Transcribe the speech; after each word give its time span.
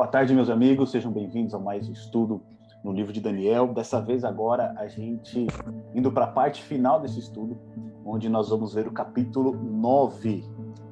Boa 0.00 0.08
tarde, 0.08 0.34
meus 0.34 0.48
amigos, 0.48 0.90
sejam 0.90 1.12
bem-vindos 1.12 1.52
a 1.52 1.58
mais 1.58 1.86
um 1.86 1.92
estudo 1.92 2.40
no 2.82 2.90
livro 2.90 3.12
de 3.12 3.20
Daniel. 3.20 3.74
Dessa 3.74 4.00
vez, 4.00 4.24
agora, 4.24 4.72
a 4.78 4.88
gente 4.88 5.46
indo 5.94 6.10
para 6.10 6.24
a 6.24 6.28
parte 6.28 6.62
final 6.62 7.02
desse 7.02 7.18
estudo, 7.18 7.58
onde 8.02 8.26
nós 8.26 8.48
vamos 8.48 8.72
ver 8.72 8.88
o 8.88 8.92
capítulo 8.92 9.52
9. 9.52 10.42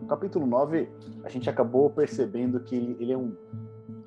O 0.02 0.06
capítulo 0.06 0.46
9, 0.46 0.90
a 1.24 1.28
gente 1.30 1.48
acabou 1.48 1.88
percebendo 1.88 2.60
que 2.60 2.76
ele, 2.76 3.10
é 3.10 3.16
um, 3.16 3.34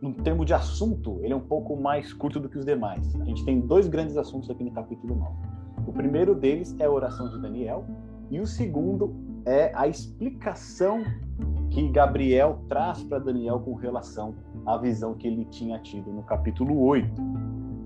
um 0.04 0.14
termo 0.14 0.46
de 0.46 0.54
assunto, 0.54 1.20
ele 1.24 1.34
é 1.34 1.36
um 1.36 1.48
pouco 1.48 1.76
mais 1.76 2.14
curto 2.14 2.40
do 2.40 2.48
que 2.48 2.60
os 2.60 2.64
demais. 2.64 3.16
A 3.16 3.26
gente 3.26 3.44
tem 3.44 3.60
dois 3.60 3.88
grandes 3.88 4.16
assuntos 4.18 4.52
aqui 4.52 4.64
no 4.64 4.72
capítulo 4.72 5.16
9. 5.16 5.34
O 5.88 5.92
primeiro 5.92 6.36
deles 6.36 6.76
é 6.78 6.86
a 6.86 6.92
oração 6.92 7.28
de 7.28 7.42
Daniel, 7.42 7.88
e 8.30 8.40
o 8.40 8.46
segundo 8.46 9.16
é 9.48 9.72
a 9.74 9.88
explicação 9.88 11.04
que 11.72 11.88
Gabriel 11.90 12.60
traz 12.70 13.02
para 13.04 13.18
Daniel 13.18 13.60
com 13.62 13.74
relação 13.74 14.36
à 14.66 14.78
visão 14.78 15.14
que 15.14 15.28
ele 15.28 15.46
tinha 15.46 15.80
tido 15.80 16.12
no 16.12 16.24
capítulo 16.24 16.80
8. 16.86 17.10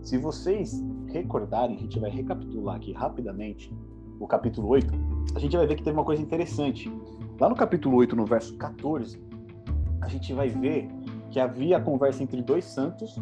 Se 0.01 0.17
vocês 0.17 0.83
recordarem, 1.07 1.75
a 1.75 1.79
gente 1.79 1.99
vai 1.99 2.09
recapitular 2.09 2.75
aqui 2.75 2.91
rapidamente 2.93 3.73
o 4.19 4.27
capítulo 4.27 4.69
8, 4.69 4.93
a 5.35 5.39
gente 5.39 5.57
vai 5.57 5.67
ver 5.67 5.75
que 5.75 5.83
teve 5.83 5.97
uma 5.97 6.05
coisa 6.05 6.21
interessante. 6.21 6.91
Lá 7.39 7.49
no 7.49 7.55
capítulo 7.55 7.97
8, 7.97 8.15
no 8.15 8.25
verso 8.25 8.55
14, 8.57 9.21
a 10.01 10.07
gente 10.07 10.33
vai 10.33 10.49
ver 10.49 10.89
que 11.31 11.39
havia 11.39 11.77
a 11.77 11.81
conversa 11.81 12.23
entre 12.23 12.41
dois 12.41 12.63
santos, 12.65 13.17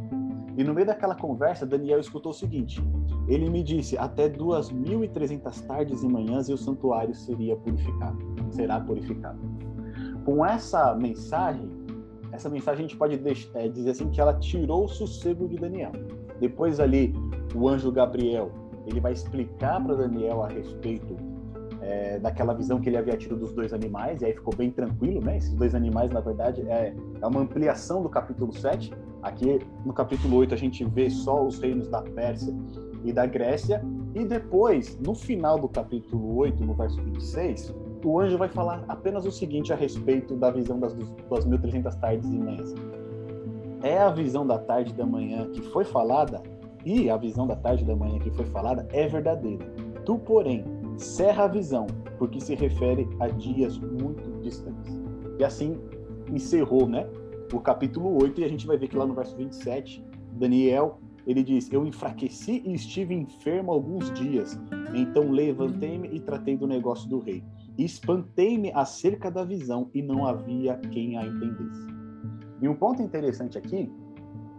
e 0.56 0.64
no 0.64 0.74
meio 0.74 0.86
daquela 0.86 1.16
conversa, 1.16 1.66
Daniel 1.66 2.00
escutou 2.00 2.32
o 2.32 2.36
seguinte: 2.36 2.80
ele 3.28 3.50
me 3.50 3.64
disse, 3.64 3.98
até 3.98 4.30
2.300 4.30 5.66
tardes 5.66 6.04
e 6.04 6.08
manhãs 6.08 6.48
e 6.48 6.54
o 6.54 6.58
santuário 6.58 7.16
seria 7.16 7.56
purificado, 7.56 8.20
será 8.52 8.80
purificado 8.80 9.40
com 10.24 10.46
essa 10.46 10.96
mensagem, 10.96 11.70
essa 12.34 12.50
mensagem 12.50 12.86
a 12.86 12.88
gente 12.88 12.98
pode 12.98 13.22
é, 13.54 13.68
dizer 13.70 13.92
assim 13.92 14.10
que 14.10 14.20
ela 14.20 14.34
tirou 14.34 14.86
o 14.86 14.88
sossego 14.88 15.48
de 15.48 15.56
Daniel. 15.56 15.92
Depois 16.40 16.80
ali, 16.80 17.14
o 17.54 17.70
anjo 17.70 17.92
Gabriel, 17.92 18.52
ele 18.88 19.00
vai 19.00 19.14
explicar 19.14 19.82
para 19.82 19.96
Daniel 19.96 20.42
a 20.42 20.48
respeito 20.48 21.16
é, 21.80 22.18
daquela 22.18 22.54
visão 22.54 22.82
que 22.82 22.90
ele 22.90 22.98
havia 22.98 23.16
tido 23.16 23.36
dos 23.36 23.54
dois 23.54 23.72
animais, 23.72 24.22
e 24.22 24.26
aí 24.26 24.34
ficou 24.34 24.56
bem 24.56 24.72
tranquilo, 24.72 25.24
né? 25.24 25.38
Esses 25.38 25.54
dois 25.54 25.76
animais, 25.76 26.10
na 26.10 26.22
verdade, 26.22 26.62
é, 26.68 26.96
é 27.22 27.28
uma 27.28 27.42
ampliação 27.42 28.02
do 28.02 28.10
capítulo 28.10 28.52
7. 28.52 28.92
Aqui 29.22 29.60
no 29.86 29.94
capítulo 29.94 30.38
8 30.38 30.56
a 30.56 30.58
gente 30.58 30.84
vê 30.84 31.10
só 31.10 31.46
os 31.46 31.60
reinos 31.60 31.88
da 31.88 32.02
Pérsia 32.02 32.54
e 33.04 33.14
da 33.14 33.28
Grécia, 33.28 33.84
e 34.16 34.26
depois, 34.26 34.98
no 35.00 35.14
final 35.14 35.60
do 35.60 35.68
capítulo 35.68 36.36
8, 36.38 36.64
no 36.66 36.74
verso 36.74 37.02
26, 37.02 37.76
o 38.04 38.20
anjo 38.20 38.38
vai 38.38 38.50
falar 38.50 38.84
apenas 38.88 39.26
o 39.26 39.32
seguinte 39.32 39.72
a 39.72 39.76
respeito 39.76 40.36
da 40.36 40.52
visão 40.52 40.80
das 40.80 40.94
2.300 40.96 42.00
tardes 42.00 42.30
e 42.30 42.38
manhãs. 42.38 42.74
É 43.82 43.98
a 43.98 44.10
visão 44.10 44.46
da 44.46 44.58
tarde 44.58 44.92
e 44.92 44.96
da 44.96 45.06
manhã 45.06 45.50
que 45.50 45.62
foi 45.62 45.84
falada, 45.84 46.42
e 46.86 47.10
a 47.10 47.18
visão 47.18 47.48
da 47.48 47.56
tarde 47.56 47.84
e 47.84 47.88
da 47.88 47.96
manhã 47.96 48.20
que 48.20 48.32
foi 48.32 48.46
falada 48.46 48.88
é 48.92 49.08
verdadeira. 49.08 49.66
Tu, 50.06 50.18
porém, 50.20 50.66
cerra 50.98 51.46
a 51.46 51.48
visão, 51.48 51.88
porque 52.18 52.40
se 52.40 52.56
refere 52.56 53.08
a 53.20 53.28
dias 53.28 53.78
muito 53.78 54.42
distantes. 54.42 55.02
E 55.40 55.44
assim 55.44 55.80
encerrou, 56.32 56.88
né? 56.88 57.08
O 57.54 57.60
capítulo 57.60 58.22
8, 58.22 58.42
e 58.42 58.44
a 58.44 58.48
gente 58.48 58.66
vai 58.66 58.78
ver 58.78 58.88
que 58.88 58.98
lá 58.98 59.06
no 59.06 59.14
verso 59.14 59.36
27, 59.36 60.04
Daniel 60.34 61.00
ele 61.26 61.44
diz: 61.44 61.72
Eu 61.72 61.86
enfraqueci 61.86 62.62
e 62.66 62.74
estive 62.74 63.14
enfermo 63.14 63.72
alguns 63.72 64.12
dias. 64.14 64.60
Então 64.94 65.32
levantei-me 65.32 66.10
e 66.10 66.20
tratei 66.20 66.58
do 66.58 66.68
negócio 66.68 67.10
do 67.10 67.20
rei. 67.20 67.44
Espantei-me 67.78 68.72
acerca 68.74 69.32
da 69.32 69.44
visão 69.44 69.90
e 69.94 70.02
não 70.02 70.26
havia 70.26 70.78
quem 70.92 71.18
a 71.18 71.26
entendesse. 71.26 71.88
E 72.62 72.68
um 72.68 72.76
ponto 72.76 73.02
interessante 73.02 73.58
aqui 73.58 73.92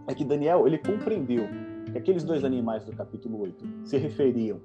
é 0.07 0.13
que 0.13 0.23
Daniel 0.23 0.67
ele 0.67 0.77
compreendeu 0.77 1.47
que 1.91 1.97
aqueles 1.97 2.23
dois 2.23 2.43
animais 2.43 2.83
do 2.83 2.95
capítulo 2.95 3.41
8 3.41 3.65
se 3.85 3.97
referiam 3.97 4.59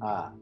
a 0.00 0.32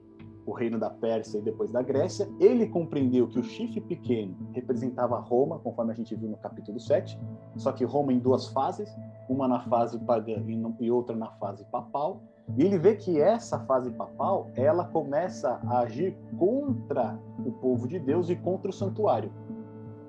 o 0.45 0.53
reino 0.53 0.79
da 0.79 0.91
Pérsia 0.91 1.39
e 1.39 1.43
depois 1.43 1.71
da 1.71 1.83
Grécia. 1.83 2.29
Ele 2.41 2.67
compreendeu 2.67 3.29
que 3.29 3.39
o 3.39 3.45
chifre 3.45 3.81
pequeno 3.81 4.37
representava 4.53 5.19
Roma, 5.19 5.59
conforme 5.59 5.93
a 5.93 5.95
gente 5.95 6.15
viu 6.15 6.29
no 6.29 6.37
capítulo 6.37 6.81
7, 6.81 7.19
só 7.57 7.73
que 7.73 7.85
Roma 7.85 8.13
em 8.13 8.19
duas 8.19 8.49
fases, 8.49 8.93
uma 9.29 9.47
na 9.47 9.61
fase 9.61 9.99
pagã 10.01 10.43
e 10.81 10.91
outra 10.91 11.15
na 11.15 11.31
fase 11.33 11.65
papal. 11.67 12.23
E 12.57 12.63
ele 12.63 12.79
vê 12.79 12.95
que 12.95 13.21
essa 13.21 13.59
fase 13.61 13.91
papal, 13.93 14.51
ela 14.55 14.85
começa 14.85 15.61
a 15.67 15.81
agir 15.81 16.17
contra 16.39 17.19
o 17.45 17.53
povo 17.53 17.89
de 17.89 17.99
Deus 17.99 18.29
e 18.29 18.37
contra 18.37 18.71
o 18.71 18.73
santuário. 18.73 19.33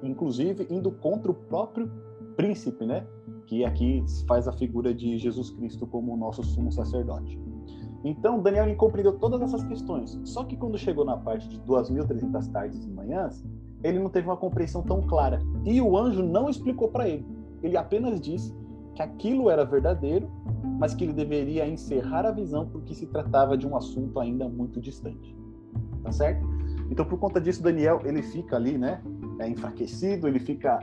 Inclusive 0.02 0.68
indo 0.70 0.92
contra 0.92 1.32
o 1.32 1.36
próprio 1.36 1.90
príncipe, 2.36 2.86
né? 2.86 3.08
Que 3.48 3.64
aqui 3.64 4.04
faz 4.28 4.48
a 4.48 4.52
figura 4.52 4.94
de 4.94 5.18
Jesus 5.18 5.52
Cristo 5.52 5.88
como 5.88 6.14
o 6.14 6.18
nosso 6.18 6.44
sumo 6.44 6.72
sacerdote. 6.72 7.40
Então, 8.04 8.42
Daniel 8.42 8.76
compreendeu 8.76 9.18
todas 9.18 9.42
essas 9.42 9.64
questões. 9.64 10.20
Só 10.26 10.44
que 10.44 10.58
quando 10.58 10.78
chegou 10.78 11.06
na 11.06 11.16
parte 11.16 11.48
de 11.48 11.58
2.300 11.62 12.52
tardes 12.52 12.84
e 12.84 12.90
manhãs, 12.90 13.42
ele 13.82 14.00
não 14.00 14.10
teve 14.10 14.28
uma 14.28 14.36
compreensão 14.36 14.82
tão 14.82 15.02
clara. 15.02 15.42
E 15.64 15.82
o 15.82 15.98
anjo 15.98 16.22
não 16.22 16.50
explicou 16.50 16.90
para 16.90 17.08
ele. 17.08 17.26
Ele 17.62 17.78
apenas 17.78 18.20
disse 18.20 18.54
que 18.94 19.02
aquilo 19.02 19.50
era 19.50 19.66
verdadeiro 19.66 20.30
mas 20.84 20.94
que 20.94 21.04
ele 21.04 21.14
deveria 21.14 21.68
encerrar 21.68 22.26
a 22.26 22.32
visão 22.32 22.68
porque 22.68 22.94
se 22.94 23.06
tratava 23.08 23.58
de 23.58 23.68
um 23.68 23.76
assunto 23.76 24.20
ainda 24.20 24.48
muito 24.48 24.82
distante. 24.82 25.36
Tá 26.04 26.12
certo? 26.12 26.46
Então, 26.90 27.06
por 27.06 27.18
conta 27.18 27.40
disso, 27.40 27.64
Daniel 27.64 28.02
ele 28.04 28.22
fica 28.22 28.58
ali, 28.58 28.78
né, 28.78 29.02
é, 29.40 29.48
enfraquecido, 29.48 30.28
ele 30.28 30.40
fica 30.40 30.80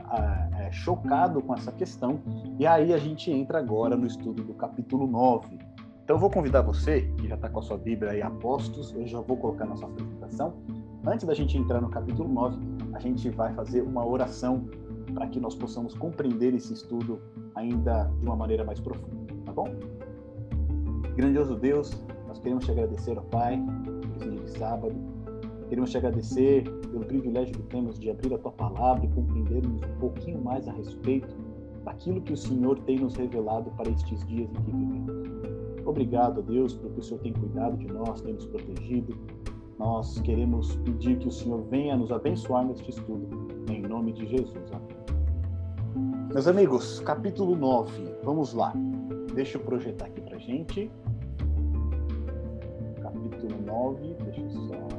é, 0.57 0.71
chocado 0.71 1.41
com 1.41 1.53
essa 1.53 1.71
questão. 1.71 2.19
E 2.57 2.65
aí 2.65 2.93
a 2.93 2.97
gente 2.97 3.31
entra 3.31 3.59
agora 3.59 3.95
no 3.95 4.07
estudo 4.07 4.43
do 4.43 4.53
capítulo 4.55 5.05
9. 5.05 5.59
Então, 6.03 6.15
eu 6.15 6.19
vou 6.19 6.31
convidar 6.31 6.61
você, 6.61 7.01
que 7.17 7.27
já 7.27 7.35
está 7.35 7.47
com 7.47 7.59
a 7.59 7.61
sua 7.61 7.77
Bíblia 7.77 8.11
aí, 8.11 8.21
Apostos, 8.21 8.93
eu 8.93 9.05
já 9.05 9.21
vou 9.21 9.37
colocar 9.37 9.65
na 9.65 9.75
sua 9.75 9.87
apresentação. 9.87 10.55
Antes 11.05 11.25
da 11.25 11.33
gente 11.33 11.57
entrar 11.57 11.79
no 11.79 11.89
capítulo 11.89 12.27
9, 12.27 12.57
a 12.93 12.99
gente 12.99 13.29
vai 13.29 13.53
fazer 13.53 13.81
uma 13.83 14.05
oração 14.05 14.67
para 15.13 15.27
que 15.27 15.39
nós 15.39 15.55
possamos 15.55 15.93
compreender 15.93 16.53
esse 16.53 16.73
estudo 16.73 17.21
ainda 17.55 18.11
de 18.19 18.25
uma 18.25 18.35
maneira 18.35 18.63
mais 18.63 18.79
profunda 18.79 19.21
tá 19.51 19.53
bom? 19.53 19.75
Grandioso 21.15 21.55
Deus, 21.55 21.91
nós 22.27 22.39
queremos 22.39 22.65
te 22.65 22.71
agradecer, 22.71 23.17
ó 23.17 23.21
Pai, 23.21 23.61
esse 24.15 24.29
dia 24.29 24.39
de 24.39 24.49
sábado. 24.51 24.95
Queremos 25.67 25.91
te 25.91 25.97
agradecer 25.97 26.63
pelo 26.63 27.05
privilégio 27.05 27.53
que 27.53 27.63
temos 27.63 27.99
de 27.99 28.09
abrir 28.09 28.33
a 28.33 28.37
tua 28.37 28.51
palavra 28.51 29.05
e 29.05 29.09
compreendermos 29.09 29.81
um 29.81 29.99
pouquinho 29.99 30.41
mais 30.41 30.67
a 30.67 30.73
respeito 30.73 31.33
daquilo 31.83 32.21
que 32.21 32.33
o 32.33 32.37
Senhor 32.37 32.79
tem 32.79 32.99
nos 32.99 33.15
revelado 33.15 33.71
para 33.71 33.89
estes 33.89 34.25
dias 34.27 34.49
em 34.49 34.63
que 34.63 34.71
vivemos. 34.71 35.85
Obrigado, 35.85 36.41
Deus, 36.41 36.73
porque 36.73 36.99
o 36.99 37.03
Senhor 37.03 37.21
tem 37.21 37.33
cuidado 37.33 37.77
de 37.77 37.87
nós, 37.87 38.21
tem 38.21 38.33
nos 38.33 38.45
protegido. 38.45 39.17
Nós 39.79 40.19
queremos 40.19 40.75
pedir 40.77 41.17
que 41.17 41.27
o 41.27 41.31
Senhor 41.31 41.63
venha 41.69 41.97
nos 41.97 42.11
abençoar 42.11 42.65
neste 42.65 42.89
estudo, 42.91 43.27
em 43.69 43.81
nome 43.81 44.11
de 44.13 44.27
Jesus. 44.27 44.71
Amém. 44.71 45.00
Meus 46.33 46.47
amigos, 46.47 47.01
capítulo 47.01 47.57
9, 47.57 48.15
vamos 48.23 48.53
lá. 48.53 48.71
Deixa 49.35 49.57
eu 49.57 49.63
projetar 49.65 50.05
aqui 50.05 50.21
pra 50.21 50.37
gente. 50.37 50.89
Capítulo 53.01 53.61
9, 53.65 54.13
deixa 54.23 54.39
eu 54.39 54.49
só. 54.49 54.91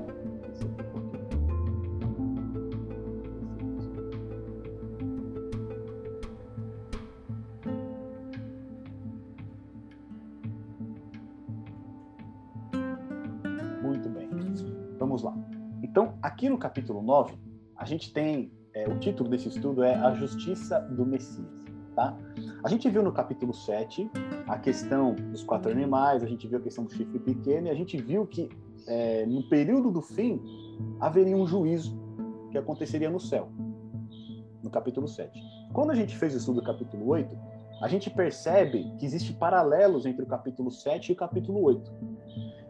Muito 13.83 14.09
bem. 14.11 14.29
Vamos 14.99 15.23
lá. 15.23 15.35
Então, 15.83 16.19
aqui 16.21 16.51
no 16.51 16.59
capítulo 16.59 17.01
9, 17.01 17.35
a 17.75 17.87
gente 17.87 18.13
tem. 18.13 18.53
É, 18.83 18.89
o 18.89 18.99
título 18.99 19.31
desse 19.31 19.49
estudo 19.49 19.85
é 19.85 19.95
A 19.95 20.13
Justiça 20.15 20.81
do 20.81 21.07
Messias. 21.07 21.47
Tá? 21.95 22.17
A 22.65 22.69
gente 22.69 22.89
viu 22.89 23.03
no 23.03 23.13
capítulo 23.13 23.53
7 23.53 24.11
a 24.49 24.59
questão 24.59 25.15
dos 25.15 25.45
quatro 25.45 25.71
animais, 25.71 26.23
a 26.23 26.27
gente 26.27 26.49
viu 26.49 26.59
a 26.59 26.61
questão 26.61 26.85
do 26.85 26.93
chifre 26.93 27.19
pequeno, 27.19 27.69
e 27.69 27.71
a 27.71 27.75
gente 27.75 27.97
viu 28.01 28.27
que 28.27 28.49
é, 28.89 29.27
no 29.27 29.49
período 29.49 29.91
do 29.91 30.01
fim 30.01 30.41
haveria 31.01 31.37
um 31.37 31.47
juízo 31.47 31.97
que 32.51 32.59
aconteceria 32.59 33.11
no 33.11 33.21
céu, 33.21 33.49
no 34.63 34.71
capítulo 34.71 35.07
7. 35.07 35.39
Quando 35.73 35.91
a 35.91 35.95
gente 35.95 36.17
fez 36.17 36.35
o 36.35 36.39
estudo 36.39 36.61
do 36.61 36.67
capítulo 36.67 37.07
8, 37.09 37.37
a 37.83 37.89
gente 37.89 38.11
percebe 38.11 38.91
que 38.99 39.05
existem 39.07 39.37
paralelos 39.37 40.07
entre 40.07 40.25
o 40.25 40.27
capítulo 40.27 40.71
7 40.71 41.11
e 41.11 41.13
o 41.13 41.17
capítulo 41.17 41.63
8. 41.63 41.93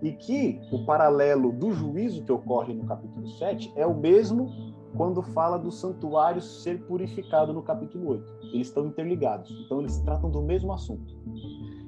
E 0.03 0.13
que 0.13 0.61
o 0.73 0.85
paralelo 0.85 1.53
do 1.53 1.71
juízo 1.73 2.25
que 2.25 2.33
ocorre 2.33 2.75
no 2.75 2.85
capítulo 2.85 3.29
7 3.29 3.73
é 3.77 3.87
o 3.87 3.95
mesmo 3.95 4.72
quando 4.97 5.23
fala 5.23 5.59
do 5.59 5.71
santuário 5.71 6.41
ser 6.41 6.83
purificado 6.85 7.53
no 7.53 7.63
capítulo 7.63 8.11
8. 8.11 8.35
Eles 8.53 8.69
estão 8.69 8.87
interligados, 8.87 9.51
então 9.65 9.81
eles 9.81 9.99
tratam 10.01 10.31
do 10.31 10.43
mesmo 10.43 10.73
assunto. 10.73 11.17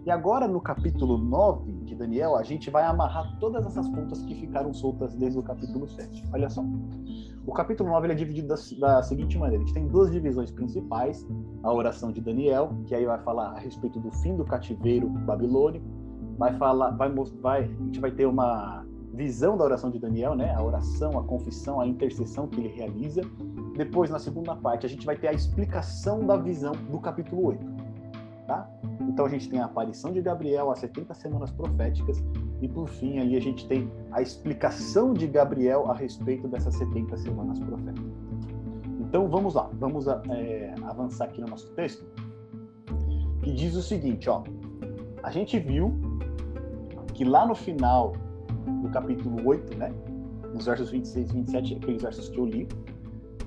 E 0.06 0.10
agora, 0.10 0.46
no 0.46 0.60
capítulo 0.60 1.16
9 1.16 1.72
de 1.84 1.94
Daniel, 1.94 2.36
a 2.36 2.42
gente 2.42 2.68
vai 2.70 2.84
amarrar 2.84 3.38
todas 3.38 3.64
essas 3.64 3.88
pontas 3.88 4.20
que 4.22 4.34
ficaram 4.34 4.72
soltas 4.74 5.14
desde 5.14 5.38
o 5.38 5.42
capítulo 5.42 5.88
7. 5.88 6.24
Olha 6.32 6.50
só. 6.50 6.62
O 7.46 7.52
capítulo 7.52 7.90
9 7.90 8.12
é 8.12 8.14
dividido 8.14 8.48
da, 8.48 8.56
da, 8.78 9.02
seguinte 9.02 9.38
maneira: 9.38 9.62
a 9.62 9.66
gente 9.66 9.74
tem 9.74 9.88
duas 9.88 10.10
divisões 10.10 10.50
principais, 10.50 11.26
a 11.62 11.72
oração 11.72 12.12
de 12.12 12.20
Daniel, 12.20 12.70
que 12.86 12.94
aí 12.94 13.06
vai 13.06 13.18
falar 13.22 13.52
a 13.52 13.58
respeito 13.58 13.98
do 13.98 14.10
fim 14.10 14.36
do 14.36 14.44
cativeiro 14.44 15.08
babilônico, 15.08 15.86
vai 16.36 16.52
falar, 16.58 16.90
vai, 16.90 17.10
vai, 17.40 17.64
a 17.64 17.84
gente 17.84 18.00
vai 18.00 18.10
ter 18.10 18.26
uma 18.26 18.84
visão 19.14 19.56
da 19.56 19.64
oração 19.64 19.90
de 19.90 19.98
Daniel, 19.98 20.34
né? 20.34 20.52
A 20.54 20.62
oração, 20.62 21.18
a 21.18 21.22
confissão, 21.22 21.80
a 21.80 21.86
intercessão 21.86 22.48
que 22.48 22.60
ele 22.60 22.68
realiza. 22.68 23.22
Depois, 23.76 24.10
na 24.10 24.18
segunda 24.18 24.54
parte, 24.56 24.84
a 24.84 24.88
gente 24.88 25.06
vai 25.06 25.16
ter 25.16 25.28
a 25.28 25.32
explicação 25.32 26.26
da 26.26 26.36
visão 26.36 26.72
do 26.90 26.98
capítulo 26.98 27.46
8, 27.46 27.66
tá? 28.46 28.68
Então 29.02 29.24
a 29.24 29.28
gente 29.28 29.48
tem 29.48 29.60
a 29.60 29.66
aparição 29.66 30.12
de 30.12 30.20
Gabriel, 30.20 30.70
as 30.70 30.80
70 30.80 31.14
semanas 31.14 31.50
proféticas 31.50 32.22
e 32.60 32.68
por 32.68 32.88
fim 32.88 33.18
ali 33.18 33.36
a 33.36 33.40
gente 33.40 33.66
tem 33.66 33.90
a 34.12 34.22
explicação 34.22 35.12
de 35.12 35.26
Gabriel 35.26 35.90
a 35.90 35.94
respeito 35.94 36.48
dessas 36.48 36.74
70 36.76 37.16
semanas 37.18 37.58
proféticas. 37.58 38.12
Então 39.00 39.28
vamos 39.28 39.54
lá, 39.54 39.70
vamos 39.74 40.06
é, 40.06 40.74
avançar 40.84 41.26
aqui 41.26 41.40
no 41.40 41.46
nosso 41.46 41.70
texto, 41.72 42.04
que 43.42 43.52
diz 43.52 43.74
o 43.74 43.82
seguinte, 43.82 44.28
ó. 44.28 44.42
A 45.22 45.30
gente 45.30 45.58
viu 45.58 45.94
que 47.12 47.24
lá 47.24 47.46
no 47.46 47.54
final 47.54 48.12
do 48.82 48.88
capítulo 48.90 49.46
8, 49.46 49.76
né, 49.76 49.92
nos 50.52 50.66
versos 50.66 50.90
26 50.90 51.30
e 51.30 51.32
27, 51.32 51.74
aqueles 51.76 52.02
versos 52.02 52.28
que 52.28 52.38
eu 52.38 52.46
li, 52.46 52.68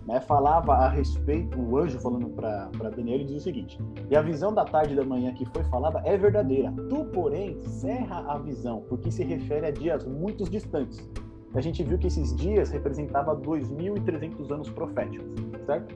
né, 0.08 0.22
falava 0.22 0.74
a 0.74 0.90
respeito, 0.90 1.60
o 1.60 1.78
anjo 1.78 2.00
falando 2.00 2.30
para 2.30 2.90
Daniel, 2.96 3.16
ele 3.16 3.26
diz 3.26 3.38
o 3.38 3.40
seguinte: 3.42 3.78
E 4.10 4.16
a 4.16 4.22
visão 4.22 4.54
da 4.54 4.64
tarde 4.64 4.94
e 4.94 4.96
da 4.96 5.04
manhã 5.04 5.34
que 5.34 5.46
foi 5.46 5.64
falada 5.66 6.02
é 6.06 6.18
verdadeira. 6.18 6.74
Tu, 6.90 7.06
porém, 7.06 7.62
cerra 7.64 8.24
a 8.28 8.38
visão, 8.38 8.84
porque 8.88 9.12
se 9.12 9.24
refere 9.24 9.66
a 9.66 9.72
dias 9.72 10.06
muito 10.06 10.50
distantes. 10.50 11.08
A 11.54 11.62
gente 11.62 11.84
viu 11.84 11.98
que 11.98 12.08
esses 12.08 12.36
dias 12.36 12.70
representavam 12.70 13.40
2.300 13.42 14.52
anos 14.52 14.70
proféticos, 14.70 15.28
certo? 15.66 15.96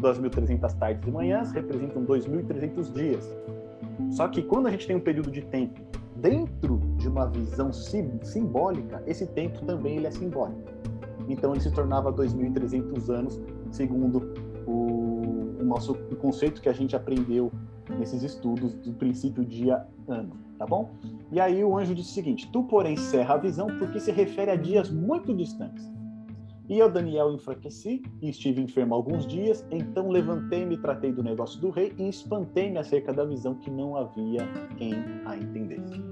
2.300 0.00 0.78
tardes 0.78 1.06
e 1.06 1.10
manhãs 1.10 1.52
representam 1.52 2.04
2.300 2.04 2.92
dias. 2.92 3.36
Só 4.10 4.26
que 4.28 4.42
quando 4.42 4.66
a 4.66 4.70
gente 4.70 4.86
tem 4.86 4.96
um 4.96 5.00
período 5.00 5.30
de 5.30 5.42
tempo 5.42 5.80
dentro 6.22 6.78
de 6.96 7.08
uma 7.08 7.26
visão 7.26 7.72
simbólica, 7.72 9.02
esse 9.06 9.26
tempo 9.26 9.60
também 9.66 9.96
ele 9.96 10.06
é 10.06 10.10
simbólico. 10.10 10.62
Então 11.28 11.52
ele 11.52 11.60
se 11.60 11.70
tornava 11.72 12.12
2.300 12.12 13.10
anos, 13.10 13.40
segundo 13.72 14.32
o, 14.64 15.60
o 15.60 15.64
nosso 15.64 15.92
o 15.92 16.16
conceito 16.16 16.62
que 16.62 16.68
a 16.68 16.72
gente 16.72 16.94
aprendeu 16.94 17.52
nesses 17.98 18.22
estudos 18.22 18.72
do 18.74 18.92
princípio 18.92 19.44
dia-ano, 19.44 20.32
tá 20.56 20.64
bom? 20.64 20.90
E 21.32 21.40
aí 21.40 21.62
o 21.64 21.76
anjo 21.76 21.94
disse 21.94 22.10
o 22.10 22.14
seguinte: 22.14 22.48
Tu, 22.52 22.62
porém, 22.64 22.96
cerra 22.96 23.34
a 23.34 23.38
visão, 23.38 23.66
porque 23.78 23.98
se 23.98 24.12
refere 24.12 24.52
a 24.52 24.56
dias 24.56 24.90
muito 24.90 25.34
distantes. 25.34 25.90
E 26.72 26.78
eu, 26.78 26.90
Daniel, 26.90 27.34
enfraqueci 27.34 28.02
e 28.22 28.30
estive 28.30 28.62
enfermo 28.62 28.94
alguns 28.94 29.26
dias, 29.26 29.62
então 29.70 30.08
levantei-me, 30.08 30.78
tratei 30.78 31.12
do 31.12 31.22
negócio 31.22 31.60
do 31.60 31.68
rei 31.68 31.92
e 31.98 32.08
espantei-me 32.08 32.78
acerca 32.78 33.12
da 33.12 33.26
visão 33.26 33.54
que 33.56 33.70
não 33.70 33.94
havia 33.94 34.48
quem 34.78 34.94
a 35.26 35.36
entendesse. 35.36 36.02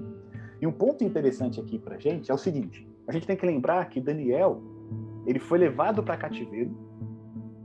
E 0.60 0.66
um 0.66 0.70
ponto 0.70 1.02
interessante 1.02 1.58
aqui 1.58 1.78
pra 1.78 1.96
gente 1.96 2.30
é 2.30 2.34
o 2.34 2.36
seguinte: 2.36 2.86
a 3.08 3.12
gente 3.12 3.26
tem 3.26 3.38
que 3.38 3.46
lembrar 3.46 3.88
que 3.88 4.02
Daniel 4.02 4.60
ele 5.26 5.38
foi 5.38 5.56
levado 5.56 6.02
para 6.02 6.18
cativeiro, 6.18 6.76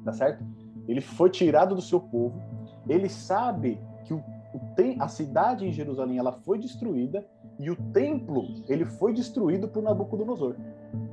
tá 0.06 0.14
certo? 0.14 0.46
Ele 0.88 1.02
foi 1.02 1.30
tirado 1.30 1.76
do 1.76 1.82
seu 1.82 2.00
povo. 2.00 2.42
Ele 2.88 3.10
sabe 3.10 3.78
que 4.06 4.14
o, 4.14 4.24
o 4.54 4.60
tem, 4.74 4.96
a 5.02 5.10
cidade 5.10 5.68
em 5.68 5.72
Jerusalém 5.74 6.18
ela 6.18 6.32
foi 6.32 6.58
destruída 6.58 7.28
e 7.60 7.70
o 7.70 7.76
templo 7.92 8.46
ele 8.70 8.86
foi 8.86 9.12
destruído 9.12 9.68
por 9.68 9.84
Nabucodonosor. 9.84 10.56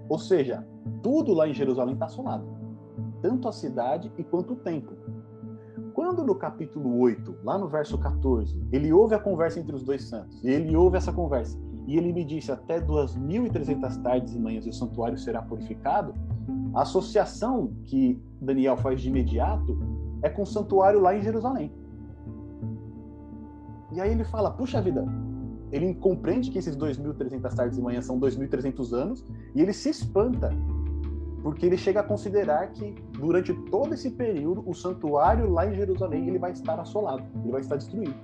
Ou 0.08 0.18
seja, 0.18 0.66
tudo 1.02 1.32
lá 1.32 1.48
em 1.48 1.54
Jerusalém 1.54 1.94
está 1.94 2.06
assolado, 2.06 2.46
tanto 3.20 3.48
a 3.48 3.52
cidade 3.52 4.12
e 4.18 4.24
quanto 4.24 4.54
o 4.54 4.56
templo. 4.56 4.96
Quando 5.94 6.24
no 6.24 6.34
capítulo 6.34 6.98
8, 7.00 7.36
lá 7.44 7.58
no 7.58 7.68
verso 7.68 7.98
14, 7.98 8.62
ele 8.72 8.92
ouve 8.92 9.14
a 9.14 9.18
conversa 9.18 9.60
entre 9.60 9.74
os 9.74 9.82
dois 9.82 10.02
santos, 10.04 10.42
e 10.42 10.48
ele 10.48 10.74
ouve 10.74 10.96
essa 10.96 11.12
conversa, 11.12 11.58
e 11.86 11.96
ele 11.96 12.12
me 12.12 12.24
disse: 12.24 12.50
Até 12.50 12.80
2.300 12.80 14.02
tardes 14.02 14.34
e 14.34 14.38
manhãs 14.38 14.66
o 14.66 14.72
santuário 14.72 15.18
será 15.18 15.42
purificado. 15.42 16.14
A 16.74 16.82
associação 16.82 17.72
que 17.84 18.20
Daniel 18.40 18.76
faz 18.76 19.00
de 19.00 19.08
imediato 19.08 19.78
é 20.22 20.30
com 20.30 20.42
o 20.42 20.46
santuário 20.46 21.00
lá 21.00 21.16
em 21.16 21.22
Jerusalém. 21.22 21.72
E 23.92 24.00
aí 24.00 24.10
ele 24.10 24.24
fala: 24.24 24.50
Puxa 24.50 24.80
vida, 24.80 25.04
ele 25.72 25.94
compreende 25.94 26.50
que 26.50 26.58
esses 26.58 26.76
2.300 26.76 27.54
tardes 27.54 27.78
e 27.78 27.82
manhãs 27.82 28.04
são 28.04 28.20
2.300 28.20 28.92
anos 28.92 29.24
e 29.54 29.62
ele 29.62 29.72
se 29.72 29.88
espanta, 29.88 30.50
porque 31.42 31.64
ele 31.64 31.78
chega 31.78 32.00
a 32.00 32.02
considerar 32.02 32.70
que 32.72 32.94
durante 33.18 33.54
todo 33.70 33.94
esse 33.94 34.10
período 34.10 34.62
o 34.68 34.74
santuário 34.74 35.50
lá 35.50 35.66
em 35.66 35.74
Jerusalém 35.74 36.28
ele 36.28 36.38
vai 36.38 36.52
estar 36.52 36.78
assolado, 36.78 37.24
ele 37.42 37.50
vai 37.50 37.62
estar 37.62 37.76
destruído. 37.76 38.14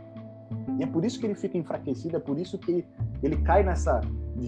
E 0.79 0.83
é 0.83 0.87
por 0.87 1.05
isso 1.05 1.19
que 1.19 1.27
ele 1.27 1.35
fica 1.35 1.57
enfraquecido, 1.57 2.17
é 2.17 2.21
por 2.21 2.39
isso 2.39 2.59
que 2.59 2.85
ele 3.23 3.39
cai 3.39 3.65
nessa, 3.65 4.03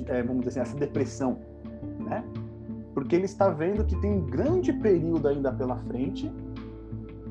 é, 0.06 0.22
vamos 0.22 0.44
dizer 0.44 0.60
assim, 0.60 0.70
essa 0.70 0.78
depressão, 0.78 1.38
né? 2.00 2.22
Porque 2.92 3.16
ele 3.16 3.24
está 3.24 3.48
vendo 3.48 3.84
que 3.84 3.98
tem 4.00 4.12
um 4.12 4.26
grande 4.26 4.72
período 4.74 5.26
ainda 5.26 5.50
pela 5.50 5.76
frente 5.76 6.30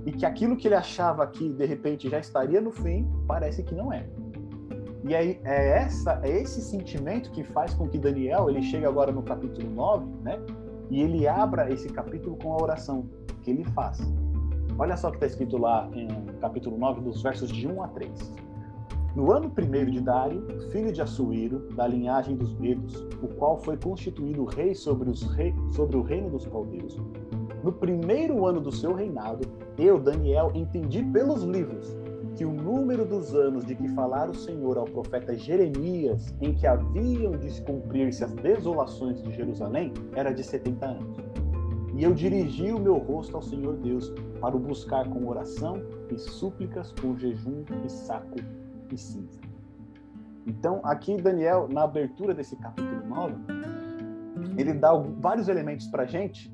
e 0.06 0.12
que 0.12 0.25
aquilo 0.25 0.57
que 0.57 0.68
ele 0.68 0.75
achava 0.75 1.27
que 1.27 1.50
de 1.54 1.66
repente 1.66 2.10
já 2.10 2.19
estaria 2.19 2.60
no 2.60 2.71
fim, 2.71 3.07
parece 3.27 3.63
que 3.63 3.75
não 3.75 3.94
é. 3.94 4.07
E 5.04 5.16
aí 5.16 5.40
é 5.44 5.80
essa 5.80 6.19
é 6.24 6.42
esse 6.42 6.62
sentimento 6.62 7.31
que 7.31 7.44
faz 7.44 7.74
com 7.74 7.88
que 7.88 7.98
Daniel, 7.98 8.50
ele 8.50 8.62
chega 8.62 8.88
agora 8.88 9.12
no 9.12 9.24
capítulo 9.24 9.69
9, 9.69 10.06
né? 10.24 10.40
E 10.90 11.01
ele 11.01 11.28
abra 11.28 11.72
esse 11.72 11.88
capítulo 11.90 12.38
com 12.38 12.54
a 12.54 12.62
oração 12.62 13.07
que 13.42 13.51
ele 13.51 13.63
faz. 13.63 14.00
Olha 14.78 14.98
só 14.98 15.07
o 15.07 15.12
que 15.12 15.18
está 15.18 15.28
escrito 15.28 15.57
lá 15.57 15.90
em 15.94 16.07
capítulo 16.40 16.78
9, 16.78 17.01
dos 17.01 17.22
versos 17.22 17.50
de 17.50 17.68
1 17.68 17.84
a 17.84 17.88
3. 17.90 18.34
No 19.16 19.31
ano 19.31 19.50
primeiro 19.50 19.92
de 19.92 20.01
Dário, 20.01 20.46
filho 20.72 20.92
de 20.92 21.02
Assuíro, 21.02 21.68
da 21.75 21.88
linhagem 21.88 22.36
dos 22.36 22.54
Medos, 22.57 22.95
o 23.22 23.28
qual 23.28 23.57
foi 23.57 23.75
constituído 23.78 24.45
rei 24.45 24.75
sobre, 24.75 25.10
os 25.10 25.24
rei 25.34 25.54
sobre 25.72 25.98
o 25.98 26.02
reino 26.02 26.30
dos 26.30 26.45
Caldeus, 26.45 26.98
no 27.63 27.74
primeiro 27.74 28.45
ano 28.45 28.62
do 28.62 28.72
seu 28.72 28.94
reinado, 28.94 29.45
eu, 29.78 30.00
Daniel, 30.00 30.52
entendi 30.56 31.04
pelos 31.04 31.44
livros 31.44 31.98
que 32.39 32.45
o 32.45 32.53
número 32.53 33.03
dos 33.03 33.36
anos 33.36 33.65
de 33.65 33.75
que 33.75 33.89
falara 33.89 34.31
o 34.31 34.33
Senhor 34.33 34.77
ao 34.77 34.86
profeta 34.86 35.38
Jeremias, 35.38 36.33
em 36.39 36.53
que 36.53 36.65
haviam 36.65 37.33
de 37.33 37.51
se 37.51 37.62
cumprir-se 37.63 38.24
as 38.24 38.31
desolações 38.31 39.21
de 39.21 39.30
Jerusalém, 39.33 39.91
era 40.15 40.31
de 40.31 40.41
70 40.41 40.86
anos. 40.86 41.18
E 41.94 42.01
eu 42.01 42.13
dirigi 42.13 42.71
o 42.71 42.80
meu 42.80 42.97
rosto 42.97 43.35
ao 43.35 43.42
Senhor 43.42 43.75
Deus 43.75 44.14
para 44.40 44.56
o 44.56 44.59
buscar 44.59 45.06
com 45.09 45.28
oração 45.28 45.83
e 46.09 46.18
súplicas, 46.18 46.94
com 46.94 47.14
jejum 47.18 47.66
e 47.85 47.90
saco 47.90 48.37
e 48.90 48.97
cinza. 48.97 49.42
Então, 50.47 50.80
aqui 50.85 51.18
Daniel, 51.18 51.68
na 51.69 51.83
abertura 51.83 52.33
desse 52.33 52.56
capítulo 52.56 53.06
9, 53.06 53.35
ele 54.57 54.71
dá 54.71 54.94
vários 54.94 55.49
elementos 55.49 55.87
para 55.87 56.04
a 56.04 56.07
gente 56.07 56.49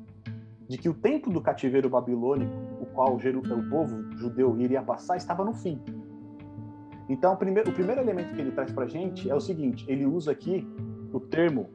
de 0.67 0.79
que 0.79 0.89
o 0.89 0.95
tempo 0.95 1.29
do 1.29 1.41
cativeiro 1.41 1.89
babilônico, 1.89 2.51
qual 2.95 3.15
o 3.15 3.69
povo 3.69 4.17
judeu 4.17 4.57
iria 4.57 4.81
passar, 4.81 5.17
estava 5.17 5.43
no 5.43 5.53
fim. 5.53 5.79
Então, 7.07 7.33
o 7.33 7.37
primeiro, 7.37 7.69
o 7.69 7.73
primeiro 7.73 8.01
elemento 8.01 8.33
que 8.33 8.41
ele 8.41 8.51
traz 8.51 8.71
para 8.71 8.85
a 8.85 8.87
gente 8.87 9.29
é 9.29 9.35
o 9.35 9.39
seguinte: 9.39 9.85
ele 9.87 10.05
usa 10.05 10.31
aqui 10.31 10.67
o 11.13 11.19
termo 11.19 11.69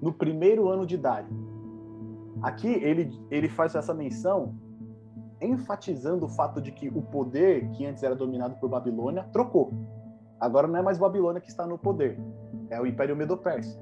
no 0.00 0.12
primeiro 0.12 0.68
ano 0.68 0.86
de 0.86 0.96
Dário. 0.96 1.28
Aqui 2.42 2.68
ele, 2.68 3.10
ele 3.30 3.48
faz 3.48 3.74
essa 3.74 3.94
menção 3.94 4.54
enfatizando 5.40 6.26
o 6.26 6.28
fato 6.28 6.60
de 6.60 6.70
que 6.70 6.88
o 6.88 7.02
poder 7.02 7.68
que 7.70 7.84
antes 7.84 8.02
era 8.02 8.14
dominado 8.14 8.56
por 8.56 8.68
Babilônia 8.68 9.24
trocou. 9.32 9.72
Agora 10.38 10.68
não 10.68 10.78
é 10.78 10.82
mais 10.82 10.98
Babilônia 10.98 11.40
que 11.40 11.48
está 11.48 11.66
no 11.66 11.78
poder, 11.78 12.18
é 12.68 12.80
o 12.80 12.86
Império 12.86 13.16
Medo-Persa. 13.16 13.78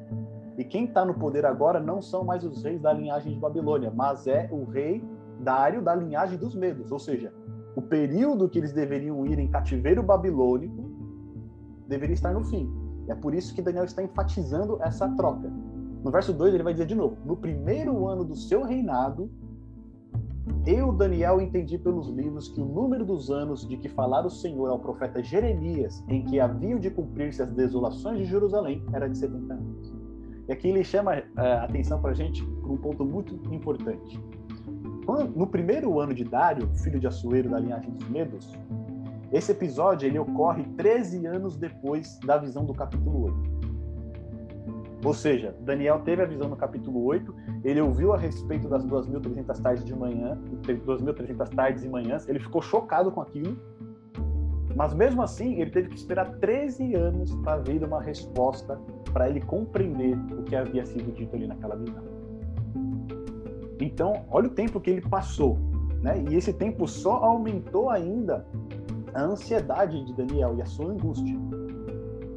E 0.57 0.65
quem 0.65 0.85
está 0.85 1.05
no 1.05 1.15
poder 1.15 1.45
agora 1.45 1.81
não 1.81 2.01
são 2.01 2.25
mais 2.25 2.45
os 2.45 2.63
reis 2.63 2.81
da 2.81 2.93
linhagem 2.93 3.35
de 3.35 3.41
Babilônia, 3.41 3.93
mas 3.93 4.27
é 4.29 4.49
o 4.53 4.65
rei 4.65 5.03
Dário 5.41 5.83
da 5.83 5.95
linhagem 5.95 6.39
dos 6.39 6.55
Medos. 6.55 6.91
Ou 6.91 6.99
seja, 6.99 7.33
o 7.77 7.83
período 7.83 8.49
que 8.49 8.59
eles 8.59 8.73
deveriam 8.73 9.27
ir 9.27 9.39
em 9.39 9.49
cativeiro 9.49 10.03
babilônico 10.03 10.91
deveria 11.89 12.15
estar 12.15 12.33
no 12.33 12.45
fim. 12.45 12.71
E 13.07 13.13
é 13.13 13.15
por 13.15 13.35
isso 13.35 13.55
que 13.55 13.63
Daniel 13.63 13.85
está 13.85 14.03
enfatizando 14.03 14.79
essa 14.83 15.09
troca. 15.17 15.53
No 16.03 16.11
verso 16.11 16.33
2 16.33 16.55
ele 16.55 16.63
vai 16.63 16.73
dizer 16.73 16.87
de 16.87 16.95
novo: 16.95 17.17
No 17.25 17.37
primeiro 17.37 18.07
ano 18.07 18.25
do 18.25 18.37
seu 18.37 18.63
reinado, 18.63 19.31
eu, 20.67 20.93
Daniel, 20.93 21.41
entendi 21.41 21.79
pelos 21.79 22.09
livros 22.09 22.49
que 22.49 22.61
o 22.61 22.65
número 22.65 23.05
dos 23.05 23.31
anos 23.31 23.67
de 23.67 23.77
que 23.77 23.89
falara 23.89 24.27
o 24.27 24.31
Senhor 24.31 24.71
ao 24.71 24.79
profeta 24.79 25.23
Jeremias, 25.23 26.03
em 26.09 26.25
que 26.25 26.41
haviam 26.41 26.79
de 26.79 26.91
cumprir-se 26.91 27.43
as 27.43 27.51
desolações 27.51 28.19
de 28.19 28.25
Jerusalém, 28.25 28.85
era 28.93 29.09
de 29.09 29.17
70 29.17 29.55
anos. 29.55 29.95
E 30.47 30.53
aqui 30.53 30.69
ele 30.69 30.85
chama 30.85 31.23
a 31.37 31.43
é, 31.43 31.59
atenção 31.61 32.01
para 32.01 32.11
a 32.11 32.15
gente 32.15 32.45
para 32.45 32.73
um 32.73 32.77
ponto 32.77 33.05
muito 33.05 33.35
importante. 33.55 34.21
No 35.35 35.47
primeiro 35.47 36.01
ano 36.01 36.15
de 36.15 36.25
Dário, 36.25 36.69
filho 36.83 36.99
de 36.99 37.07
Assuero 37.07 37.51
da 37.51 37.59
linhagem 37.59 37.91
dos 37.91 38.09
Medos, 38.09 38.53
Esse 39.33 39.51
episódio 39.51 40.07
ele 40.07 40.19
ocorre 40.19 40.63
13 40.77 41.27
anos 41.27 41.57
depois 41.57 42.19
da 42.25 42.39
visão 42.39 42.65
do 42.65 42.73
capítulo 42.73 43.25
8. 43.25 43.55
Ou 45.05 45.13
seja, 45.13 45.55
Daniel 45.61 46.01
teve 46.01 46.23
a 46.23 46.25
visão 46.25 46.49
no 46.49 46.57
capítulo 46.57 47.05
8, 47.05 47.35
ele 47.65 47.81
ouviu 47.81 48.15
a 48.15 48.17
respeito 48.17 48.69
das 48.69 48.87
2.300 48.87 49.61
tardes 49.61 49.85
de 49.85 49.95
manhã, 49.95 50.39
2.300 50.63 51.49
tardes 51.55 51.85
e 51.85 51.89
manhãs, 51.89 52.27
ele 52.29 52.39
ficou 52.39 52.63
chocado 52.63 53.11
com 53.11 53.21
aquilo, 53.21 53.59
mas 54.75 54.95
mesmo 54.95 55.21
assim 55.21 55.61
ele 55.61 55.71
teve 55.71 55.89
que 55.89 55.97
esperar 55.97 56.31
13 56.39 56.95
anos 56.95 57.35
para 57.37 57.59
vir 57.59 57.85
uma 57.85 58.01
resposta 58.01 58.81
para 59.13 59.29
ele 59.29 59.41
compreender 59.41 60.17
o 60.39 60.43
que 60.45 60.57
havia 60.57 60.87
sido 60.87 61.13
dito 61.13 61.37
ali 61.37 61.47
naquela 61.47 61.77
visão. 61.77 62.03
Então, 63.81 64.25
olha 64.31 64.47
o 64.47 64.51
tempo 64.51 64.81
que 64.81 64.91
ele 64.91 65.01
passou, 65.01 65.59
né? 66.01 66.23
E 66.31 66.37
esse 66.37 66.53
tempo 66.53 66.87
só 66.87 67.17
aumentou 67.17 67.91
ainda 67.91 68.47
a 69.13 69.23
ansiedade 69.23 70.05
de 70.05 70.13
Daniel 70.15 70.57
e 70.57 70.63
a 70.63 70.67
sua 70.67 70.91
angústia. 70.91 71.37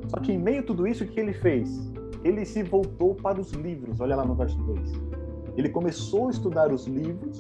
Só 0.07 0.17
que 0.17 0.31
em 0.31 0.37
meio 0.37 0.61
a 0.61 0.63
tudo 0.63 0.87
isso, 0.87 1.03
o 1.03 1.07
que 1.07 1.19
ele 1.19 1.33
fez? 1.33 1.87
ele 2.23 2.45
se 2.45 2.63
voltou 2.63 3.15
para 3.15 3.39
os 3.39 3.51
livros. 3.51 3.99
Olha 3.99 4.15
lá 4.15 4.25
no 4.25 4.35
verso 4.35 4.57
2. 4.57 4.91
Ele 5.55 5.69
começou 5.69 6.27
a 6.27 6.31
estudar 6.31 6.71
os 6.71 6.85
livros, 6.85 7.39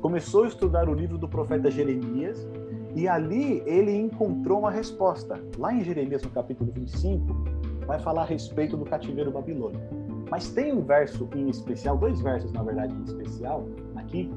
começou 0.00 0.44
a 0.44 0.48
estudar 0.48 0.88
o 0.88 0.94
livro 0.94 1.18
do 1.18 1.28
profeta 1.28 1.70
Jeremias, 1.70 2.46
e 2.94 3.08
ali 3.08 3.62
ele 3.66 3.92
encontrou 3.92 4.60
uma 4.60 4.70
resposta. 4.70 5.40
Lá 5.58 5.74
em 5.74 5.82
Jeremias, 5.82 6.22
no 6.22 6.30
capítulo 6.30 6.70
25, 6.72 7.26
vai 7.86 7.98
falar 7.98 8.22
a 8.22 8.26
respeito 8.26 8.76
do 8.76 8.84
cativeiro 8.84 9.30
babilônico. 9.30 10.03
Mas 10.34 10.50
tem 10.50 10.72
um 10.72 10.82
verso 10.82 11.28
em 11.36 11.48
especial, 11.48 11.96
dois 11.96 12.20
versos, 12.20 12.50
na 12.50 12.60
verdade, 12.60 12.92
em 12.92 13.04
especial, 13.04 13.68
aqui, 13.94 14.28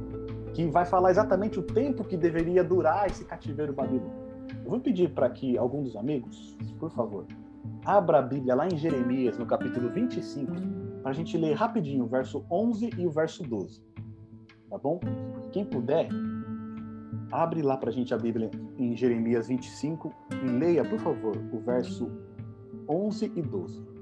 que 0.54 0.68
vai 0.68 0.86
falar 0.86 1.10
exatamente 1.10 1.58
o 1.58 1.63
tempo 1.63 2.04
que 2.04 2.16
deveria 2.16 2.63
durar 2.63 3.08
esse 3.08 3.25
cativeiro 3.25 3.74
babilônico. 3.74 4.16
Eu 4.63 4.70
vou 4.70 4.80
pedir 4.80 5.10
para 5.10 5.27
que 5.27 5.58
algum 5.58 5.82
dos 5.82 5.96
amigos, 5.96 6.56
por 6.77 6.92
favor, 6.92 7.25
abra 7.84 8.20
a 8.20 8.22
Bíblia 8.22 8.54
lá 8.54 8.68
em 8.68 8.77
Jeremias, 8.77 9.39
no 9.39 9.48
capítulo 9.48 9.89
25, 9.89 10.54
para 11.01 11.10
a 11.10 11.13
gente 11.16 11.36
ler 11.36 11.56
rapidinho 11.56 12.04
o 12.04 12.08
verso 12.08 12.46
11 12.51 12.92
e 12.96 13.08
o 13.08 13.10
verso 13.10 13.42
12. 13.42 13.82
Tá 14.70 14.77
bom? 14.77 15.00
Quem 15.51 15.66
puder, 15.66 16.10
abre 17.32 17.63
lá 17.63 17.75
para 17.75 17.89
a 17.89 17.94
gente 17.94 18.13
a 18.13 18.18
Bíblia 18.20 18.51
em 18.77 18.96
Jeremias 18.96 19.48
25 19.48 20.13
e 20.44 20.48
leia, 20.48 20.86
por 20.86 21.00
favor, 21.00 21.36
o 21.51 21.58
verso 21.58 22.08
11 22.88 23.32
e 23.36 23.42
12. 23.42 23.97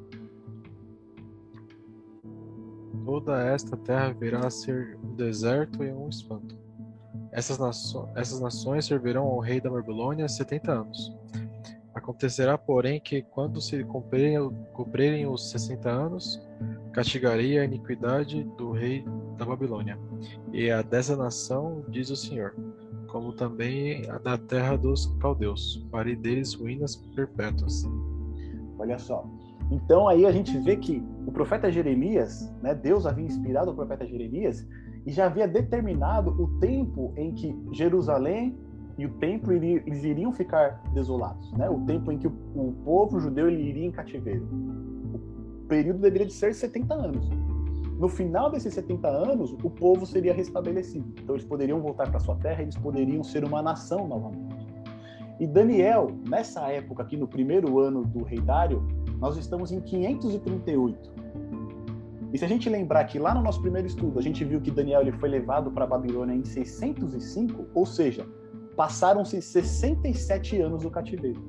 Toda 3.03 3.41
esta 3.41 3.75
terra 3.75 4.13
virá 4.13 4.47
a 4.47 4.49
ser 4.49 4.97
um 5.03 5.15
deserto 5.15 5.83
e 5.83 5.91
um 5.91 6.07
espanto. 6.07 6.57
Essas, 7.31 7.59
essas 8.15 8.39
nações 8.39 8.85
servirão 8.85 9.23
ao 9.23 9.39
rei 9.39 9.59
da 9.59 9.69
Babilônia 9.69 10.27
70 10.27 10.71
anos 10.71 11.13
Acontecerá, 11.95 12.57
porém, 12.57 12.99
que 12.99 13.21
quando 13.21 13.61
se 13.61 13.81
cumprirem, 13.85 14.37
cumprirem 14.73 15.25
os 15.25 15.49
sessenta 15.49 15.89
anos, 15.89 16.39
castigarei 16.91 17.57
a 17.57 17.63
iniquidade 17.63 18.43
do 18.57 18.73
rei 18.73 19.05
da 19.37 19.45
Babilônia 19.45 19.97
e 20.51 20.69
a 20.69 20.81
dessa 20.81 21.15
nação, 21.15 21.85
diz 21.87 22.09
o 22.09 22.15
Senhor, 22.15 22.53
como 23.07 23.31
também 23.31 24.09
a 24.09 24.17
da 24.17 24.37
terra 24.37 24.75
dos 24.75 25.05
caldeus, 25.21 25.83
farei 25.89 26.17
deles 26.17 26.53
ruínas 26.53 26.97
perpétuas. 27.15 27.83
Olha 28.77 28.99
só. 28.99 29.25
Então 29.72 30.07
aí 30.07 30.25
a 30.25 30.31
gente 30.31 30.57
vê 30.60 30.77
que 30.77 31.03
o 31.25 31.31
profeta 31.31 31.72
Jeremias, 31.72 32.51
né, 32.62 32.75
Deus 32.75 33.05
havia 33.05 33.25
inspirado 33.25 33.72
o 33.72 33.75
profeta 33.75 34.05
Jeremias 34.05 34.65
e 35.05 35.12
já 35.12 35.25
havia 35.25 35.48
determinado 35.48 36.31
o 36.31 36.60
tempo 36.60 37.13
em 37.15 37.34
que 37.34 37.55
Jerusalém 37.72 38.57
e 38.98 39.05
o 39.05 39.10
tempo 39.15 39.51
eles 39.51 40.03
iriam 40.03 40.31
ficar 40.31 40.81
desolados, 40.93 41.51
né? 41.53 41.69
O 41.69 41.81
tempo 41.81 42.12
em 42.12 42.17
que 42.17 42.27
o, 42.27 42.74
povo 42.86 43.19
judeu 43.19 43.50
iria 43.50 43.86
em 43.86 43.91
cativeiro. 43.91 44.45
O 44.45 45.67
período 45.67 46.00
deveria 46.00 46.25
de 46.25 46.34
ser 46.34 46.53
70 46.53 46.93
anos. 46.93 47.29
No 48.00 48.07
final 48.07 48.50
desses 48.50 48.74
70 48.74 49.07
anos, 49.07 49.51
o 49.51 49.69
povo 49.69 50.05
seria 50.05 50.34
restabelecido. 50.34 51.13
Então 51.22 51.36
eles 51.36 51.45
poderiam 51.45 51.81
voltar 51.81 52.10
para 52.10 52.19
sua 52.19 52.36
terra, 52.36 52.62
eles 52.62 52.77
poderiam 52.77 53.24
ser 53.24 53.43
uma 53.43 53.62
nação 53.62 54.07
novamente. 54.07 54.55
E 55.39 55.45
Daniel, 55.45 56.07
nessa 56.29 56.69
época 56.69 57.03
aqui 57.03 57.17
no 57.17 57.27
primeiro 57.27 57.79
ano 57.79 58.05
do 58.05 58.24
rei 58.24 58.39
Dário, 58.39 58.86
nós 59.19 59.38
estamos 59.38 59.72
em 59.72 59.79
538. 59.79 61.13
E 62.34 62.38
se 62.38 62.43
a 62.43 62.48
gente 62.48 62.69
lembrar 62.69 63.05
que 63.05 63.17
lá 63.17 63.34
no 63.34 63.41
nosso 63.41 63.62
primeiro 63.62 63.88
estudo 63.88 64.19
a 64.19 64.22
gente 64.22 64.43
viu 64.43 64.60
que 64.60 64.72
Daniel 64.72 65.01
ele 65.01 65.13
foi 65.13 65.29
levado 65.29 65.72
para 65.72 65.86
a 65.86 65.88
Babilônia 65.88 66.36
em 66.36 66.43
605, 66.43 67.67
ou 67.74 67.86
seja, 67.86 68.25
Passaram-se 68.75 69.41
67 69.41 70.60
anos 70.62 70.84
do 70.84 70.89
cativeiro. 70.91 71.41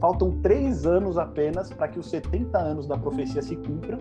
Faltam 0.00 0.40
três 0.40 0.86
anos 0.86 1.18
apenas 1.18 1.70
para 1.70 1.88
que 1.88 1.98
os 1.98 2.08
70 2.08 2.56
anos 2.56 2.86
da 2.86 2.96
profecia 2.96 3.42
se 3.42 3.54
cumpram 3.56 3.98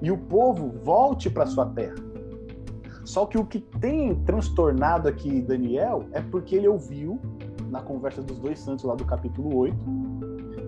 e 0.00 0.10
o 0.10 0.16
povo 0.16 0.72
volte 0.82 1.28
para 1.28 1.46
sua 1.46 1.66
terra. 1.66 1.96
Só 3.04 3.26
que 3.26 3.36
o 3.36 3.44
que 3.44 3.58
tem 3.58 4.14
transtornado 4.24 5.08
aqui 5.08 5.42
Daniel 5.42 6.06
é 6.12 6.22
porque 6.22 6.56
ele 6.56 6.68
ouviu, 6.68 7.20
na 7.68 7.82
conversa 7.82 8.22
dos 8.22 8.38
dois 8.38 8.58
santos 8.58 8.84
lá 8.84 8.94
do 8.94 9.04
capítulo 9.04 9.54
8, 9.56 9.76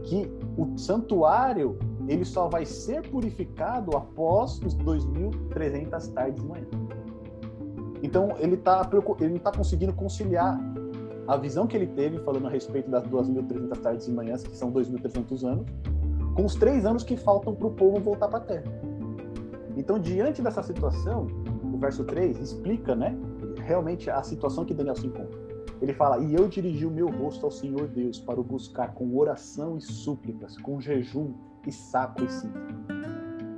que 0.04 0.30
o 0.56 0.76
santuário 0.78 1.78
ele 2.08 2.24
só 2.24 2.48
vai 2.48 2.64
ser 2.64 3.08
purificado 3.08 3.96
após 3.96 4.58
os 4.58 4.76
2.300 4.76 6.12
tardes 6.12 6.42
de 6.42 6.48
manhã. 6.48 6.66
Então 8.02 8.30
ele 8.38 8.56
tá, 8.56 8.88
ele 9.20 9.28
não 9.28 9.36
está 9.36 9.52
conseguindo 9.52 9.92
conciliar 9.92 10.58
a 11.28 11.36
visão 11.36 11.66
que 11.66 11.76
ele 11.76 11.86
teve 11.86 12.18
falando 12.18 12.48
a 12.48 12.50
respeito 12.50 12.90
das 12.90 13.04
2.300 13.04 13.78
tardes 13.78 14.08
e 14.08 14.10
manhãs, 14.10 14.42
que 14.42 14.56
são 14.56 14.72
2.300 14.72 15.44
anos, 15.46 15.66
com 16.34 16.44
os 16.44 16.54
três 16.56 16.84
anos 16.84 17.04
que 17.04 17.16
faltam 17.16 17.54
para 17.54 17.66
o 17.66 17.70
povo 17.70 18.00
voltar 18.00 18.28
para 18.28 18.38
a 18.38 18.42
terra. 18.42 18.82
Então, 19.76 19.98
diante 19.98 20.42
dessa 20.42 20.62
situação, 20.62 21.26
o 21.72 21.78
verso 21.78 22.04
3 22.04 22.38
explica, 22.38 22.94
né, 22.94 23.16
realmente 23.64 24.10
a 24.10 24.22
situação 24.22 24.64
que 24.64 24.74
Daniel 24.74 24.96
se 24.96 25.06
encontra. 25.06 25.41
Ele 25.82 25.92
fala: 25.92 26.18
E 26.18 26.32
eu 26.32 26.48
dirigi 26.48 26.86
o 26.86 26.90
meu 26.90 27.08
rosto 27.10 27.44
ao 27.44 27.50
Senhor 27.50 27.88
Deus 27.88 28.20
para 28.20 28.40
o 28.40 28.44
buscar 28.44 28.94
com 28.94 29.18
oração 29.18 29.76
e 29.76 29.80
súplicas, 29.80 30.56
com 30.58 30.80
jejum 30.80 31.34
e 31.66 31.72
saco 31.72 32.24
e 32.24 32.30
cinza. 32.30 32.54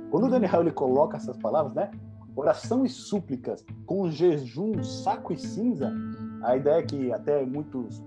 Quando 0.09 0.29
Daniel 0.29 0.61
ele 0.61 0.71
coloca 0.71 1.17
essas 1.17 1.37
palavras, 1.37 1.75
né? 1.75 1.91
Oração 2.35 2.83
e 2.83 2.89
súplicas, 2.89 3.63
com 3.85 4.09
jejum, 4.09 4.83
saco 4.83 5.31
e 5.31 5.37
cinza, 5.37 5.93
a 6.41 6.57
ideia 6.57 6.79
é 6.79 6.83
que 6.83 7.13
até 7.13 7.45
muitos 7.45 8.03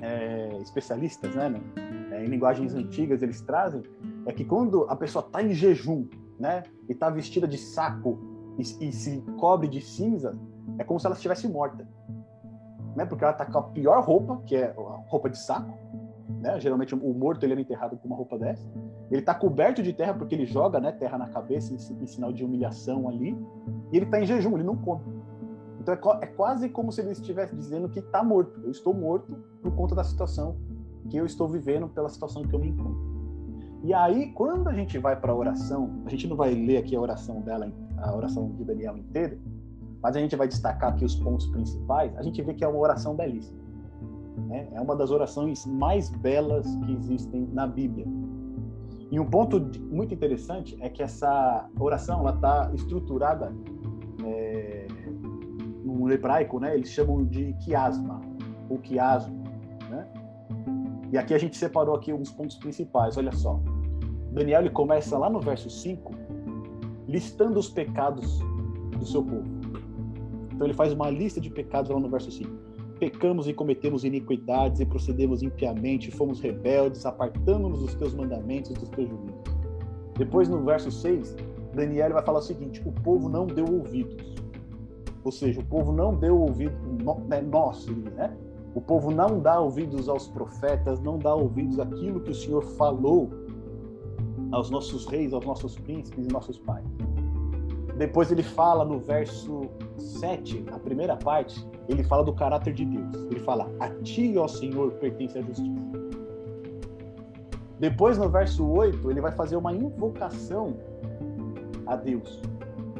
é, 0.00 0.58
especialistas, 0.60 1.34
né, 1.34 1.48
né, 1.48 1.60
é, 2.10 2.24
em 2.24 2.28
linguagens 2.28 2.74
antigas, 2.74 3.22
eles 3.22 3.40
trazem, 3.40 3.82
é 4.26 4.32
que 4.32 4.44
quando 4.44 4.84
a 4.90 4.96
pessoa 4.96 5.24
está 5.24 5.42
em 5.42 5.54
jejum, 5.54 6.06
né, 6.38 6.64
e 6.88 6.92
está 6.92 7.08
vestida 7.08 7.48
de 7.48 7.56
saco 7.56 8.18
e, 8.58 8.88
e, 8.88 8.92
se 8.92 9.22
cobre 9.38 9.68
de 9.68 9.80
cinza, 9.80 10.38
é 10.78 10.84
como 10.84 11.00
se 11.00 11.06
ela 11.06 11.14
estivesse 11.14 11.48
morta, 11.48 11.88
né, 12.96 13.04
porque 13.04 13.22
ela 13.22 13.32
está 13.32 13.44
com 13.44 13.58
a 13.58 13.62
pior 13.62 14.02
roupa, 14.02 14.40
que 14.46 14.56
é 14.56 14.70
a 14.70 15.02
roupa 15.06 15.28
de 15.28 15.38
saco, 15.38 15.72
né, 16.40 16.58
geralmente 16.58 16.94
o 16.94 17.14
morto 17.14 17.44
ele 17.44 17.54
é 17.54 17.60
enterrado 17.60 17.96
com 17.96 18.08
uma 18.08 18.16
roupa 18.16 18.38
dessa, 18.38 18.66
ele 19.10 19.20
está 19.20 19.34
coberto 19.34 19.82
de 19.82 19.92
terra 19.92 20.14
porque 20.14 20.34
ele 20.34 20.46
joga, 20.46 20.80
né, 20.80 20.90
terra 20.90 21.18
na 21.18 21.28
cabeça 21.28 21.72
em, 21.72 22.02
em 22.02 22.06
sinal 22.06 22.32
de 22.32 22.44
humilhação 22.44 23.08
ali, 23.08 23.38
e 23.92 23.96
ele 23.96 24.06
está 24.06 24.20
em 24.20 24.26
jejum, 24.26 24.54
ele 24.54 24.64
não 24.64 24.76
come. 24.76 25.04
Então 25.78 25.94
é, 25.94 26.24
é 26.24 26.26
quase 26.26 26.68
como 26.68 26.90
se 26.90 27.00
ele 27.00 27.12
estivesse 27.12 27.54
dizendo 27.54 27.88
que 27.88 28.00
está 28.00 28.24
morto. 28.24 28.60
Eu 28.64 28.72
estou 28.72 28.92
morto 28.92 29.36
por 29.62 29.72
conta 29.76 29.94
da 29.94 30.02
situação 30.02 30.56
que 31.08 31.16
eu 31.16 31.24
estou 31.24 31.46
vivendo, 31.48 31.86
pela 31.88 32.08
situação 32.08 32.42
que 32.42 32.52
eu 32.52 32.58
me 32.58 32.70
encontro. 32.70 33.16
E 33.84 33.94
aí, 33.94 34.32
quando 34.32 34.68
a 34.68 34.72
gente 34.72 34.98
vai 34.98 35.14
para 35.14 35.30
a 35.30 35.34
oração, 35.36 36.02
a 36.04 36.10
gente 36.10 36.26
não 36.26 36.34
vai 36.34 36.52
ler 36.52 36.78
aqui 36.78 36.96
a 36.96 37.00
oração 37.00 37.40
dela, 37.40 37.70
a 37.98 38.16
oração 38.16 38.50
de 38.50 38.64
Daniel 38.64 38.96
inteira, 38.96 39.38
mas 40.02 40.16
a 40.16 40.20
gente 40.20 40.36
vai 40.36 40.48
destacar 40.48 40.92
aqui 40.92 41.04
os 41.04 41.16
pontos 41.16 41.46
principais. 41.46 42.16
A 42.16 42.22
gente 42.22 42.40
vê 42.42 42.54
que 42.54 42.64
é 42.64 42.68
uma 42.68 42.78
oração 42.78 43.14
belíssima. 43.14 43.58
Né? 44.48 44.68
É 44.72 44.80
uma 44.80 44.94
das 44.94 45.10
orações 45.10 45.66
mais 45.66 46.10
belas 46.10 46.66
que 46.84 46.92
existem 46.92 47.48
na 47.52 47.66
Bíblia. 47.66 48.06
E 49.10 49.20
um 49.20 49.26
ponto 49.26 49.60
muito 49.90 50.12
interessante 50.12 50.76
é 50.80 50.88
que 50.88 51.02
essa 51.02 51.68
oração 51.78 52.28
está 52.28 52.70
estruturada 52.74 53.52
é, 54.24 54.86
no 55.84 56.10
hebraico, 56.10 56.58
né, 56.58 56.74
eles 56.74 56.90
chamam 56.90 57.24
de 57.24 57.52
quiasma, 57.64 58.20
ou 58.68 58.78
quiasmo, 58.78 59.44
né? 59.88 60.06
E 61.12 61.16
aqui 61.16 61.32
a 61.32 61.38
gente 61.38 61.56
separou 61.56 61.94
aqui 61.94 62.12
uns 62.12 62.32
pontos 62.32 62.56
principais, 62.56 63.16
olha 63.16 63.30
só. 63.30 63.60
Daniel 64.32 64.62
ele 64.62 64.70
começa 64.70 65.16
lá 65.16 65.30
no 65.30 65.40
verso 65.40 65.70
5, 65.70 66.12
listando 67.06 67.60
os 67.60 67.68
pecados 67.68 68.40
do 68.98 69.06
seu 69.06 69.22
povo. 69.22 69.55
Então 70.56 70.66
ele 70.66 70.74
faz 70.74 70.92
uma 70.92 71.08
lista 71.08 71.40
de 71.40 71.48
pecados 71.48 71.90
lá 71.90 72.00
no 72.00 72.08
verso 72.08 72.32
5. 72.32 72.50
Pecamos 72.98 73.46
e 73.46 73.52
cometemos 73.52 74.02
iniquidades 74.02 74.80
e 74.80 74.86
procedemos 74.86 75.42
impiamente, 75.42 76.10
fomos 76.10 76.40
rebeldes, 76.40 77.06
apartando-nos 77.06 77.80
dos 77.80 77.94
teus 77.94 78.12
mandamentos 78.12 78.72
e 78.72 78.74
dos 78.74 78.88
teus 78.88 79.08
juízos. 79.08 79.36
Depois 80.18 80.48
no 80.48 80.64
verso 80.64 80.90
6, 80.90 81.36
Daniel 81.74 82.14
vai 82.14 82.24
falar 82.24 82.40
o 82.40 82.42
seguinte: 82.42 82.82
o 82.84 82.92
povo 82.92 83.28
não 83.28 83.46
deu 83.46 83.66
ouvidos 83.66 84.36
ou 85.26 85.32
seja, 85.32 85.58
o 85.60 85.64
povo 85.64 85.90
não 85.90 86.14
deu 86.14 86.40
ouvido, 86.40 86.72
né, 87.26 87.42
nós, 87.42 87.84
né? 87.88 88.32
O 88.76 88.80
povo 88.80 89.10
não 89.10 89.40
dá 89.40 89.58
ouvidos 89.58 90.08
aos 90.08 90.28
profetas, 90.28 91.00
não 91.00 91.18
dá 91.18 91.34
ouvidos 91.34 91.80
àquilo 91.80 92.20
que 92.20 92.30
o 92.30 92.34
Senhor 92.34 92.62
falou 92.62 93.28
aos 94.52 94.70
nossos 94.70 95.04
reis, 95.06 95.32
aos 95.32 95.44
nossos 95.44 95.76
príncipes 95.80 96.28
e 96.28 96.32
nossos 96.32 96.58
pais. 96.60 96.86
Depois 97.96 98.30
ele 98.30 98.42
fala 98.42 98.84
no 98.84 98.98
verso 98.98 99.62
7, 99.96 100.66
a 100.70 100.78
primeira 100.78 101.16
parte, 101.16 101.66
ele 101.88 102.04
fala 102.04 102.22
do 102.22 102.32
caráter 102.32 102.74
de 102.74 102.84
Deus. 102.84 103.14
Ele 103.30 103.40
fala: 103.40 103.70
A 103.80 103.88
ti, 104.02 104.36
ó 104.36 104.46
Senhor, 104.46 104.92
pertence 104.92 105.38
a 105.38 105.42
justiça. 105.42 105.86
Depois, 107.78 108.16
no 108.16 108.28
verso 108.28 108.66
8, 108.66 109.10
ele 109.10 109.20
vai 109.20 109.32
fazer 109.32 109.56
uma 109.56 109.72
invocação 109.72 110.76
a 111.86 111.94
Deus. 111.96 112.40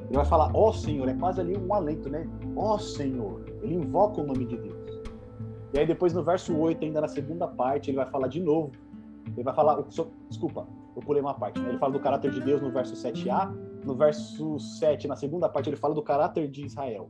Ele 0.09 0.17
vai 0.17 0.25
falar, 0.25 0.51
ó 0.55 0.73
Senhor, 0.73 1.09
é 1.09 1.15
quase 1.15 1.41
ali 1.41 1.57
um 1.57 1.73
alento, 1.73 2.09
né? 2.09 2.29
Ó 2.55 2.79
Senhor. 2.79 3.45
Ele 3.63 3.75
invoca 3.75 4.21
o 4.21 4.27
nome 4.27 4.45
de 4.45 4.57
Deus. 4.57 5.03
E 5.73 5.79
aí 5.79 5.87
depois 5.87 6.13
no 6.13 6.23
verso 6.23 6.57
8, 6.57 6.85
ainda 6.85 7.01
na 7.01 7.09
segunda 7.09 7.47
parte, 7.49 7.91
ele 7.91 7.97
vai 7.97 8.07
falar 8.07 8.29
de 8.29 8.41
novo. 8.41 8.73
Ele 9.35 9.43
vai 9.43 9.55
falar, 9.55 9.83
desculpa, 10.29 10.67
eu 10.95 11.03
pulei 11.03 11.21
uma 11.21 11.35
parte. 11.35 11.61
Né? 11.61 11.71
Ele 11.71 11.79
fala 11.79 11.93
do 11.93 12.01
caráter 12.01 12.31
de 12.31 12.41
Deus 12.41 12.63
no 12.63 12.71
verso 12.71 12.95
7a. 12.95 13.53
No 13.87 13.95
verso 13.95 14.59
7, 14.59 15.07
na 15.07 15.15
segunda 15.15 15.49
parte, 15.49 15.71
ele 15.71 15.77
fala 15.77 15.95
do 15.95 16.03
caráter 16.03 16.49
de 16.51 16.67
Israel. 16.67 17.09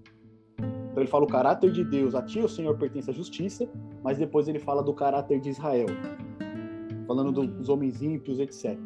Então 0.59 1.03
ele 1.03 1.11
fala 1.11 1.25
o 1.25 1.29
caráter 1.29 1.73
de 1.73 1.83
Deus, 1.83 2.15
a 2.15 2.23
ti 2.23 2.39
o 2.41 2.49
Senhor 2.49 2.77
pertence 2.77 3.11
a 3.11 3.15
justiça, 3.15 3.67
mas 4.03 4.19
depois 4.19 4.47
ele 4.47 4.59
fala 4.59 4.83
do 4.83 4.93
caráter 4.93 5.41
de 5.41 5.49
Israel, 5.51 5.87
falando 7.07 7.33
dos 7.33 7.69
homens 7.71 8.03
ímpios, 8.03 8.39
etc. 8.39 8.79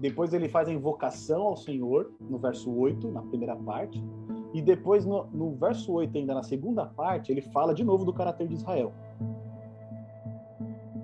Depois 0.00 0.34
ele 0.34 0.48
faz 0.48 0.68
a 0.68 0.72
invocação 0.72 1.42
ao 1.42 1.56
Senhor, 1.56 2.12
no 2.20 2.36
verso 2.36 2.70
8, 2.72 3.08
na 3.10 3.22
primeira 3.22 3.56
parte. 3.56 4.02
E 4.52 4.60
depois, 4.60 5.06
no, 5.06 5.26
no 5.26 5.54
verso 5.54 5.92
8, 5.92 6.18
ainda 6.18 6.34
na 6.34 6.42
segunda 6.42 6.84
parte, 6.84 7.30
ele 7.30 7.42
fala 7.42 7.72
de 7.72 7.84
novo 7.84 8.04
do 8.04 8.12
caráter 8.12 8.48
de 8.48 8.54
Israel. 8.54 8.92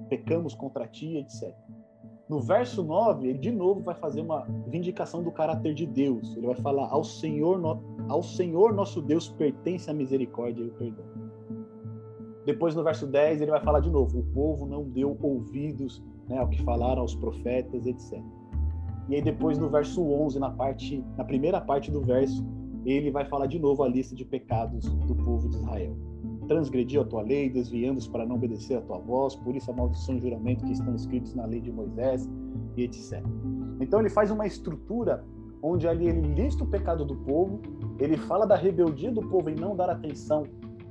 Pecamos 0.09 0.55
contra 0.55 0.87
ti, 0.87 1.17
etc. 1.17 1.55
No 2.31 2.39
verso 2.39 2.85
9, 2.85 3.27
ele 3.27 3.39
de 3.39 3.51
novo 3.51 3.81
vai 3.81 3.97
fazer 3.97 4.21
uma 4.21 4.47
vindicação 4.69 5.21
do 5.21 5.33
caráter 5.33 5.75
de 5.75 5.85
Deus. 5.85 6.37
Ele 6.37 6.47
vai 6.47 6.55
falar: 6.55 6.89
Ao 6.89 7.03
Senhor, 7.03 7.59
no... 7.59 7.83
ao 8.09 8.23
Senhor 8.23 8.73
nosso 8.73 9.03
Deus 9.03 9.29
pertence 9.29 9.91
a 9.91 9.93
misericórdia 9.93 10.63
e 10.63 10.69
o 10.69 10.73
perdão. 10.75 11.05
Depois, 12.47 12.73
no 12.77 12.85
verso 12.85 13.09
10, 13.09 13.43
ele 13.43 13.51
vai 13.51 13.61
falar 13.61 13.81
de 13.81 13.91
novo: 13.91 14.21
O 14.21 14.23
povo 14.27 14.65
não 14.65 14.85
deu 14.85 15.19
ouvidos 15.21 16.01
né, 16.29 16.39
ao 16.39 16.49
que 16.49 16.63
falaram 16.63 17.03
aos 17.03 17.17
profetas, 17.17 17.85
etc. 17.85 18.23
E 19.09 19.17
aí, 19.17 19.23
depois, 19.23 19.59
no 19.59 19.69
verso 19.69 20.01
11, 20.01 20.39
na, 20.39 20.51
parte, 20.51 21.05
na 21.17 21.25
primeira 21.25 21.61
parte 21.61 21.91
do 21.91 22.01
verso, 22.01 22.47
ele 22.87 23.11
vai 23.11 23.25
falar 23.25 23.47
de 23.47 23.59
novo 23.59 23.83
a 23.83 23.89
lista 23.89 24.15
de 24.15 24.25
pecados 24.25 24.89
do 24.89 25.17
povo 25.17 25.49
de 25.49 25.57
Israel. 25.57 26.10
Transgrediu 26.51 27.03
a 27.03 27.05
tua 27.05 27.23
lei, 27.23 27.49
desviando-se 27.49 28.11
para 28.11 28.27
não 28.27 28.35
obedecer 28.35 28.77
a 28.77 28.81
tua 28.81 28.99
voz, 28.99 29.37
por 29.37 29.55
isso 29.55 29.71
a 29.71 29.75
maldição 29.75 30.17
e 30.17 30.21
juramento 30.21 30.65
que 30.65 30.73
estão 30.73 30.97
escritos 30.97 31.33
na 31.33 31.47
lei 31.47 31.61
de 31.61 31.71
Moisés, 31.71 32.29
e 32.77 32.83
etc. 32.83 33.25
Então 33.81 34.01
ele 34.01 34.11
faz 34.11 34.33
uma 34.33 34.45
estrutura 34.49 35.25
onde 35.63 35.87
ali 35.87 36.09
ele 36.09 36.23
lista 36.35 36.65
o 36.65 36.67
pecado 36.67 37.05
do 37.05 37.15
povo, 37.19 37.61
ele 38.01 38.17
fala 38.17 38.49
da 38.49 38.57
rebeldia 38.57 39.13
do 39.13 39.21
povo 39.29 39.49
em 39.49 39.55
não 39.55 39.77
dar 39.77 39.91
atenção 39.91 40.43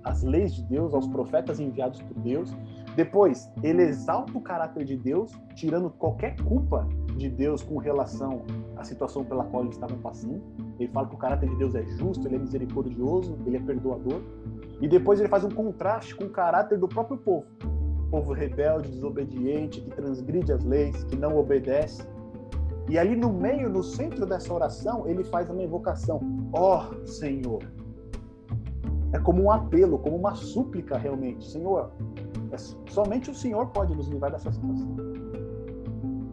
às 0.06 0.24
leis 0.24 0.56
de 0.56 0.64
Deus, 0.64 0.94
aos 0.94 1.10
profetas 1.10 1.60
enviados 1.60 2.02
por 2.04 2.18
Deus. 2.22 2.56
Depois, 2.96 3.52
ele 3.62 3.82
exalta 3.82 4.38
o 4.38 4.40
caráter 4.40 4.86
de 4.86 4.96
Deus, 4.96 5.38
tirando 5.56 5.90
qualquer 5.90 6.42
culpa 6.42 6.88
de 7.20 7.30
Deus 7.30 7.62
com 7.62 7.78
relação 7.78 8.44
à 8.76 8.84
situação 8.84 9.24
pela 9.24 9.44
qual 9.44 9.64
eles 9.64 9.76
estavam 9.76 9.98
passando. 10.00 10.42
Ele 10.80 10.90
fala 10.92 11.08
que 11.08 11.16
o 11.16 11.18
caráter 11.18 11.50
de 11.50 11.56
Deus 11.58 11.76
é 11.76 11.84
justo, 11.84 12.28
ele 12.28 12.38
é 12.38 12.40
misericordioso, 12.40 13.38
ele 13.46 13.58
é 13.58 13.60
perdoador. 13.60 14.22
E 14.82 14.88
depois 14.88 15.20
ele 15.20 15.28
faz 15.28 15.44
um 15.44 15.50
contraste 15.50 16.16
com 16.16 16.24
o 16.24 16.30
caráter 16.30 16.80
do 16.80 16.88
próprio 16.88 17.18
povo. 17.18 17.46
povo 18.10 18.32
rebelde, 18.34 18.90
desobediente, 18.90 19.82
que 19.82 19.90
transgride 19.92 20.52
as 20.52 20.64
leis, 20.64 21.04
que 21.04 21.18
não 21.18 21.38
obedece. 21.38 22.08
E 22.90 22.98
ali 22.98 23.16
no 23.16 23.32
meio, 23.32 23.70
no 23.70 23.84
centro 23.84 24.26
dessa 24.26 24.52
oração, 24.52 25.08
ele 25.08 25.24
faz 25.26 25.50
uma 25.50 25.62
invocação: 25.62 26.22
Ó 26.54 26.88
oh, 26.90 27.06
Senhor. 27.06 27.62
É 29.12 29.20
como 29.20 29.44
um 29.44 29.52
apelo, 29.52 29.98
como 30.00 30.16
uma 30.16 30.36
súplica 30.36 30.98
realmente. 30.98 31.46
Senhor, 31.46 31.92
é, 32.52 32.58
somente 32.92 33.30
o 33.30 33.36
Senhor 33.36 33.68
pode 33.68 33.96
nos 33.96 34.08
livrar 34.08 34.32
dessa 34.32 34.52
situação. 34.52 35.19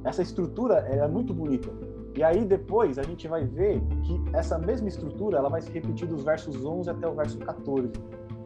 Essa 0.07 0.23
estrutura 0.23 0.77
é 0.77 1.07
muito 1.09 1.35
bonita. 1.35 1.69
E 2.14 2.23
aí 2.23 2.45
depois 2.45 2.97
a 2.97 3.03
gente 3.03 3.27
vai 3.27 3.45
ver 3.45 3.83
que 4.05 4.23
essa 4.33 4.57
mesma 4.57 4.88
estrutura 4.88 5.37
ela 5.37 5.51
vai 5.51 5.61
se 5.61 5.71
repetir 5.71 6.07
dos 6.07 6.23
versos 6.23 6.64
11 6.64 6.88
até 6.88 7.09
o 7.09 7.14
verso 7.14 7.37
14. 7.38 7.90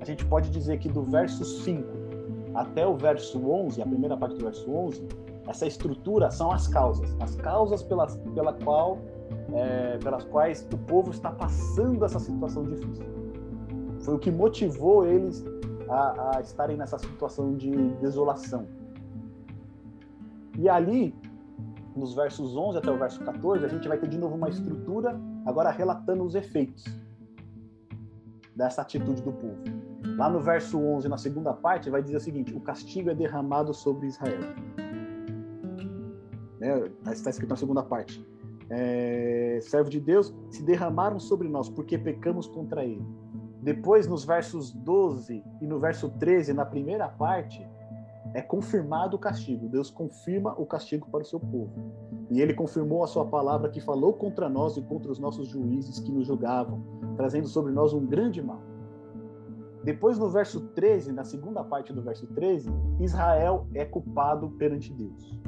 A 0.01 0.05
gente 0.07 0.25
pode 0.25 0.49
dizer 0.51 0.79
que 0.79 0.88
do 0.88 1.03
verso 1.03 1.44
5 1.44 1.87
até 2.55 2.87
o 2.87 2.96
verso 2.96 3.38
11, 3.46 3.83
a 3.83 3.87
primeira 3.87 4.16
parte 4.16 4.37
do 4.37 4.44
verso 4.44 4.68
11, 4.73 5.07
essa 5.46 5.66
estrutura 5.66 6.31
são 6.31 6.51
as 6.51 6.66
causas, 6.66 7.14
as 7.20 7.37
causas 7.37 7.83
pelas, 7.83 8.16
pela 8.35 8.55
qual, 8.55 8.99
é, 9.53 9.99
pelas 9.99 10.25
quais 10.25 10.66
o 10.73 10.79
povo 10.79 11.11
está 11.11 11.31
passando 11.31 12.03
essa 12.07 12.18
situação 12.18 12.64
difícil. 12.64 13.05
Foi 14.01 14.14
o 14.14 14.18
que 14.18 14.31
motivou 14.31 15.07
eles 15.07 15.44
a, 15.90 16.37
a 16.37 16.40
estarem 16.40 16.79
nessa 16.79 16.99
situação 16.99 17.55
de 17.55 17.70
desolação. 18.01 18.66
E 20.59 20.68
ali 20.68 21.14
nos 22.01 22.15
versos 22.15 22.57
11 22.57 22.79
até 22.79 22.91
o 22.91 22.99
verso 22.99 23.23
14, 23.23 23.65
a 23.65 23.69
gente 23.69 23.87
vai 23.87 23.99
ter 23.99 24.09
de 24.09 24.19
novo 24.19 24.35
uma 24.35 24.49
estrutura, 24.49 25.21
agora 25.45 25.71
relatando 25.71 26.25
os 26.25 26.35
efeitos 26.35 26.85
dessa 28.57 28.83
atitude 28.83 29.23
do 29.23 29.33
povo. 29.33 29.63
Lá 30.17 30.29
no 30.29 30.41
verso 30.41 30.79
11, 30.79 31.09
na 31.09 31.19
segunda 31.19 31.53
parte, 31.53 31.91
vai 31.91 32.03
dizer 32.03 32.17
o 32.17 32.21
seguinte: 32.21 32.55
o 32.55 32.61
castigo 32.61 33.11
é 33.11 33.15
derramado 33.15 33.73
sobre 33.73 34.07
Israel. 34.07 34.41
Né? 36.59 36.91
Está 37.13 37.31
escrito 37.31 37.51
na 37.51 37.57
segunda 37.57 37.83
parte. 37.83 38.27
É, 38.71 39.59
servo 39.63 39.91
de 39.91 40.01
Deus, 40.01 40.35
se 40.51 40.63
derramaram 40.63 41.19
sobre 41.19 41.49
nós 41.49 41.69
porque 41.69 41.99
pecamos 41.99 42.47
contra 42.47 42.85
ele. 42.85 43.05
Depois, 43.63 44.07
nos 44.07 44.25
versos 44.25 44.73
12 44.73 45.45
e 45.61 45.67
no 45.67 45.79
verso 45.79 46.09
13, 46.09 46.55
na 46.55 46.65
primeira 46.65 47.09
parte, 47.09 47.67
é 48.35 48.40
confirmado 48.40 49.16
o 49.16 49.19
castigo. 49.19 49.69
Deus 49.69 49.90
confirma 49.90 50.55
o 50.59 50.66
castigo 50.66 51.09
para 51.11 51.23
o 51.23 51.25
seu 51.25 51.40
povo. 51.40 51.73
E 52.31 52.40
ele 52.40 52.55
confirmou 52.55 53.03
a 53.03 53.07
sua 53.07 53.25
palavra 53.25 53.71
que 53.71 53.81
falou 53.81 54.12
contra 54.12 54.49
nós 54.49 54.77
e 54.77 54.83
contra 54.83 55.11
os 55.11 55.19
nossos 55.19 55.49
juízes 55.49 55.99
que 55.99 56.12
nos 56.12 56.27
julgavam, 56.27 56.83
trazendo 57.16 57.49
sobre 57.49 57.73
nós 57.73 57.93
um 57.93 58.07
grande 58.07 58.40
mal. 58.40 58.61
Depois, 59.83 60.19
no 60.19 60.29
verso 60.29 60.61
13, 60.61 61.11
na 61.12 61.25
segunda 61.25 61.64
parte 61.64 61.93
do 61.93 62.03
verso 62.03 62.27
13, 62.29 62.71
Israel 63.01 63.66
é 63.75 63.85
culpado 63.85 64.51
perante 64.51 64.93
Deus. 64.93 65.40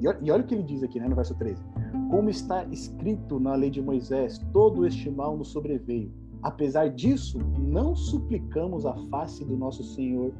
E 0.00 0.30
olha 0.30 0.42
o 0.42 0.46
que 0.46 0.54
ele 0.54 0.64
diz 0.64 0.82
aqui 0.82 0.98
né, 0.98 1.06
no 1.06 1.14
verso 1.14 1.34
13: 1.36 1.62
Como 2.10 2.28
está 2.28 2.64
escrito 2.64 3.38
na 3.38 3.54
lei 3.54 3.70
de 3.70 3.80
Moisés, 3.80 4.38
todo 4.52 4.84
este 4.84 5.10
mal 5.10 5.36
nos 5.36 5.48
sobreveio. 5.48 6.12
Apesar 6.42 6.88
disso, 6.88 7.38
não 7.58 7.94
suplicamos 7.94 8.86
a 8.86 8.94
face 9.10 9.44
do 9.44 9.56
nosso 9.56 9.84
Senhor 9.84 10.32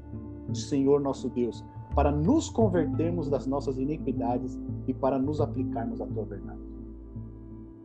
Senhor 0.58 1.00
nosso 1.00 1.28
Deus, 1.28 1.64
para 1.94 2.10
nos 2.10 2.48
convertermos 2.48 3.28
das 3.28 3.46
nossas 3.46 3.78
iniquidades 3.78 4.58
e 4.86 4.94
para 4.94 5.18
nos 5.18 5.40
aplicarmos 5.40 6.00
à 6.00 6.06
tua 6.06 6.24
verdade. 6.24 6.60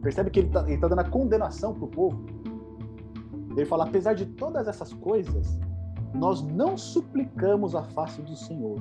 Percebe 0.01 0.29
que 0.29 0.39
ele 0.39 0.47
está 0.47 0.63
tá 0.63 0.87
dando 0.87 0.99
a 0.99 1.09
condenação 1.09 1.73
para 1.73 1.85
o 1.85 1.87
povo. 1.87 2.25
Ele 3.51 3.65
fala: 3.65 3.85
apesar 3.85 4.13
de 4.13 4.25
todas 4.25 4.67
essas 4.67 4.93
coisas, 4.93 5.59
nós 6.13 6.41
não 6.43 6.77
suplicamos 6.77 7.75
a 7.75 7.83
face 7.83 8.21
do 8.21 8.35
Senhor. 8.35 8.79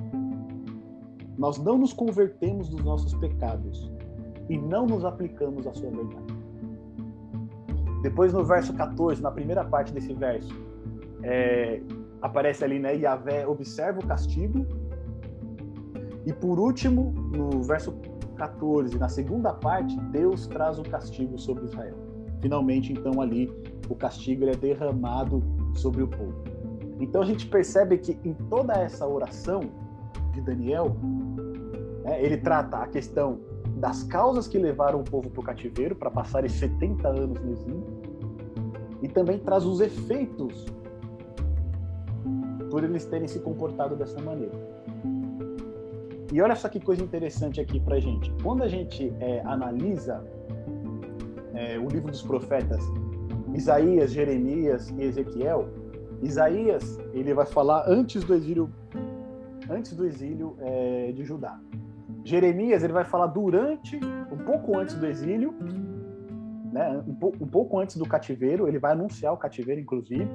Nós 1.37 1.57
não 1.57 1.77
nos 1.77 1.91
convertemos 1.91 2.69
dos 2.69 2.83
nossos 2.83 3.13
pecados 3.15 3.91
e 4.49 4.57
não 4.57 4.85
nos 4.85 5.03
aplicamos 5.03 5.67
à 5.67 5.73
sua 5.73 5.89
verdade. 5.89 6.35
Depois, 8.01 8.31
no 8.31 8.43
verso 8.43 8.73
14, 8.73 9.21
na 9.21 9.31
primeira 9.31 9.65
parte 9.65 9.91
desse 9.91 10.13
verso, 10.13 10.53
é, 11.23 11.81
aparece 12.25 12.63
ali, 12.63 12.79
né? 12.79 12.95
Yahvé 12.95 13.47
observa 13.47 13.99
o 13.99 14.05
castigo. 14.05 14.65
E 16.25 16.33
por 16.33 16.59
último, 16.59 17.11
no 17.31 17.61
verso 17.61 17.93
14, 18.35 18.97
na 18.97 19.07
segunda 19.07 19.53
parte, 19.53 19.97
Deus 20.11 20.47
traz 20.47 20.79
o 20.79 20.83
castigo 20.83 21.37
sobre 21.37 21.65
Israel. 21.65 21.95
Finalmente, 22.41 22.91
então, 22.91 23.21
ali, 23.21 23.51
o 23.87 23.95
castigo 23.95 24.45
é 24.45 24.55
derramado 24.55 25.43
sobre 25.75 26.03
o 26.03 26.07
povo. 26.07 26.43
Então, 26.99 27.21
a 27.21 27.25
gente 27.25 27.45
percebe 27.47 27.97
que 27.97 28.17
em 28.23 28.33
toda 28.49 28.73
essa 28.73 29.07
oração 29.07 29.61
de 30.33 30.41
Daniel, 30.41 30.95
né, 32.03 32.23
ele 32.23 32.37
trata 32.37 32.77
a 32.77 32.87
questão 32.87 33.39
das 33.77 34.03
causas 34.03 34.47
que 34.47 34.57
levaram 34.57 35.01
o 35.01 35.03
povo 35.03 35.29
para 35.29 35.41
o 35.41 35.43
cativeiro, 35.43 35.95
para 35.95 36.09
passarem 36.09 36.49
70 36.49 37.07
anos 37.07 37.39
no 37.39 37.51
exílio, 37.51 37.83
e 39.01 39.07
também 39.07 39.37
traz 39.37 39.63
os 39.65 39.79
efeitos 39.81 40.65
por 42.75 42.83
eles 42.83 43.05
terem 43.05 43.25
se 43.25 43.39
comportado 43.39 43.95
dessa 43.95 44.19
maneira. 44.19 44.51
E 46.33 46.41
olha 46.41 46.57
só 46.57 46.67
que 46.67 46.77
coisa 46.77 47.01
interessante 47.01 47.61
aqui 47.61 47.79
para 47.79 48.01
gente. 48.01 48.29
Quando 48.43 48.63
a 48.63 48.67
gente 48.67 49.13
é, 49.21 49.39
analisa 49.45 50.21
é, 51.53 51.79
o 51.79 51.87
livro 51.87 52.11
dos 52.11 52.21
profetas 52.21 52.83
Isaías, 53.53 54.11
Jeremias 54.11 54.89
e 54.97 55.03
Ezequiel, 55.03 55.69
Isaías, 56.21 56.99
ele 57.13 57.33
vai 57.33 57.45
falar 57.45 57.85
antes 57.87 58.25
do 58.25 58.35
exílio, 58.35 58.69
antes 59.69 59.93
do 59.93 60.05
exílio 60.05 60.57
é, 60.59 61.13
de 61.13 61.23
Judá. 61.23 61.57
Jeremias, 62.25 62.83
ele 62.83 62.91
vai 62.91 63.05
falar 63.05 63.27
durante, 63.27 63.97
um 64.29 64.43
pouco 64.43 64.77
antes 64.77 64.95
do 64.95 65.05
exílio, 65.05 65.53
né, 66.73 67.01
um, 67.07 67.15
po 67.15 67.33
um 67.39 67.47
pouco 67.47 67.79
antes 67.79 67.95
do 67.95 68.05
cativeiro, 68.05 68.67
ele 68.67 68.79
vai 68.79 68.91
anunciar 68.91 69.31
o 69.31 69.37
cativeiro, 69.37 69.79
inclusive, 69.79 70.27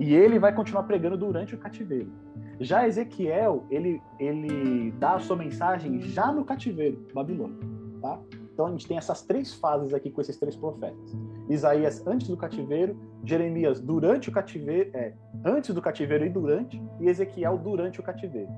e 0.00 0.14
ele 0.14 0.38
vai 0.38 0.54
continuar 0.54 0.84
pregando 0.84 1.16
durante 1.18 1.54
o 1.54 1.58
cativeiro. 1.58 2.10
Já 2.58 2.88
Ezequiel, 2.88 3.64
ele, 3.70 4.02
ele 4.18 4.92
dá 4.92 5.16
a 5.16 5.20
sua 5.20 5.36
mensagem 5.36 6.00
já 6.00 6.32
no 6.32 6.42
cativeiro, 6.42 7.06
Babilônia, 7.12 7.58
tá? 8.00 8.18
Então 8.52 8.66
a 8.66 8.70
gente 8.70 8.88
tem 8.88 8.96
essas 8.96 9.22
três 9.22 9.54
fases 9.54 9.92
aqui 9.92 10.10
com 10.10 10.22
esses 10.22 10.38
três 10.38 10.56
profetas. 10.56 11.16
Isaías 11.50 12.06
antes 12.06 12.28
do 12.28 12.36
cativeiro, 12.36 12.98
Jeremias 13.24 13.78
durante 13.78 14.30
o 14.30 14.32
cativeiro, 14.32 14.90
é, 14.94 15.12
antes 15.44 15.74
do 15.74 15.82
cativeiro 15.82 16.24
e 16.24 16.30
durante, 16.30 16.82
e 16.98 17.06
Ezequiel 17.06 17.58
durante 17.58 18.00
o 18.00 18.02
cativeiro. 18.02 18.50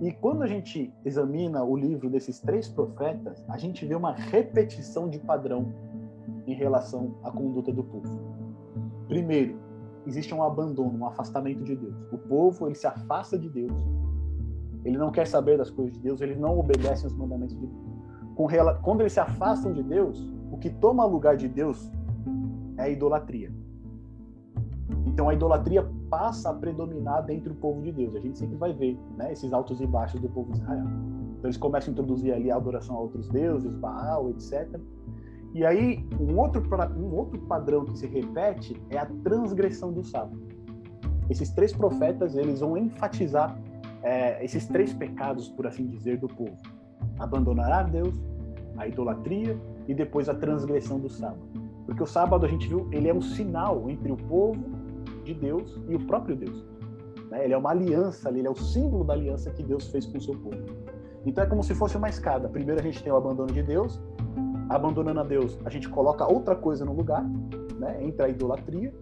E 0.00 0.12
quando 0.12 0.42
a 0.42 0.46
gente 0.46 0.94
examina 1.04 1.64
o 1.64 1.76
livro 1.76 2.08
desses 2.08 2.38
três 2.38 2.68
profetas, 2.68 3.44
a 3.48 3.58
gente 3.58 3.84
vê 3.84 3.96
uma 3.96 4.12
repetição 4.12 5.08
de 5.08 5.18
padrão 5.18 5.72
em 6.46 6.54
relação 6.54 7.16
à 7.24 7.32
conduta 7.32 7.72
do 7.72 7.82
povo. 7.82 8.20
Primeiro, 9.08 9.67
existe 10.08 10.34
um 10.34 10.42
abandono, 10.42 10.98
um 10.98 11.06
afastamento 11.06 11.62
de 11.62 11.76
Deus. 11.76 11.94
O 12.10 12.18
povo 12.18 12.66
ele 12.66 12.74
se 12.74 12.86
afasta 12.86 13.38
de 13.38 13.48
Deus. 13.48 13.72
Ele 14.84 14.96
não 14.96 15.10
quer 15.10 15.26
saber 15.26 15.58
das 15.58 15.70
coisas 15.70 15.92
de 15.94 16.00
Deus, 16.00 16.20
ele 16.20 16.34
não 16.34 16.58
obedece 16.58 17.04
aos 17.04 17.14
mandamentos 17.14 17.56
de 17.58 17.66
Deus. 17.66 17.88
Quando 18.82 19.00
eles 19.00 19.12
se 19.12 19.20
afastam 19.20 19.72
de 19.72 19.82
Deus, 19.82 20.32
o 20.50 20.56
que 20.56 20.70
toma 20.70 21.04
lugar 21.04 21.36
de 21.36 21.48
Deus 21.48 21.90
é 22.76 22.82
a 22.82 22.88
idolatria. 22.88 23.52
Então 25.06 25.28
a 25.28 25.34
idolatria 25.34 25.86
passa 26.08 26.50
a 26.50 26.54
predominar 26.54 27.24
dentro 27.24 27.52
do 27.52 27.60
povo 27.60 27.82
de 27.82 27.92
Deus. 27.92 28.14
A 28.14 28.20
gente 28.20 28.38
sempre 28.38 28.56
vai 28.56 28.72
ver 28.72 28.98
né, 29.16 29.32
esses 29.32 29.52
altos 29.52 29.80
e 29.80 29.86
baixos 29.86 30.20
do 30.20 30.28
povo 30.28 30.52
de 30.52 30.58
Israel. 30.58 30.86
Então 31.38 31.44
eles 31.44 31.56
começam 31.56 31.90
a 31.90 31.92
introduzir 31.92 32.32
ali 32.32 32.50
a 32.50 32.56
adoração 32.56 32.96
a 32.96 33.00
outros 33.00 33.28
deuses, 33.28 33.70
Baal, 33.74 34.30
etc. 34.30 34.80
E 35.54 35.64
aí, 35.64 36.06
um 36.20 36.38
outro, 36.38 36.62
um 36.96 37.14
outro 37.16 37.38
padrão 37.40 37.84
que 37.84 37.98
se 37.98 38.06
repete 38.06 38.80
é 38.90 38.98
a 38.98 39.06
transgressão 39.06 39.92
do 39.92 40.04
sábado. 40.04 40.40
Esses 41.30 41.50
três 41.50 41.72
profetas, 41.72 42.36
eles 42.36 42.60
vão 42.60 42.76
enfatizar 42.76 43.58
é, 44.02 44.42
esses 44.44 44.66
três 44.66 44.92
pecados, 44.92 45.48
por 45.48 45.66
assim 45.66 45.86
dizer, 45.86 46.18
do 46.18 46.28
povo. 46.28 46.56
Abandonar 47.18 47.72
a 47.72 47.82
Deus, 47.82 48.14
a 48.76 48.86
idolatria 48.86 49.58
e 49.86 49.94
depois 49.94 50.28
a 50.28 50.34
transgressão 50.34 51.00
do 51.00 51.08
sábado. 51.08 51.42
Porque 51.86 52.02
o 52.02 52.06
sábado, 52.06 52.44
a 52.44 52.48
gente 52.48 52.68
viu, 52.68 52.88
ele 52.92 53.08
é 53.08 53.14
um 53.14 53.20
sinal 53.20 53.88
entre 53.88 54.12
o 54.12 54.16
povo 54.16 54.62
de 55.24 55.34
Deus 55.34 55.80
e 55.88 55.96
o 55.96 56.06
próprio 56.06 56.36
Deus. 56.36 56.64
Né? 57.30 57.44
Ele 57.44 57.54
é 57.54 57.58
uma 57.58 57.70
aliança, 57.70 58.28
ele 58.30 58.46
é 58.46 58.50
o 58.50 58.56
símbolo 58.56 59.04
da 59.04 59.14
aliança 59.14 59.50
que 59.50 59.62
Deus 59.62 59.88
fez 59.88 60.06
com 60.06 60.18
o 60.18 60.20
seu 60.20 60.34
povo. 60.34 60.62
Então 61.24 61.44
é 61.44 61.46
como 61.46 61.62
se 61.62 61.74
fosse 61.74 61.96
uma 61.96 62.08
escada. 62.08 62.48
Primeiro 62.48 62.80
a 62.80 62.82
gente 62.82 63.02
tem 63.02 63.12
o 63.12 63.16
abandono 63.16 63.52
de 63.52 63.62
Deus, 63.62 64.00
abandonando 64.68 65.20
a 65.20 65.22
Deus, 65.22 65.58
a 65.64 65.70
gente 65.70 65.88
coloca 65.88 66.30
outra 66.30 66.54
coisa 66.54 66.84
no 66.84 66.92
lugar, 66.92 67.24
né? 67.78 67.98
entra 68.02 68.26
a 68.26 68.28
idolatria. 68.28 68.92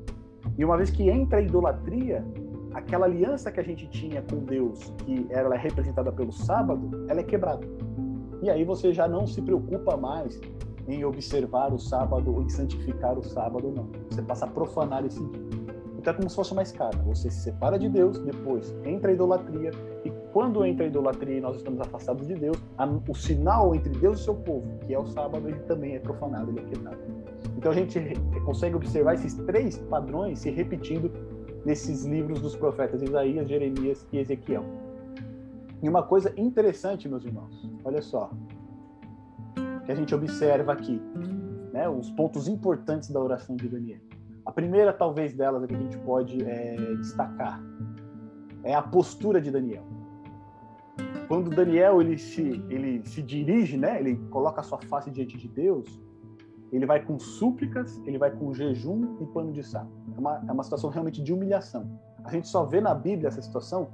E 0.56 0.64
uma 0.64 0.76
vez 0.76 0.90
que 0.90 1.08
entra 1.08 1.38
a 1.38 1.42
idolatria, 1.42 2.24
aquela 2.72 3.06
aliança 3.06 3.50
que 3.50 3.58
a 3.58 3.62
gente 3.62 3.88
tinha 3.88 4.22
com 4.22 4.38
Deus, 4.38 4.92
que 4.98 5.26
ela 5.30 5.54
é 5.54 5.58
representada 5.58 6.12
pelo 6.12 6.32
sábado, 6.32 7.04
ela 7.08 7.20
é 7.20 7.24
quebrada. 7.24 7.66
E 8.42 8.50
aí 8.50 8.64
você 8.64 8.92
já 8.92 9.08
não 9.08 9.26
se 9.26 9.40
preocupa 9.42 9.96
mais 9.96 10.40
em 10.86 11.04
observar 11.04 11.72
o 11.72 11.78
sábado 11.78 12.32
ou 12.32 12.42
em 12.42 12.48
santificar 12.48 13.18
o 13.18 13.24
sábado, 13.24 13.72
não. 13.74 13.88
Você 14.08 14.22
passa 14.22 14.44
a 14.44 14.48
profanar 14.48 15.04
esse 15.04 15.22
dia. 15.24 15.46
Então 15.98 16.12
é 16.12 16.16
como 16.16 16.30
se 16.30 16.36
fosse 16.36 16.52
uma 16.52 16.62
escada. 16.62 16.96
Você 17.06 17.30
se 17.30 17.40
separa 17.40 17.78
de 17.78 17.88
Deus, 17.88 18.18
depois 18.20 18.72
entra 18.84 19.10
a 19.10 19.14
idolatria, 19.14 19.72
e 20.04 20.10
quando 20.36 20.66
entra 20.66 20.84
a 20.84 20.86
idolatria 20.86 21.38
e 21.38 21.40
nós 21.40 21.56
estamos 21.56 21.80
afastados 21.80 22.26
de 22.26 22.34
Deus, 22.34 22.62
o 23.08 23.14
sinal 23.14 23.74
entre 23.74 23.90
Deus 23.98 24.20
e 24.20 24.24
seu 24.24 24.34
povo, 24.34 24.68
que 24.86 24.92
é 24.92 24.98
o 24.98 25.06
sábado, 25.06 25.48
ele 25.48 25.60
também 25.60 25.94
é 25.94 25.98
profanado, 25.98 26.50
ele 26.50 26.60
é 26.60 26.62
quebrado. 26.64 26.98
Então 27.56 27.72
a 27.72 27.74
gente 27.74 27.98
consegue 28.44 28.76
observar 28.76 29.14
esses 29.14 29.32
três 29.32 29.78
padrões 29.78 30.40
se 30.40 30.50
repetindo 30.50 31.10
nesses 31.64 32.04
livros 32.04 32.38
dos 32.38 32.54
profetas 32.54 33.00
Isaías, 33.00 33.48
Jeremias 33.48 34.06
e 34.12 34.18
Ezequiel. 34.18 34.62
E 35.82 35.88
uma 35.88 36.02
coisa 36.02 36.30
interessante, 36.36 37.08
meus 37.08 37.24
irmãos, 37.24 37.70
olha 37.82 38.02
só, 38.02 38.30
que 39.86 39.90
a 39.90 39.94
gente 39.94 40.14
observa 40.14 40.74
aqui, 40.74 41.00
né, 41.72 41.88
os 41.88 42.10
pontos 42.10 42.46
importantes 42.46 43.08
da 43.08 43.18
oração 43.22 43.56
de 43.56 43.70
Daniel. 43.70 44.00
A 44.44 44.52
primeira, 44.52 44.92
talvez, 44.92 45.32
delas 45.32 45.64
que 45.64 45.74
a 45.74 45.78
gente 45.78 45.96
pode 46.00 46.44
é, 46.44 46.76
destacar 46.96 47.58
é 48.62 48.74
a 48.74 48.82
postura 48.82 49.40
de 49.40 49.50
Daniel. 49.50 49.95
Quando 51.28 51.50
Daniel 51.50 52.00
ele 52.00 52.16
se, 52.16 52.64
ele 52.68 53.04
se 53.04 53.22
dirige, 53.22 53.76
né, 53.76 53.98
ele 53.98 54.16
coloca 54.30 54.60
a 54.60 54.64
sua 54.64 54.78
face 54.82 55.10
diante 55.10 55.36
de 55.36 55.48
Deus, 55.48 56.00
ele 56.72 56.86
vai 56.86 57.04
com 57.04 57.18
súplicas, 57.18 58.00
ele 58.06 58.18
vai 58.18 58.30
com 58.30 58.52
jejum 58.52 59.16
e 59.20 59.26
pano 59.26 59.52
de 59.52 59.62
saco. 59.62 59.90
É 60.16 60.18
uma, 60.18 60.44
é 60.48 60.52
uma 60.52 60.62
situação 60.62 60.90
realmente 60.90 61.22
de 61.22 61.32
humilhação. 61.32 61.88
A 62.24 62.30
gente 62.30 62.48
só 62.48 62.64
vê 62.64 62.80
na 62.80 62.94
Bíblia 62.94 63.28
essa 63.28 63.42
situação 63.42 63.88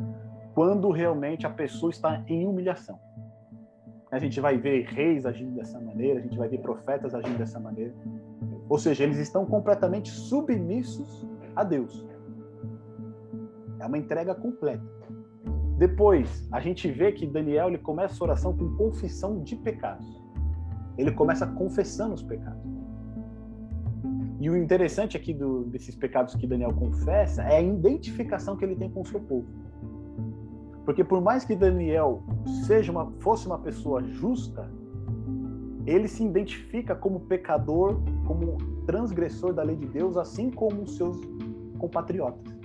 quando 0.54 0.90
realmente 0.90 1.46
a 1.46 1.50
pessoa 1.50 1.90
está 1.90 2.22
em 2.26 2.46
humilhação. 2.46 2.98
A 4.10 4.18
gente 4.18 4.40
vai 4.40 4.58
ver 4.58 4.84
reis 4.84 5.24
agindo 5.24 5.54
dessa 5.54 5.80
maneira, 5.80 6.20
a 6.20 6.22
gente 6.22 6.36
vai 6.36 6.48
ver 6.48 6.58
profetas 6.58 7.14
agindo 7.14 7.38
dessa 7.38 7.58
maneira. 7.58 7.94
Ou 8.68 8.78
seja, 8.78 9.04
eles 9.04 9.18
estão 9.18 9.46
completamente 9.46 10.10
submissos 10.10 11.26
a 11.56 11.64
Deus. 11.64 12.06
É 13.78 13.86
uma 13.86 13.98
entrega 13.98 14.34
completa. 14.34 14.84
Depois, 15.78 16.46
a 16.52 16.60
gente 16.60 16.90
vê 16.90 17.12
que 17.12 17.26
Daniel 17.26 17.68
ele 17.68 17.78
começa 17.78 18.22
a 18.22 18.24
oração 18.24 18.56
com 18.56 18.76
confissão 18.76 19.42
de 19.42 19.56
pecados. 19.56 20.06
Ele 20.96 21.10
começa 21.10 21.46
confessando 21.46 22.14
os 22.14 22.22
pecados. 22.22 22.62
E 24.40 24.50
o 24.50 24.56
interessante 24.56 25.16
aqui 25.16 25.32
do, 25.32 25.64
desses 25.64 25.94
pecados 25.94 26.34
que 26.34 26.46
Daniel 26.46 26.72
confessa 26.72 27.42
é 27.42 27.58
a 27.58 27.62
identificação 27.62 28.56
que 28.56 28.64
ele 28.64 28.74
tem 28.74 28.90
com 28.90 29.00
o 29.00 29.06
seu 29.06 29.20
povo. 29.20 29.46
Porque 30.84 31.04
por 31.04 31.20
mais 31.20 31.44
que 31.44 31.54
Daniel 31.54 32.24
seja 32.66 32.90
uma, 32.90 33.10
fosse 33.20 33.46
uma 33.46 33.58
pessoa 33.58 34.02
justa, 34.02 34.68
ele 35.86 36.08
se 36.08 36.24
identifica 36.24 36.94
como 36.94 37.20
pecador, 37.20 38.00
como 38.26 38.58
transgressor 38.84 39.52
da 39.52 39.62
lei 39.62 39.76
de 39.76 39.86
Deus, 39.86 40.16
assim 40.16 40.50
como 40.50 40.82
os 40.82 40.96
seus 40.96 41.18
compatriotas. 41.78 42.61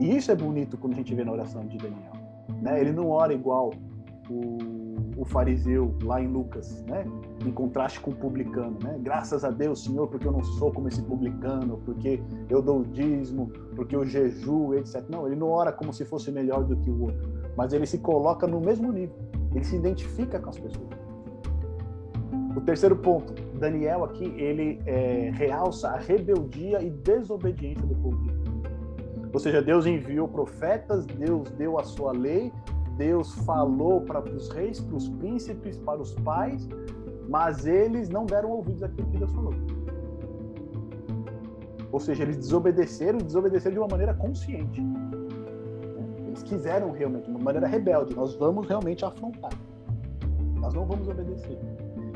E 0.00 0.16
isso 0.16 0.30
é 0.30 0.34
bonito 0.34 0.76
quando 0.76 0.94
a 0.94 0.96
gente 0.96 1.14
vê 1.14 1.24
na 1.24 1.32
oração 1.32 1.66
de 1.66 1.78
Daniel. 1.78 2.12
Né? 2.60 2.80
Ele 2.80 2.92
não 2.92 3.08
ora 3.08 3.32
igual 3.32 3.72
o, 4.28 4.58
o 5.16 5.24
fariseu 5.24 5.94
lá 6.02 6.20
em 6.20 6.28
Lucas, 6.28 6.82
né? 6.86 7.04
em 7.44 7.50
contraste 7.50 8.00
com 8.00 8.10
o 8.10 8.14
publicano. 8.14 8.78
Né? 8.82 8.98
Graças 9.00 9.44
a 9.44 9.50
Deus, 9.50 9.84
Senhor, 9.84 10.06
porque 10.08 10.26
eu 10.26 10.32
não 10.32 10.42
sou 10.42 10.70
como 10.72 10.88
esse 10.88 11.02
publicano, 11.02 11.80
porque 11.84 12.20
eu 12.48 12.60
dou 12.60 12.80
o 12.80 12.84
dízimo, 12.84 13.50
porque 13.74 13.96
eu 13.96 14.04
jejuo, 14.04 14.74
etc. 14.74 15.02
Não, 15.08 15.26
ele 15.26 15.36
não 15.36 15.48
ora 15.48 15.72
como 15.72 15.92
se 15.92 16.04
fosse 16.04 16.30
melhor 16.30 16.64
do 16.64 16.76
que 16.76 16.90
o 16.90 17.02
outro, 17.02 17.28
mas 17.56 17.72
ele 17.72 17.86
se 17.86 17.98
coloca 17.98 18.46
no 18.46 18.60
mesmo 18.60 18.92
nível. 18.92 19.16
Ele 19.54 19.64
se 19.64 19.76
identifica 19.76 20.38
com 20.38 20.50
as 20.50 20.58
pessoas. 20.58 20.88
O 22.56 22.60
terceiro 22.60 22.96
ponto, 22.96 23.32
Daniel 23.58 24.04
aqui, 24.04 24.24
ele 24.36 24.80
é, 24.84 25.30
realça 25.32 25.88
a 25.88 25.98
rebeldia 25.98 26.82
e 26.82 26.90
desobediência 26.90 27.86
do 27.86 27.94
povo. 27.96 28.39
Ou 29.32 29.38
seja, 29.38 29.62
Deus 29.62 29.86
enviou 29.86 30.26
profetas, 30.26 31.06
Deus 31.06 31.50
deu 31.50 31.78
a 31.78 31.84
sua 31.84 32.12
lei, 32.12 32.52
Deus 32.96 33.32
falou 33.46 34.00
para 34.02 34.20
os 34.20 34.48
reis, 34.50 34.80
para 34.80 34.96
os 34.96 35.08
príncipes, 35.08 35.78
para 35.78 36.00
os 36.00 36.12
pais, 36.14 36.68
mas 37.28 37.66
eles 37.66 38.08
não 38.08 38.26
deram 38.26 38.50
ouvidos 38.50 38.82
àquilo 38.82 39.08
que 39.08 39.18
Deus 39.18 39.32
falou. 39.32 39.54
Ou 41.92 42.00
seja, 42.00 42.22
eles 42.22 42.36
desobedeceram 42.36 43.18
desobedeceram 43.18 43.74
de 43.74 43.80
uma 43.80 43.88
maneira 43.88 44.14
consciente. 44.14 44.82
Eles 46.26 46.42
quiseram 46.42 46.92
realmente, 46.92 47.24
de 47.24 47.30
uma 47.30 47.40
maneira 47.40 47.66
rebelde. 47.66 48.14
Nós 48.14 48.34
vamos 48.36 48.68
realmente 48.68 49.04
afrontar. 49.04 49.52
Nós 50.56 50.74
não 50.74 50.84
vamos 50.86 51.08
obedecer. 51.08 51.58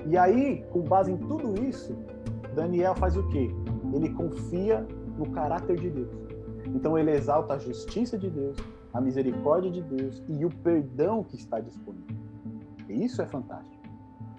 E 0.07 0.17
aí, 0.17 0.65
com 0.71 0.83
base 0.83 1.11
em 1.11 1.17
tudo 1.17 1.61
isso, 1.65 1.97
Daniel 2.55 2.95
faz 2.95 3.17
o 3.17 3.27
quê? 3.29 3.51
Ele 3.93 4.11
confia 4.11 4.87
no 5.17 5.31
caráter 5.31 5.79
de 5.81 5.91
Deus. 5.91 6.34
Então 6.67 6.99
ele 6.99 7.11
exalta 7.11 7.55
a 7.55 7.59
justiça 7.59 8.17
de 8.19 8.31
Deus, 8.31 8.57
a 8.93 9.01
misericórdia 9.01 9.71
de 9.71 9.83
Deus 9.83 10.23
e 10.29 10.45
o 10.45 10.51
perdão 10.51 11.25
que 11.25 11.37
está 11.37 11.61
disponível. 11.61 12.17
E 12.89 13.05
isso 13.05 13.21
é 13.21 13.27
fantástico. 13.27 13.83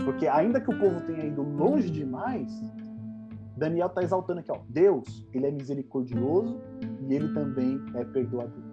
Porque 0.04 0.28
ainda 0.28 0.62
que 0.62 0.70
o 0.70 0.80
povo 0.80 1.02
tenha 1.02 1.26
ido 1.26 1.42
longe 1.42 1.90
demais, 1.90 2.52
Daniel 3.58 3.88
está 3.88 4.04
exaltando 4.04 4.42
aqui, 4.42 4.52
ó, 4.52 4.60
Deus, 4.68 5.26
ele 5.34 5.46
é 5.46 5.52
misericordioso 5.52 6.60
e 7.08 7.14
ele 7.14 7.34
também 7.34 7.82
é 7.96 8.04
perdoador. 8.04 8.64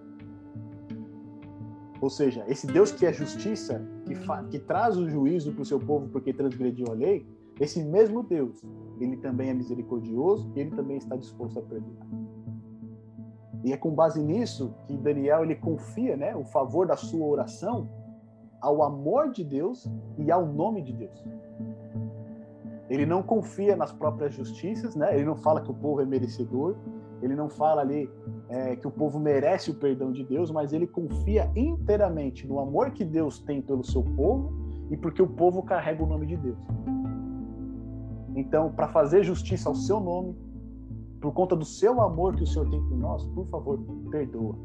Ou 2.00 2.10
seja, 2.10 2.44
esse 2.48 2.66
Deus 2.66 2.90
que 2.90 3.06
é 3.06 3.12
justiça, 3.12 3.80
que, 4.04 4.14
que 4.50 4.58
traz 4.58 4.96
o 4.96 5.08
juízo 5.08 5.52
para 5.52 5.62
o 5.62 5.64
seu 5.64 5.78
povo 5.78 6.08
porque 6.08 6.32
transgrediu 6.32 6.86
a 6.90 6.94
lei, 6.94 7.24
esse 7.60 7.80
mesmo 7.82 8.24
Deus, 8.24 8.60
ele 8.98 9.16
também 9.18 9.50
é 9.50 9.54
misericordioso 9.54 10.50
e 10.56 10.60
ele 10.60 10.70
também 10.70 10.96
está 10.96 11.14
disposto 11.14 11.60
a 11.60 11.62
perdoar. 11.62 12.06
E 13.64 13.72
é 13.72 13.76
com 13.76 13.90
base 13.90 14.20
nisso 14.20 14.74
que 14.86 14.96
Daniel 14.96 15.44
ele 15.44 15.54
confia, 15.54 16.16
né, 16.16 16.34
o 16.34 16.44
favor 16.44 16.86
da 16.86 16.96
sua 16.96 17.26
oração 17.26 17.88
ao 18.60 18.82
amor 18.82 19.30
de 19.30 19.42
Deus 19.42 19.90
e 20.16 20.30
ao 20.30 20.46
nome 20.46 20.82
de 20.82 20.92
Deus. 20.92 21.24
Ele 22.88 23.04
não 23.04 23.22
confia 23.22 23.74
nas 23.74 23.92
próprias 23.92 24.34
justiças, 24.34 24.94
né? 24.94 25.14
Ele 25.14 25.24
não 25.24 25.34
fala 25.34 25.60
que 25.60 25.70
o 25.70 25.74
povo 25.74 26.00
é 26.00 26.04
merecedor, 26.04 26.76
ele 27.22 27.34
não 27.34 27.48
fala 27.48 27.80
ali 27.80 28.10
é, 28.48 28.76
que 28.76 28.86
o 28.86 28.90
povo 28.90 29.18
merece 29.18 29.70
o 29.70 29.74
perdão 29.74 30.12
de 30.12 30.24
Deus, 30.24 30.50
mas 30.50 30.72
ele 30.72 30.86
confia 30.86 31.50
inteiramente 31.56 32.46
no 32.46 32.60
amor 32.60 32.90
que 32.90 33.04
Deus 33.04 33.38
tem 33.40 33.62
pelo 33.62 33.82
seu 33.82 34.02
povo 34.02 34.52
e 34.90 34.96
porque 34.96 35.22
o 35.22 35.26
povo 35.26 35.62
carrega 35.62 36.02
o 36.02 36.06
nome 36.06 36.26
de 36.26 36.36
Deus. 36.36 36.58
Então, 38.34 38.72
para 38.72 38.88
fazer 38.88 39.22
justiça 39.22 39.68
ao 39.68 39.74
seu 39.74 40.00
nome, 40.00 40.36
por 41.22 41.32
conta 41.32 41.54
do 41.54 41.64
seu 41.64 42.02
amor 42.02 42.34
que 42.34 42.42
o 42.42 42.46
Senhor 42.46 42.68
tem 42.68 42.82
por 42.82 42.98
nós, 42.98 43.24
por 43.26 43.46
favor, 43.46 43.78
perdoa. 44.10 44.56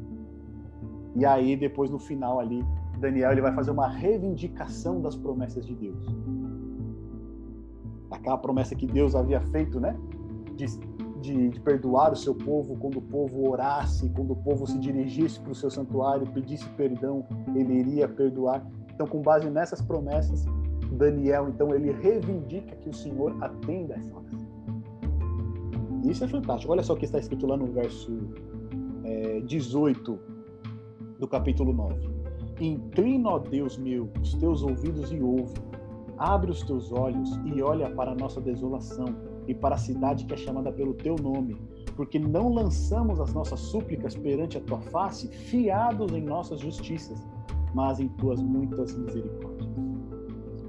E 1.14 1.24
aí, 1.24 1.56
depois 1.56 1.88
no 1.88 2.00
final 2.00 2.40
ali, 2.40 2.66
Daniel 2.98 3.30
ele 3.30 3.40
vai 3.40 3.54
fazer 3.54 3.70
uma 3.70 3.86
reivindicação 3.86 5.00
das 5.00 5.16
promessas 5.16 5.64
de 5.64 5.74
Deus. 5.74 6.04
Aquela 8.10 8.36
promessa 8.36 8.74
que 8.74 8.86
Deus 8.86 9.14
havia 9.14 9.40
feito, 9.40 9.78
né? 9.78 9.96
De, 10.56 10.66
de, 11.20 11.48
de 11.50 11.60
perdoar 11.60 12.12
o 12.12 12.16
seu 12.16 12.34
povo 12.34 12.76
quando 12.76 12.96
o 12.96 13.02
povo 13.02 13.48
orasse, 13.48 14.10
quando 14.10 14.32
o 14.32 14.36
povo 14.36 14.66
se 14.66 14.78
dirigisse 14.78 15.38
para 15.38 15.52
o 15.52 15.54
seu 15.54 15.70
santuário, 15.70 16.26
pedisse 16.26 16.68
perdão, 16.70 17.24
ele 17.54 17.74
iria 17.74 18.08
perdoar. 18.08 18.66
Então, 18.92 19.06
com 19.06 19.22
base 19.22 19.48
nessas 19.48 19.80
promessas, 19.80 20.44
Daniel, 20.90 21.48
então, 21.48 21.72
ele 21.72 21.92
reivindica 21.92 22.74
que 22.76 22.88
o 22.88 22.92
Senhor 22.92 23.36
atenda 23.40 23.94
essa 23.94 24.12
oração. 24.12 24.47
Isso 26.04 26.24
é 26.24 26.28
fantástico. 26.28 26.72
Olha 26.72 26.82
só 26.82 26.94
o 26.94 26.96
que 26.96 27.04
está 27.04 27.18
escrito 27.18 27.46
lá 27.46 27.56
no 27.56 27.66
verso 27.66 28.10
é, 29.04 29.40
18 29.40 30.18
do 31.18 31.26
capítulo 31.28 31.72
9. 31.72 32.08
Inclina, 32.60 33.30
ó 33.30 33.38
Deus 33.38 33.76
meu, 33.76 34.08
os 34.20 34.34
teus 34.34 34.62
ouvidos 34.62 35.12
e 35.12 35.20
ouve. 35.20 35.54
Abre 36.16 36.50
os 36.50 36.62
teus 36.62 36.90
olhos 36.92 37.38
e 37.44 37.62
olha 37.62 37.90
para 37.90 38.12
a 38.12 38.14
nossa 38.14 38.40
desolação 38.40 39.06
e 39.46 39.54
para 39.54 39.76
a 39.76 39.78
cidade 39.78 40.24
que 40.24 40.34
é 40.34 40.36
chamada 40.36 40.70
pelo 40.72 40.92
teu 40.94 41.16
nome, 41.16 41.56
porque 41.96 42.18
não 42.18 42.52
lançamos 42.52 43.20
as 43.20 43.32
nossas 43.32 43.60
súplicas 43.60 44.14
perante 44.14 44.58
a 44.58 44.60
tua 44.60 44.80
face, 44.80 45.28
fiados 45.28 46.12
em 46.12 46.20
nossas 46.20 46.60
justiças, 46.60 47.26
mas 47.74 48.00
em 48.00 48.08
tuas 48.08 48.42
muitas 48.42 48.96
misericórdias. 48.96 49.70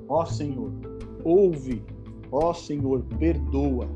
Ó 0.08 0.24
Senhor, 0.26 0.72
ouve, 1.24 1.84
ó 2.32 2.54
Senhor, 2.54 3.04
perdoa, 3.18 3.88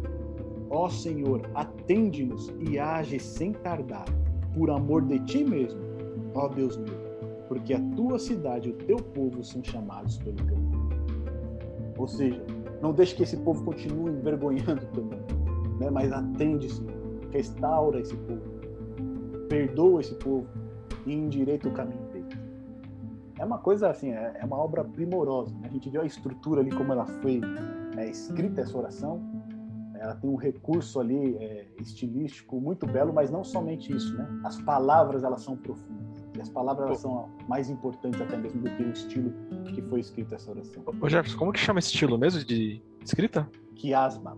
Ó 0.74 0.90
Senhor, 0.90 1.48
atende-nos 1.54 2.52
e 2.60 2.80
age 2.80 3.20
sem 3.20 3.54
tardar, 3.54 4.06
por 4.56 4.72
amor 4.72 5.04
de 5.04 5.20
ti 5.20 5.44
mesmo, 5.44 5.80
ó 6.34 6.48
Deus 6.48 6.76
meu, 6.78 6.96
porque 7.48 7.76
a 7.76 7.80
tua 7.96 8.18
cidade 8.18 8.70
e 8.70 8.72
o 8.72 8.76
teu 8.76 8.98
povo 8.98 9.44
são 9.44 9.64
chamados 9.64 10.18
pelo 10.18 10.36
teu 10.38 10.58
nome. 10.58 10.96
Ou 11.96 12.08
seja, 12.08 12.44
não 12.82 12.92
deixe 12.92 13.14
que 13.16 13.22
esse 13.22 13.38
povo 13.38 13.64
continue 13.64 14.14
envergonhando 14.14 14.82
nome, 14.96 15.16
né? 15.80 15.92
mas 15.92 16.12
atende, 16.12 16.68
Senhor, 16.68 16.92
restaura 17.32 18.00
esse 18.02 18.16
povo, 18.16 18.42
perdoa 19.48 20.02
esse 20.02 20.16
povo 20.16 20.48
e 21.06 21.14
endireita 21.14 21.70
o 21.70 21.72
caminho 21.72 22.02
dele. 22.12 22.26
É 23.38 23.46
uma 23.46 23.60
coisa 23.60 23.92
assim, 23.92 24.10
é, 24.10 24.38
é 24.40 24.46
uma 24.46 24.58
obra 24.58 24.84
primorosa. 24.84 25.54
Né? 25.60 25.68
A 25.70 25.70
gente 25.70 25.88
viu 25.88 26.02
a 26.02 26.06
estrutura 26.06 26.62
ali, 26.62 26.72
como 26.72 26.92
ela 26.94 27.06
foi 27.06 27.42
é, 27.96 28.10
escrita 28.10 28.62
essa 28.62 28.76
oração, 28.76 29.22
ela 30.04 30.16
tem 30.16 30.30
um 30.30 30.36
recurso 30.36 31.00
ali 31.00 31.38
é, 31.38 31.66
estilístico 31.80 32.60
muito 32.60 32.86
belo, 32.86 33.14
mas 33.14 33.32
não 33.32 33.42
somente 33.42 33.96
isso, 33.96 34.14
né? 34.18 34.28
As 34.44 34.62
palavras 34.62 35.24
elas 35.24 35.42
são 35.42 35.56
profundas. 35.56 36.28
E 36.36 36.42
as 36.42 36.50
palavras 36.50 36.88
elas 36.88 37.00
são 37.00 37.30
mais 37.48 37.70
importantes 37.70 38.20
até 38.20 38.36
mesmo 38.36 38.64
do 38.64 38.70
que 38.72 38.84
o 38.84 38.92
estilo 38.92 39.34
que 39.74 39.82
foi 39.84 40.02
escrito 40.02 40.36
essa 40.36 40.52
oração. 40.52 40.84
Ô 41.00 41.08
Jefferson, 41.08 41.38
como 41.38 41.54
que 41.54 41.60
chama 41.60 41.80
esse 41.80 41.88
estilo 41.88 42.18
mesmo 42.18 42.44
de 42.44 42.84
escrita? 43.02 43.50
Quiasma. 43.76 44.38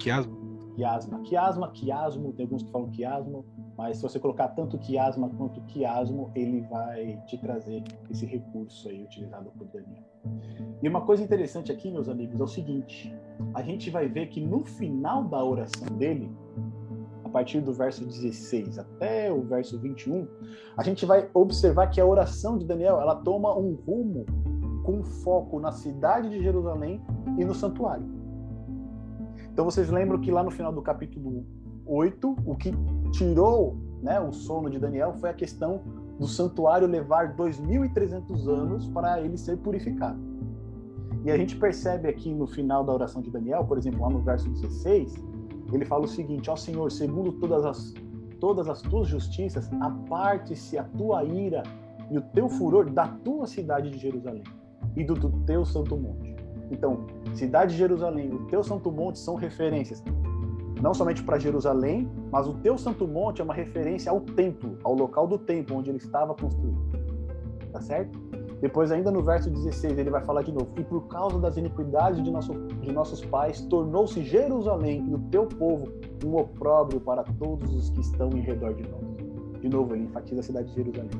Quiasma. 0.00 0.36
Quiasma. 0.74 1.20
Quiasma, 1.20 1.70
quiasmo, 1.70 2.32
tem 2.32 2.46
alguns 2.46 2.64
que 2.64 2.70
falam 2.72 2.90
quiasmo, 2.90 3.46
mas 3.78 3.98
se 3.98 4.02
você 4.02 4.18
colocar 4.18 4.48
tanto 4.48 4.76
quiasma 4.76 5.30
quanto 5.38 5.60
quiasmo, 5.60 6.32
ele 6.34 6.62
vai 6.62 7.16
te 7.26 7.38
trazer 7.38 7.84
esse 8.10 8.26
recurso 8.26 8.88
aí 8.88 9.04
utilizado 9.04 9.52
por 9.56 9.68
Daniel. 9.68 10.02
E 10.82 10.88
uma 10.88 11.02
coisa 11.02 11.22
interessante 11.22 11.70
aqui, 11.70 11.88
meus 11.88 12.08
amigos, 12.08 12.40
é 12.40 12.42
o 12.42 12.48
seguinte: 12.48 13.14
a 13.54 13.62
gente 13.62 13.88
vai 13.88 14.08
ver 14.08 14.30
que 14.30 14.44
no 14.44 14.64
final 14.64 15.22
da 15.22 15.44
oração 15.44 15.86
dele, 15.96 16.28
a 17.24 17.28
partir 17.28 17.60
do 17.60 17.72
verso 17.72 18.04
16 18.04 18.80
até 18.80 19.32
o 19.32 19.42
verso 19.42 19.78
21, 19.78 20.26
a 20.76 20.82
gente 20.82 21.06
vai 21.06 21.30
observar 21.32 21.86
que 21.86 22.00
a 22.00 22.04
oração 22.04 22.58
de 22.58 22.66
Daniel 22.66 23.00
ela 23.00 23.14
toma 23.14 23.56
um 23.56 23.74
rumo 23.74 24.26
com 24.82 25.04
foco 25.04 25.60
na 25.60 25.70
cidade 25.70 26.28
de 26.30 26.42
Jerusalém 26.42 27.00
e 27.38 27.44
no 27.44 27.54
santuário. 27.54 28.18
Então 29.52 29.64
vocês 29.64 29.88
lembram 29.88 30.20
que 30.20 30.32
lá 30.32 30.42
no 30.42 30.50
final 30.50 30.72
do 30.72 30.82
capítulo 30.82 31.46
8, 31.88 32.36
o 32.44 32.54
que 32.54 32.72
tirou 33.12 33.76
né, 34.02 34.20
o 34.20 34.32
sono 34.32 34.70
de 34.70 34.78
Daniel 34.78 35.14
foi 35.14 35.30
a 35.30 35.34
questão 35.34 35.80
do 36.18 36.26
santuário 36.26 36.86
levar 36.86 37.36
2.300 37.36 38.48
anos 38.48 38.86
para 38.88 39.20
ele 39.20 39.36
ser 39.36 39.56
purificado. 39.58 40.18
E 41.24 41.30
a 41.30 41.36
gente 41.36 41.56
percebe 41.56 42.08
aqui 42.08 42.32
no 42.32 42.46
final 42.46 42.84
da 42.84 42.92
oração 42.92 43.20
de 43.20 43.30
Daniel, 43.30 43.64
por 43.64 43.76
exemplo, 43.76 44.00
lá 44.02 44.10
no 44.10 44.20
verso 44.20 44.48
16, 44.48 45.14
ele 45.72 45.84
fala 45.84 46.04
o 46.04 46.08
seguinte: 46.08 46.48
Ó 46.48 46.56
Senhor, 46.56 46.90
segundo 46.90 47.32
todas 47.32 47.64
as, 47.64 47.94
todas 48.40 48.68
as 48.68 48.80
tuas 48.82 49.08
justiças, 49.08 49.70
aparte-se 49.80 50.78
a 50.78 50.84
tua 50.84 51.24
ira 51.24 51.62
e 52.10 52.18
o 52.18 52.22
teu 52.22 52.48
furor 52.48 52.90
da 52.90 53.06
tua 53.08 53.46
cidade 53.46 53.90
de 53.90 53.98
Jerusalém 53.98 54.44
e 54.96 55.04
do, 55.04 55.14
do 55.14 55.30
teu 55.44 55.64
santo 55.64 55.96
monte. 55.96 56.36
Então, 56.70 57.06
cidade 57.34 57.72
de 57.72 57.78
Jerusalém 57.78 58.32
o 58.32 58.46
teu 58.46 58.62
santo 58.62 58.90
monte 58.90 59.18
são 59.18 59.34
referências 59.34 60.02
não 60.82 60.94
somente 60.94 61.22
para 61.22 61.38
Jerusalém, 61.38 62.10
mas 62.30 62.46
o 62.46 62.54
teu 62.54 62.78
santo 62.78 63.06
monte 63.06 63.40
é 63.40 63.44
uma 63.44 63.54
referência 63.54 64.10
ao 64.10 64.20
templo, 64.20 64.78
ao 64.84 64.94
local 64.94 65.26
do 65.26 65.38
templo 65.38 65.76
onde 65.76 65.90
ele 65.90 65.98
estava 65.98 66.34
construído. 66.34 66.78
Tá 67.72 67.80
certo? 67.80 68.18
Depois, 68.60 68.90
ainda 68.90 69.10
no 69.10 69.22
verso 69.22 69.48
16, 69.50 69.98
ele 69.98 70.10
vai 70.10 70.24
falar 70.24 70.42
de 70.42 70.52
novo: 70.52 70.68
E 70.76 70.82
por 70.82 71.06
causa 71.06 71.38
das 71.38 71.56
iniquidades 71.56 72.22
de, 72.22 72.30
nosso, 72.30 72.52
de 72.54 72.92
nossos 72.92 73.24
pais, 73.24 73.60
tornou-se 73.62 74.22
Jerusalém 74.24 75.06
e 75.08 75.14
o 75.14 75.18
teu 75.30 75.46
povo 75.46 75.88
um 76.24 76.36
opróbrio 76.36 77.00
para 77.00 77.22
todos 77.38 77.72
os 77.74 77.90
que 77.90 78.00
estão 78.00 78.30
em 78.30 78.40
redor 78.40 78.74
de 78.74 78.82
nós. 78.88 79.60
De 79.60 79.68
novo, 79.68 79.94
ele 79.94 80.04
enfatiza 80.04 80.40
a 80.40 80.42
cidade 80.42 80.68
de 80.68 80.74
Jerusalém. 80.74 81.10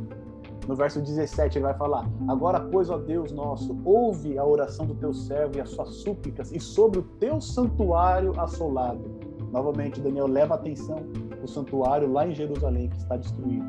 No 0.66 0.74
verso 0.74 1.00
17, 1.00 1.58
ele 1.58 1.64
vai 1.64 1.74
falar: 1.74 2.10
Agora, 2.26 2.60
pois, 2.60 2.90
ó 2.90 2.98
Deus 2.98 3.30
nosso, 3.30 3.76
ouve 3.84 4.36
a 4.36 4.44
oração 4.44 4.84
do 4.84 4.94
teu 4.94 5.14
servo 5.14 5.56
e 5.56 5.60
as 5.60 5.70
suas 5.70 5.90
súplicas, 5.90 6.52
e 6.52 6.58
sobre 6.58 6.98
o 6.98 7.02
teu 7.02 7.40
santuário 7.40 8.38
assolado. 8.38 9.17
Novamente, 9.52 10.00
Daniel 10.00 10.26
leva 10.26 10.54
atenção 10.54 10.98
o 11.42 11.48
santuário 11.48 12.10
lá 12.10 12.26
em 12.26 12.34
Jerusalém, 12.34 12.88
que 12.88 12.96
está 12.96 13.16
destruído. 13.16 13.66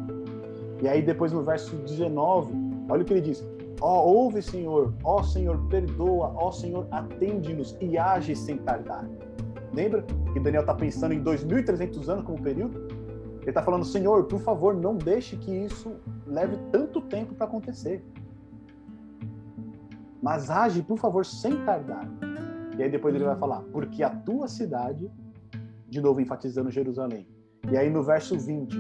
E 0.82 0.88
aí, 0.88 1.02
depois, 1.02 1.32
no 1.32 1.44
verso 1.44 1.76
19, 1.78 2.54
olha 2.90 3.02
o 3.02 3.06
que 3.06 3.14
ele 3.14 3.22
diz: 3.22 3.46
Ó, 3.82 4.04
oh, 4.04 4.24
ouve, 4.24 4.42
Senhor, 4.42 4.94
ó 5.04 5.20
oh, 5.20 5.24
Senhor, 5.24 5.58
perdoa, 5.70 6.34
ó 6.36 6.48
oh, 6.48 6.52
Senhor, 6.52 6.88
atende-nos 6.92 7.78
e 7.80 7.98
age 7.98 8.36
sem 8.36 8.58
tardar. 8.58 9.08
Lembra 9.74 10.04
que 10.34 10.40
Daniel 10.40 10.62
está 10.62 10.74
pensando 10.74 11.14
em 11.14 11.24
2.300 11.24 12.10
anos 12.10 12.24
como 12.24 12.42
período? 12.42 12.88
Ele 13.42 13.50
está 13.50 13.64
falando, 13.64 13.86
Senhor, 13.86 14.26
por 14.26 14.40
favor, 14.42 14.76
não 14.76 14.96
deixe 14.96 15.38
que 15.38 15.52
isso 15.52 15.96
leve 16.28 16.58
tanto 16.72 17.02
tempo 17.02 17.34
para 17.34 17.46
acontecer. 17.46 18.04
Mas 20.22 20.50
age, 20.50 20.82
por 20.82 20.98
favor, 20.98 21.26
sem 21.26 21.56
tardar. 21.64 22.08
E 22.78 22.84
aí 22.84 22.90
depois 22.90 23.16
ele 23.16 23.24
vai 23.24 23.36
falar, 23.38 23.62
porque 23.72 24.04
a 24.04 24.10
tua 24.10 24.48
cidade, 24.48 25.10
de 25.90 26.00
novo 26.02 26.22
enfatizando 26.22 26.70
Jerusalém. 26.70 27.28
E 27.72 27.78
aí 27.78 27.90
no 27.90 28.04
verso 28.04 28.38
20, 28.38 28.78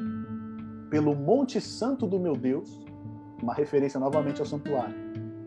pelo 0.89 1.15
monte 1.15 1.59
santo 1.59 2.07
do 2.07 2.19
meu 2.19 2.33
Deus, 2.33 2.85
uma 3.41 3.53
referência 3.53 3.99
novamente 3.99 4.39
ao 4.39 4.45
santuário. 4.45 4.95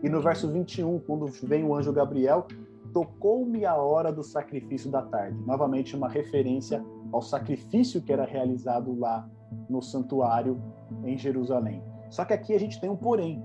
E 0.01 0.09
no 0.09 0.21
verso 0.21 0.51
21, 0.51 0.99
quando 0.99 1.27
vem 1.27 1.63
o 1.63 1.73
anjo 1.73 1.93
Gabriel, 1.93 2.47
tocou-me 2.93 3.65
a 3.65 3.75
hora 3.75 4.11
do 4.11 4.23
sacrifício 4.23 4.91
da 4.91 5.01
tarde. 5.01 5.37
Novamente 5.45 5.95
uma 5.95 6.09
referência 6.09 6.83
ao 7.11 7.21
sacrifício 7.21 8.01
que 8.01 8.11
era 8.11 8.25
realizado 8.25 8.97
lá 8.97 9.27
no 9.69 9.81
santuário 9.81 10.61
em 11.03 11.17
Jerusalém. 11.17 11.81
Só 12.09 12.25
que 12.25 12.33
aqui 12.33 12.53
a 12.53 12.59
gente 12.59 12.79
tem 12.79 12.89
um 12.89 12.95
porém. 12.95 13.43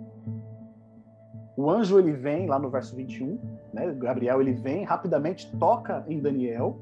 O 1.57 1.71
anjo 1.71 1.99
ele 1.99 2.13
vem 2.13 2.47
lá 2.47 2.59
no 2.59 2.71
verso 2.71 2.95
21, 2.95 3.39
né? 3.73 3.93
Gabriel 3.95 4.41
ele 4.41 4.53
vem 4.53 4.85
rapidamente 4.85 5.51
toca 5.59 6.05
em 6.09 6.21
Daniel 6.21 6.79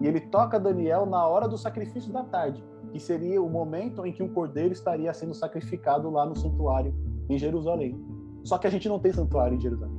e 0.00 0.06
ele 0.06 0.20
toca 0.20 0.58
Daniel 0.58 1.04
na 1.04 1.26
hora 1.26 1.46
do 1.46 1.58
sacrifício 1.58 2.12
da 2.12 2.24
tarde, 2.24 2.64
que 2.90 2.98
seria 2.98 3.42
o 3.42 3.50
momento 3.50 4.06
em 4.06 4.12
que 4.12 4.22
um 4.22 4.32
cordeiro 4.32 4.72
estaria 4.72 5.12
sendo 5.12 5.34
sacrificado 5.34 6.10
lá 6.10 6.24
no 6.24 6.34
santuário 6.34 6.94
em 7.28 7.38
Jerusalém. 7.38 8.00
Só 8.42 8.56
que 8.56 8.66
a 8.66 8.70
gente 8.70 8.88
não 8.88 8.98
tem 8.98 9.12
santuário 9.12 9.56
em 9.56 9.60
Jerusalém. 9.60 9.94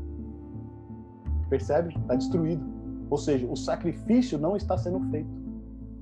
Percebe? 1.49 1.95
Está 1.95 2.15
destruído. 2.15 2.65
Ou 3.09 3.17
seja, 3.17 3.45
o 3.45 3.55
sacrifício 3.55 4.39
não 4.39 4.55
está 4.55 4.77
sendo 4.77 4.99
feito. 5.11 5.29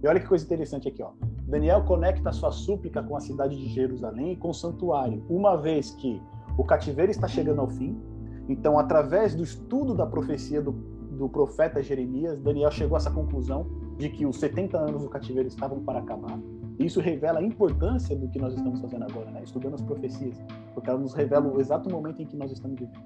E 0.02 0.08
olha 0.08 0.20
que 0.20 0.28
coisa 0.28 0.46
interessante 0.46 0.88
aqui, 0.88 1.04
ó. 1.04 1.12
Daniel 1.46 1.84
conecta 1.84 2.32
sua 2.32 2.52
súplica 2.52 3.04
com 3.04 3.18
a 3.18 3.20
cidade 3.20 3.58
de 3.58 3.68
Jerusalém 3.68 4.34
e 4.34 4.36
com 4.38 4.52
o 4.52 4.54
santuário, 4.54 5.26
uma 5.28 5.58
vez 5.58 5.92
que 5.92 6.22
o 6.58 6.64
cativeiro 6.64 7.12
está 7.12 7.28
chegando 7.28 7.60
ao 7.60 7.68
fim. 7.68 8.00
Então, 8.48 8.80
através 8.80 9.36
do 9.36 9.44
estudo 9.44 9.94
da 9.94 10.06
profecia 10.06 10.62
do, 10.62 10.72
do 10.72 11.28
profeta 11.28 11.82
Jeremias, 11.84 12.40
Daniel 12.40 12.72
chegou 12.72 12.96
a 12.96 13.00
essa 13.00 13.12
conclusão 13.12 13.68
de 14.00 14.10
que 14.10 14.26
os 14.26 14.38
70 14.38 14.78
anos 14.78 15.04
do 15.04 15.10
cativeiro 15.10 15.48
estavam 15.48 15.82
para 15.82 16.00
acabar. 16.00 16.40
Isso 16.80 17.02
revela 17.02 17.40
a 17.40 17.44
importância 17.44 18.16
do 18.16 18.30
que 18.30 18.40
nós 18.40 18.54
estamos 18.54 18.80
fazendo 18.80 19.04
agora, 19.04 19.30
né? 19.30 19.42
estudando 19.44 19.74
as 19.74 19.82
profecias, 19.82 20.42
porque 20.74 20.90
elas 20.90 21.02
nos 21.02 21.14
revelam 21.14 21.54
o 21.54 21.60
exato 21.60 21.90
momento 21.90 22.22
em 22.22 22.26
que 22.26 22.38
nós 22.38 22.50
estamos 22.50 22.80
vivendo. 22.80 22.98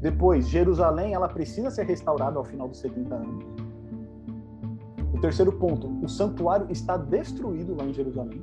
Depois, 0.00 0.48
Jerusalém, 0.48 1.12
ela 1.12 1.28
precisa 1.28 1.70
ser 1.70 1.86
restaurada 1.86 2.38
ao 2.38 2.44
final 2.44 2.68
dos 2.68 2.78
70 2.78 3.14
anos. 3.16 3.44
O 5.12 5.20
terceiro 5.20 5.50
ponto, 5.50 5.88
o 6.04 6.08
santuário 6.08 6.68
está 6.70 6.96
destruído 6.96 7.74
lá 7.74 7.84
em 7.84 7.92
Jerusalém. 7.92 8.40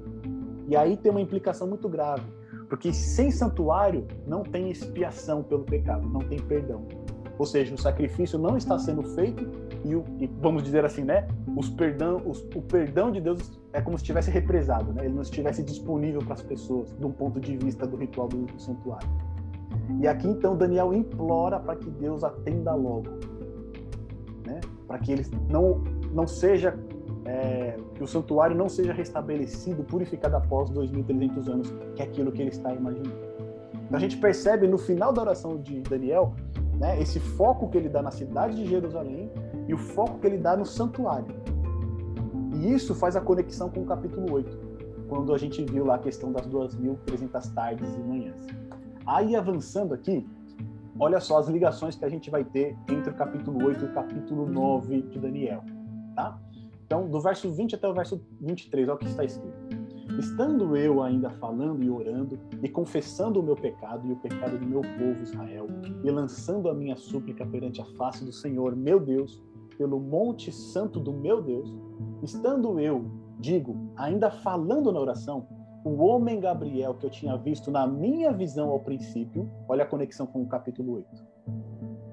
E 0.68 0.76
aí 0.76 0.98
tem 0.98 1.12
uma 1.12 1.22
implicação 1.22 1.66
muito 1.66 1.88
grave, 1.88 2.26
porque 2.68 2.92
sem 2.92 3.32
santuário 3.32 4.06
não 4.28 4.44
tem 4.44 4.70
expiação 4.70 5.44
pelo 5.44 5.64
pecado, 5.64 6.10
não 6.10 6.22
tem 6.22 6.40
perdão. 6.40 6.86
Ou 7.38 7.46
seja, 7.46 7.74
o 7.74 7.78
sacrifício 7.78 8.38
não 8.38 8.58
está 8.58 8.78
sendo 8.78 9.04
feito 9.04 9.50
e, 9.84 9.96
o, 9.96 10.04
e 10.20 10.28
vamos 10.40 10.64
dizer 10.64 10.86
assim, 10.86 11.04
né? 11.04 11.28
Os 11.56 11.70
perdão, 11.70 12.22
os, 12.26 12.42
o 12.56 12.62
perdão 12.62 13.12
de 13.12 13.20
Deus 13.20 13.60
é 13.74 13.82
como 13.82 13.98
se 13.98 14.04
estivesse 14.04 14.30
represado, 14.30 14.94
né? 14.94 15.06
Ele 15.06 15.14
não 15.14 15.24
estivesse 15.24 15.64
disponível 15.64 16.22
para 16.22 16.34
as 16.34 16.42
pessoas, 16.42 16.96
de 16.98 17.06
um 17.06 17.12
ponto 17.12 17.40
de 17.40 17.58
vista 17.58 17.88
do 17.88 17.98
ritual 17.98 18.28
do, 18.28 18.46
do 18.46 18.62
santuário. 18.62 19.08
E 20.00 20.08
aqui 20.08 20.28
então 20.28 20.56
Daniel 20.56 20.94
implora 20.94 21.60
para 21.60 21.76
que 21.76 21.90
Deus 21.90 22.24
atenda 22.24 22.74
logo, 22.76 23.10
né? 24.46 24.62
Para 24.88 25.00
que 25.00 25.12
ele 25.12 25.26
não 25.50 25.82
não 26.14 26.28
seja 26.28 26.78
é, 27.26 27.76
que 27.96 28.04
o 28.04 28.08
santuário 28.08 28.56
não 28.56 28.70
seja 28.70 28.94
restabelecido, 28.94 29.84
purificado 29.84 30.36
após 30.36 30.70
2.300 30.70 31.48
anos, 31.50 31.74
que 31.96 32.02
é 32.02 32.06
aquilo 32.06 32.32
que 32.32 32.42
ele 32.42 32.52
está 32.52 32.74
imaginando. 32.74 33.16
Então 33.86 33.98
a 33.98 34.00
gente 34.00 34.18
percebe 34.18 34.68
no 34.68 34.78
final 34.78 35.12
da 35.12 35.22
oração 35.22 35.58
de 35.58 35.82
Daniel 35.82 36.36
né, 36.80 37.00
esse 37.02 37.20
foco 37.20 37.70
que 37.70 37.78
ele 37.78 37.90
dá 37.90 38.02
na 38.02 38.12
cidade 38.12 38.56
de 38.56 38.66
Jerusalém 38.66 39.32
e 39.68 39.74
o 39.74 39.78
foco 39.78 40.20
que 40.20 40.28
ele 40.28 40.38
dá 40.38 40.56
no 40.56 40.66
santuário. 40.66 41.36
E 42.56 42.74
isso 42.74 42.94
faz 42.94 43.16
a 43.16 43.22
conexão 43.22 43.70
com 43.70 43.82
o 43.82 43.86
capítulo 43.86 44.32
8, 44.34 44.58
quando 45.08 45.34
a 45.34 45.38
gente 45.38 45.64
viu 45.64 45.86
lá 45.86 45.96
a 45.96 46.00
questão 46.00 46.32
das 46.32 46.48
2.300 46.48 47.54
tardes 47.54 47.96
e 47.96 48.00
manhãs. 48.00 48.48
Aí 49.06 49.36
avançando 49.36 49.94
aqui, 49.94 50.28
olha 51.00 51.20
só 51.20 51.40
as 51.40 51.48
ligações 51.48 51.96
que 51.96 52.06
a 52.06 52.10
gente 52.10 52.30
vai 52.30 52.44
ter 52.44 52.78
entre 52.90 53.12
o 53.12 53.16
capítulo 53.16 53.66
8 53.66 53.84
e 53.84 53.88
o 53.88 53.94
capítulo 53.94 54.46
9 54.48 55.02
de 55.02 55.20
Daniel. 55.20 55.64
Tá? 56.16 56.40
Então, 56.86 57.10
do 57.10 57.20
verso 57.20 57.52
20 57.52 57.76
até 57.76 57.88
o 57.88 57.94
verso 57.94 58.22
23, 58.40 58.88
olha 58.88 58.96
o 58.96 59.00
que 59.00 59.08
está 59.08 59.24
escrito. 59.24 59.73
Estando 60.20 60.78
eu 60.78 61.02
ainda 61.02 61.30
falando 61.32 61.84
e 61.84 61.90
orando, 61.90 62.40
e 62.62 62.70
confessando 62.70 63.40
o 63.40 63.44
meu 63.44 63.56
pecado 63.56 64.08
e 64.08 64.12
o 64.12 64.16
pecado 64.16 64.58
do 64.58 64.66
meu 64.66 64.82
povo 64.82 65.22
Israel, 65.22 65.68
e 66.04 66.12
lançando 66.12 66.70
a 66.70 66.74
minha 66.74 66.96
súplica 66.96 67.46
perante 67.46 67.82
a 67.82 67.86
face 67.98 68.24
do 68.24 68.32
Senhor, 68.32 68.76
meu 68.76 69.00
Deus, 69.00 69.42
pelo 69.78 70.00
monte 70.00 70.52
santo 70.52 71.00
do 71.00 71.12
meu 71.12 71.42
Deus, 71.42 71.76
estando 72.22 72.80
eu, 72.80 73.06
digo, 73.40 73.76
ainda 73.96 74.30
falando 74.30 74.92
na 74.92 75.00
oração, 75.00 75.48
o 75.84 76.02
homem 76.04 76.40
Gabriel 76.40 76.94
que 76.94 77.06
eu 77.06 77.10
tinha 77.10 77.36
visto 77.36 77.72
na 77.72 77.86
minha 77.88 78.32
visão 78.32 78.70
ao 78.70 78.80
princípio, 78.80 79.50
olha 79.68 79.84
a 79.84 79.88
conexão 79.88 80.26
com 80.26 80.44
o 80.44 80.48
capítulo 80.48 80.94
8. 80.94 81.08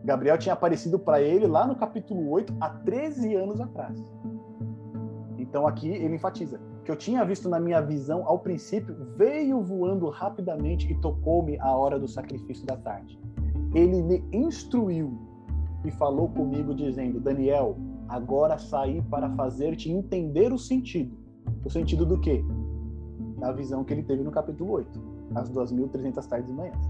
Gabriel 0.02 0.38
tinha 0.38 0.54
aparecido 0.54 0.98
para 0.98 1.20
ele 1.20 1.46
lá 1.46 1.66
no 1.66 1.76
capítulo 1.76 2.28
8, 2.30 2.56
há 2.60 2.70
13 2.70 3.34
anos 3.34 3.60
atrás. 3.60 4.02
Então 5.38 5.66
aqui 5.66 5.88
ele 5.88 6.16
enfatiza 6.16 6.60
que 6.90 6.92
eu 6.92 6.96
tinha 6.96 7.24
visto 7.24 7.48
na 7.48 7.60
minha 7.60 7.80
visão 7.80 8.24
ao 8.26 8.40
princípio, 8.40 8.96
veio 9.16 9.62
voando 9.62 10.08
rapidamente 10.08 10.90
e 10.90 10.94
tocou-me 10.96 11.56
a 11.60 11.76
hora 11.76 12.00
do 12.00 12.08
sacrifício 12.08 12.66
da 12.66 12.76
tarde. 12.76 13.16
Ele 13.72 14.02
me 14.02 14.24
instruiu 14.32 15.16
e 15.84 15.90
falou 15.92 16.28
comigo, 16.30 16.74
dizendo: 16.74 17.20
Daniel, 17.20 17.76
agora 18.08 18.58
saí 18.58 19.00
para 19.02 19.30
fazer-te 19.36 19.88
entender 19.88 20.52
o 20.52 20.58
sentido. 20.58 21.16
O 21.64 21.70
sentido 21.70 22.04
do 22.04 22.18
quê? 22.18 22.44
Da 23.38 23.52
visão 23.52 23.84
que 23.84 23.94
ele 23.94 24.02
teve 24.02 24.24
no 24.24 24.32
capítulo 24.32 24.72
8, 24.72 25.00
as 25.36 25.48
2.300 25.48 26.26
tardes 26.26 26.50
e 26.50 26.52
manhãs. 26.52 26.88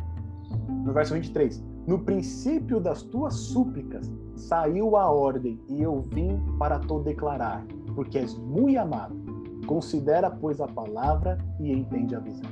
No 0.82 0.94
verso 0.94 1.12
23, 1.12 1.62
no 1.86 1.98
princípio 1.98 2.80
das 2.80 3.02
tuas 3.02 3.34
súplicas 3.34 4.10
saiu 4.34 4.96
a 4.96 5.10
ordem 5.10 5.60
e 5.68 5.82
eu 5.82 6.00
vim 6.00 6.40
para 6.58 6.78
te 6.78 6.98
declarar, 7.00 7.66
porque 7.94 8.18
és 8.18 8.34
muito 8.38 8.78
amado. 8.78 9.19
Considera, 9.70 10.28
pois, 10.28 10.61
a 10.61 10.66
palavra 10.66 11.38
e 11.61 11.70
entende 11.70 12.16
a 12.16 12.18
visão. 12.18 12.50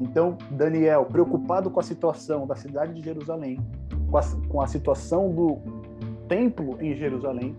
Então, 0.00 0.36
Daniel, 0.50 1.04
preocupado 1.04 1.70
com 1.70 1.78
a 1.78 1.84
situação 1.84 2.48
da 2.48 2.56
cidade 2.56 2.94
de 2.94 3.00
Jerusalém, 3.00 3.64
com 4.10 4.18
a, 4.18 4.22
com 4.48 4.60
a 4.60 4.66
situação 4.66 5.30
do 5.30 5.58
templo 6.26 6.82
em 6.82 6.96
Jerusalém, 6.96 7.54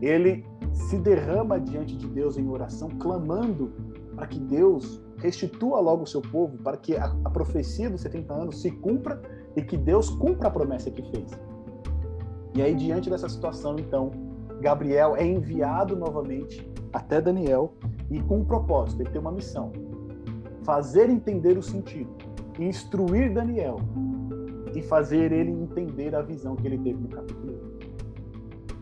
ele 0.00 0.44
se 0.72 0.96
derrama 0.98 1.58
diante 1.58 1.96
de 1.96 2.06
Deus 2.06 2.38
em 2.38 2.48
oração, 2.48 2.90
clamando 2.90 3.72
para 4.14 4.28
que 4.28 4.38
Deus 4.38 5.02
restitua 5.16 5.80
logo 5.80 6.04
o 6.04 6.06
seu 6.06 6.22
povo, 6.22 6.56
para 6.58 6.76
que 6.76 6.96
a, 6.96 7.12
a 7.24 7.30
profecia 7.30 7.90
dos 7.90 8.02
70 8.02 8.32
anos 8.32 8.62
se 8.62 8.70
cumpra 8.70 9.20
e 9.56 9.62
que 9.62 9.76
Deus 9.76 10.10
cumpra 10.10 10.46
a 10.46 10.50
promessa 10.52 10.92
que 10.92 11.02
fez. 11.10 11.32
E 12.54 12.62
aí, 12.62 12.72
diante 12.72 13.10
dessa 13.10 13.28
situação, 13.28 13.74
então, 13.76 14.12
Gabriel 14.60 15.16
é 15.16 15.26
enviado 15.26 15.96
novamente 15.96 16.70
até 16.92 17.20
Daniel 17.20 17.74
e 18.10 18.20
com 18.22 18.38
um 18.38 18.44
propósito, 18.44 19.02
ele 19.02 19.10
tem 19.10 19.20
uma 19.20 19.32
missão: 19.32 19.72
fazer 20.62 21.10
entender 21.10 21.56
o 21.58 21.62
sentido, 21.62 22.10
instruir 22.58 23.32
Daniel 23.32 23.76
e 24.74 24.82
fazer 24.82 25.32
ele 25.32 25.50
entender 25.50 26.14
a 26.14 26.22
visão 26.22 26.54
que 26.54 26.66
ele 26.66 26.78
teve 26.78 27.00
no 27.00 27.08
capítulo 27.08 27.52
8. 27.52 27.76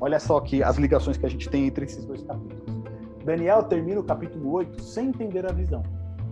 Olha 0.00 0.18
só 0.18 0.38
aqui 0.38 0.62
as 0.62 0.76
ligações 0.76 1.16
que 1.16 1.24
a 1.24 1.28
gente 1.28 1.48
tem 1.48 1.66
entre 1.66 1.84
esses 1.84 2.04
dois 2.04 2.22
capítulos. 2.22 2.64
Daniel 3.24 3.62
termina 3.62 4.00
o 4.00 4.04
capítulo 4.04 4.52
8 4.52 4.82
sem 4.82 5.08
entender 5.08 5.46
a 5.46 5.52
visão, 5.52 5.82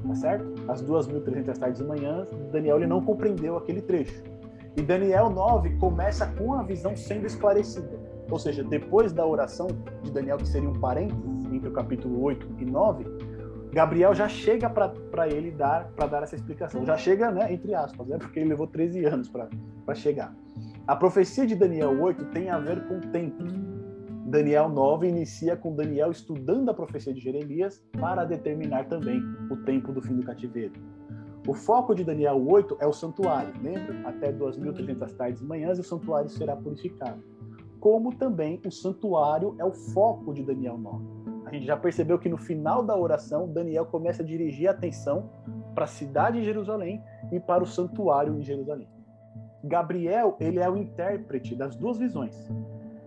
tá 0.07 0.14
certo? 0.14 0.52
As 0.68 0.83
2.300 0.83 1.59
tardes 1.59 1.81
e 1.81 1.85
manhãs, 1.85 2.28
Daniel 2.50 2.76
ele 2.76 2.87
não 2.87 3.00
compreendeu 3.00 3.57
aquele 3.57 3.81
trecho. 3.81 4.22
E 4.76 4.83
Daniel 4.83 5.31
9 5.31 5.76
começa 5.76 6.26
com 6.26 6.55
a 6.55 6.62
visão 6.62 6.96
sendo 6.96 7.26
esclarecida. 7.26 7.98
Ou 8.31 8.38
seja, 8.38 8.64
depois 8.64 9.12
da 9.12 9.26
oração 9.26 9.68
de 10.02 10.11
Daniel, 10.11 10.38
que 10.38 10.48
seria 10.48 10.68
um 10.68 10.74
parênteses 10.74 11.41
entre 11.62 11.68
o 11.68 11.72
capítulo 11.72 12.20
8 12.22 12.57
e 12.59 12.64
9, 12.64 13.05
Gabriel 13.72 14.14
já 14.14 14.29
chega 14.29 14.68
para 14.68 15.29
ele 15.29 15.53
dar 15.53 15.88
para 15.92 16.07
dar 16.07 16.22
essa 16.25 16.35
explicação. 16.35 16.85
Já 16.85 16.96
chega, 16.96 17.31
né, 17.31 17.53
entre 17.53 17.72
aspas, 17.75 18.07
né, 18.09 18.18
porque 18.18 18.40
ele 18.40 18.48
levou 18.51 18.66
13 18.66 19.05
anos 19.05 19.29
para 19.29 19.94
chegar. 19.94 20.35
A 20.87 20.96
profecia 20.96 21.46
de 21.46 21.55
Daniel 21.55 21.98
8 22.03 22.27
tem 22.27 22.51
a 22.51 22.59
ver 22.59 22.87
com 22.87 22.98
o 22.98 23.01
tempo. 23.01 23.44
Daniel 24.27 24.68
9 24.68 25.09
inicia 25.09 25.57
com 25.57 25.75
Daniel 25.75 26.11
estudando 26.11 26.68
a 26.70 26.75
profecia 26.75 27.14
de 27.14 27.20
Jeremias 27.20 27.83
para 27.92 28.25
determinar 28.25 28.88
também 28.88 29.22
o 29.51 29.57
tempo 29.59 29.92
do 29.92 30.03
fim 30.03 30.16
do 30.16 30.25
cativeiro. 30.25 30.72
O 31.46 31.55
foco 31.55 31.94
de 31.94 32.05
Daniel 32.05 32.42
8 32.44 32.79
é 32.81 32.87
o 32.87 32.92
santuário, 32.92 33.53
lembra? 33.62 34.09
Até 34.09 34.33
2.300 34.33 35.16
tardes 35.16 35.40
e 35.40 35.44
manhãs 35.44 35.79
o 35.79 35.83
santuário 35.83 36.29
será 36.29 36.57
purificado. 36.57 37.22
Como 37.81 38.14
também 38.14 38.61
o 38.64 38.70
santuário 38.70 39.55
é 39.59 39.64
o 39.64 39.72
foco 39.72 40.33
de 40.33 40.42
Daniel 40.42 40.79
9. 40.79 41.21
Gente 41.53 41.67
já 41.67 41.77
percebeu 41.77 42.19
que 42.19 42.31
no 42.31 42.38
final 42.38 42.83
da 42.83 42.97
oração, 42.97 43.47
Daniel 43.47 43.85
começa 43.85 44.23
a 44.23 44.25
dirigir 44.27 44.69
a 44.69 44.71
atenção 44.71 45.29
para 45.75 45.85
a 45.85 45.87
cidade 45.87 46.38
de 46.38 46.47
Jerusalém 46.47 47.05
e 47.31 47.38
para 47.38 47.62
o 47.62 47.67
santuário 47.67 48.35
em 48.38 48.43
Jerusalém. 48.43 48.88
Gabriel, 49.62 50.35
ele 50.41 50.59
é 50.59 50.71
o 50.71 50.79
intérprete 50.79 51.55
das 51.55 51.77
duas 51.77 51.99
visões. 51.99 52.51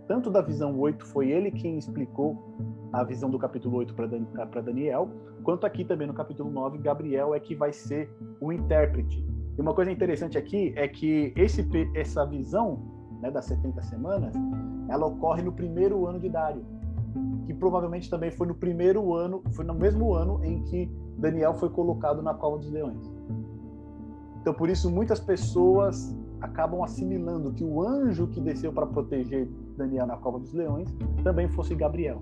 Tanto 0.08 0.30
da 0.30 0.42
visão 0.42 0.80
8 0.80 1.04
foi 1.08 1.32
ele 1.32 1.50
quem 1.50 1.80
explicou 1.80 2.56
a 2.94 3.04
visão 3.04 3.32
do 3.32 3.40
capítulo 3.40 3.78
8 3.78 3.96
para 3.96 4.62
Daniel, 4.62 5.10
quanto 5.44 5.66
aqui 5.66 5.84
também 5.84 6.06
no 6.06 6.14
capítulo 6.14 6.52
9, 6.52 6.78
Gabriel 6.78 7.34
é 7.34 7.40
que 7.40 7.56
vai 7.56 7.74
ser 7.74 8.16
o 8.40 8.54
intérprete. 8.54 9.26
E 9.58 9.62
uma 9.62 9.74
coisa 9.74 9.92
interessante 9.92 10.38
aqui 10.38 10.72
é 10.78 10.88
que 10.88 11.34
esse, 11.36 11.68
essa 11.96 12.24
visão 12.28 12.80
né, 13.22 13.32
das 13.32 13.46
70 13.46 13.82
semanas, 13.82 14.36
ela 14.88 15.08
ocorre 15.08 15.42
no 15.42 15.52
primeiro 15.52 16.06
ano 16.06 16.20
de 16.20 16.30
Dário 16.30 16.75
que 17.46 17.54
provavelmente 17.54 18.10
também 18.10 18.32
foi 18.32 18.48
no 18.48 18.56
primeiro 18.56 19.14
ano, 19.14 19.44
foi 19.52 19.66
no 19.66 19.74
mesmo 19.74 20.14
ano 20.14 20.44
em 20.44 20.62
que 20.64 20.92
Daniel 21.18 21.54
foi 21.54 21.70
colocado 21.70 22.22
na 22.22 22.34
cova 22.34 22.58
dos 22.58 22.72
leões. 22.72 23.12
Então, 24.42 24.54
por 24.54 24.70
isso, 24.70 24.92
muitas 24.92 25.20
pessoas 25.20 26.16
acabam 26.42 26.84
assimilando 26.84 27.52
que 27.52 27.64
o 27.64 27.82
anjo 27.82 28.28
que 28.28 28.40
desceu 28.40 28.72
para 28.72 28.86
proteger 28.86 29.48
Daniel 29.76 30.06
na 30.06 30.18
cova 30.18 30.40
dos 30.40 30.54
leões 30.54 30.88
também 31.24 31.48
fosse 31.50 31.74
Gabriel, 31.74 32.22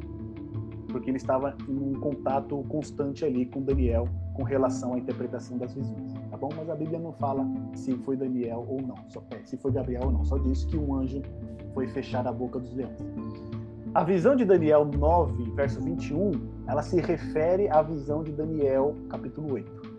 porque 0.89 1.09
ele 1.09 1.17
estava 1.17 1.55
em 1.67 1.77
um 1.77 1.99
contato 1.99 2.63
constante 2.69 3.25
ali 3.25 3.45
com 3.45 3.61
Daniel 3.61 4.07
com 4.33 4.43
relação 4.43 4.93
à 4.93 4.97
interpretação 4.97 5.57
das 5.57 5.73
visões, 5.73 6.13
tá 6.31 6.37
bom? 6.37 6.49
Mas 6.55 6.69
a 6.69 6.75
Bíblia 6.75 6.99
não 6.99 7.13
fala 7.13 7.45
se 7.75 7.95
foi 7.97 8.15
Daniel 8.15 8.65
ou 8.67 8.81
não, 8.81 8.95
só, 9.09 9.23
é, 9.31 9.43
se 9.45 9.57
foi 9.57 9.71
Gabriel 9.71 10.03
ou 10.05 10.11
não, 10.11 10.23
só 10.23 10.37
diz 10.37 10.65
que 10.65 10.77
um 10.77 10.95
anjo 10.95 11.21
foi 11.73 11.87
fechar 11.87 12.25
a 12.25 12.31
boca 12.31 12.59
dos 12.59 12.73
leões. 12.73 12.97
A 13.93 14.03
visão 14.03 14.35
de 14.35 14.43
Daniel 14.43 14.85
9, 14.85 15.51
verso 15.51 15.79
21, 15.79 16.31
ela 16.67 16.81
se 16.81 16.99
refere 16.99 17.69
à 17.69 17.79
visão 17.83 18.23
de 18.23 18.31
Daniel, 18.31 18.95
capítulo 19.07 19.53
8. 19.53 19.93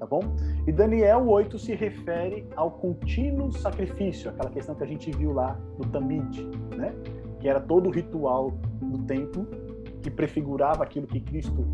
Tá 0.00 0.06
bom? 0.06 0.20
E 0.66 0.72
Daniel 0.72 1.28
8 1.28 1.56
se 1.56 1.72
refere 1.76 2.48
ao 2.56 2.72
contínuo 2.72 3.52
sacrifício, 3.52 4.30
aquela 4.30 4.50
questão 4.50 4.74
que 4.74 4.82
a 4.82 4.86
gente 4.88 5.08
viu 5.12 5.32
lá 5.32 5.56
no 5.78 5.84
Tamid, 5.86 6.40
né? 6.76 6.92
Que 7.38 7.48
era 7.48 7.60
todo 7.60 7.88
o 7.88 7.92
ritual 7.92 8.50
do 8.82 8.98
templo 9.04 9.46
que 10.02 10.10
prefigurava 10.10 10.82
aquilo 10.82 11.06
que 11.06 11.20
Cristo 11.20 11.64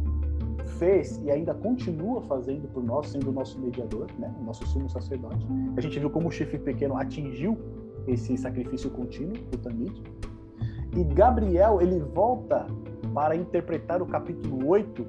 fez 0.78 1.18
e 1.24 1.30
ainda 1.30 1.54
continua 1.54 2.20
fazendo 2.24 2.68
por 2.68 2.84
nós, 2.84 3.08
sendo 3.08 3.30
o 3.30 3.32
nosso 3.32 3.58
mediador, 3.58 4.06
né? 4.18 4.34
o 4.38 4.44
nosso 4.44 4.66
sumo 4.66 4.90
sacerdote. 4.90 5.46
A 5.78 5.80
gente 5.80 5.98
viu 5.98 6.10
como 6.10 6.28
o 6.28 6.30
chifre 6.30 6.58
pequeno 6.58 6.94
atingiu 6.98 7.56
esse 8.06 8.36
sacrifício 8.36 8.90
contínuo, 8.90 9.36
o 9.54 9.56
Tamid. 9.56 10.02
E 10.95 11.05
Gabriel, 11.05 11.80
ele 11.80 12.01
volta 12.01 12.66
para 13.14 13.34
interpretar 13.34 14.03
o 14.03 14.07
capítulo 14.07 14.68
8 14.68 15.07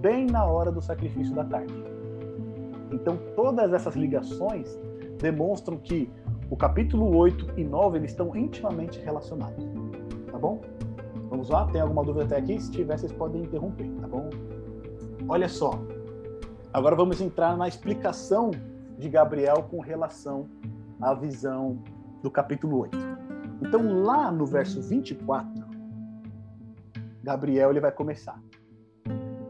bem 0.00 0.26
na 0.26 0.44
hora 0.44 0.72
do 0.72 0.80
sacrifício 0.80 1.34
da 1.34 1.44
tarde. 1.44 1.74
Então, 2.90 3.18
todas 3.36 3.72
essas 3.72 3.94
ligações 3.94 4.78
demonstram 5.18 5.76
que 5.76 6.10
o 6.50 6.56
capítulo 6.56 7.16
8 7.16 7.52
e 7.56 7.64
9 7.64 7.98
eles 7.98 8.10
estão 8.10 8.34
intimamente 8.34 8.98
relacionados. 9.00 9.64
Tá 10.30 10.38
bom? 10.38 10.60
Vamos 11.28 11.48
lá? 11.48 11.66
Tem 11.68 11.80
alguma 11.80 12.02
dúvida 12.02 12.24
até 12.24 12.38
aqui? 12.38 12.60
Se 12.60 12.70
tiver, 12.70 12.98
vocês 12.98 13.12
podem 13.12 13.42
interromper, 13.42 13.88
tá 14.00 14.08
bom? 14.08 14.28
Olha 15.28 15.48
só. 15.48 15.78
Agora 16.72 16.96
vamos 16.96 17.20
entrar 17.20 17.56
na 17.56 17.68
explicação 17.68 18.50
de 18.98 19.08
Gabriel 19.08 19.66
com 19.70 19.80
relação 19.80 20.48
à 21.00 21.14
visão 21.14 21.78
do 22.22 22.30
capítulo 22.30 22.80
8. 22.80 23.19
Então, 23.60 24.02
lá 24.02 24.32
no 24.32 24.46
verso 24.46 24.80
24, 24.80 25.64
Gabriel 27.22 27.70
ele 27.70 27.80
vai 27.80 27.92
começar. 27.92 28.40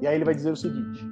E 0.01 0.07
aí 0.07 0.15
ele 0.15 0.25
vai 0.25 0.35
dizer 0.35 0.51
o 0.51 0.57
seguinte: 0.57 1.05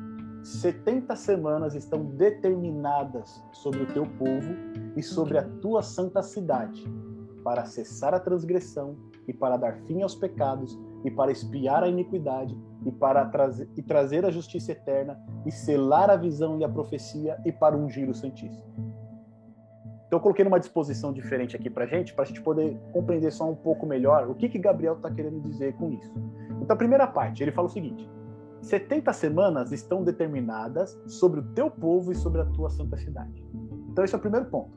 70 0.42 1.14
semanas 1.16 1.74
estão 1.74 2.04
determinadas 2.04 3.42
sobre 3.52 3.82
o 3.82 3.86
teu 3.86 4.06
povo 4.06 4.54
e 4.96 5.02
sobre 5.02 5.38
a 5.38 5.42
tua 5.60 5.82
santa 5.82 6.22
cidade, 6.22 6.84
para 7.44 7.64
cessar 7.64 8.14
a 8.14 8.20
transgressão 8.20 8.96
e 9.26 9.32
para 9.32 9.56
dar 9.56 9.74
fim 9.86 10.02
aos 10.02 10.14
pecados 10.14 10.78
e 11.04 11.10
para 11.10 11.30
espiar 11.30 11.84
a 11.84 11.88
iniquidade 11.88 12.56
e 12.84 12.90
para 12.90 13.24
trazer, 13.26 13.68
e 13.76 13.82
trazer 13.82 14.24
a 14.24 14.30
justiça 14.30 14.72
eterna 14.72 15.20
e 15.46 15.52
selar 15.52 16.10
a 16.10 16.16
visão 16.16 16.58
e 16.58 16.64
a 16.64 16.68
profecia 16.68 17.38
e 17.44 17.52
para 17.52 17.76
ungir 17.76 18.08
o 18.08 18.14
Santíssimo. 18.14 18.64
Então 20.08 20.18
eu 20.18 20.22
coloquei 20.22 20.42
numa 20.42 20.58
disposição 20.58 21.12
diferente 21.12 21.54
aqui 21.54 21.68
para 21.68 21.86
gente, 21.86 22.14
para 22.14 22.24
a 22.24 22.26
gente 22.26 22.40
poder 22.40 22.80
compreender 22.92 23.30
só 23.30 23.48
um 23.48 23.54
pouco 23.54 23.84
melhor 23.84 24.28
o 24.28 24.34
que 24.34 24.48
que 24.48 24.58
Gabriel 24.58 24.94
está 24.94 25.10
querendo 25.10 25.38
dizer 25.40 25.74
com 25.74 25.92
isso. 25.92 26.12
Então 26.62 26.74
a 26.74 26.76
primeira 26.76 27.06
parte, 27.06 27.42
ele 27.42 27.52
fala 27.52 27.68
o 27.68 27.70
seguinte: 27.70 28.08
70 28.62 29.12
semanas 29.12 29.70
estão 29.70 30.02
determinadas 30.02 30.98
sobre 31.06 31.40
o 31.40 31.42
teu 31.52 31.70
povo 31.70 32.10
e 32.10 32.14
sobre 32.14 32.40
a 32.40 32.46
tua 32.46 32.70
santa 32.70 32.96
cidade. 32.96 33.44
Então 33.92 34.02
esse 34.02 34.14
é 34.14 34.18
o 34.18 34.20
primeiro 34.20 34.46
ponto. 34.46 34.70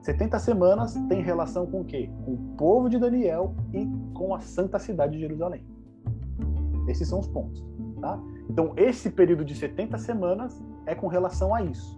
70 0.00 0.38
semanas 0.38 0.94
tem 1.08 1.22
relação 1.22 1.66
com 1.66 1.82
o 1.82 1.84
quê? 1.84 2.10
Com 2.24 2.32
o 2.32 2.38
povo 2.56 2.88
de 2.88 2.98
Daniel 2.98 3.54
e 3.74 3.86
com 4.14 4.34
a 4.34 4.40
santa 4.40 4.78
cidade 4.78 5.12
de 5.12 5.20
Jerusalém. 5.20 5.64
Esses 6.88 7.08
são 7.08 7.20
os 7.20 7.28
pontos, 7.28 7.64
tá? 8.00 8.18
Então, 8.50 8.72
esse 8.76 9.10
período 9.10 9.44
de 9.44 9.54
70 9.54 9.96
semanas 9.98 10.60
é 10.86 10.94
com 10.94 11.06
relação 11.06 11.54
a 11.54 11.62
isso. 11.62 11.96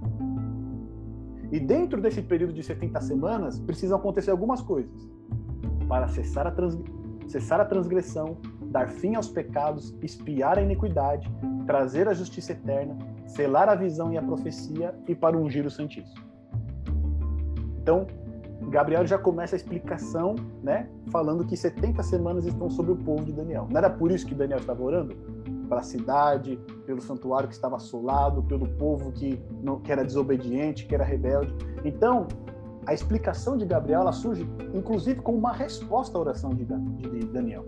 E 1.52 1.60
dentro 1.60 2.00
desse 2.00 2.22
período 2.22 2.52
de 2.52 2.62
70 2.62 3.00
semanas, 3.00 3.58
precisam 3.58 3.98
acontecer 3.98 4.30
algumas 4.30 4.60
coisas 4.60 5.08
para 5.88 6.08
cessar 6.08 6.46
a, 6.46 6.50
trans... 6.50 6.78
cessar 7.26 7.60
a 7.60 7.64
transgressão, 7.64 8.36
dar 8.62 8.88
fim 8.88 9.14
aos 9.14 9.28
pecados, 9.28 9.94
espiar 10.02 10.58
a 10.58 10.62
iniquidade, 10.62 11.30
trazer 11.66 12.08
a 12.08 12.14
justiça 12.14 12.52
eterna, 12.52 12.96
selar 13.26 13.68
a 13.68 13.74
visão 13.74 14.12
e 14.12 14.18
a 14.18 14.22
profecia 14.22 14.94
e 15.06 15.14
para 15.14 15.36
ungir 15.36 15.66
o 15.66 15.70
Santíssimo. 15.70 16.24
Então, 17.80 18.06
Gabriel 18.70 19.06
já 19.06 19.18
começa 19.18 19.54
a 19.54 19.58
explicação, 19.58 20.34
né, 20.62 20.88
falando 21.10 21.44
que 21.44 21.56
70 21.56 22.02
semanas 22.02 22.46
estão 22.46 22.70
sobre 22.70 22.92
o 22.92 22.96
povo 22.96 23.24
de 23.24 23.32
Daniel. 23.32 23.68
Não 23.70 23.78
era 23.78 23.90
por 23.90 24.10
isso 24.10 24.26
que 24.26 24.34
Daniel 24.34 24.58
estava 24.58 24.82
orando? 24.82 25.14
Pela 25.68 25.82
cidade, 25.82 26.58
pelo 26.86 27.00
santuário 27.00 27.48
que 27.48 27.54
estava 27.54 27.76
assolado, 27.76 28.42
pelo 28.42 28.68
povo 28.68 29.12
que, 29.12 29.42
não, 29.62 29.80
que 29.80 29.90
era 29.90 30.04
desobediente, 30.04 30.86
que 30.86 30.94
era 30.94 31.04
rebelde. 31.04 31.54
Então, 31.84 32.26
a 32.86 32.92
explicação 32.92 33.56
de 33.56 33.64
Gabriel 33.64 34.02
ela 34.02 34.12
surge, 34.12 34.46
inclusive, 34.74 35.20
como 35.20 35.38
uma 35.38 35.52
resposta 35.52 36.16
à 36.18 36.20
oração 36.20 36.50
de, 36.50 36.64
de 36.64 37.26
Daniel. 37.26 37.64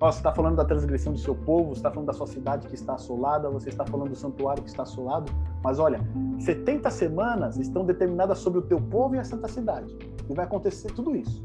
Você 0.00 0.18
está 0.18 0.32
falando 0.32 0.54
da 0.54 0.64
transgressão 0.64 1.12
do 1.12 1.18
seu 1.18 1.34
povo, 1.34 1.70
você 1.70 1.80
está 1.80 1.90
falando 1.90 2.06
da 2.06 2.12
sua 2.12 2.26
cidade 2.28 2.68
que 2.68 2.74
está 2.74 2.94
assolada, 2.94 3.50
você 3.50 3.68
está 3.68 3.84
falando 3.84 4.10
do 4.10 4.16
santuário 4.16 4.62
que 4.62 4.68
está 4.68 4.84
assolado. 4.84 5.32
Mas 5.62 5.80
olha, 5.80 6.00
70 6.38 6.88
semanas 6.90 7.58
estão 7.58 7.84
determinadas 7.84 8.38
sobre 8.38 8.60
o 8.60 8.62
teu 8.62 8.80
povo 8.80 9.16
e 9.16 9.18
a 9.18 9.24
santa 9.24 9.48
cidade. 9.48 9.96
E 10.30 10.34
vai 10.34 10.44
acontecer 10.44 10.92
tudo 10.92 11.16
isso. 11.16 11.42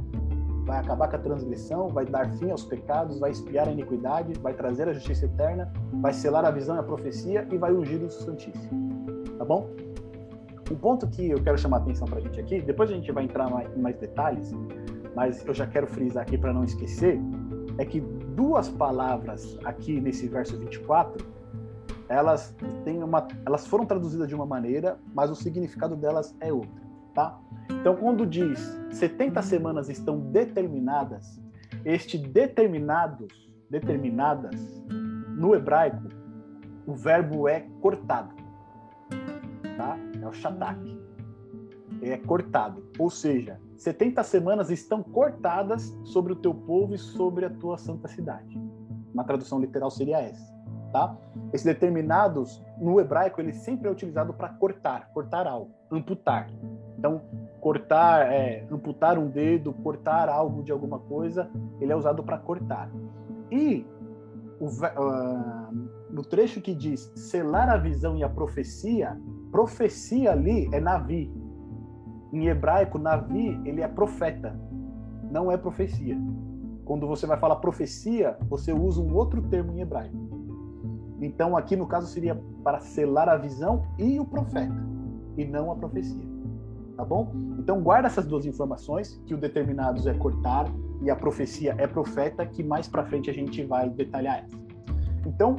Vai 0.65 0.79
acabar 0.79 1.09
com 1.09 1.15
a 1.15 1.19
transgressão, 1.19 1.89
vai 1.89 2.05
dar 2.05 2.29
fim 2.37 2.49
aos 2.49 2.63
pecados, 2.63 3.19
vai 3.19 3.31
espiar 3.31 3.67
a 3.67 3.71
iniquidade, 3.71 4.33
vai 4.39 4.53
trazer 4.53 4.87
a 4.87 4.93
justiça 4.93 5.25
eterna, 5.25 5.71
vai 6.01 6.13
selar 6.13 6.45
a 6.45 6.51
visão 6.51 6.75
e 6.77 6.79
a 6.79 6.83
profecia 6.83 7.47
e 7.51 7.57
vai 7.57 7.73
ungir 7.73 8.01
o 8.01 8.09
Santíssimo. 8.09 8.93
Tá 9.37 9.43
bom? 9.43 9.69
Um 10.71 10.75
ponto 10.75 11.07
que 11.07 11.29
eu 11.29 11.43
quero 11.43 11.57
chamar 11.57 11.77
a 11.77 11.79
atenção 11.81 12.07
para 12.07 12.19
a 12.19 12.21
gente 12.21 12.39
aqui, 12.39 12.61
depois 12.61 12.89
a 12.89 12.93
gente 12.93 13.11
vai 13.11 13.25
entrar 13.25 13.49
em 13.75 13.81
mais 13.81 13.97
detalhes, 13.97 14.51
mas 15.13 15.45
eu 15.45 15.53
já 15.53 15.67
quero 15.67 15.85
frisar 15.87 16.23
aqui 16.23 16.37
para 16.37 16.53
não 16.53 16.63
esquecer, 16.63 17.19
é 17.77 17.85
que 17.85 17.99
duas 17.99 18.69
palavras 18.69 19.57
aqui 19.65 19.99
nesse 19.99 20.27
verso 20.27 20.57
24, 20.57 21.25
elas 22.07 22.55
têm 22.83 23.03
uma, 23.03 23.27
elas 23.45 23.65
foram 23.65 23.85
traduzidas 23.85 24.27
de 24.27 24.35
uma 24.35 24.45
maneira, 24.45 24.97
mas 25.13 25.29
o 25.29 25.35
significado 25.35 25.95
delas 25.95 26.35
é 26.39 26.51
outra, 26.51 26.82
tá? 27.13 27.39
Então, 27.69 27.95
quando 27.95 28.25
diz 28.25 28.59
70 28.91 29.41
semanas 29.41 29.89
estão 29.89 30.19
determinadas, 30.19 31.41
este 31.85 32.17
determinados, 32.17 33.51
determinadas, 33.69 34.83
no 35.37 35.55
hebraico, 35.55 36.09
o 36.85 36.93
verbo 36.93 37.47
é 37.47 37.61
cortado, 37.81 38.33
tá? 39.77 39.97
É 40.21 40.27
o 40.27 40.33
shatak. 40.33 41.01
É 42.01 42.17
cortado, 42.17 42.83
ou 42.99 43.09
seja, 43.09 43.59
70 43.77 44.23
semanas 44.23 44.69
estão 44.69 45.01
cortadas 45.01 45.97
sobre 46.03 46.33
o 46.33 46.35
teu 46.35 46.53
povo 46.53 46.93
e 46.93 46.97
sobre 46.97 47.45
a 47.45 47.49
tua 47.49 47.77
santa 47.77 48.09
cidade. 48.09 48.59
Uma 49.13 49.23
tradução 49.23 49.59
literal 49.59 49.89
seria 49.89 50.19
essa, 50.19 50.52
tá? 50.93 51.17
Esse 51.51 51.65
determinados 51.65 52.63
no 52.77 53.01
hebraico 53.01 53.41
ele 53.41 53.51
sempre 53.51 53.89
é 53.89 53.91
utilizado 53.91 54.33
para 54.33 54.47
cortar, 54.49 55.09
cortar 55.13 55.47
algo, 55.47 55.71
amputar. 55.91 56.49
Então, 56.97 57.21
cortar, 57.59 58.31
é, 58.31 58.65
amputar 58.71 59.17
um 59.17 59.27
dedo, 59.27 59.73
cortar 59.73 60.29
algo 60.29 60.63
de 60.63 60.71
alguma 60.71 60.99
coisa, 60.99 61.49
ele 61.81 61.91
é 61.91 61.95
usado 61.95 62.23
para 62.23 62.37
cortar. 62.37 62.89
E 63.51 63.85
o, 64.59 64.67
uh, 64.67 65.89
no 66.09 66.21
trecho 66.21 66.61
que 66.61 66.73
diz 66.73 67.11
selar 67.15 67.69
a 67.69 67.77
visão 67.77 68.15
e 68.15 68.23
a 68.23 68.29
profecia, 68.29 69.19
profecia 69.51 70.31
ali 70.31 70.69
é 70.71 70.79
navi, 70.79 71.29
em 72.33 72.47
hebraico, 72.47 72.97
Navi, 72.97 73.61
ele 73.63 73.81
é 73.81 73.87
profeta, 73.87 74.59
não 75.29 75.51
é 75.51 75.55
profecia. 75.55 76.17
Quando 76.83 77.07
você 77.07 77.27
vai 77.27 77.37
falar 77.37 77.57
profecia, 77.57 78.35
você 78.49 78.73
usa 78.73 78.99
um 78.99 79.13
outro 79.15 79.39
termo 79.43 79.71
em 79.73 79.81
hebraico. 79.81 80.17
Então, 81.23 81.55
aqui 81.55 81.75
no 81.75 81.87
caso 81.87 82.07
seria 82.07 82.39
para 82.63 82.79
selar 82.79 83.29
a 83.29 83.37
visão 83.37 83.83
e 83.97 84.19
o 84.19 84.25
profeta, 84.25 84.75
e 85.37 85.45
não 85.45 85.71
a 85.71 85.75
profecia. 85.75 86.33
Tá 86.95 87.03
bom? 87.03 87.31
Então, 87.57 87.81
guarda 87.81 88.07
essas 88.07 88.25
duas 88.25 88.45
informações, 88.45 89.19
que 89.25 89.33
o 89.33 89.37
determinados 89.37 90.05
é 90.05 90.13
cortar 90.13 90.65
e 91.01 91.09
a 91.09 91.15
profecia 91.15 91.75
é 91.77 91.87
profeta, 91.87 92.45
que 92.45 92.63
mais 92.63 92.87
para 92.87 93.03
frente 93.05 93.29
a 93.29 93.33
gente 93.33 93.63
vai 93.63 93.89
detalhar 93.89 94.43
essa. 94.45 94.57
Então, 95.25 95.55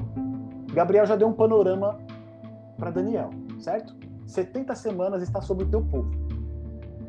Gabriel 0.73 1.07
já 1.07 1.17
deu 1.17 1.29
um 1.29 1.33
panorama 1.33 1.99
para 2.77 2.91
Daniel, 2.91 3.31
certo? 3.59 3.95
70 4.27 4.75
semanas 4.75 5.23
está 5.23 5.41
sobre 5.41 5.65
o 5.65 5.69
teu 5.69 5.83
povo 5.83 6.25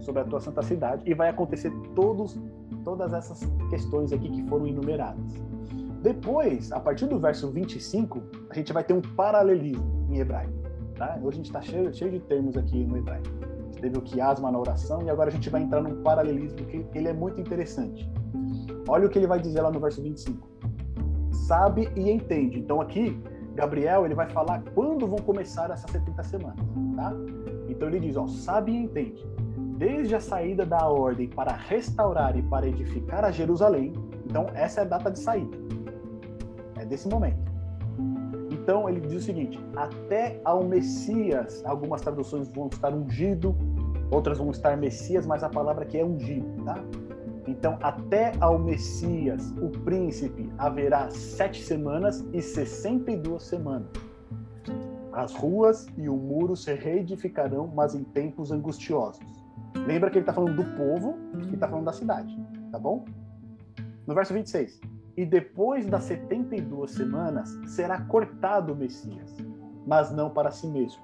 sobre 0.06 0.22
a 0.22 0.26
tua 0.26 0.40
santa 0.40 0.62
cidade 0.62 1.02
e 1.06 1.14
vai 1.14 1.30
acontecer 1.30 1.72
todos, 1.96 2.40
todas 2.84 3.12
essas 3.12 3.42
questões 3.70 4.14
aqui 4.14 4.30
que 4.30 4.48
foram 4.48 4.68
enumeradas. 4.68 5.34
Depois, 6.06 6.72
a 6.72 6.80
partir 6.80 7.08
do 7.08 7.20
verso 7.20 7.50
25, 7.50 8.22
a 8.52 8.54
gente 8.54 8.72
vai 8.72 8.84
ter 8.84 8.94
um 8.94 9.02
paralelismo 9.02 10.06
em 10.12 10.20
hebraico. 10.20 10.54
Tá? 10.96 11.18
Hoje 11.20 11.30
a 11.30 11.38
gente 11.38 11.46
está 11.48 11.64
cheio, 11.64 11.92
cheio 11.92 12.12
de 12.12 12.20
termos 12.20 12.56
aqui 12.56 12.84
no 12.86 12.96
hebraico. 12.96 13.28
A 13.42 13.64
gente 13.64 13.82
teve 13.82 13.98
o 13.98 14.02
quiasma 14.04 14.52
na 14.52 14.60
oração 14.60 15.02
e 15.02 15.10
agora 15.10 15.30
a 15.30 15.32
gente 15.32 15.50
vai 15.50 15.64
entrar 15.64 15.82
num 15.82 16.04
paralelismo 16.04 16.58
que 16.68 16.86
ele 16.94 17.08
é 17.08 17.14
muito 17.14 17.42
interessante. 17.42 18.08
Olha 18.88 19.08
o 19.08 19.10
que 19.10 19.18
ele 19.18 19.26
vai 19.26 19.40
dizer 19.40 19.62
lá 19.62 19.72
no 19.72 19.80
verso 19.80 20.00
25. 20.04 20.48
Sabe 21.32 21.90
e 21.96 22.12
entende. 22.12 22.60
Então 22.60 22.82
aqui, 22.82 23.20
Gabriel 23.56 24.06
ele 24.06 24.14
vai 24.14 24.30
falar 24.30 24.62
quando 24.76 25.08
vão 25.08 25.18
começar 25.18 25.72
essas 25.72 25.90
70 25.90 26.22
semanas. 26.22 26.66
Tá? 26.96 27.14
Então 27.68 27.88
ele 27.88 28.00
diz, 28.00 28.16
ó, 28.16 28.28
sabe 28.28 28.74
e 28.74 28.78
entende 28.78 29.26
desde 29.76 30.14
a 30.14 30.20
saída 30.20 30.68
da 30.68 30.88
ordem 30.88 31.28
para 31.28 31.52
restaurar 31.52 32.38
e 32.38 32.44
para 32.44 32.68
edificar 32.68 33.26
a 33.26 33.32
Jerusalém. 33.32 33.92
Então, 34.26 34.48
essa 34.54 34.82
é 34.82 34.84
a 34.84 34.88
data 34.88 35.12
de 35.12 35.20
saída. 35.20 35.66
É 36.86 36.88
desse 36.88 37.08
momento. 37.10 37.52
Então, 38.52 38.88
ele 38.88 39.02
diz 39.02 39.24
o 39.24 39.26
seguinte: 39.26 39.60
até 39.76 40.40
ao 40.46 40.64
Messias, 40.64 41.64
algumas 41.66 42.02
traduções 42.02 42.48
vão 42.50 42.68
estar 42.68 42.94
ungido, 42.94 43.56
outras 44.12 44.38
vão 44.38 44.52
estar 44.52 44.78
Messias, 44.78 45.26
mas 45.26 45.44
a 45.44 45.50
palavra 45.50 45.84
aqui 45.84 45.98
é 45.98 46.06
ungido, 46.06 46.64
tá? 46.64 46.76
Então, 47.48 47.78
até 47.82 48.34
ao 48.40 48.58
Messias, 48.58 49.52
o 49.62 49.70
príncipe, 49.70 50.50
haverá 50.58 51.10
sete 51.10 51.64
semanas 51.64 52.26
e 52.34 52.42
sessenta 52.42 53.12
e 53.12 53.18
duas 53.18 53.44
semanas. 53.44 53.90
As 55.12 55.34
ruas 55.34 55.88
e 55.98 56.10
o 56.10 56.16
muro 56.16 56.56
se 56.56 56.74
reedificarão, 56.74 57.68
mas 57.68 57.96
em 57.96 58.04
tempos 58.04 58.52
angustiosos. 58.52 59.22
Lembra 59.88 60.10
que 60.10 60.18
ele 60.18 60.24
está 60.24 60.34
falando 60.34 60.56
do 60.56 60.66
povo 60.76 61.18
e 61.50 61.54
está 61.54 61.68
falando 61.68 61.86
da 61.86 61.94
cidade, 61.94 62.36
tá 62.72 62.80
bom? 62.80 63.06
No 64.06 64.14
verso 64.14 64.34
26. 64.34 64.82
E 65.18 65.26
depois 65.26 65.86
das 65.86 66.04
72 66.04 66.92
semanas 66.92 67.50
será 67.68 68.02
cortado 68.02 68.74
o 68.74 68.76
Messias, 68.76 69.34
mas 69.88 70.12
não 70.12 70.30
para 70.30 70.52
si 70.52 70.68
mesmo. 70.68 71.02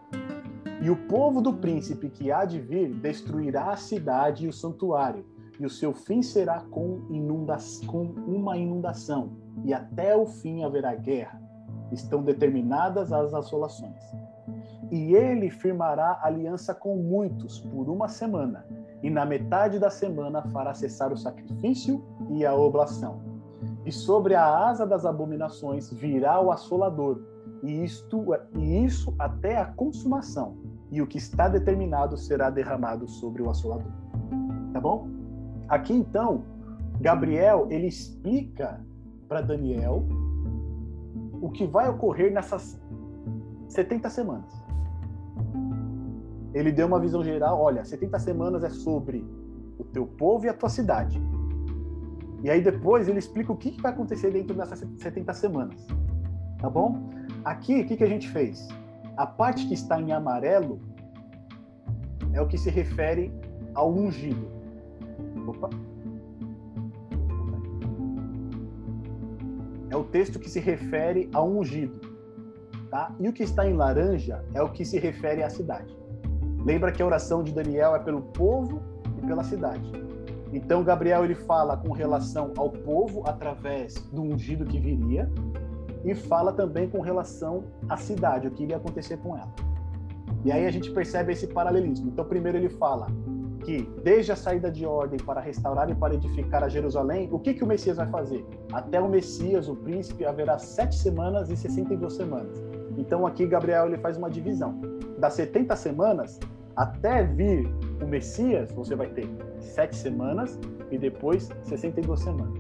E 0.81 0.89
o 0.89 0.95
povo 1.07 1.41
do 1.41 1.53
príncipe 1.53 2.09
que 2.09 2.31
há 2.31 2.43
de 2.43 2.59
vir 2.59 2.93
destruirá 2.93 3.71
a 3.71 3.77
cidade 3.77 4.45
e 4.45 4.49
o 4.49 4.53
santuário, 4.53 5.25
e 5.59 5.65
o 5.65 5.69
seu 5.69 5.93
fim 5.93 6.21
será 6.21 6.61
com, 6.71 7.01
inunda 7.09 7.55
com 7.85 8.03
uma 8.27 8.57
inundação, 8.57 9.29
e 9.63 9.73
até 9.73 10.15
o 10.15 10.25
fim 10.25 10.63
haverá 10.63 10.95
guerra. 10.95 11.39
Estão 11.91 12.23
determinadas 12.23 13.13
as 13.13 13.33
assolações. 13.33 14.03
E 14.89 15.13
ele 15.13 15.49
firmará 15.49 16.19
aliança 16.23 16.73
com 16.73 16.97
muitos 16.97 17.59
por 17.59 17.87
uma 17.87 18.07
semana, 18.07 18.65
e 19.03 19.09
na 19.09 19.25
metade 19.25 19.79
da 19.79 19.89
semana 19.89 20.41
fará 20.49 20.73
cessar 20.73 21.13
o 21.13 21.17
sacrifício 21.17 22.03
e 22.29 22.45
a 22.45 22.53
oblação. 22.55 23.30
E 23.85 23.91
sobre 23.91 24.35
a 24.35 24.45
asa 24.45 24.85
das 24.85 25.05
abominações 25.05 25.91
virá 25.91 26.39
o 26.39 26.51
assolador, 26.51 27.19
e, 27.63 27.83
isto, 27.83 28.25
e 28.55 28.85
isso 28.85 29.13
até 29.17 29.57
a 29.57 29.65
consumação, 29.65 30.57
e 30.91 31.01
o 31.01 31.07
que 31.07 31.17
está 31.17 31.47
determinado 31.47 32.17
será 32.17 32.49
derramado 32.49 33.07
sobre 33.07 33.41
o 33.41 33.49
assolador. 33.49 33.91
Tá 34.73 34.79
bom? 34.79 35.07
Aqui 35.67 35.93
então, 35.93 36.43
Gabriel 36.99 37.67
ele 37.69 37.87
explica 37.87 38.79
para 39.27 39.41
Daniel 39.41 40.05
o 41.41 41.49
que 41.49 41.65
vai 41.65 41.89
ocorrer 41.89 42.31
nessas 42.31 42.79
70 43.69 44.09
semanas. 44.09 44.61
Ele 46.53 46.71
deu 46.71 46.85
uma 46.85 46.99
visão 46.99 47.23
geral, 47.23 47.59
olha, 47.59 47.83
70 47.83 48.19
semanas 48.19 48.63
é 48.63 48.69
sobre 48.69 49.25
o 49.79 49.83
teu 49.85 50.05
povo 50.05 50.45
e 50.45 50.49
a 50.49 50.53
tua 50.53 50.69
cidade. 50.69 51.21
E 52.43 52.49
aí 52.49 52.61
depois 52.61 53.07
ele 53.07 53.19
explica 53.19 53.51
o 53.51 53.57
que 53.57 53.79
vai 53.81 53.91
acontecer 53.91 54.31
dentro 54.31 54.55
dessas 54.55 54.79
70 54.79 55.33
semanas. 55.33 55.87
Tá 56.59 56.69
bom? 56.69 57.09
Aqui, 57.43 57.81
o 57.81 57.85
que, 57.85 57.97
que 57.97 58.03
a 58.03 58.07
gente 58.07 58.29
fez? 58.29 58.67
A 59.17 59.25
parte 59.25 59.67
que 59.67 59.73
está 59.73 59.99
em 59.99 60.11
amarelo 60.11 60.79
é 62.33 62.41
o 62.41 62.47
que 62.47 62.57
se 62.57 62.69
refere 62.69 63.31
ao 63.73 63.91
ungido. 63.91 64.47
Opa. 65.47 65.69
É 69.89 69.95
o 69.95 70.03
texto 70.03 70.39
que 70.39 70.49
se 70.49 70.59
refere 70.59 71.29
a 71.33 71.43
um 71.43 71.59
ungido. 71.59 71.99
Tá? 72.89 73.13
E 73.19 73.27
o 73.27 73.33
que 73.33 73.43
está 73.43 73.67
em 73.67 73.73
laranja 73.73 74.43
é 74.53 74.61
o 74.61 74.69
que 74.69 74.85
se 74.85 74.97
refere 74.99 75.43
à 75.43 75.49
cidade. 75.49 75.95
Lembra 76.65 76.91
que 76.91 77.01
a 77.01 77.05
oração 77.05 77.43
de 77.43 77.51
Daniel 77.51 77.95
é 77.95 77.99
pelo 77.99 78.21
povo 78.21 78.81
e 79.17 79.25
pela 79.25 79.43
cidade. 79.43 79.91
Então 80.53 80.83
Gabriel 80.83 81.23
ele 81.23 81.35
fala 81.35 81.77
com 81.77 81.91
relação 81.91 82.53
ao 82.57 82.69
povo 82.69 83.23
através 83.25 83.95
do 84.11 84.21
ungido 84.21 84.65
que 84.65 84.79
viria 84.79 85.29
e 86.03 86.13
fala 86.13 86.51
também 86.51 86.89
com 86.89 86.99
relação 86.99 87.63
à 87.87 87.95
cidade, 87.95 88.47
o 88.47 88.51
que 88.51 88.63
iria 88.63 88.77
acontecer 88.77 89.17
com 89.17 89.37
ela. 89.37 89.53
E 90.43 90.51
aí 90.51 90.65
a 90.65 90.71
gente 90.71 90.89
percebe 90.91 91.31
esse 91.31 91.47
paralelismo. 91.47 92.09
Então 92.09 92.25
primeiro 92.25 92.57
ele 92.57 92.69
fala 92.69 93.07
que, 93.63 93.87
desde 94.03 94.31
a 94.31 94.35
saída 94.35 94.71
de 94.71 94.85
ordem 94.85 95.19
para 95.19 95.39
restaurar 95.39 95.89
e 95.89 95.95
para 95.95 96.15
edificar 96.15 96.63
a 96.63 96.69
Jerusalém, 96.69 97.29
o 97.31 97.39
que, 97.39 97.53
que 97.53 97.63
o 97.63 97.67
Messias 97.67 97.97
vai 97.97 98.09
fazer? 98.09 98.45
Até 98.73 98.99
o 98.99 99.07
Messias, 99.07 99.69
o 99.69 99.75
príncipe, 99.75 100.25
haverá 100.25 100.57
sete 100.57 100.95
semanas 100.95 101.49
e 101.49 101.55
sessenta 101.55 101.93
e 101.93 101.97
duas 101.97 102.13
semanas. 102.13 102.61
Então 102.97 103.25
aqui 103.25 103.45
Gabriel 103.45 103.87
ele 103.87 103.97
faz 103.97 104.17
uma 104.17 104.29
divisão. 104.29 104.79
Das 105.17 105.33
70 105.33 105.75
semanas 105.75 106.39
até 106.75 107.23
vir 107.23 107.69
o 108.01 108.07
Messias, 108.07 108.71
você 108.71 108.95
vai 108.95 109.07
ter 109.07 109.27
sete 109.59 109.95
semanas 109.95 110.59
e 110.89 110.97
depois 110.97 111.49
62 111.63 112.19
semanas. 112.19 112.59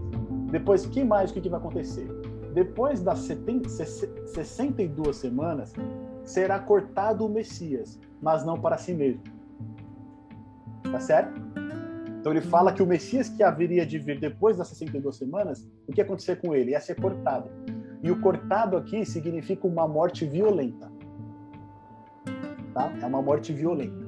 Depois, 0.51 0.85
que 0.85 1.03
mais 1.03 1.31
o 1.31 1.33
que, 1.33 1.41
que 1.41 1.49
vai 1.49 1.59
acontecer? 1.59 2.07
Depois 2.53 3.01
das 3.01 3.19
70, 3.19 3.69
62 3.69 5.15
semanas, 5.15 5.73
será 6.23 6.59
cortado 6.59 7.25
o 7.25 7.29
Messias, 7.29 7.99
mas 8.21 8.45
não 8.45 8.59
para 8.59 8.77
si 8.77 8.93
mesmo 8.93 9.23
Tá 10.91 10.99
certo? 10.99 11.41
Então 12.19 12.31
ele 12.31 12.41
fala 12.41 12.73
que 12.73 12.83
o 12.83 12.85
Messias 12.85 13.29
que 13.29 13.41
haveria 13.41 13.85
de 13.85 13.97
vir 13.97 14.19
depois 14.19 14.57
das 14.57 14.67
62 14.67 15.15
semanas, 15.15 15.67
o 15.87 15.91
que 15.91 16.01
ia 16.01 16.03
acontecer 16.03 16.39
com 16.39 16.53
ele? 16.53 16.71
Ia 16.71 16.79
ser 16.79 16.95
cortado. 16.95 17.49
E 18.03 18.11
o 18.11 18.19
cortado 18.19 18.77
aqui 18.77 19.05
significa 19.05 19.65
uma 19.65 19.87
morte 19.87 20.25
violenta. 20.25 20.91
Tá? 22.73 22.91
É 23.01 23.05
uma 23.05 23.21
morte 23.21 23.53
violenta. 23.53 24.00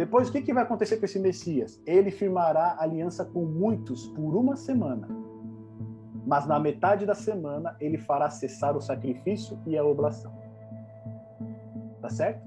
Depois, 0.00 0.30
o 0.30 0.32
que, 0.32 0.40
que 0.40 0.54
vai 0.54 0.62
acontecer 0.62 0.96
com 0.96 1.04
esse 1.04 1.18
Messias? 1.18 1.78
Ele 1.86 2.10
firmará 2.10 2.74
aliança 2.78 3.22
com 3.22 3.44
muitos 3.44 4.06
por 4.06 4.34
uma 4.34 4.56
semana. 4.56 5.06
Mas 6.26 6.46
na 6.46 6.58
metade 6.58 7.04
da 7.04 7.14
semana, 7.14 7.76
ele 7.78 7.98
fará 7.98 8.30
cessar 8.30 8.74
o 8.74 8.80
sacrifício 8.80 9.58
e 9.66 9.76
a 9.76 9.84
oblação. 9.84 10.32
Tá 12.00 12.08
certo? 12.08 12.40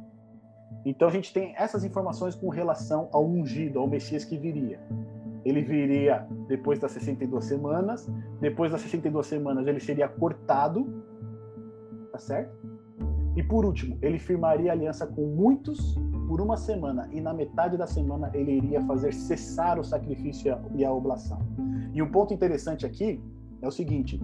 Então 0.83 1.07
a 1.07 1.11
gente 1.11 1.31
tem 1.31 1.53
essas 1.55 1.83
informações 1.83 2.33
com 2.33 2.49
relação 2.49 3.07
ao 3.11 3.23
ungido, 3.23 3.77
ao 3.77 3.87
Messias 3.87 4.25
que 4.25 4.35
viria. 4.35 4.79
Ele 5.45 5.61
viria 5.61 6.27
depois 6.47 6.79
das 6.79 6.91
62 6.93 7.45
semanas, 7.45 8.09
depois 8.41 8.71
das 8.71 8.81
62 8.81 9.27
semanas 9.27 9.67
ele 9.67 9.79
seria 9.79 10.07
cortado, 10.07 11.03
tá 12.11 12.17
certo? 12.17 12.57
E 13.35 13.43
por 13.43 13.63
último, 13.63 13.95
ele 14.01 14.17
firmaria 14.17 14.71
aliança 14.71 15.05
com 15.05 15.27
muitos 15.27 15.95
por 16.33 16.41
uma 16.41 16.57
semana, 16.57 17.07
e 17.11 17.21
na 17.21 17.31
metade 17.31 17.77
da 17.77 17.85
semana 17.85 18.31
ele 18.33 18.53
iria 18.53 18.81
fazer 18.81 19.13
cessar 19.13 19.79
o 19.79 19.83
sacrifício 19.83 20.57
e 20.73 20.83
a 20.83 20.91
oblação. 20.91 21.37
E 21.93 22.01
um 22.01 22.09
ponto 22.09 22.33
interessante 22.33 22.87
aqui 22.87 23.21
é 23.61 23.67
o 23.67 23.71
seguinte: 23.71 24.19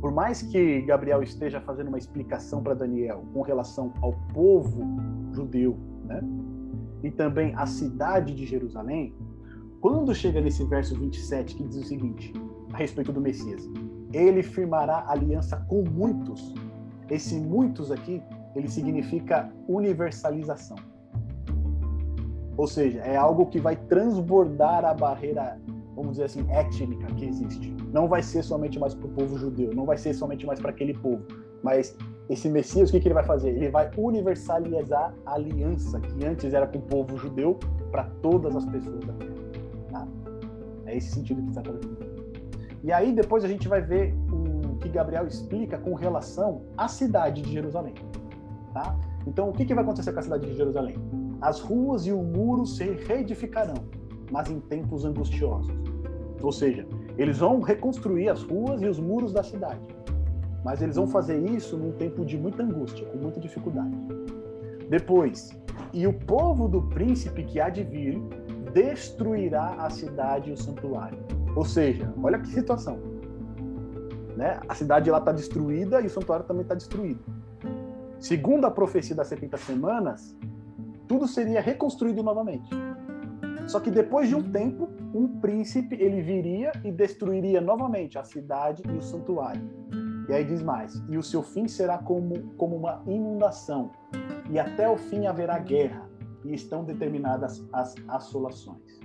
por 0.00 0.10
mais 0.10 0.42
que 0.42 0.80
Gabriel 0.80 1.22
esteja 1.22 1.60
fazendo 1.60 1.86
uma 1.86 1.98
explicação 1.98 2.64
para 2.64 2.74
Daniel 2.74 3.24
com 3.32 3.42
relação 3.42 3.92
ao 4.02 4.12
povo 4.32 4.82
judeu, 5.30 5.78
né? 6.04 6.20
E 7.04 7.12
também 7.12 7.54
a 7.54 7.64
cidade 7.64 8.34
de 8.34 8.44
Jerusalém, 8.44 9.14
quando 9.80 10.12
chega 10.12 10.40
nesse 10.40 10.64
verso 10.64 10.98
27 10.98 11.54
que 11.54 11.62
diz 11.62 11.76
o 11.76 11.84
seguinte, 11.84 12.32
a 12.72 12.78
respeito 12.78 13.12
do 13.12 13.20
Messias, 13.20 13.70
ele 14.12 14.42
firmará 14.42 15.04
aliança 15.06 15.64
com 15.68 15.84
muitos. 15.84 16.52
Esse 17.08 17.38
muitos 17.38 17.92
aqui, 17.92 18.20
ele 18.56 18.68
significa 18.68 19.48
universalização. 19.68 20.93
Ou 22.56 22.66
seja, 22.66 23.00
é 23.00 23.16
algo 23.16 23.46
que 23.46 23.58
vai 23.58 23.76
transbordar 23.76 24.84
a 24.84 24.94
barreira 24.94 25.58
vamos 25.94 26.12
dizer 26.12 26.24
assim, 26.24 26.44
étnica 26.50 27.06
que 27.14 27.24
existe. 27.24 27.74
Não 27.92 28.08
vai 28.08 28.22
ser 28.22 28.42
somente 28.42 28.78
mais 28.78 28.94
para 28.94 29.06
o 29.06 29.10
povo 29.10 29.38
judeu, 29.38 29.72
não 29.74 29.84
vai 29.84 29.96
ser 29.96 30.12
somente 30.12 30.44
mais 30.44 30.60
para 30.60 30.70
aquele 30.70 30.92
povo, 30.94 31.24
mas 31.62 31.96
esse 32.28 32.48
Messias, 32.48 32.88
o 32.88 32.92
que, 32.92 33.00
que 33.00 33.08
ele 33.08 33.14
vai 33.14 33.24
fazer? 33.24 33.50
Ele 33.50 33.70
vai 33.70 33.90
universalizar 33.96 35.14
a 35.26 35.34
aliança 35.34 36.00
que 36.00 36.24
antes 36.24 36.52
era 36.52 36.66
com 36.66 36.78
o 36.78 36.82
povo 36.82 37.16
judeu 37.16 37.58
para 37.90 38.04
todas 38.22 38.56
as 38.56 38.64
pessoas 38.66 39.00
da 39.04 39.12
terra. 39.14 39.34
Tá? 39.90 40.08
É 40.86 40.96
esse 40.96 41.10
sentido 41.10 41.42
que 41.42 41.48
está 41.48 41.62
trazendo. 41.62 41.98
E 42.82 42.92
aí 42.92 43.12
depois 43.12 43.44
a 43.44 43.48
gente 43.48 43.68
vai 43.68 43.80
ver 43.80 44.14
o 44.30 44.76
que 44.76 44.88
Gabriel 44.88 45.26
explica 45.26 45.78
com 45.78 45.94
relação 45.94 46.62
à 46.76 46.88
cidade 46.88 47.42
de 47.42 47.52
Jerusalém. 47.52 47.94
Tá? 48.72 48.98
Então, 49.26 49.48
o 49.48 49.52
que, 49.52 49.64
que 49.64 49.74
vai 49.74 49.84
acontecer 49.84 50.12
com 50.12 50.20
a 50.20 50.22
cidade 50.22 50.46
de 50.46 50.54
Jerusalém? 50.54 50.96
As 51.40 51.60
ruas 51.60 52.06
e 52.06 52.12
o 52.12 52.22
muro 52.22 52.66
se 52.66 52.84
reedificarão 52.84 53.74
mas 54.30 54.50
em 54.50 54.60
tempos 54.60 55.04
angustiosos. 55.04 55.72
Ou 56.42 56.52
seja, 56.52 56.86
eles 57.16 57.38
vão 57.38 57.60
reconstruir 57.60 58.28
as 58.28 58.42
ruas 58.42 58.82
e 58.82 58.86
os 58.86 58.98
muros 58.98 59.32
da 59.32 59.42
cidade, 59.42 59.86
mas 60.64 60.82
eles 60.82 60.96
vão 60.96 61.06
fazer 61.06 61.38
isso 61.48 61.76
num 61.76 61.92
tempo 61.92 62.24
de 62.24 62.36
muita 62.36 62.62
angústia, 62.62 63.06
com 63.06 63.18
muita 63.18 63.40
dificuldade. 63.40 63.96
Depois, 64.90 65.56
e 65.92 66.06
o 66.06 66.12
povo 66.12 66.68
do 66.68 66.82
príncipe 66.82 67.44
que 67.44 67.60
há 67.60 67.68
de 67.68 67.82
vir 67.82 68.20
destruirá 68.72 69.76
a 69.78 69.88
cidade 69.88 70.50
e 70.50 70.52
o 70.52 70.56
santuário. 70.56 71.18
Ou 71.54 71.64
seja, 71.64 72.12
olha 72.22 72.38
que 72.38 72.48
situação. 72.48 72.98
Né? 74.36 74.58
A 74.68 74.74
cidade 74.74 75.10
lá 75.10 75.18
está 75.18 75.30
destruída 75.30 76.00
e 76.00 76.06
o 76.06 76.10
santuário 76.10 76.44
também 76.44 76.62
está 76.62 76.74
destruído. 76.74 77.20
Segundo 78.24 78.64
a 78.64 78.70
profecia 78.70 79.14
das 79.14 79.26
70 79.26 79.58
semanas, 79.58 80.34
tudo 81.06 81.28
seria 81.28 81.60
reconstruído 81.60 82.22
novamente. 82.22 82.70
Só 83.66 83.78
que 83.78 83.90
depois 83.90 84.30
de 84.30 84.34
um 84.34 84.42
tempo, 84.42 84.88
um 85.14 85.28
príncipe 85.40 85.94
ele 85.96 86.22
viria 86.22 86.72
e 86.82 86.90
destruiria 86.90 87.60
novamente 87.60 88.18
a 88.18 88.24
cidade 88.24 88.82
e 88.88 88.96
o 88.96 89.02
santuário. 89.02 89.60
E 90.26 90.32
aí 90.32 90.42
diz 90.42 90.62
mais: 90.62 90.94
e 91.10 91.18
o 91.18 91.22
seu 91.22 91.42
fim 91.42 91.68
será 91.68 91.98
como, 91.98 92.54
como 92.56 92.76
uma 92.76 93.02
inundação, 93.06 93.90
e 94.48 94.58
até 94.58 94.88
o 94.88 94.96
fim 94.96 95.26
haverá 95.26 95.58
guerra, 95.58 96.08
e 96.46 96.54
estão 96.54 96.82
determinadas 96.82 97.62
as 97.74 97.94
assolações. 98.08 99.00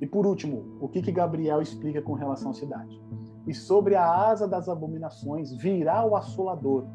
E 0.00 0.06
por 0.06 0.26
último, 0.26 0.78
o 0.80 0.88
que, 0.88 1.02
que 1.02 1.12
Gabriel 1.12 1.60
explica 1.60 2.00
com 2.00 2.14
relação 2.14 2.52
à 2.52 2.54
cidade? 2.54 2.98
E 3.46 3.52
sobre 3.52 3.94
a 3.94 4.10
asa 4.10 4.48
das 4.48 4.70
abominações 4.70 5.52
virá 5.52 6.02
o 6.02 6.16
assolador, 6.16 6.86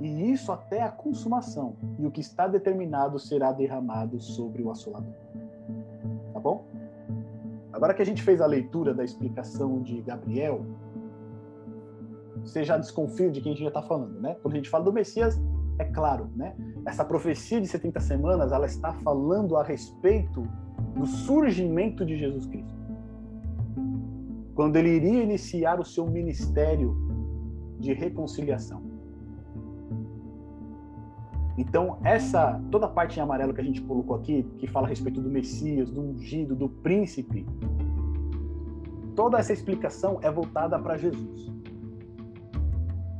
e 0.00 0.30
isso 0.30 0.52
até 0.52 0.82
a 0.82 0.90
consumação, 0.90 1.76
e 1.98 2.06
o 2.06 2.10
que 2.10 2.20
está 2.20 2.46
determinado 2.46 3.18
será 3.18 3.52
derramado 3.52 4.20
sobre 4.20 4.62
o 4.62 4.70
assolador. 4.70 5.12
Tá 6.32 6.40
bom? 6.40 6.64
Agora 7.72 7.92
que 7.94 8.02
a 8.02 8.06
gente 8.06 8.22
fez 8.22 8.40
a 8.40 8.46
leitura 8.46 8.94
da 8.94 9.04
explicação 9.04 9.82
de 9.82 10.00
Gabriel, 10.02 10.64
você 12.42 12.64
já 12.64 12.76
desconfia 12.76 13.30
de 13.30 13.40
quem 13.40 13.52
a 13.52 13.54
gente 13.54 13.64
já 13.64 13.68
está 13.68 13.82
falando, 13.82 14.20
né? 14.20 14.36
Quando 14.40 14.54
a 14.54 14.56
gente 14.56 14.70
fala 14.70 14.84
do 14.84 14.92
Messias, 14.92 15.40
é 15.78 15.84
claro, 15.84 16.30
né? 16.34 16.56
Essa 16.86 17.04
profecia 17.04 17.60
de 17.60 17.66
70 17.66 18.00
semanas, 18.00 18.52
ela 18.52 18.66
está 18.66 18.92
falando 18.92 19.56
a 19.56 19.62
respeito 19.62 20.42
do 20.96 21.06
surgimento 21.06 22.04
de 22.04 22.16
Jesus 22.16 22.46
Cristo. 22.46 22.78
Quando 24.54 24.76
ele 24.76 24.90
iria 24.90 25.22
iniciar 25.22 25.78
o 25.78 25.84
seu 25.84 26.06
ministério 26.06 26.96
de 27.78 27.92
reconciliação. 27.92 28.87
Então, 31.58 31.98
essa 32.04 32.62
toda 32.70 32.86
a 32.86 32.88
parte 32.88 33.18
em 33.18 33.22
amarelo 33.22 33.52
que 33.52 33.60
a 33.60 33.64
gente 33.64 33.82
colocou 33.82 34.14
aqui, 34.14 34.44
que 34.58 34.68
fala 34.68 34.86
a 34.86 34.88
respeito 34.88 35.20
do 35.20 35.28
Messias, 35.28 35.90
do 35.90 36.00
ungido, 36.00 36.54
do 36.54 36.68
príncipe, 36.68 37.44
toda 39.16 39.38
essa 39.38 39.52
explicação 39.52 40.20
é 40.22 40.30
voltada 40.30 40.78
para 40.78 40.96
Jesus. 40.96 41.52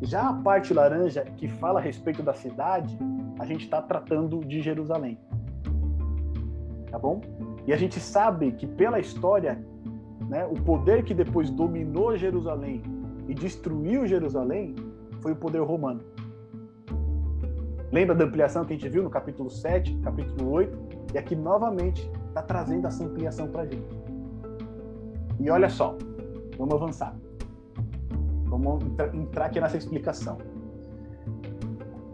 Já 0.02 0.28
a 0.28 0.34
parte 0.34 0.72
laranja, 0.72 1.24
que 1.24 1.48
fala 1.48 1.80
a 1.80 1.82
respeito 1.82 2.22
da 2.22 2.32
cidade, 2.32 2.96
a 3.40 3.44
gente 3.44 3.64
está 3.64 3.82
tratando 3.82 4.38
de 4.44 4.62
Jerusalém. 4.62 5.18
Tá 6.92 6.98
bom? 6.98 7.20
E 7.66 7.72
a 7.72 7.76
gente 7.76 7.98
sabe 7.98 8.52
que 8.52 8.68
pela 8.68 9.00
história, 9.00 9.60
né, 10.28 10.46
o 10.46 10.54
poder 10.54 11.02
que 11.02 11.12
depois 11.12 11.50
dominou 11.50 12.16
Jerusalém 12.16 12.82
e 13.26 13.34
destruiu 13.34 14.06
Jerusalém 14.06 14.76
foi 15.20 15.32
o 15.32 15.36
poder 15.36 15.60
romano. 15.62 16.00
Lembra 17.90 18.14
da 18.14 18.24
ampliação 18.24 18.64
que 18.64 18.74
a 18.74 18.76
gente 18.76 18.88
viu 18.88 19.02
no 19.02 19.08
capítulo 19.08 19.48
7, 19.48 19.96
capítulo 20.04 20.50
8? 20.50 20.78
E 21.14 21.18
aqui 21.18 21.34
novamente 21.34 22.10
está 22.28 22.42
trazendo 22.42 22.86
essa 22.86 23.02
ampliação 23.02 23.48
para 23.48 23.62
a 23.62 23.66
gente. 23.66 23.98
E 25.40 25.50
olha 25.50 25.70
só, 25.70 25.96
vamos 26.58 26.74
avançar. 26.74 27.16
Vamos 28.44 28.84
entrar 29.14 29.46
aqui 29.46 29.58
nessa 29.58 29.78
explicação. 29.78 30.36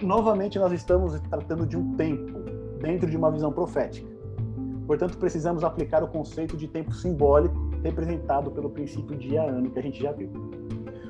Novamente, 0.00 0.58
nós 0.58 0.72
estamos 0.72 1.18
tratando 1.22 1.66
de 1.66 1.76
um 1.76 1.96
tempo 1.96 2.38
dentro 2.80 3.10
de 3.10 3.16
uma 3.16 3.30
visão 3.30 3.52
profética. 3.52 4.08
Portanto, 4.86 5.16
precisamos 5.18 5.64
aplicar 5.64 6.04
o 6.04 6.08
conceito 6.08 6.56
de 6.56 6.68
tempo 6.68 6.92
simbólico 6.92 7.70
representado 7.82 8.50
pelo 8.50 8.70
princípio 8.70 9.16
dia-ano 9.16 9.70
que 9.70 9.78
a 9.78 9.82
gente 9.82 10.00
já 10.00 10.12
viu. 10.12 10.30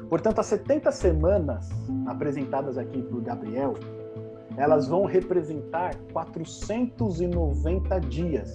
Portanto, 0.08 0.38
as 0.38 0.46
70 0.46 0.92
semanas 0.92 1.68
apresentadas 2.06 2.78
aqui 2.78 3.02
por 3.02 3.20
Gabriel, 3.20 3.74
elas 4.57 4.86
vão 4.88 5.05
representar 5.05 5.94
490 6.12 8.00
dias. 8.00 8.52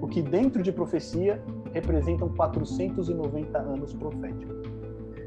O 0.00 0.06
que 0.06 0.22
dentro 0.22 0.62
de 0.62 0.70
profecia 0.72 1.42
representam 1.72 2.28
490 2.28 3.58
anos 3.58 3.92
proféticos. 3.94 4.62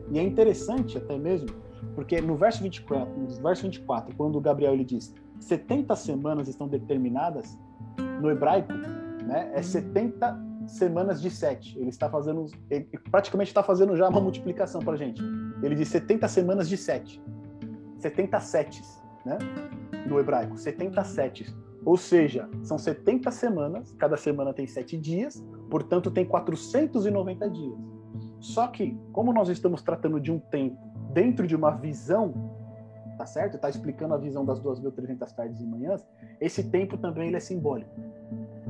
E 0.09 0.19
é 0.19 0.23
interessante 0.23 0.97
até 0.97 1.17
mesmo, 1.17 1.49
porque 1.93 2.21
no 2.21 2.35
verso 2.35 2.63
24, 2.63 3.13
no 3.13 3.27
verso 3.41 3.63
24 3.63 4.15
quando 4.15 4.39
Gabriel 4.39 4.73
ele 4.73 4.85
diz 4.85 5.13
70 5.39 5.95
semanas 5.95 6.47
estão 6.47 6.67
determinadas, 6.67 7.57
no 8.21 8.31
hebraico, 8.31 8.73
né, 9.23 9.51
é 9.53 9.61
70 9.61 10.47
semanas 10.67 11.21
de 11.21 11.29
7. 11.29 11.77
Ele 11.79 11.89
está 11.89 12.09
fazendo, 12.09 12.45
ele 12.69 12.87
praticamente 13.11 13.49
está 13.49 13.63
fazendo 13.63 13.95
já 13.95 14.09
uma 14.09 14.21
multiplicação 14.21 14.81
para 14.81 14.93
a 14.93 14.97
gente. 14.97 15.21
Ele 15.61 15.75
diz 15.75 15.87
70 15.89 16.27
semanas 16.27 16.67
de 16.67 16.77
7. 16.77 17.21
70 17.97 18.39
setes, 18.39 19.01
né? 19.25 19.37
No 20.05 20.19
hebraico, 20.19 20.57
70 20.57 21.03
setes. 21.03 21.55
Ou 21.85 21.95
seja, 21.95 22.49
são 22.63 22.77
70 22.77 23.31
semanas, 23.31 23.93
cada 23.97 24.17
semana 24.17 24.53
tem 24.53 24.67
7 24.67 24.97
dias, 24.97 25.43
portanto 25.69 26.11
tem 26.11 26.25
490 26.25 27.49
dias. 27.49 27.77
Só 28.39 28.67
que, 28.67 28.97
como 29.11 29.33
nós 29.33 29.49
estamos 29.49 29.81
tratando 29.81 30.19
de 30.19 30.31
um 30.31 30.39
tempo 30.39 30.77
dentro 31.13 31.47
de 31.47 31.55
uma 31.55 31.71
visão, 31.71 32.33
tá 33.17 33.25
certo? 33.25 33.55
Está 33.55 33.69
explicando 33.69 34.13
a 34.13 34.17
visão 34.17 34.45
das 34.45 34.61
2.300 34.61 35.33
tardes 35.33 35.61
e 35.61 35.65
manhãs, 35.65 36.05
esse 36.39 36.69
tempo 36.69 36.97
também 36.97 37.27
ele 37.27 37.37
é 37.37 37.39
simbólico. 37.39 37.89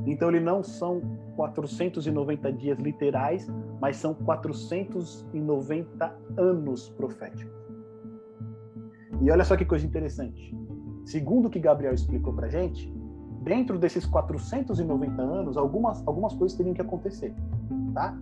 Então, 0.06 0.30
ele 0.30 0.40
não 0.40 0.62
são 0.62 1.02
490 1.36 2.52
dias 2.52 2.78
literais, 2.78 3.46
mas 3.80 3.96
são 3.96 4.14
490 4.14 6.16
anos 6.36 6.88
proféticos. 6.90 7.67
E 9.20 9.30
olha 9.30 9.44
só 9.44 9.56
que 9.56 9.64
coisa 9.64 9.86
interessante. 9.86 10.54
Segundo 11.04 11.46
o 11.46 11.50
que 11.50 11.58
Gabriel 11.58 11.94
explicou 11.94 12.32
para 12.32 12.48
gente, 12.48 12.92
dentro 13.42 13.78
desses 13.78 14.04
490 14.06 15.22
anos, 15.22 15.56
algumas, 15.56 16.06
algumas 16.06 16.34
coisas 16.34 16.56
teriam 16.56 16.74
que 16.74 16.82
acontecer, 16.82 17.34
tá? 17.94 18.18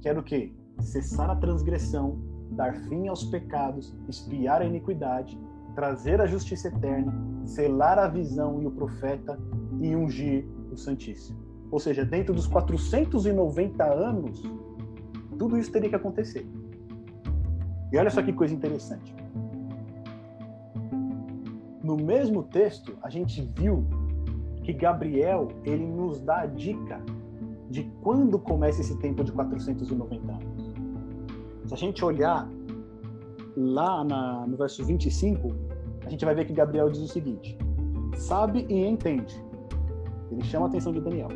Que 0.00 0.10
o 0.10 0.22
quê? 0.22 0.52
Cessar 0.80 1.30
a 1.30 1.36
transgressão, 1.36 2.18
dar 2.50 2.74
fim 2.88 3.08
aos 3.08 3.24
pecados, 3.24 3.94
espiar 4.08 4.62
a 4.62 4.64
iniquidade, 4.64 5.38
trazer 5.74 6.20
a 6.20 6.26
justiça 6.26 6.68
eterna, 6.68 7.12
selar 7.44 7.98
a 7.98 8.08
visão 8.08 8.62
e 8.62 8.66
o 8.66 8.70
profeta 8.70 9.38
e 9.80 9.94
ungir 9.94 10.46
o 10.72 10.76
Santíssimo. 10.76 11.38
Ou 11.70 11.78
seja, 11.78 12.04
dentro 12.04 12.34
dos 12.34 12.46
490 12.46 13.84
anos, 13.84 14.42
tudo 15.38 15.58
isso 15.58 15.70
teria 15.70 15.88
que 15.88 15.96
acontecer. 15.96 16.46
E 17.92 17.98
olha 17.98 18.10
só 18.10 18.22
que 18.22 18.32
coisa 18.32 18.54
interessante. 18.54 19.14
No 21.86 21.96
mesmo 21.96 22.42
texto, 22.42 22.98
a 23.00 23.08
gente 23.08 23.48
viu 23.54 23.86
que 24.64 24.72
Gabriel 24.72 25.46
ele 25.62 25.86
nos 25.86 26.20
dá 26.20 26.40
a 26.40 26.46
dica 26.46 27.00
de 27.70 27.84
quando 28.02 28.40
começa 28.40 28.80
esse 28.80 28.98
tempo 28.98 29.22
de 29.22 29.30
490 29.30 30.32
anos. 30.32 30.72
Se 31.64 31.74
a 31.74 31.76
gente 31.76 32.04
olhar 32.04 32.50
lá 33.56 34.02
na, 34.02 34.44
no 34.48 34.56
verso 34.56 34.84
25, 34.84 35.54
a 36.04 36.10
gente 36.10 36.24
vai 36.24 36.34
ver 36.34 36.46
que 36.46 36.52
Gabriel 36.52 36.90
diz 36.90 37.02
o 37.02 37.06
seguinte: 37.06 37.56
sabe 38.16 38.66
e 38.68 38.84
entende. 38.84 39.40
Ele 40.32 40.42
chama 40.42 40.66
a 40.66 40.68
atenção 40.68 40.92
de 40.92 41.00
Daniel. 41.00 41.28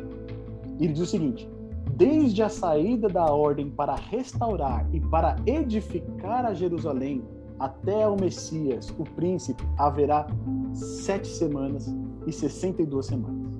Ele 0.81 0.91
diz 0.91 1.03
o 1.03 1.05
seguinte: 1.05 1.49
desde 1.95 2.43
a 2.43 2.49
saída 2.49 3.07
da 3.07 3.23
ordem 3.23 3.69
para 3.69 3.95
restaurar 3.95 4.85
e 4.93 4.99
para 4.99 5.37
edificar 5.45 6.45
a 6.45 6.53
Jerusalém 6.53 7.23
até 7.61 8.07
o 8.07 8.15
Messias, 8.19 8.89
o 8.97 9.03
príncipe, 9.03 9.63
haverá 9.77 10.25
sete 10.73 11.27
semanas 11.27 11.95
e 12.25 12.31
62 12.31 13.05
semanas. 13.05 13.59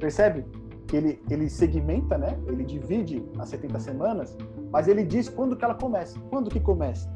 Percebe? 0.00 0.44
Que 0.88 0.96
ele, 0.96 1.22
ele 1.30 1.48
segmenta, 1.48 2.18
né? 2.18 2.36
Ele 2.48 2.64
divide 2.64 3.24
as 3.38 3.50
70 3.50 3.78
semanas, 3.78 4.36
mas 4.72 4.88
ele 4.88 5.04
diz 5.04 5.28
quando 5.28 5.54
que 5.54 5.64
ela 5.64 5.76
começa. 5.76 6.18
Quando 6.28 6.50
que 6.50 6.58
começa? 6.58 7.08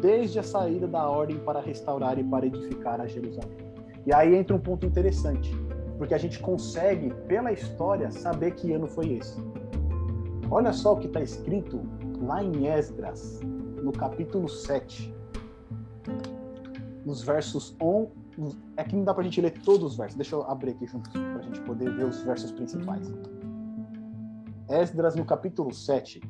Desde 0.00 0.40
a 0.40 0.42
saída 0.42 0.88
da 0.88 1.08
ordem 1.08 1.38
para 1.38 1.60
restaurar 1.60 2.18
e 2.18 2.24
para 2.24 2.46
edificar 2.46 3.00
a 3.00 3.06
Jerusalém. 3.06 3.56
E 4.04 4.12
aí 4.12 4.34
entra 4.34 4.56
um 4.56 4.60
ponto 4.60 4.84
interessante, 4.84 5.54
porque 5.96 6.12
a 6.12 6.18
gente 6.18 6.40
consegue, 6.40 7.14
pela 7.28 7.52
história, 7.52 8.10
saber 8.10 8.52
que 8.56 8.72
ano 8.72 8.88
foi 8.88 9.12
esse. 9.12 9.40
Olha 10.50 10.72
só 10.72 10.94
o 10.94 10.96
que 10.96 11.06
está 11.06 11.20
escrito 11.20 11.80
lá 12.20 12.42
em 12.42 12.66
Esdras, 12.66 13.38
no 13.80 13.92
capítulo 13.92 14.48
7, 14.48 15.19
nos 17.04 17.22
versos 17.22 17.76
1, 17.80 18.08
é 18.76 18.84
que 18.84 18.94
não 18.94 19.04
dá 19.04 19.12
pra 19.12 19.22
gente 19.24 19.40
ler 19.40 19.52
todos 19.62 19.92
os 19.92 19.96
versos. 19.96 20.16
Deixa 20.16 20.34
eu 20.34 20.42
abrir 20.44 20.70
aqui 20.70 20.86
juntos 20.86 21.10
pra 21.12 21.42
gente 21.42 21.60
poder 21.62 21.94
ver 21.94 22.04
os 22.04 22.22
versos 22.22 22.52
principais. 22.52 23.12
Esdras 24.68 25.16
no 25.16 25.24
capítulo 25.24 25.72
7. 25.72 26.20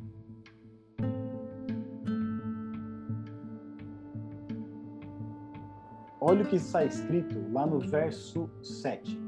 Olha 6.19 6.43
o 6.43 6.47
que 6.47 6.55
está 6.55 6.85
escrito 6.85 7.35
lá 7.51 7.65
no 7.65 7.79
verso 7.79 8.49
7. 8.61 9.19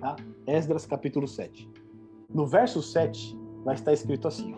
Tá? 0.00 0.16
Esdras 0.46 0.86
capítulo 0.86 1.26
7. 1.26 1.70
No 2.32 2.46
verso 2.46 2.82
7 2.82 3.38
vai 3.64 3.74
estar 3.74 3.92
escrito 3.92 4.28
assim. 4.28 4.54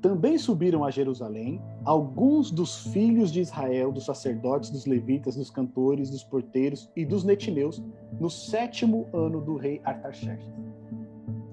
Também 0.00 0.36
subiram 0.38 0.84
a 0.84 0.90
Jerusalém 0.90 1.60
alguns 1.84 2.50
dos 2.50 2.86
filhos 2.86 3.30
de 3.30 3.40
Israel, 3.40 3.92
dos 3.92 4.06
sacerdotes, 4.06 4.70
dos 4.70 4.86
levitas, 4.86 5.36
dos 5.36 5.50
cantores, 5.50 6.10
dos 6.10 6.24
porteiros 6.24 6.90
e 6.96 7.04
dos 7.04 7.24
netineus, 7.24 7.82
no 8.18 8.30
sétimo 8.30 9.08
ano 9.12 9.40
do 9.40 9.56
rei 9.56 9.80
Artaxerxes. 9.84 10.52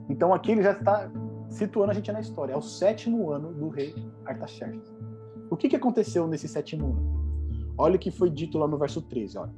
Então 0.10 0.34
aqui 0.34 0.52
ele 0.52 0.64
já 0.64 0.72
está 0.72 1.12
situando 1.50 1.92
a 1.92 1.94
gente 1.94 2.12
na 2.12 2.22
história. 2.22 2.54
É 2.54 2.58
o 2.58 2.62
sétimo 2.62 3.32
ano 3.32 3.54
do 3.54 3.70
rei 3.70 3.94
Artaxerxes. 4.26 4.94
O 5.50 5.58
que, 5.58 5.68
que 5.68 5.76
aconteceu 5.76 6.28
nesse 6.28 6.48
sétimo 6.48 6.86
ano? 6.86 7.22
Olha 7.78 7.96
o 7.96 8.00
que 8.00 8.12
foi 8.12 8.30
dito 8.30 8.58
lá 8.58 8.68
no 8.68 8.78
verso 8.78 9.02
13. 9.02 9.38
Olha. 9.38 9.54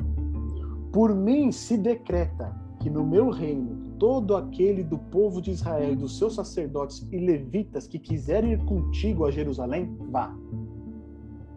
Por 0.91 1.13
mim 1.13 1.51
se 1.51 1.77
decreta 1.77 2.55
que 2.79 2.89
no 2.89 3.05
meu 3.05 3.29
reino 3.29 3.93
todo 3.97 4.35
aquele 4.35 4.83
do 4.83 4.97
povo 4.97 5.41
de 5.41 5.51
Israel 5.51 5.93
e 5.93 5.95
dos 5.95 6.17
seus 6.17 6.35
sacerdotes 6.35 7.07
e 7.11 7.17
levitas 7.17 7.87
que 7.87 7.97
quiserem 7.97 8.53
ir 8.53 8.65
contigo 8.65 9.25
a 9.25 9.31
Jerusalém, 9.31 9.95
vá. 10.09 10.35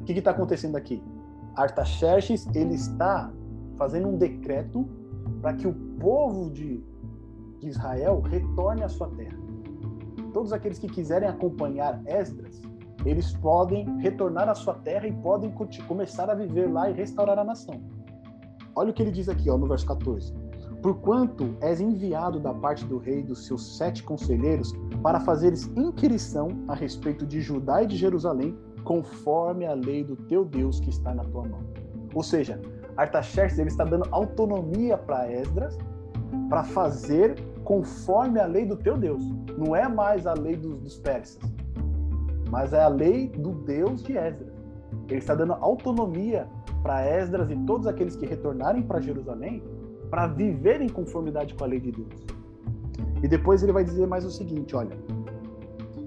Que 0.06 0.12
está 0.12 0.30
acontecendo 0.30 0.76
aqui? 0.76 1.02
Artaxerxes 1.56 2.46
ele 2.54 2.74
está 2.74 3.32
fazendo 3.76 4.08
um 4.08 4.16
decreto 4.16 4.88
para 5.42 5.54
que 5.54 5.66
o 5.66 5.74
povo 5.98 6.50
de, 6.50 6.80
de 7.58 7.68
Israel 7.68 8.20
retorne 8.20 8.84
à 8.84 8.88
sua 8.88 9.08
terra. 9.08 9.36
Todos 10.32 10.52
aqueles 10.52 10.78
que 10.78 10.86
quiserem 10.86 11.28
acompanhar 11.28 12.00
Esdras, 12.06 12.62
eles 13.04 13.32
podem 13.32 13.98
retornar 13.98 14.48
à 14.48 14.54
sua 14.54 14.74
terra 14.74 15.08
e 15.08 15.12
podem 15.12 15.52
começar 15.88 16.30
a 16.30 16.34
viver 16.34 16.70
lá 16.70 16.88
e 16.88 16.92
restaurar 16.92 17.38
a 17.38 17.44
nação. 17.44 17.80
Olha 18.74 18.90
o 18.90 18.94
que 18.94 19.02
ele 19.02 19.10
diz 19.10 19.28
aqui, 19.28 19.50
ó, 19.50 19.58
no 19.58 19.66
verso 19.66 19.86
14 19.86 20.32
Porquanto 20.82 21.56
és 21.60 21.80
enviado 21.80 22.38
da 22.38 22.54
parte 22.54 22.84
do 22.84 22.98
rei 22.98 23.22
dos 23.22 23.46
seus 23.46 23.76
sete 23.76 24.04
conselheiros 24.04 24.72
para 25.02 25.18
fazeres 25.18 25.66
inquirição 25.76 26.48
a 26.68 26.74
respeito 26.74 27.26
de 27.26 27.40
Judá 27.40 27.82
e 27.82 27.86
de 27.86 27.96
Jerusalém, 27.96 28.56
conforme 28.86 29.66
a 29.66 29.74
lei 29.74 30.04
do 30.04 30.14
teu 30.14 30.44
Deus 30.44 30.78
que 30.78 30.90
está 30.90 31.12
na 31.12 31.24
tua 31.24 31.42
mão. 31.42 31.60
Ou 32.14 32.22
seja, 32.22 32.62
Artaxerxes 32.96 33.58
ele 33.58 33.68
está 33.68 33.84
dando 33.84 34.06
autonomia 34.12 34.96
para 34.96 35.30
Esdras 35.30 35.76
para 36.48 36.62
fazer 36.62 37.34
conforme 37.64 38.38
a 38.38 38.46
lei 38.46 38.64
do 38.64 38.76
teu 38.76 38.96
Deus. 38.96 39.22
Não 39.58 39.74
é 39.74 39.88
mais 39.88 40.24
a 40.24 40.34
lei 40.34 40.56
dos, 40.56 40.78
dos 40.78 40.98
persas, 40.98 41.40
mas 42.48 42.72
é 42.72 42.80
a 42.80 42.88
lei 42.88 43.28
do 43.28 43.50
Deus 43.64 44.04
de 44.04 44.16
Esdras. 44.16 44.54
Ele 45.08 45.18
está 45.18 45.34
dando 45.34 45.54
autonomia 45.54 46.46
para 46.80 47.04
Esdras 47.04 47.50
e 47.50 47.56
todos 47.66 47.88
aqueles 47.88 48.14
que 48.14 48.24
retornarem 48.24 48.82
para 48.82 49.00
Jerusalém 49.00 49.64
para 50.10 50.28
viver 50.28 50.80
em 50.80 50.88
conformidade 50.88 51.54
com 51.54 51.64
a 51.64 51.66
lei 51.66 51.80
de 51.80 51.90
Deus. 51.90 52.24
E 53.20 53.26
depois 53.26 53.64
ele 53.64 53.72
vai 53.72 53.82
dizer 53.82 54.06
mais 54.06 54.24
o 54.24 54.30
seguinte, 54.30 54.76
olha, 54.76 54.96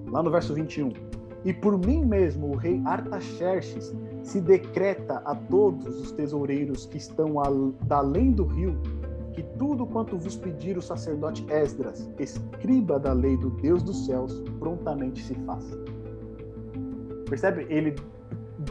lá 0.08 0.24
no 0.24 0.32
verso 0.32 0.54
21. 0.54 1.09
E 1.46 1.54
por 1.54 1.78
mim 1.78 2.06
mesmo, 2.06 2.52
o 2.52 2.56
rei 2.56 2.82
Artaxerxes 2.86 3.96
se 4.24 4.42
decreta 4.42 5.22
a 5.26 5.34
todos 5.34 6.00
os 6.02 6.12
tesoureiros 6.12 6.86
que 6.86 6.98
estão 6.98 7.36
além 7.90 8.32
do 8.32 8.44
rio, 8.44 8.78
que 9.34 9.44
tudo 9.58 9.86
quanto 9.86 10.18
vos 10.18 10.36
pedir 10.36 10.78
o 10.78 10.82
sacerdote 10.82 11.46
Esdras, 11.50 12.10
escriba 12.20 13.00
da 13.00 13.14
lei 13.14 13.38
do 13.38 13.52
Deus 13.52 13.82
dos 13.82 14.06
céus, 14.06 14.44
prontamente 14.60 15.24
se 15.24 15.34
faça. 15.46 15.78
Percebe? 17.30 17.66
Ele 17.70 17.96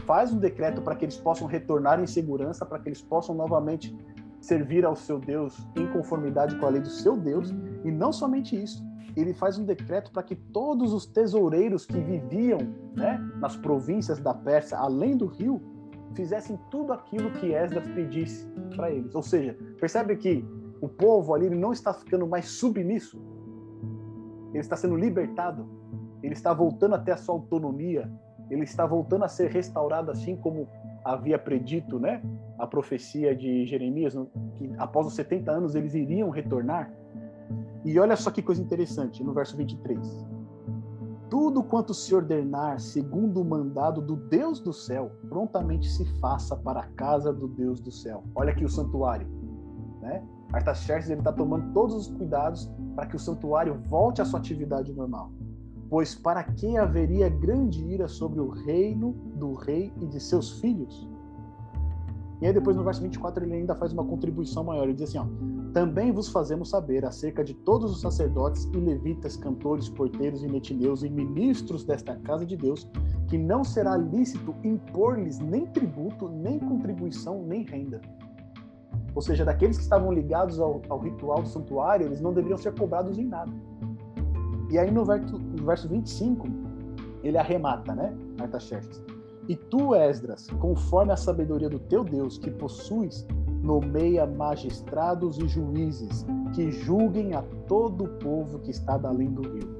faz 0.04 0.32
um 0.32 0.38
decreto 0.38 0.82
para 0.82 0.94
que 0.94 1.06
eles 1.06 1.16
possam 1.16 1.46
retornar 1.46 2.00
em 2.00 2.06
segurança, 2.06 2.66
para 2.66 2.78
que 2.78 2.88
eles 2.88 3.00
possam 3.00 3.34
novamente 3.34 3.96
servir 4.40 4.84
ao 4.84 4.94
seu 4.94 5.18
Deus 5.18 5.58
em 5.74 5.86
conformidade 5.88 6.54
com 6.56 6.66
a 6.66 6.68
lei 6.68 6.82
do 6.82 6.90
seu 6.90 7.16
Deus, 7.16 7.54
e 7.84 7.90
não 7.90 8.12
somente 8.12 8.60
isso, 8.60 8.84
ele 9.16 9.32
faz 9.32 9.58
um 9.58 9.64
decreto 9.64 10.12
para 10.12 10.22
que 10.22 10.34
todos 10.34 10.92
os 10.92 11.06
tesoureiros 11.06 11.86
que 11.86 11.98
viviam 11.98 12.58
né, 12.94 13.18
nas 13.36 13.56
províncias 13.56 14.18
da 14.18 14.34
Pérsia, 14.34 14.78
além 14.78 15.16
do 15.16 15.26
rio, 15.26 15.60
fizessem 16.14 16.58
tudo 16.70 16.92
aquilo 16.92 17.30
que 17.32 17.52
Esdras 17.54 17.86
pedisse 17.88 18.46
para 18.74 18.90
eles. 18.90 19.14
Ou 19.14 19.22
seja, 19.22 19.56
percebe 19.78 20.16
que 20.16 20.44
o 20.80 20.88
povo 20.88 21.34
ali 21.34 21.50
não 21.50 21.72
está 21.72 21.92
ficando 21.92 22.26
mais 22.26 22.46
submisso, 22.48 23.20
ele 24.50 24.60
está 24.60 24.76
sendo 24.76 24.96
libertado, 24.96 25.68
ele 26.22 26.34
está 26.34 26.52
voltando 26.52 26.94
até 26.94 27.12
a 27.12 27.16
sua 27.16 27.34
autonomia, 27.34 28.10
ele 28.50 28.64
está 28.64 28.86
voltando 28.86 29.24
a 29.24 29.28
ser 29.28 29.50
restaurado 29.50 30.10
assim 30.10 30.36
como 30.36 30.68
havia 31.04 31.38
predito, 31.38 31.98
né, 31.98 32.22
a 32.58 32.66
profecia 32.66 33.34
de 33.34 33.64
Jeremias, 33.66 34.14
que 34.56 34.70
após 34.78 35.06
os 35.06 35.14
70 35.14 35.50
anos 35.50 35.74
eles 35.74 35.94
iriam 35.94 36.30
retornar. 36.30 36.92
E 37.84 37.98
olha 37.98 38.16
só 38.16 38.30
que 38.30 38.42
coisa 38.42 38.60
interessante, 38.60 39.22
no 39.22 39.32
verso 39.32 39.56
23. 39.56 40.26
Tudo 41.30 41.62
quanto 41.62 41.92
se 41.92 42.14
ordenar 42.14 42.80
segundo 42.80 43.40
o 43.40 43.44
mandado 43.44 44.00
do 44.00 44.16
Deus 44.16 44.60
do 44.60 44.72
céu, 44.72 45.12
prontamente 45.28 45.88
se 45.88 46.04
faça 46.18 46.56
para 46.56 46.80
a 46.80 46.86
casa 46.88 47.32
do 47.32 47.46
Deus 47.46 47.80
do 47.80 47.92
céu. 47.92 48.24
Olha 48.34 48.50
aqui 48.50 48.64
o 48.64 48.68
santuário, 48.68 49.28
né? 50.00 50.26
Artaxerxes 50.52 51.10
ele 51.10 51.20
está 51.20 51.32
tomando 51.32 51.72
todos 51.74 51.94
os 51.94 52.08
cuidados 52.08 52.70
para 52.96 53.06
que 53.06 53.16
o 53.16 53.18
santuário 53.18 53.78
volte 53.88 54.22
à 54.22 54.24
sua 54.24 54.40
atividade 54.40 54.92
normal. 54.92 55.30
Pois 55.90 56.14
para 56.14 56.42
que 56.42 56.76
haveria 56.76 57.28
grande 57.28 57.84
ira 57.84 58.08
sobre 58.08 58.40
o 58.40 58.48
reino 58.48 59.12
do 59.36 59.54
rei 59.54 59.92
e 60.00 60.06
de 60.06 60.20
seus 60.20 60.60
filhos? 60.60 61.08
E 62.40 62.46
aí 62.46 62.52
depois 62.52 62.76
no 62.76 62.84
verso 62.84 63.02
24 63.02 63.44
ele 63.44 63.54
ainda 63.54 63.74
faz 63.74 63.92
uma 63.92 64.04
contribuição 64.04 64.64
maior. 64.64 64.84
Ele 64.84 64.94
diz 64.94 65.08
assim, 65.10 65.18
ó, 65.18 65.26
também 65.72 66.12
vos 66.12 66.28
fazemos 66.28 66.70
saber 66.70 67.04
acerca 67.04 67.44
de 67.44 67.54
todos 67.54 67.90
os 67.90 68.00
sacerdotes 68.00 68.64
e 68.72 68.76
levitas, 68.76 69.36
cantores, 69.36 69.88
porteiros 69.88 70.42
e 70.42 70.46
netineus 70.46 71.02
e 71.02 71.10
ministros 71.10 71.84
desta 71.84 72.16
casa 72.16 72.44
de 72.44 72.56
Deus, 72.56 72.88
que 73.28 73.36
não 73.36 73.62
será 73.62 73.96
lícito 73.96 74.54
impor-lhes 74.64 75.38
nem 75.38 75.66
tributo, 75.66 76.28
nem 76.28 76.58
contribuição, 76.58 77.42
nem 77.42 77.62
renda. 77.62 78.00
Ou 79.14 79.22
seja, 79.22 79.44
daqueles 79.44 79.76
que 79.76 79.82
estavam 79.82 80.12
ligados 80.12 80.60
ao, 80.60 80.80
ao 80.88 81.00
ritual 81.00 81.42
do 81.42 81.48
santuário, 81.48 82.06
eles 82.06 82.20
não 82.20 82.32
deveriam 82.32 82.58
ser 82.58 82.74
cobrados 82.74 83.18
em 83.18 83.24
nada. 83.24 83.52
E 84.70 84.78
aí 84.78 84.90
no 84.90 85.04
verso, 85.04 85.38
no 85.38 85.64
verso 85.64 85.88
25, 85.88 86.46
ele 87.22 87.36
arremata, 87.38 87.94
né? 87.94 88.16
Artaxerxes. 88.38 89.02
E 89.48 89.56
tu, 89.56 89.94
Esdras, 89.94 90.48
conforme 90.60 91.12
a 91.12 91.16
sabedoria 91.16 91.70
do 91.70 91.78
teu 91.78 92.04
Deus 92.04 92.36
que 92.36 92.50
possuis, 92.50 93.26
nomeia 93.62 94.26
magistrados 94.26 95.38
e 95.38 95.48
juízes 95.48 96.24
que 96.54 96.70
julguem 96.70 97.34
a 97.34 97.42
todo 97.66 98.04
o 98.04 98.08
povo 98.18 98.58
que 98.60 98.70
está 98.70 99.00
além 99.02 99.30
do 99.30 99.42
rio, 99.42 99.76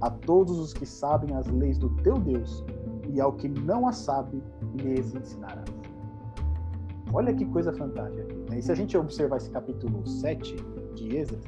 a 0.00 0.10
todos 0.10 0.58
os 0.58 0.72
que 0.72 0.86
sabem 0.86 1.34
as 1.34 1.46
leis 1.46 1.78
do 1.78 1.90
teu 2.02 2.18
Deus, 2.18 2.64
e 3.08 3.20
ao 3.20 3.32
que 3.32 3.48
não 3.48 3.86
a 3.86 3.92
sabe, 3.92 4.42
lhes 4.74 5.14
ensinarás. 5.14 5.68
Olha 7.12 7.34
que 7.34 7.44
coisa 7.44 7.72
fantástica. 7.72 8.24
Né? 8.48 8.58
E 8.58 8.62
se 8.62 8.72
a 8.72 8.74
gente 8.74 8.96
observar 8.96 9.36
esse 9.36 9.50
capítulo 9.50 10.06
7 10.06 10.56
de 10.94 11.16
Esdras, 11.16 11.44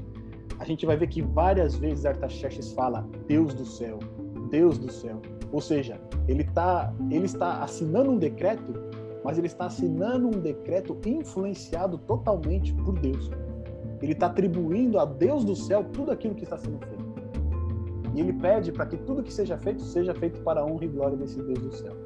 a 0.59 0.65
gente 0.65 0.85
vai 0.85 0.97
ver 0.97 1.09
que 1.09 1.23
várias 1.23 1.75
vezes 1.75 2.05
Artaxerxes 2.05 2.73
fala 2.73 3.07
Deus 3.27 3.55
do 3.55 3.65
céu, 3.65 3.99
Deus 4.51 4.79
do 4.79 4.93
céu. 4.93 5.21
Ou 5.53 5.61
seja, 5.61 6.01
ele, 6.29 6.45
tá, 6.45 6.93
ele 7.11 7.27
está 7.27 7.63
assinando 7.63 8.11
um 8.11 8.19
decreto, 8.19 8.73
mas 9.25 9.39
ele 9.39 9.47
está 9.47 9.65
assinando 9.65 10.29
um 10.29 10.41
decreto 10.41 10.97
influenciado 11.07 11.97
totalmente 11.97 12.75
por 12.75 12.99
Deus. 13.01 13.31
Ele 14.03 14.13
está 14.13 14.27
atribuindo 14.27 14.99
a 14.99 15.07
Deus 15.07 15.45
do 15.45 15.57
céu 15.57 15.83
tudo 15.83 16.11
aquilo 16.11 16.35
que 16.35 16.45
está 16.45 16.59
sendo 16.59 16.79
feito. 16.87 17.05
E 18.15 18.21
ele 18.21 18.35
pede 18.35 18.71
para 18.71 18.85
que 18.85 18.99
tudo 18.99 19.23
que 19.23 19.33
seja 19.33 19.57
feito 19.57 19.83
seja 19.83 20.15
feito 20.15 20.43
para 20.43 20.61
a 20.61 20.65
honra 20.65 20.85
e 20.85 20.89
glória 20.89 21.17
desse 21.17 21.43
Deus 21.43 21.59
do 21.59 21.73
céu. 21.73 21.97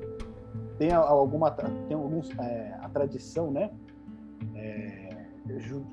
Tem 0.79 0.93
alguma 0.93 1.51
tem 1.51 1.97
alguns 1.97 2.31
é, 2.39 2.79
a 2.81 2.89
tradição, 2.89 3.51
né? 3.51 3.71
É, 4.55 5.09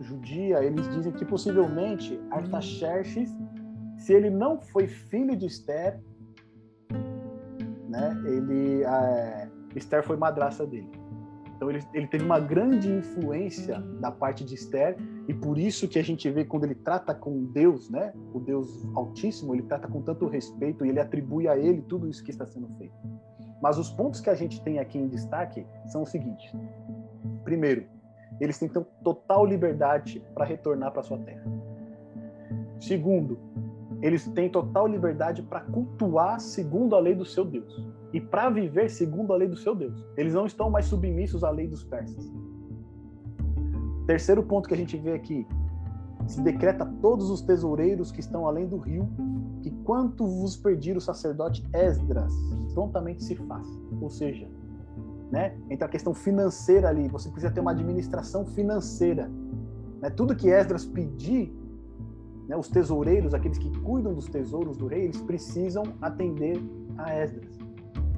judia, 0.02 0.64
eles 0.64 0.88
dizem 0.90 1.12
que 1.12 1.26
possivelmente 1.26 2.20
Artaxerxes, 2.30 3.34
se 3.98 4.14
ele 4.14 4.30
não 4.30 4.60
foi 4.60 4.88
filho 4.88 5.36
de 5.36 5.48
Esther, 5.48 6.00
né, 7.90 8.22
ele, 8.26 8.84
é, 8.84 9.50
Esther 9.76 10.04
foi 10.04 10.18
madraça 10.18 10.66
dele. 10.68 11.05
Então 11.56 11.70
ele, 11.70 11.84
ele 11.94 12.08
teve 12.08 12.24
uma 12.24 12.40
grande 12.40 12.92
influência 12.92 13.80
da 14.00 14.12
parte 14.12 14.44
de 14.44 14.56
Esther 14.56 14.98
e 15.28 15.34
por 15.34 15.58
isso 15.58 15.88
que 15.88 15.98
a 15.98 16.04
gente 16.04 16.30
vê 16.30 16.44
quando 16.44 16.66
ele 16.66 16.76
trata 16.76 17.14
com 17.14 17.46
Deus, 17.46 17.90
né, 17.90 18.14
o 18.34 18.40
Deus 18.40 18.86
Altíssimo, 18.94 19.56
ele 19.56 19.64
trata 19.64 19.88
com 19.88 20.02
tanto 20.02 20.28
respeito 20.28 20.86
e 20.86 20.90
ele 20.90 21.00
atribui 21.00 21.48
a 21.48 21.58
ele 21.58 21.82
tudo 21.82 22.10
isso 22.10 22.24
que 22.24 22.32
está 22.32 22.46
sendo 22.46 22.68
feito. 22.78 22.94
Mas 23.62 23.78
os 23.78 23.90
pontos 23.90 24.20
que 24.20 24.30
a 24.30 24.36
gente 24.36 24.62
tem 24.64 24.80
aqui 24.80 24.98
em 24.98 25.08
destaque 25.08 25.66
são 25.88 26.04
os 26.04 26.10
seguintes. 26.10 26.52
Primeiro, 27.44 27.86
eles 28.40 28.60
têm 28.60 28.68
então, 28.68 28.86
total 29.04 29.46
liberdade 29.46 30.22
para 30.34 30.46
retornar 30.46 30.92
para 30.92 31.04
sua 31.04 31.18
terra. 31.20 31.46
Segundo, 32.82 33.40
eles 34.02 34.28
têm 34.28 34.50
total 34.50 34.88
liberdade 34.88 35.42
para 35.42 35.62
cultuar 35.62 36.40
segundo 36.42 36.96
a 36.96 37.00
lei 37.00 37.16
do 37.16 37.26
seu 37.26 37.46
Deus 37.46 37.96
e 38.16 38.22
para 38.22 38.50
viver 38.50 38.90
segundo 38.90 39.34
a 39.34 39.36
lei 39.36 39.46
do 39.46 39.58
seu 39.58 39.76
Deus. 39.76 40.08
Eles 40.16 40.34
não 40.34 40.46
estão 40.46 40.70
mais 40.70 40.86
submissos 40.86 41.44
à 41.44 41.50
lei 41.50 41.68
dos 41.68 41.84
persas. 41.84 42.34
Terceiro 44.08 44.42
ponto 44.42 44.70
que 44.70 44.74
a 44.74 44.78
gente 44.78 44.96
vê 44.96 45.12
aqui: 45.12 45.46
se 46.26 46.42
decreta 46.42 46.86
a 46.86 46.88
todos 46.88 47.30
os 47.30 47.42
tesoureiros 47.42 48.14
que 48.14 48.22
estão 48.22 48.48
além 48.48 48.70
do 48.70 48.78
rio 48.78 49.10
que 49.62 49.70
quanto 49.84 50.26
vos 50.26 50.56
pedir 50.56 50.96
o 50.96 51.02
sacerdote 51.02 51.68
Esdras, 51.74 52.34
prontamente 52.74 53.22
se 53.22 53.36
faz. 53.36 53.68
Ou 54.00 54.10
seja, 54.10 54.48
né, 55.30 55.58
entra 55.70 55.86
a 55.88 55.90
questão 55.90 56.14
financeira 56.14 56.88
ali, 56.88 57.10
você 57.10 57.30
precisa 57.30 57.52
ter 57.52 57.60
uma 57.60 57.72
administração 57.72 58.46
financeira. 58.46 59.30
Né? 60.02 60.10
Tudo 60.10 60.34
que 60.38 60.48
Esdras 60.48 60.86
pedir, 60.86 61.54
né, 62.48 62.56
os 62.56 62.70
tesoureiros, 62.70 63.34
aqueles 63.34 63.58
que 63.58 63.78
cuidam 63.80 64.14
dos 64.14 64.28
tesouros 64.28 64.78
do 64.78 64.88
rei, 64.88 65.04
eles 65.04 65.22
precisam 65.22 65.84
atender 66.02 66.62
a 66.98 67.14
Esdras. 67.14 67.55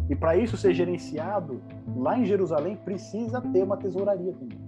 E 0.10 0.16
para 0.16 0.38
isso 0.38 0.56
ser 0.56 0.74
gerenciado, 0.74 1.62
lá 1.96 2.18
em 2.18 2.26
Jerusalém 2.26 2.78
precisa 2.78 3.42
ter 3.42 3.64
uma 3.64 3.78
tesouraria 3.78 4.32
também. 4.34 4.60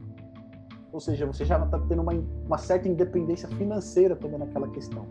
Ou 0.92 1.00
seja, 1.00 1.26
você 1.26 1.46
já 1.46 1.64
está 1.64 1.80
tendo 1.88 2.02
uma, 2.02 2.14
uma 2.46 2.58
certa 2.58 2.88
independência 2.88 3.48
financeira 3.50 4.16
também 4.16 4.40
naquela 4.40 4.68
questão. 4.70 5.06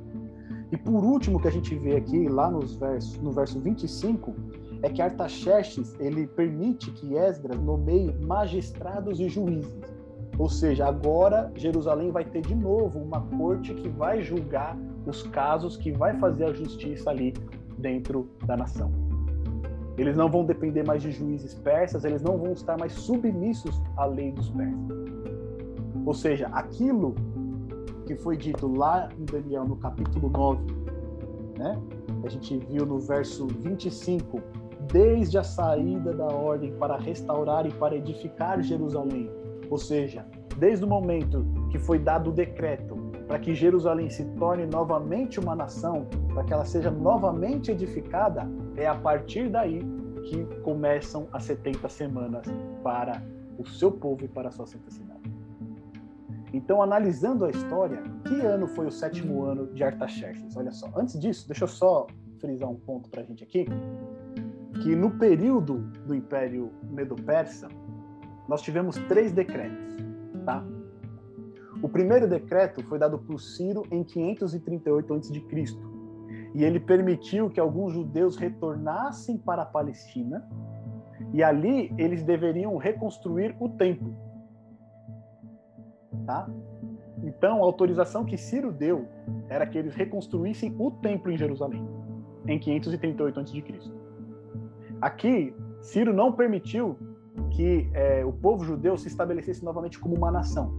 E 0.70 0.76
por 0.76 1.02
último, 1.02 1.40
que 1.40 1.48
a 1.48 1.50
gente 1.50 1.74
vê 1.76 1.96
aqui, 1.96 2.28
lá 2.28 2.50
nos 2.50 2.76
versos, 2.76 3.18
no 3.22 3.32
verso 3.32 3.58
25, 3.60 4.34
é 4.82 4.90
que 4.90 5.00
Artaxerxes 5.00 5.96
ele 5.98 6.26
permite 6.26 6.90
que 6.90 7.16
Esdras 7.16 7.58
nomeie 7.58 8.12
magistrados 8.20 9.18
e 9.18 9.28
juízes. 9.28 9.78
Ou 10.38 10.48
seja, 10.48 10.86
agora 10.86 11.50
Jerusalém 11.56 12.12
vai 12.12 12.24
ter 12.24 12.42
de 12.42 12.54
novo 12.54 12.98
uma 12.98 13.20
corte 13.38 13.74
que 13.74 13.88
vai 13.88 14.22
julgar 14.22 14.76
os 15.06 15.22
casos, 15.22 15.76
que 15.76 15.90
vai 15.90 16.16
fazer 16.18 16.44
a 16.44 16.52
justiça 16.52 17.10
ali 17.10 17.32
dentro 17.78 18.30
da 18.46 18.56
nação. 18.56 19.07
Eles 19.98 20.16
não 20.16 20.30
vão 20.30 20.44
depender 20.44 20.84
mais 20.84 21.02
de 21.02 21.10
juízes 21.10 21.54
persas, 21.54 22.04
eles 22.04 22.22
não 22.22 22.38
vão 22.38 22.52
estar 22.52 22.78
mais 22.78 22.92
submissos 22.92 23.82
à 23.96 24.04
lei 24.04 24.30
dos 24.30 24.48
persas. 24.50 24.98
Ou 26.06 26.14
seja, 26.14 26.48
aquilo 26.52 27.14
que 28.06 28.14
foi 28.16 28.36
dito 28.36 28.66
lá 28.66 29.08
em 29.18 29.24
Daniel, 29.24 29.66
no 29.66 29.76
capítulo 29.76 30.30
9, 30.30 30.62
né? 31.58 31.78
A 32.24 32.28
gente 32.28 32.56
viu 32.56 32.86
no 32.86 32.98
verso 32.98 33.46
25, 33.46 34.40
desde 34.90 35.36
a 35.36 35.42
saída 35.42 36.12
da 36.14 36.26
ordem 36.26 36.72
para 36.74 36.96
restaurar 36.96 37.66
e 37.66 37.72
para 37.72 37.96
edificar 37.96 38.62
Jerusalém. 38.62 39.30
Ou 39.68 39.76
seja, 39.76 40.24
desde 40.56 40.84
o 40.84 40.88
momento 40.88 41.44
que 41.70 41.78
foi 41.78 41.98
dado 41.98 42.30
o 42.30 42.32
decreto 42.32 42.96
para 43.26 43.38
que 43.38 43.54
Jerusalém 43.54 44.08
se 44.08 44.24
torne 44.36 44.64
novamente 44.64 45.38
uma 45.38 45.54
nação, 45.54 46.06
para 46.32 46.42
que 46.44 46.52
ela 46.52 46.64
seja 46.64 46.90
novamente 46.90 47.70
edificada, 47.70 48.48
é 48.78 48.86
a 48.86 48.94
partir 48.94 49.48
daí 49.48 49.80
que 50.24 50.44
começam 50.62 51.28
as 51.32 51.44
70 51.44 51.88
semanas 51.88 52.46
para 52.82 53.22
o 53.58 53.66
seu 53.66 53.90
povo 53.90 54.24
e 54.24 54.28
para 54.28 54.48
a 54.48 54.50
sua 54.52 54.66
santa 54.66 54.90
cidade. 54.90 55.18
Então, 56.52 56.80
analisando 56.80 57.44
a 57.44 57.50
história, 57.50 58.02
que 58.26 58.40
ano 58.40 58.66
foi 58.68 58.86
o 58.86 58.90
sétimo 58.90 59.42
ano 59.44 59.66
de 59.74 59.82
Artaxerxes? 59.82 60.56
Olha 60.56 60.70
só. 60.70 60.90
Antes 60.96 61.18
disso, 61.18 61.46
deixa 61.46 61.64
eu 61.64 61.68
só 61.68 62.06
frisar 62.40 62.70
um 62.70 62.76
ponto 62.76 63.10
para 63.10 63.20
a 63.20 63.24
gente 63.24 63.42
aqui, 63.42 63.66
que 64.82 64.94
no 64.94 65.10
período 65.18 65.78
do 66.06 66.14
Império 66.14 66.70
Medo-Persa, 66.84 67.68
nós 68.48 68.62
tivemos 68.62 68.96
três 69.08 69.32
decretos, 69.32 69.96
tá? 70.44 70.64
O 71.82 71.88
primeiro 71.88 72.26
decreto 72.26 72.82
foi 72.84 72.98
dado 72.98 73.18
por 73.18 73.40
Ciro 73.40 73.82
em 73.90 74.02
538 74.02 75.14
a.C. 75.14 75.40
E 76.58 76.64
ele 76.64 76.78
permitiu 76.78 77.48
que 77.48 77.58
alguns 77.58 77.94
judeus 77.94 78.36
retornassem 78.36 79.38
para 79.38 79.62
a 79.62 79.66
Palestina 79.66 80.46
e 81.32 81.42
ali 81.42 81.94
eles 81.96 82.22
deveriam 82.22 82.76
reconstruir 82.76 83.56
o 83.58 83.68
templo 83.70 84.28
tá? 86.28 86.46
Então, 87.22 87.62
a 87.62 87.64
autorização 87.64 88.22
que 88.22 88.36
Ciro 88.36 88.70
deu 88.70 89.08
era 89.48 89.66
que 89.66 89.78
eles 89.78 89.94
reconstruíssem 89.94 90.76
o 90.78 90.90
templo 90.90 91.32
em 91.32 91.38
Jerusalém, 91.38 91.88
em 92.46 92.58
538 92.58 93.40
a.C. 93.40 93.64
Aqui, 95.00 95.54
Ciro 95.80 96.12
não 96.12 96.32
permitiu 96.32 96.98
que 97.50 97.88
é, 97.94 98.24
o 98.26 98.32
povo 98.32 98.62
judeu 98.62 98.98
se 98.98 99.08
estabelecesse 99.08 99.64
novamente 99.64 99.98
como 99.98 100.14
uma 100.14 100.30
nação. 100.30 100.70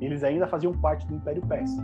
Eles 0.00 0.24
ainda 0.24 0.48
faziam 0.48 0.72
parte 0.72 1.06
do 1.06 1.14
Império 1.14 1.46
Persa. 1.46 1.80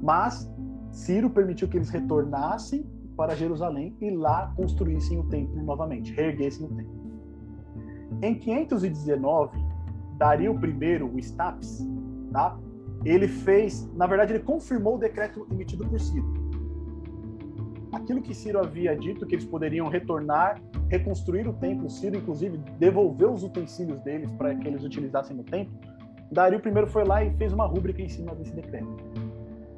Mas 0.00 0.48
Ciro 0.90 1.30
permitiu 1.30 1.68
que 1.68 1.76
eles 1.76 1.90
retornassem 1.90 2.84
para 3.16 3.34
Jerusalém 3.36 3.96
e 4.00 4.10
lá 4.10 4.52
construíssem 4.56 5.18
o 5.18 5.24
templo 5.24 5.62
novamente, 5.62 6.12
reerguessem 6.12 6.66
o 6.66 6.68
templo. 6.68 7.00
Em 8.22 8.34
519, 8.34 9.58
Dario 10.16 10.52
I, 10.52 11.02
o 11.02 11.18
Staps, 11.18 11.86
tá? 12.32 12.58
Ele 13.04 13.28
fez, 13.28 13.90
na 13.94 14.06
verdade, 14.06 14.32
ele 14.32 14.42
confirmou 14.42 14.96
o 14.96 14.98
decreto 14.98 15.46
emitido 15.50 15.86
por 15.86 15.98
Ciro. 15.98 16.40
Aquilo 17.92 18.20
que 18.20 18.34
Ciro 18.34 18.58
havia 18.58 18.94
dito, 18.94 19.26
que 19.26 19.34
eles 19.34 19.44
poderiam 19.44 19.88
retornar, 19.88 20.60
reconstruir 20.88 21.48
o 21.48 21.52
templo, 21.54 21.88
Ciro, 21.88 22.16
inclusive, 22.16 22.58
devolveu 22.78 23.32
os 23.32 23.42
utensílios 23.42 24.00
deles 24.00 24.30
para 24.32 24.54
que 24.54 24.68
eles 24.68 24.84
utilizassem 24.84 25.36
no 25.36 25.42
templo. 25.42 25.74
Dario 26.30 26.60
primeiro 26.60 26.86
foi 26.86 27.04
lá 27.04 27.24
e 27.24 27.34
fez 27.36 27.52
uma 27.52 27.66
rúbrica 27.66 28.00
em 28.00 28.08
cima 28.08 28.34
desse 28.34 28.54
decreto. 28.54 28.86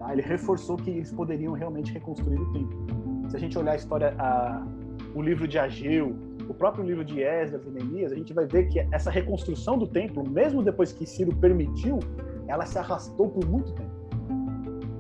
Tá? 0.02 0.12
Ele 0.12 0.22
reforçou 0.22 0.76
que 0.76 0.90
eles 0.90 1.12
poderiam 1.12 1.52
realmente 1.52 1.92
reconstruir 1.92 2.38
o 2.38 2.52
templo. 2.52 2.86
Se 3.30 3.36
a 3.36 3.38
gente 3.38 3.56
olhar 3.56 3.72
a 3.72 3.76
história, 3.76 4.14
a, 4.18 4.66
o 5.14 5.22
livro 5.22 5.46
de 5.46 5.58
Ageu, 5.58 6.16
o 6.48 6.54
próprio 6.54 6.84
livro 6.84 7.04
de 7.04 7.22
Esdras 7.22 7.64
e 7.66 7.70
Neemias, 7.70 8.12
a 8.12 8.16
gente 8.16 8.32
vai 8.32 8.46
ver 8.46 8.66
que 8.66 8.80
essa 8.90 9.10
reconstrução 9.10 9.78
do 9.78 9.86
templo, 9.86 10.28
mesmo 10.28 10.62
depois 10.62 10.92
que 10.92 11.06
Ciro 11.06 11.34
permitiu, 11.36 12.00
ela 12.48 12.66
se 12.66 12.76
arrastou 12.78 13.30
por 13.30 13.46
muito 13.46 13.72
tempo. 13.72 13.92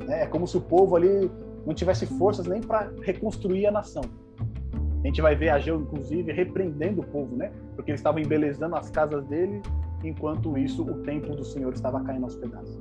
É 0.08 0.26
como 0.26 0.46
se 0.46 0.56
o 0.56 0.60
povo 0.60 0.94
ali 0.94 1.30
não 1.66 1.74
tivesse 1.74 2.06
forças 2.06 2.46
nem 2.46 2.60
para 2.60 2.92
reconstruir 3.02 3.66
a 3.66 3.72
nação. 3.72 4.02
A 5.02 5.06
gente 5.06 5.20
vai 5.20 5.34
ver 5.34 5.48
Ageu, 5.48 5.80
inclusive, 5.80 6.30
repreendendo 6.32 7.00
o 7.00 7.04
povo, 7.04 7.34
né? 7.34 7.50
Porque 7.74 7.90
eles 7.90 8.00
estavam 8.00 8.20
embelezando 8.20 8.76
as 8.76 8.88
casas 8.88 9.24
dele, 9.26 9.60
enquanto 10.04 10.56
isso 10.56 10.82
o 10.82 11.02
templo 11.02 11.34
do 11.34 11.44
Senhor 11.44 11.72
estava 11.72 12.00
caindo 12.04 12.22
aos 12.24 12.36
pedaços. 12.36 12.78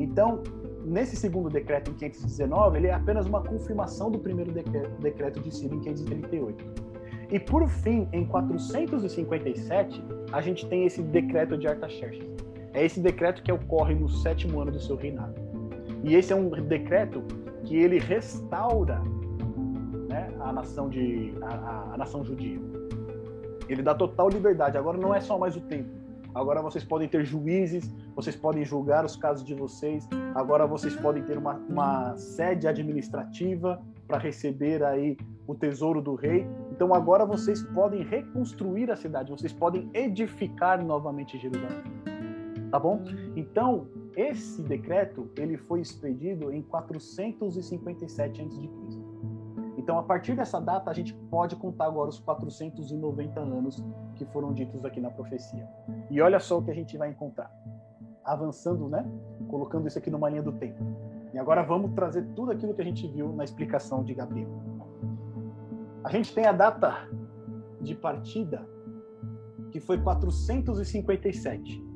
Então, 0.00 0.42
nesse 0.84 1.16
segundo 1.16 1.48
decreto 1.48 1.90
em 1.90 1.94
519, 1.94 2.78
ele 2.78 2.86
é 2.88 2.94
apenas 2.94 3.26
uma 3.26 3.42
confirmação 3.42 4.10
do 4.10 4.18
primeiro 4.18 4.52
decreto, 4.52 5.40
de 5.40 5.54
Ciro 5.54 5.76
em 5.76 5.80
538. 5.80 6.64
E 7.30 7.38
por 7.38 7.66
fim, 7.66 8.08
em 8.12 8.26
457, 8.26 10.04
a 10.32 10.40
gente 10.40 10.66
tem 10.66 10.84
esse 10.84 11.02
decreto 11.02 11.56
de 11.56 11.66
Artaxerxes. 11.66 12.26
É 12.74 12.84
esse 12.84 13.00
decreto 13.00 13.42
que 13.42 13.52
ocorre 13.52 13.94
no 13.94 14.08
sétimo 14.08 14.60
ano 14.60 14.72
do 14.72 14.80
seu 14.80 14.96
reinado. 14.96 15.34
E 16.02 16.14
esse 16.14 16.32
é 16.32 16.36
um 16.36 16.50
decreto 16.50 17.22
que 17.64 17.76
ele 17.76 17.98
restaura 17.98 19.02
né, 20.08 20.30
a 20.40 20.52
nação 20.52 20.88
de 20.88 21.32
a, 21.42 21.92
a, 21.94 21.96
nação 21.96 22.24
judia. 22.24 22.58
Ele 23.68 23.82
dá 23.82 23.94
total 23.94 24.28
liberdade. 24.28 24.76
Agora 24.76 24.98
não 24.98 25.14
é 25.14 25.20
só 25.20 25.38
mais 25.38 25.56
o 25.56 25.60
templo. 25.60 26.01
Agora 26.34 26.62
vocês 26.62 26.84
podem 26.84 27.08
ter 27.08 27.24
juízes, 27.24 27.94
vocês 28.16 28.34
podem 28.34 28.64
julgar 28.64 29.04
os 29.04 29.16
casos 29.16 29.44
de 29.44 29.54
vocês. 29.54 30.08
Agora 30.34 30.66
vocês 30.66 30.96
podem 30.96 31.22
ter 31.22 31.36
uma, 31.36 31.54
uma 31.68 32.16
sede 32.16 32.66
administrativa 32.66 33.82
para 34.06 34.18
receber 34.18 34.82
aí 34.82 35.16
o 35.46 35.54
tesouro 35.54 36.00
do 36.00 36.14
rei. 36.14 36.46
Então 36.70 36.94
agora 36.94 37.24
vocês 37.26 37.62
podem 37.62 38.02
reconstruir 38.02 38.90
a 38.90 38.96
cidade, 38.96 39.30
vocês 39.30 39.52
podem 39.52 39.90
edificar 39.92 40.84
novamente 40.84 41.38
Jerusalém 41.38 42.02
tá 42.72 42.78
bom? 42.78 43.02
Então, 43.36 43.86
esse 44.16 44.62
decreto, 44.62 45.30
ele 45.36 45.58
foi 45.58 45.82
expedido 45.82 46.50
em 46.50 46.62
457 46.62 48.40
a.C. 48.40 48.70
Então, 49.76 49.98
a 49.98 50.02
partir 50.02 50.34
dessa 50.34 50.58
data, 50.58 50.90
a 50.90 50.94
gente 50.94 51.12
pode 51.30 51.54
contar 51.56 51.86
agora 51.86 52.08
os 52.08 52.18
490 52.18 53.40
anos 53.40 53.84
que 54.24 54.32
foram 54.32 54.52
ditos 54.52 54.84
aqui 54.84 55.00
na 55.00 55.10
profecia. 55.10 55.68
E 56.10 56.20
olha 56.20 56.38
só 56.38 56.58
o 56.58 56.62
que 56.62 56.70
a 56.70 56.74
gente 56.74 56.96
vai 56.96 57.10
encontrar. 57.10 57.50
Avançando, 58.24 58.88
né? 58.88 59.04
Colocando 59.48 59.88
isso 59.88 59.98
aqui 59.98 60.10
numa 60.10 60.28
linha 60.28 60.42
do 60.42 60.52
tempo. 60.52 60.82
E 61.32 61.38
agora 61.38 61.62
vamos 61.62 61.92
trazer 61.94 62.24
tudo 62.34 62.52
aquilo 62.52 62.74
que 62.74 62.82
a 62.82 62.84
gente 62.84 63.06
viu 63.08 63.32
na 63.32 63.44
explicação 63.44 64.04
de 64.04 64.14
Gabriel. 64.14 64.50
A 66.04 66.10
gente 66.10 66.34
tem 66.34 66.46
a 66.46 66.52
data 66.52 67.08
de 67.80 67.94
partida, 67.94 68.66
que 69.70 69.80
foi 69.80 70.00
457 70.00 71.92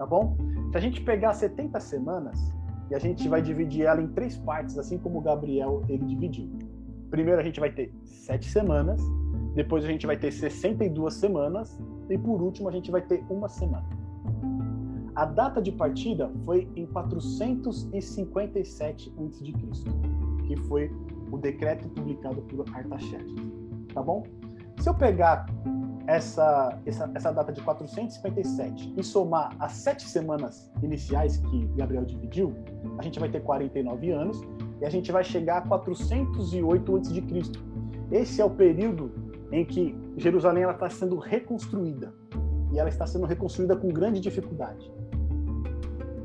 tá 0.00 0.06
bom? 0.06 0.34
Se 0.72 0.78
a 0.78 0.80
gente 0.80 1.02
pegar 1.02 1.34
70 1.34 1.78
semanas 1.78 2.50
e 2.90 2.94
a 2.94 2.98
gente 2.98 3.28
vai 3.28 3.42
dividir 3.42 3.84
ela 3.84 4.00
em 4.00 4.08
três 4.08 4.34
partes, 4.38 4.78
assim 4.78 4.96
como 4.96 5.20
Gabriel 5.20 5.84
ele 5.90 6.06
dividiu. 6.06 6.50
Primeiro 7.10 7.38
a 7.38 7.44
gente 7.44 7.60
vai 7.60 7.70
ter 7.70 7.92
sete 8.02 8.48
semanas, 8.50 8.98
depois 9.54 9.84
a 9.84 9.88
gente 9.88 10.06
vai 10.06 10.16
ter 10.16 10.32
62 10.32 11.14
semanas 11.14 11.78
e 12.08 12.16
por 12.16 12.40
último 12.40 12.68
a 12.68 12.72
gente 12.72 12.88
vai 12.90 13.02
ter 13.02 13.24
uma 13.28 13.48
semana. 13.48 13.84
A 15.14 15.24
data 15.24 15.60
de 15.60 15.72
partida 15.72 16.30
foi 16.44 16.68
em 16.76 16.86
457 16.86 19.12
a.C., 19.18 19.44
que 20.46 20.56
foi 20.68 20.92
o 21.30 21.38
decreto 21.38 21.88
publicado 21.88 22.42
por 22.42 22.64
Artaxerxes, 22.74 23.34
tá 23.92 24.02
bom? 24.02 24.22
Se 24.78 24.88
eu 24.88 24.94
pegar 24.94 25.46
essa, 26.06 26.78
essa, 26.86 27.10
essa 27.14 27.32
data 27.32 27.52
de 27.52 27.60
457 27.60 28.94
e 28.96 29.02
somar 29.02 29.54
as 29.58 29.72
sete 29.72 30.08
semanas 30.08 30.72
iniciais 30.82 31.36
que 31.36 31.66
Gabriel 31.76 32.04
dividiu, 32.04 32.54
a 32.98 33.02
gente 33.02 33.20
vai 33.20 33.28
ter 33.28 33.40
49 33.40 34.10
anos 34.10 34.40
e 34.80 34.84
a 34.84 34.90
gente 34.90 35.12
vai 35.12 35.22
chegar 35.22 35.58
a 35.58 35.62
408 35.62 36.96
a.C. 36.96 37.22
Esse 38.10 38.40
é 38.40 38.44
o 38.44 38.50
período 38.50 39.29
em 39.52 39.64
que 39.64 39.96
Jerusalém 40.16 40.68
está 40.68 40.88
sendo 40.88 41.16
reconstruída 41.16 42.12
e 42.72 42.78
ela 42.78 42.88
está 42.88 43.06
sendo 43.06 43.26
reconstruída 43.26 43.76
com 43.76 43.88
grande 43.88 44.20
dificuldade. 44.20 44.90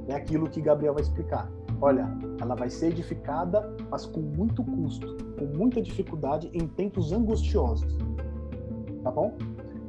É 0.08 0.16
aquilo 0.16 0.50
que 0.50 0.62
Gabriel 0.62 0.94
vai 0.94 1.02
explicar. 1.02 1.52
Olha, 1.82 2.08
ela 2.40 2.56
vai 2.56 2.70
ser 2.70 2.88
edificada, 2.88 3.76
mas 3.90 4.06
com 4.06 4.22
muito 4.22 4.64
custo, 4.64 5.18
com 5.38 5.46
muita 5.46 5.82
dificuldade, 5.82 6.50
em 6.54 6.68
tempos 6.68 7.12
angustiosos. 7.12 7.98
Tá 9.04 9.12
bom? 9.12 9.36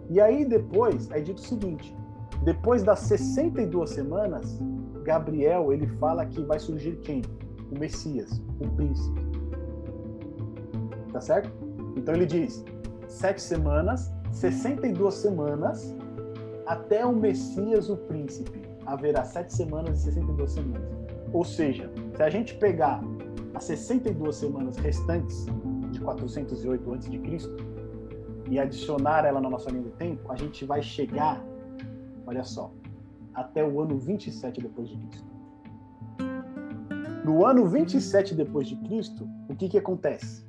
E 0.08 0.20
aí 0.20 0.44
depois 0.44 1.10
é 1.10 1.20
dito 1.20 1.38
o 1.38 1.46
seguinte: 1.46 1.94
depois 2.42 2.82
das 2.82 3.00
62 3.00 3.90
semanas, 3.90 4.58
Gabriel 5.04 5.72
ele 5.72 5.86
fala 5.98 6.26
que 6.26 6.42
vai 6.42 6.58
surgir 6.58 6.96
quem? 6.96 7.22
O 7.70 7.78
Messias, 7.78 8.42
o 8.60 8.68
príncipe. 8.70 9.20
Tá 11.12 11.20
certo? 11.20 11.50
Então 11.96 12.14
ele 12.14 12.26
diz: 12.26 12.64
sete 13.08 13.40
semanas, 13.40 14.12
62 14.32 15.14
semanas, 15.14 15.96
até 16.66 17.04
o 17.04 17.14
Messias, 17.14 17.88
o 17.88 17.96
príncipe. 17.96 18.62
Haverá 18.84 19.24
sete 19.24 19.54
semanas 19.54 20.00
e 20.00 20.02
62 20.04 20.52
semanas. 20.52 20.82
Ou 21.32 21.44
seja, 21.44 21.90
se 22.14 22.22
a 22.22 22.30
gente 22.30 22.54
pegar 22.54 23.00
as 23.54 23.64
62 23.64 24.36
semanas 24.36 24.76
restantes 24.76 25.46
de 25.90 26.00
408 26.00 26.92
a.C. 26.92 27.48
e 28.50 28.58
adicionar 28.58 29.24
ela 29.24 29.40
na 29.40 29.50
nossa 29.50 29.70
linha 29.70 29.84
do 29.84 29.90
tempo, 29.90 30.30
a 30.30 30.36
gente 30.36 30.64
vai 30.64 30.82
chegar, 30.82 31.42
olha 32.26 32.44
só, 32.44 32.72
até 33.34 33.64
o 33.64 33.80
ano 33.80 33.98
27 33.98 34.60
depois 34.60 34.88
de 34.88 34.96
Cristo. 34.96 35.36
No 37.24 37.44
ano 37.44 37.66
27 37.66 38.34
depois 38.34 38.68
de 38.68 38.76
Cristo, 38.76 39.28
o 39.48 39.56
que 39.56 39.68
que 39.68 39.78
acontece? 39.78 40.46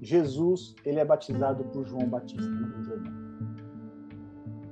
Jesus 0.00 0.74
ele 0.84 0.98
é 0.98 1.04
batizado 1.04 1.64
por 1.64 1.86
João 1.86 2.06
Batista 2.08 2.42
no 2.42 2.66
Rio 2.66 2.84
Jordão. 2.84 3.12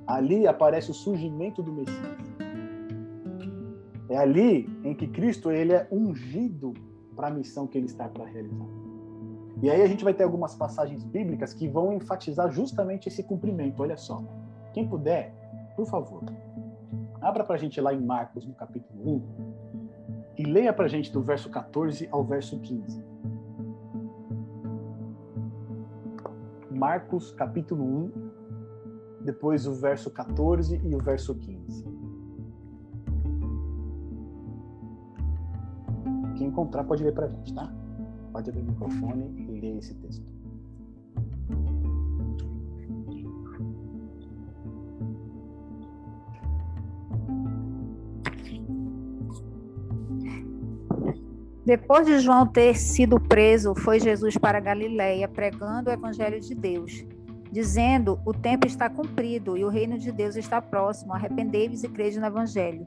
Ali 0.06 0.46
aparece 0.46 0.90
o 0.90 0.94
surgimento 0.94 1.62
do 1.62 1.72
Messias. 1.72 2.32
É 4.08 4.16
ali 4.16 4.68
em 4.84 4.94
que 4.94 5.06
Cristo 5.06 5.50
ele 5.50 5.72
é 5.72 5.88
ungido 5.90 6.74
para 7.16 7.28
a 7.28 7.30
missão 7.30 7.66
que 7.66 7.78
ele 7.78 7.86
está 7.86 8.08
para 8.08 8.24
realizar. 8.24 8.66
E 9.62 9.70
aí 9.70 9.80
a 9.80 9.86
gente 9.86 10.02
vai 10.02 10.12
ter 10.12 10.24
algumas 10.24 10.54
passagens 10.54 11.04
bíblicas 11.04 11.54
que 11.54 11.68
vão 11.68 11.92
enfatizar 11.92 12.50
justamente 12.50 13.08
esse 13.08 13.22
cumprimento. 13.22 13.80
Olha 13.82 13.96
só. 13.96 14.22
Quem 14.74 14.88
puder, 14.88 15.32
por 15.76 15.86
favor, 15.86 16.22
abra 17.20 17.44
para 17.44 17.54
a 17.54 17.58
gente 17.58 17.80
lá 17.80 17.94
em 17.94 18.00
Marcos, 18.00 18.44
no 18.44 18.54
capítulo 18.54 19.16
1, 19.16 19.22
e 20.38 20.42
leia 20.44 20.72
para 20.72 20.86
a 20.86 20.88
gente 20.88 21.12
do 21.12 21.22
verso 21.22 21.48
14 21.48 22.08
ao 22.10 22.24
verso 22.24 22.58
15. 22.58 23.11
Marcos 26.82 27.30
capítulo 27.30 27.84
1, 27.84 28.12
depois 29.20 29.68
o 29.68 29.72
verso 29.72 30.10
14 30.10 30.80
e 30.82 30.96
o 30.96 30.98
verso 30.98 31.32
15. 31.32 31.84
Quem 36.36 36.48
encontrar 36.48 36.82
pode 36.82 37.04
ler 37.04 37.14
para 37.14 37.26
a 37.26 37.28
gente, 37.28 37.54
tá? 37.54 37.72
Pode 38.32 38.50
abrir 38.50 38.62
o 38.62 38.64
microfone 38.64 39.32
e 39.48 39.60
ler 39.60 39.78
esse 39.78 39.94
texto. 39.94 40.31
Depois 51.64 52.06
de 52.06 52.18
João 52.18 52.44
ter 52.44 52.74
sido 52.76 53.20
preso, 53.20 53.72
foi 53.74 54.00
Jesus 54.00 54.36
para 54.36 54.58
Galiléia 54.58 55.28
pregando 55.28 55.90
o 55.90 55.92
evangelho 55.92 56.40
de 56.40 56.56
Deus, 56.56 57.04
dizendo: 57.52 58.18
O 58.26 58.34
tempo 58.34 58.66
está 58.66 58.90
cumprido 58.90 59.56
e 59.56 59.64
o 59.64 59.68
reino 59.68 59.96
de 59.96 60.10
Deus 60.10 60.34
está 60.34 60.60
próximo. 60.60 61.14
Arrependei-vos 61.14 61.84
e 61.84 61.88
crede 61.88 62.18
no 62.18 62.26
evangelho. 62.26 62.84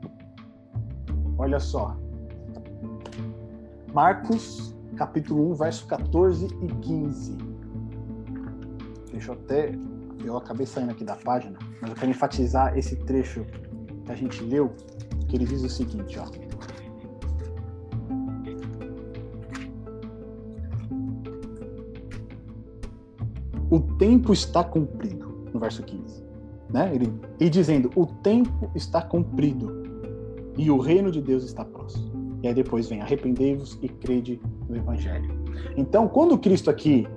Olha 1.37 1.59
só. 1.59 1.95
Marcos, 3.93 4.75
capítulo 4.97 5.51
1, 5.51 5.55
verso 5.55 5.87
14 5.87 6.47
e 6.61 6.67
15. 6.67 7.37
Deixa 9.11 9.31
eu 9.31 9.35
até. 9.35 9.71
Eu 10.25 10.35
acabei 10.35 10.65
saindo 10.65 10.91
aqui 10.91 11.05
da 11.05 11.15
página, 11.15 11.57
mas 11.79 11.91
eu 11.91 11.95
quero 11.95 12.09
enfatizar 12.09 12.77
esse 12.77 12.95
trecho 13.05 13.45
que 14.03 14.11
a 14.11 14.15
gente 14.15 14.43
leu, 14.43 14.75
que 15.29 15.37
ele 15.37 15.45
diz 15.45 15.63
o 15.63 15.69
seguinte, 15.69 16.19
ó. 16.19 16.44
O 23.69 23.79
tempo 23.79 24.33
está 24.33 24.63
cumprido, 24.63 25.49
no 25.53 25.59
verso 25.59 25.83
15. 25.83 26.23
Né? 26.69 26.91
Ele, 26.93 27.13
e 27.39 27.49
dizendo, 27.49 27.91
o 27.95 28.05
tempo 28.05 28.69
está 28.75 29.01
cumprido 29.01 29.83
e 30.57 30.69
o 30.69 30.77
reino 30.77 31.11
de 31.11 31.21
Deus 31.21 31.43
está 31.43 31.63
próximo. 31.63 32.39
E 32.41 32.47
aí 32.47 32.53
depois 32.53 32.87
vem, 32.87 33.01
arrependei-vos 33.01 33.77
e 33.81 33.89
crede 33.89 34.39
no 34.69 34.75
Evangelho. 34.75 35.29
Então, 35.75 36.07
quando 36.07 36.37
Cristo 36.37 36.69
aqui, 36.69 37.07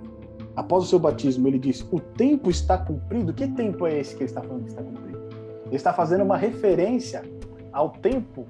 após 0.56 0.84
o 0.84 0.86
seu 0.86 0.98
batismo, 0.98 1.46
ele 1.46 1.58
diz, 1.58 1.86
o 1.92 2.00
tempo 2.00 2.50
está 2.50 2.78
cumprido, 2.78 3.32
que 3.32 3.46
tempo 3.48 3.86
é 3.86 3.98
esse 3.98 4.16
que 4.16 4.22
ele 4.22 4.30
está 4.30 4.42
falando 4.42 4.64
que 4.64 4.70
está 4.70 4.82
cumprido? 4.82 5.18
Ele 5.66 5.76
está 5.76 5.92
fazendo 5.92 6.24
uma 6.24 6.36
referência 6.36 7.22
ao 7.72 7.90
tempo, 7.90 8.46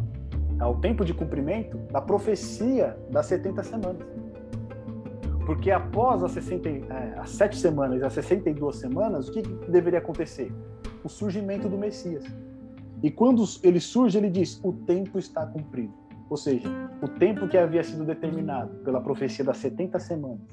ao 0.60 0.76
tempo 0.76 1.04
de 1.04 1.12
cumprimento 1.12 1.76
da 1.90 2.00
profecia 2.00 2.96
das 3.10 3.26
70 3.26 3.62
semanas. 3.64 4.17
Porque 5.48 5.70
após 5.70 6.22
as, 6.22 6.32
60, 6.32 6.68
é, 6.68 7.14
as 7.16 7.30
7 7.30 7.56
semanas 7.56 8.02
e 8.02 8.04
as 8.04 8.12
62 8.12 8.76
semanas, 8.76 9.30
o 9.30 9.32
que, 9.32 9.40
que 9.40 9.70
deveria 9.70 9.98
acontecer? 9.98 10.52
O 11.02 11.08
surgimento 11.08 11.70
do 11.70 11.78
Messias. 11.78 12.22
E 13.02 13.10
quando 13.10 13.42
ele 13.62 13.80
surge, 13.80 14.18
ele 14.18 14.28
diz: 14.28 14.60
o 14.62 14.74
tempo 14.74 15.18
está 15.18 15.46
cumprido. 15.46 15.94
Ou 16.28 16.36
seja, 16.36 16.68
o 17.00 17.08
tempo 17.08 17.48
que 17.48 17.56
havia 17.56 17.82
sido 17.82 18.04
determinado 18.04 18.74
pela 18.84 19.00
profecia 19.00 19.42
das 19.42 19.56
70 19.56 19.98
semanas 19.98 20.46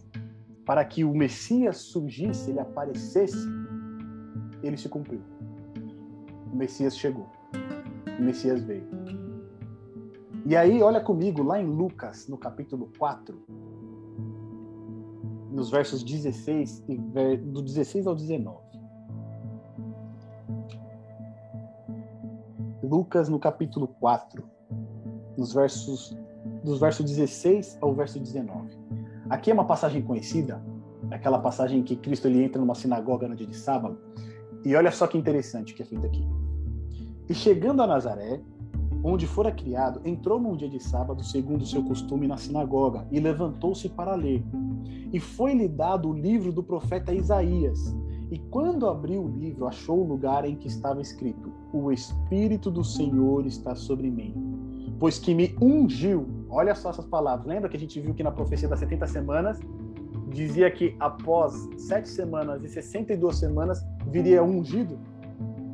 para 0.65 0.85
que 0.85 1.03
o 1.03 1.13
Messias 1.13 1.75
surgisse, 1.75 2.51
ele 2.51 2.61
aparecesse, 2.61 3.45
ele 4.63 4.77
se 4.77 4.87
cumpriu. 4.87 5.19
O 6.53 6.55
Messias 6.55 6.97
chegou. 6.97 7.27
O 8.17 8.23
Messias 8.23 8.63
veio. 8.63 8.87
E 10.45 10.55
aí, 10.55 10.81
olha 10.81 11.01
comigo, 11.01 11.43
lá 11.43 11.61
em 11.61 11.65
Lucas, 11.65 12.29
no 12.29 12.37
capítulo 12.37 12.89
4, 12.97 13.37
nos 15.55 15.71
versos 15.71 16.03
16 16.03 16.83
e 16.89 16.97
do 17.37 17.61
16 17.61 18.05
ao 18.05 18.13
19. 18.13 18.57
Lucas 22.83 23.29
no 23.29 23.39
capítulo 23.39 23.87
4, 23.87 24.43
nos 25.37 25.53
versos 25.53 26.15
dos 26.61 26.79
versos 26.79 27.05
16 27.05 27.77
ao 27.81 27.95
verso 27.95 28.19
19. 28.19 28.77
Aqui 29.29 29.49
é 29.49 29.53
uma 29.53 29.65
passagem 29.65 30.01
conhecida, 30.01 30.61
aquela 31.09 31.39
passagem 31.39 31.79
em 31.79 31.83
que 31.83 31.95
Cristo 31.95 32.27
ele 32.27 32.43
entra 32.43 32.59
numa 32.59 32.75
sinagoga 32.75 33.27
no 33.27 33.35
dia 33.35 33.47
de 33.47 33.55
sábado. 33.55 33.97
E 34.65 34.75
olha 34.75 34.91
só 34.91 35.07
que 35.07 35.17
interessante 35.17 35.71
o 35.71 35.75
que 35.75 35.83
é 35.83 35.85
feito 35.85 36.05
aqui. 36.05 36.27
E 37.29 37.33
chegando 37.33 37.81
a 37.81 37.87
Nazaré, 37.87 38.41
onde 39.07 39.27
fora 39.27 39.51
criado, 39.51 40.01
entrou 40.03 40.39
num 40.39 40.57
dia 40.57 40.67
de 40.67 40.79
sábado, 40.79 41.23
segundo 41.23 41.63
seu 41.63 41.83
costume, 41.83 42.27
na 42.27 42.37
sinagoga, 42.37 43.05
e 43.11 43.19
levantou-se 43.19 43.87
para 43.87 44.15
ler. 44.15 44.43
E 45.13 45.19
foi-lhe 45.19 45.67
dado 45.67 46.09
o 46.09 46.13
livro 46.13 46.51
do 46.51 46.63
profeta 46.63 47.13
Isaías. 47.13 47.95
E 48.31 48.39
quando 48.49 48.87
abriu 48.87 49.23
o 49.23 49.27
livro, 49.27 49.67
achou 49.67 50.01
o 50.01 50.07
lugar 50.07 50.43
em 50.43 50.55
que 50.55 50.67
estava 50.67 50.99
escrito: 50.99 51.51
O 51.71 51.91
Espírito 51.91 52.71
do 52.71 52.83
Senhor 52.83 53.45
está 53.45 53.75
sobre 53.75 54.09
mim, 54.09 54.33
pois 54.99 55.19
que 55.19 55.35
me 55.35 55.55
ungiu. 55.61 56.25
Olha 56.49 56.73
só 56.73 56.89
essas 56.89 57.05
palavras. 57.05 57.45
Lembra 57.45 57.69
que 57.69 57.77
a 57.77 57.79
gente 57.79 57.99
viu 57.99 58.15
que 58.15 58.23
na 58.23 58.31
profecia 58.31 58.67
das 58.67 58.79
70 58.79 59.05
semanas 59.05 59.59
dizia 60.29 60.71
que 60.71 60.95
após 60.99 61.53
sete 61.77 62.09
semanas 62.09 62.63
e 62.63 62.69
62 62.69 63.37
semanas 63.37 63.85
viria 64.07 64.43
ungido? 64.43 64.97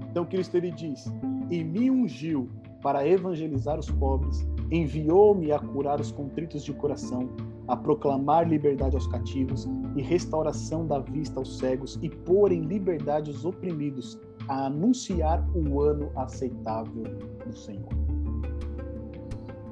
Então 0.10 0.26
Cristo 0.26 0.58
ele 0.58 0.72
diz: 0.72 1.06
E 1.50 1.64
me 1.64 1.90
ungiu 1.90 2.50
para 2.82 3.08
evangelizar 3.08 3.78
os 3.80 3.90
pobres, 3.90 4.46
enviou-me 4.72 5.52
a 5.52 5.60
curar 5.60 6.00
os 6.00 6.12
contritos 6.12 6.64
de 6.64 6.74
coração, 6.74 7.30
a 7.68 7.76
proclamar 7.76 8.48
liberdade 8.48 8.96
aos 8.96 9.08
cativos 9.08 9.68
e 9.96 10.02
restauração 10.02 10.88
da 10.88 11.00
vista 11.00 11.40
aos 11.40 11.58
cegos 11.58 12.00
e 12.02 12.10
pôr 12.10 12.52
em 12.52 12.62
liberdade 12.62 13.30
os 13.30 13.46
oprimidos, 13.46 14.20
a 14.48 14.66
anunciar 14.66 15.48
o 15.56 15.80
ano 15.82 16.12
aceitável 16.16 17.04
do 17.46 17.56
Senhor. 17.56 17.90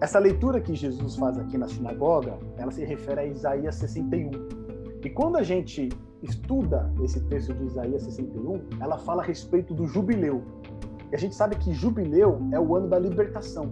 Essa 0.01 0.20
leitura 0.20 0.62
que 0.62 0.74
Jesus 0.76 1.16
faz 1.16 1.38
aqui 1.38 1.57
na 1.57 1.68
sinagoga, 1.68 2.38
ela 2.57 2.72
se 2.72 2.86
refere 2.86 3.20
a 3.20 3.26
Isaías 3.26 3.76
61. 3.76 4.32
E 5.03 5.10
quando 5.10 5.36
a 5.38 5.43
gente 5.43 5.89
estuda 6.22 6.91
esse 7.03 7.20
texto 7.26 7.53
de 7.53 7.66
Isaías 7.66 8.03
61, 8.03 8.62
ela 8.80 8.97
fala 8.97 9.22
a 9.22 9.26
respeito 9.26 9.74
do 9.74 9.86
jubileu, 9.88 10.41
e 11.12 11.16
a 11.16 11.18
gente 11.18 11.36
sabe 11.36 11.55
que 11.55 11.74
jubileu 11.74 12.39
é 12.51 12.60
o 12.60 12.76
ano 12.76 12.88
da 12.88 12.99
libertação. 12.99 13.72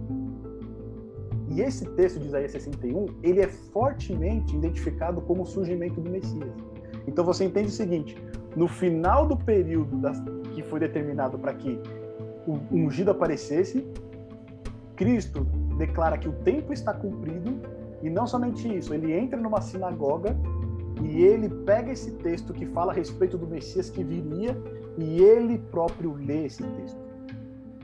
E 1.48 1.60
esse 1.60 1.86
texto 1.90 2.20
de 2.20 2.26
Isaías 2.26 2.52
61, 2.52 3.06
ele 3.22 3.40
é 3.40 3.48
fortemente 3.48 4.54
identificado 4.54 5.20
como 5.22 5.42
o 5.42 5.46
surgimento 5.46 6.00
do 6.00 6.10
Messias. 6.10 6.52
Então 7.06 7.24
você 7.24 7.44
entende 7.44 7.68
o 7.68 7.72
seguinte: 7.72 8.16
no 8.54 8.68
final 8.68 9.26
do 9.26 9.36
período 9.36 10.00
que 10.54 10.62
foi 10.62 10.80
determinado 10.80 11.38
para 11.38 11.54
que 11.54 11.80
o 12.46 12.58
ungido 12.70 13.10
aparecesse, 13.10 13.86
Cristo 14.96 15.44
declara 15.78 16.18
que 16.18 16.28
o 16.28 16.32
tempo 16.32 16.72
está 16.72 16.92
cumprido 16.92 17.60
e 18.02 18.10
não 18.10 18.26
somente 18.26 18.76
isso, 18.76 18.92
ele 18.92 19.12
entra 19.12 19.38
numa 19.40 19.60
sinagoga 19.60 20.36
e 21.02 21.22
ele 21.22 21.48
pega 21.48 21.92
esse 21.92 22.12
texto 22.12 22.52
que 22.52 22.66
fala 22.66 22.92
a 22.92 22.94
respeito 22.94 23.38
do 23.38 23.46
Messias 23.46 23.88
que 23.90 24.02
viria 24.02 24.56
e 24.96 25.22
ele 25.22 25.58
próprio 25.70 26.14
lê 26.14 26.46
esse 26.46 26.62
texto. 26.62 26.97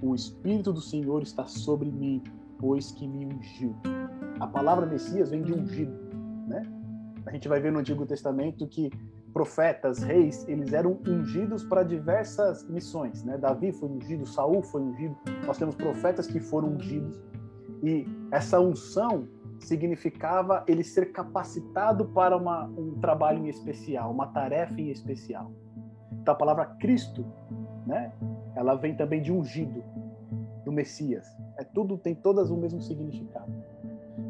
O 0.03 0.15
Espírito 0.15 0.73
do 0.73 0.81
Senhor 0.81 1.23
está 1.23 1.47
sobre 1.47 1.91
mim, 1.91 2.23
pois 2.59 2.93
que 2.93 3.07
me 3.07 3.27
ungiu. 3.27 3.75
A 4.41 4.47
palavra 4.47 4.87
Messias 4.87 5.31
vem 5.31 5.43
de 5.43 5.53
ungido, 5.53 5.93
né? 6.47 6.63
A 7.27 7.31
gente 7.33 7.49
vai 7.49 7.61
ver 7.61 7.73
no 7.73 7.79
Antigo 7.79 8.05
Testamento 8.05 8.67
que 8.67 8.91
profetas, 9.33 9.99
reis, 9.99 10.47
eles 10.49 10.73
eram 10.73 11.01
ungidos 11.07 11.65
para 11.65 11.83
diversas 11.83 12.67
missões, 12.69 13.25
né? 13.25 13.37
Davi 13.37 13.73
foi 13.73 13.89
ungido, 13.89 14.25
Saul 14.25 14.63
foi 14.63 14.81
ungido. 14.81 15.17
Nós 15.45 15.59
temos 15.59 15.75
profetas 15.75 16.29
que 16.29 16.39
foram 16.39 16.69
ungidos. 16.69 17.21
E 17.83 18.07
essa 18.31 18.61
unção 18.61 19.29
significava 19.59 20.63
ele 20.69 20.85
ser 20.85 21.13
capacitado 21.13 22.05
para 22.07 22.37
uma, 22.37 22.67
um 22.79 22.93
trabalho 23.01 23.45
em 23.45 23.49
especial, 23.49 24.13
uma 24.13 24.29
tarefa 24.29 24.81
em 24.81 24.91
especial. 24.91 25.51
Então 26.13 26.33
a 26.33 26.37
palavra 26.37 26.67
Cristo, 26.79 27.27
né? 27.87 28.13
Ela 28.55 28.75
vem 28.75 28.95
também 28.95 29.21
de 29.21 29.33
ungido, 29.33 29.83
do 30.65 30.73
Messias. 30.73 31.27
É 31.59 31.65
tudo 31.65 31.99
tem 31.99 32.15
todas 32.15 32.51
o 32.51 32.57
mesmo 32.57 32.81
significado. 32.81 33.53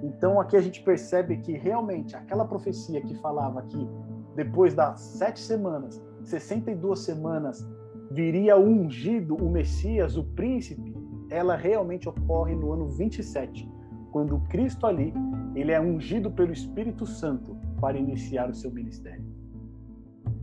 Então 0.02 0.40
aqui 0.40 0.56
a 0.56 0.60
gente 0.60 0.82
percebe 0.82 1.38
que 1.38 1.52
realmente 1.52 2.16
aquela 2.16 2.44
profecia 2.44 3.00
que 3.00 3.14
falava 3.16 3.62
que 3.62 3.88
depois 4.34 4.74
das 4.74 5.00
sete 5.00 5.40
semanas, 5.40 6.02
62 6.24 6.98
semanas, 6.98 7.66
viria 8.10 8.56
o 8.56 8.64
ungido, 8.64 9.36
o 9.36 9.48
Messias, 9.48 10.16
o 10.16 10.24
príncipe, 10.24 10.94
ela 11.30 11.56
realmente 11.56 12.08
ocorre 12.08 12.54
no 12.54 12.72
ano 12.72 12.88
27, 12.88 13.68
quando 14.10 14.38
Cristo 14.48 14.86
ali, 14.86 15.12
ele 15.54 15.72
é 15.72 15.80
ungido 15.80 16.30
pelo 16.30 16.52
Espírito 16.52 17.06
Santo 17.06 17.56
para 17.80 17.98
iniciar 17.98 18.48
o 18.50 18.54
seu 18.54 18.70
ministério. 18.70 19.24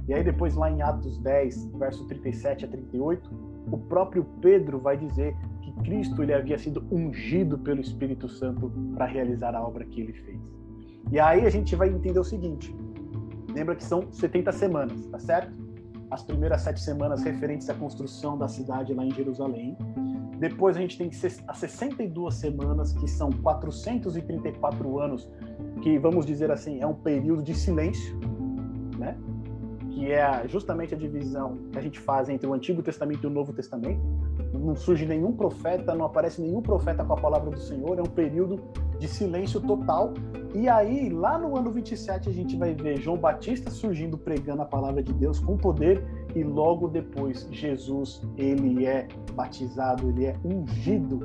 E 0.08 0.14
aí 0.14 0.24
depois 0.24 0.56
lá 0.56 0.70
em 0.70 0.82
Atos 0.82 1.18
10, 1.20 1.66
verso 1.78 2.06
37 2.08 2.66
a 2.66 2.68
38, 2.68 3.51
o 3.70 3.78
próprio 3.78 4.24
Pedro 4.42 4.80
vai 4.80 4.98
dizer 4.98 5.36
que 5.62 5.72
Cristo 5.84 6.24
ele 6.24 6.34
havia 6.34 6.58
sido 6.58 6.86
ungido 6.92 7.58
pelo 7.58 7.82
Espírito 7.82 8.28
Santo 8.28 8.72
para 8.94 9.06
realizar 9.06 9.56
a 9.56 9.62
obra 9.62 9.86
que 9.86 10.02
ele 10.02 10.14
fez. 10.14 10.40
E 11.12 11.20
aí 11.20 11.46
a 11.46 11.50
gente 11.50 11.76
vai 11.76 11.90
entender 11.90 12.20
o 12.20 12.24
seguinte: 12.24 12.76
lembra 13.54 13.76
que 13.76 13.84
são 13.84 14.12
70 14.12 14.52
semanas, 14.52 15.06
tá 15.08 15.20
certo? 15.20 15.60
As 16.10 16.24
primeiras 16.24 16.62
sete 16.62 16.82
semanas 16.82 17.24
referentes 17.24 17.70
à 17.70 17.74
construção 17.74 18.38
da 18.38 18.48
cidade 18.48 18.94
lá 18.94 19.06
em 19.06 19.12
Jerusalém, 19.12 19.78
depois 20.42 20.76
a 20.76 20.82
gente 20.82 20.98
tem 20.98 21.10
as 21.48 21.58
62 21.60 22.34
semanas, 22.34 22.94
que 22.94 23.08
são 23.08 23.32
434 23.32 25.00
anos, 25.00 25.30
que 25.84 26.00
vamos 26.00 26.26
dizer 26.26 26.52
assim, 26.52 26.82
é 26.82 26.88
um 26.88 26.96
período 26.96 27.44
de 27.44 27.54
silêncio, 27.54 28.20
né? 28.98 29.16
Que 29.92 30.12
é 30.12 30.48
justamente 30.48 30.94
a 30.94 30.98
divisão 30.98 31.58
que 31.72 31.78
a 31.78 31.82
gente 31.82 32.00
faz 32.00 32.30
entre 32.30 32.48
o 32.48 32.54
Antigo 32.54 32.82
Testamento 32.82 33.24
e 33.24 33.28
o 33.28 33.30
Novo 33.30 33.54
Testamento. 33.54 34.02
Não 34.54 34.76
surge 34.76 35.06
nenhum 35.06 35.32
profeta, 35.32 35.94
não 35.96 36.06
aparece 36.06 36.42
nenhum 36.42 36.62
profeta 36.62 37.04
com 37.04 37.14
a 37.14 37.18
palavra 37.18 37.50
do 37.50 37.60
Senhor, 37.60 37.98
é 37.98 38.02
um 38.02 38.06
período 38.06 38.60
de 39.00 39.08
silêncio 39.08 39.60
total. 39.60 40.14
E 40.54 40.68
aí, 40.68 41.10
lá 41.10 41.38
no 41.38 41.58
ano 41.58 41.72
27, 41.72 42.30
a 42.30 42.32
gente 42.32 42.58
vai 42.58 42.74
ver 42.74 43.00
João 43.00 43.18
Batista 43.18 43.72
surgindo 43.72 44.18
pregando 44.18 44.62
a 44.62 44.66
palavra 44.66 45.02
de 45.02 45.14
Deus 45.14 45.40
com 45.40 45.58
poder 45.58 46.04
e 46.36 46.44
logo 46.44 46.88
depois 46.88 47.48
Jesus 47.52 48.22
ele 48.38 48.86
é 48.86 49.08
batizado, 49.34 50.10
ele 50.10 50.26
é 50.26 50.36
ungido 50.44 51.20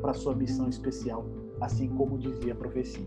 para 0.00 0.12
sua 0.12 0.34
missão 0.34 0.68
especial, 0.68 1.24
assim 1.60 1.88
como 1.88 2.18
dizia 2.18 2.52
a 2.52 2.56
profecia. 2.56 3.06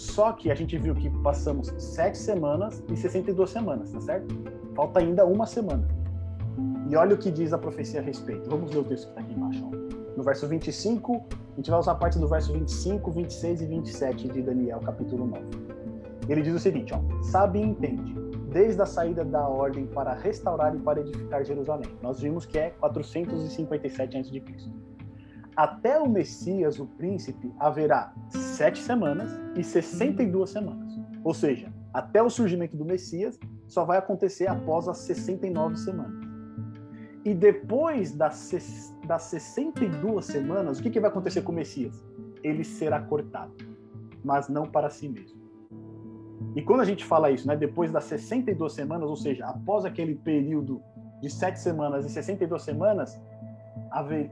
Só 0.00 0.32
que 0.32 0.50
a 0.50 0.54
gente 0.54 0.78
viu 0.78 0.94
que 0.94 1.10
passamos 1.22 1.74
sete 1.76 2.16
semanas 2.16 2.82
e 2.90 2.96
62 2.96 3.50
semanas, 3.50 3.92
tá 3.92 4.00
certo? 4.00 4.34
Falta 4.74 4.98
ainda 4.98 5.26
uma 5.26 5.44
semana. 5.44 5.86
E 6.88 6.96
olha 6.96 7.14
o 7.14 7.18
que 7.18 7.30
diz 7.30 7.52
a 7.52 7.58
profecia 7.58 8.00
a 8.00 8.02
respeito. 8.02 8.48
Vamos 8.48 8.72
ler 8.72 8.78
o 8.78 8.84
texto 8.84 9.04
que 9.04 9.10
está 9.10 9.20
aqui 9.20 9.34
embaixo. 9.34 9.62
No 10.16 10.22
verso 10.22 10.48
25, 10.48 11.22
a 11.52 11.56
gente 11.56 11.70
vai 11.70 11.78
usar 11.78 11.92
a 11.92 11.94
parte 11.96 12.18
do 12.18 12.26
verso 12.26 12.50
25, 12.50 13.10
26 13.10 13.60
e 13.60 13.66
27 13.66 14.28
de 14.28 14.40
Daniel, 14.40 14.80
capítulo 14.80 15.26
9. 15.26 15.42
Ele 16.30 16.40
diz 16.40 16.54
o 16.54 16.58
seguinte: 16.58 16.94
ó, 16.94 17.22
sabe 17.22 17.58
e 17.58 17.62
entende 17.62 18.14
desde 18.50 18.80
a 18.80 18.86
saída 18.86 19.22
da 19.22 19.46
ordem 19.46 19.86
para 19.86 20.14
restaurar 20.14 20.74
e 20.74 20.78
para 20.78 21.00
edificar 21.00 21.44
Jerusalém. 21.44 21.94
Nós 22.00 22.20
vimos 22.20 22.46
que 22.46 22.58
é 22.58 22.70
457 22.70 24.16
a.C. 24.16 24.42
Até 25.60 26.00
o 26.00 26.08
Messias, 26.08 26.80
o 26.80 26.86
príncipe, 26.86 27.52
haverá 27.58 28.14
sete 28.30 28.78
semanas 28.78 29.38
e 29.54 29.62
62 29.62 30.48
semanas. 30.48 30.98
Ou 31.22 31.34
seja, 31.34 31.70
até 31.92 32.22
o 32.22 32.30
surgimento 32.30 32.78
do 32.78 32.82
Messias 32.82 33.38
só 33.68 33.84
vai 33.84 33.98
acontecer 33.98 34.46
após 34.46 34.88
as 34.88 34.96
69 35.00 35.76
semanas. 35.76 36.18
E 37.26 37.34
depois 37.34 38.10
das, 38.12 38.96
das 39.06 39.24
62 39.24 40.24
semanas, 40.24 40.78
o 40.78 40.82
que, 40.82 40.88
que 40.88 40.98
vai 40.98 41.10
acontecer 41.10 41.42
com 41.42 41.52
o 41.52 41.54
Messias? 41.54 42.02
Ele 42.42 42.64
será 42.64 42.98
cortado, 42.98 43.52
mas 44.24 44.48
não 44.48 44.64
para 44.64 44.88
si 44.88 45.10
mesmo. 45.10 45.38
E 46.56 46.62
quando 46.62 46.80
a 46.80 46.86
gente 46.86 47.04
fala 47.04 47.30
isso, 47.30 47.46
né, 47.46 47.54
depois 47.54 47.92
das 47.92 48.04
62 48.04 48.72
semanas, 48.72 49.10
ou 49.10 49.16
seja, 49.16 49.44
após 49.44 49.84
aquele 49.84 50.14
período 50.14 50.80
de 51.20 51.28
sete 51.28 51.60
semanas 51.60 52.06
e 52.06 52.08
62 52.08 52.62
semanas, 52.62 53.20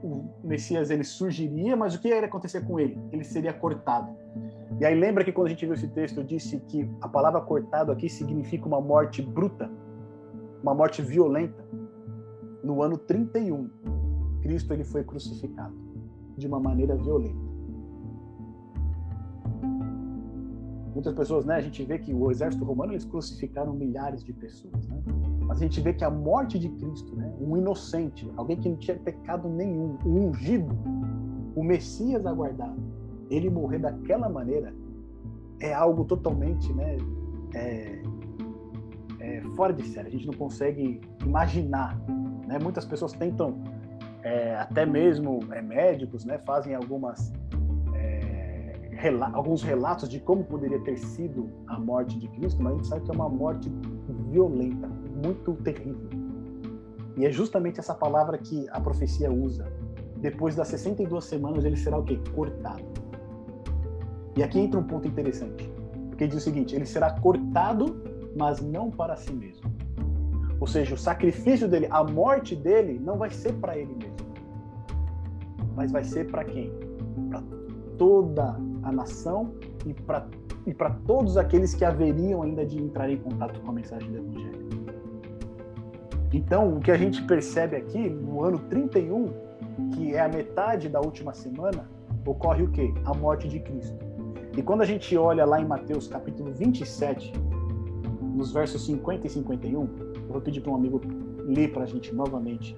o 0.03 0.24
Messias 0.45 0.91
ele 0.91 1.05
surgiria, 1.05 1.76
mas 1.76 1.95
o 1.95 2.01
que 2.01 2.09
iria 2.09 2.26
acontecer 2.26 2.66
com 2.66 2.78
ele? 2.78 2.99
Ele 3.12 3.24
seria 3.24 3.53
cortado. 3.53 4.14
E 4.80 4.84
aí 4.84 4.99
lembra 4.99 5.24
que 5.24 5.32
quando 5.32 5.47
a 5.47 5.51
gente 5.51 5.64
viu 5.64 5.74
esse 5.74 5.89
texto, 5.89 6.18
eu 6.18 6.24
disse 6.24 6.61
que 6.61 6.89
a 7.01 7.09
palavra 7.09 7.41
cortado 7.41 7.91
aqui 7.91 8.09
significa 8.09 8.66
uma 8.66 8.80
morte 8.80 9.22
bruta, 9.22 9.70
uma 10.62 10.74
morte 10.74 11.03
violenta. 11.03 11.64
No 12.62 12.82
ano 12.82 12.99
31, 12.99 13.70
Cristo 14.43 14.72
ele 14.72 14.84
foi 14.84 15.03
crucificado 15.05 15.74
de 16.36 16.47
uma 16.47 16.61
maneira 16.61 16.95
violenta. 16.97 17.49
muitas 20.99 21.14
pessoas, 21.14 21.45
né, 21.47 21.55
a 21.55 21.61
gente 21.61 21.84
vê 21.84 21.97
que 21.97 22.12
o 22.12 22.28
exército 22.28 22.64
romano 22.64 22.93
eles 22.93 23.05
crucificaram 23.05 23.72
milhares 23.72 24.24
de 24.24 24.32
pessoas, 24.32 24.89
né? 24.89 25.01
Mas 25.49 25.59
a 25.59 25.61
gente 25.62 25.80
vê 25.80 25.94
que 25.94 26.05
a 26.05 26.11
morte 26.11 26.59
de 26.59 26.68
Cristo, 26.68 27.16
né, 27.16 27.32
um 27.40 27.57
inocente, 27.57 28.30
alguém 28.36 28.59
que 28.59 28.68
não 28.68 28.76
tinha 28.76 28.96
pecado 28.99 29.49
nenhum, 29.49 29.96
um 30.05 30.28
ungido, 30.28 30.76
o 31.57 31.64
Messias 31.64 32.26
aguardado, 32.26 32.76
ele 33.30 33.49
morrer 33.49 33.78
daquela 33.78 34.28
maneira 34.28 34.74
é 35.59 35.72
algo 35.72 36.05
totalmente, 36.05 36.70
né, 36.74 36.99
é, 37.55 38.03
é 39.20 39.40
fora 39.57 39.72
de 39.72 39.82
série. 39.84 40.09
A 40.09 40.11
gente 40.11 40.26
não 40.26 40.34
consegue 40.34 41.01
imaginar, 41.24 41.99
né? 42.46 42.59
Muitas 42.62 42.84
pessoas 42.84 43.12
tentam, 43.12 43.59
é, 44.22 44.55
até 44.55 44.84
mesmo 44.84 45.41
é, 45.50 45.62
médicos, 45.62 46.26
né, 46.26 46.38
fazem 46.38 46.75
algumas 46.75 47.33
rela 48.99 49.30
alguns 49.33 49.62
relatos 49.62 50.08
de 50.08 50.18
como 50.18 50.42
poderia 50.45 50.80
ter 50.80 50.99
sido 50.99 51.49
a 51.68 51.79
morte 51.79 52.18
de 52.18 52.26
Cristo, 52.29 52.61
mas 52.61 52.72
a 52.72 52.76
gente 52.76 52.88
sabe 52.88 53.04
que 53.04 53.11
é 53.11 53.14
uma 53.14 53.29
morte 53.29 53.70
violenta, 54.30 54.91
muito 55.24 55.54
terrível. 55.54 56.08
E 57.16 57.26
é 57.26 57.32
justamente 57.32 57.80
essa 57.80 57.95
palavra 57.95 58.38
que 58.38 58.68
a 58.70 58.80
profecia 58.80 59.30
usa. 59.30 59.66
Depois 60.16 60.54
das 60.54 60.68
62 60.68 61.24
semanas, 61.24 61.64
ele 61.64 61.76
será 61.76 61.99
o 61.99 62.04
quê? 62.04 62.18
Cortado. 62.34 62.84
E 64.36 64.42
aqui 64.42 64.61
entra 64.61 64.78
um 64.78 64.84
ponto 64.84 65.07
interessante. 65.07 65.68
Porque 66.08 66.26
diz 66.26 66.36
o 66.36 66.40
seguinte: 66.40 66.74
ele 66.74 66.86
será 66.86 67.11
cortado, 67.18 68.03
mas 68.36 68.61
não 68.61 68.90
para 68.90 69.16
si 69.16 69.32
mesmo. 69.32 69.68
Ou 70.61 70.66
seja, 70.66 70.95
o 70.95 70.99
sacrifício 70.99 71.68
dele, 71.68 71.86
a 71.90 72.03
morte 72.03 72.54
dele, 72.54 72.99
não 72.99 73.16
vai 73.16 73.30
ser 73.30 73.53
para 73.54 73.76
ele 73.76 73.95
mesmo. 73.95 74.16
Mas 75.74 75.92
vai 75.92 76.04
ser 76.04 76.28
para 76.30 76.45
quem? 76.45 76.72
Para 77.30 77.42
toda 77.96 78.57
a 78.82 78.92
nação 78.92 79.54
e 79.86 79.95
para 79.95 80.26
e 80.66 80.74
para 80.74 80.90
todos 80.90 81.38
aqueles 81.38 81.74
que 81.74 81.82
haveriam 81.82 82.42
ainda 82.42 82.64
de 82.64 82.78
entrar 82.78 83.08
em 83.08 83.16
contato 83.16 83.58
com 83.61 83.70
a 83.70 83.72
mensagem 83.72 84.11
do 84.11 84.18
Evangelho. 84.18 84.67
Então, 86.33 86.76
o 86.76 86.80
que 86.80 86.91
a 86.91 86.96
gente 86.96 87.22
percebe 87.22 87.76
aqui, 87.76 88.09
no 88.11 88.42
ano 88.42 88.59
31, 88.68 89.29
que 89.95 90.14
é 90.14 90.21
a 90.21 90.29
metade 90.29 90.88
da 90.88 91.00
última 91.00 91.33
semana, 91.33 91.88
ocorre 92.26 92.63
o 92.63 92.71
quê? 92.71 92.92
A 93.05 93.14
morte 93.14 93.49
de 93.49 93.61
Cristo. 93.61 93.99
E 94.57 94.63
quando 94.63 94.83
a 94.83 94.84
gente 94.84 95.17
olha 95.17 95.46
lá 95.46 95.61
em 95.61 95.64
Mateus 95.64 96.07
capítulo 96.07 96.53
27, 96.53 97.33
nos 98.34 98.53
versos 98.53 98.84
50 98.84 99.26
e 99.26 99.30
51, 99.30 99.80
eu 99.80 100.29
vou 100.29 100.41
pedir 100.41 100.61
para 100.61 100.72
um 100.72 100.75
amigo 100.75 101.00
ler 101.46 101.72
para 101.72 101.84
a 101.84 101.87
gente 101.87 102.14
novamente. 102.14 102.76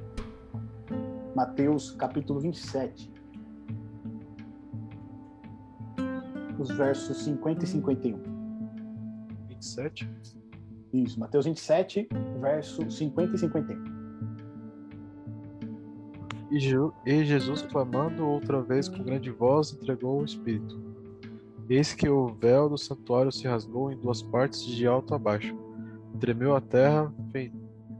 Mateus 1.34 1.90
capítulo 1.90 2.38
27, 2.38 3.10
os 6.58 6.70
versos 6.70 7.24
50 7.24 7.64
e 7.64 7.66
51. 7.66 8.18
27? 9.48 10.08
Isso, 10.92 11.18
Mateus 11.20 11.44
27, 11.44 12.08
verso 12.40 12.90
50 12.90 13.34
e 13.34 13.38
51. 13.38 14.00
E, 17.06 17.24
Jesus, 17.24 17.62
clamando 17.62 18.26
outra 18.26 18.60
vez 18.60 18.88
com 18.88 19.04
grande 19.04 19.30
voz, 19.30 19.72
entregou 19.72 20.20
o 20.20 20.24
Espírito. 20.24 20.80
Eis 21.68 21.94
que 21.94 22.08
o 22.08 22.34
véu 22.34 22.68
do 22.68 22.76
santuário 22.76 23.30
se 23.30 23.46
rasgou 23.46 23.92
em 23.92 23.96
duas 23.96 24.20
partes, 24.20 24.64
de 24.64 24.84
alto 24.84 25.14
a 25.14 25.18
baixo. 25.18 25.56
Tremeu 26.18 26.56
a 26.56 26.60
terra, 26.60 27.12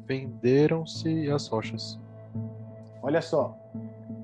fenderam-se 0.04 1.30
as 1.30 1.46
rochas. 1.46 1.96
Olha 3.00 3.22
só, 3.22 3.56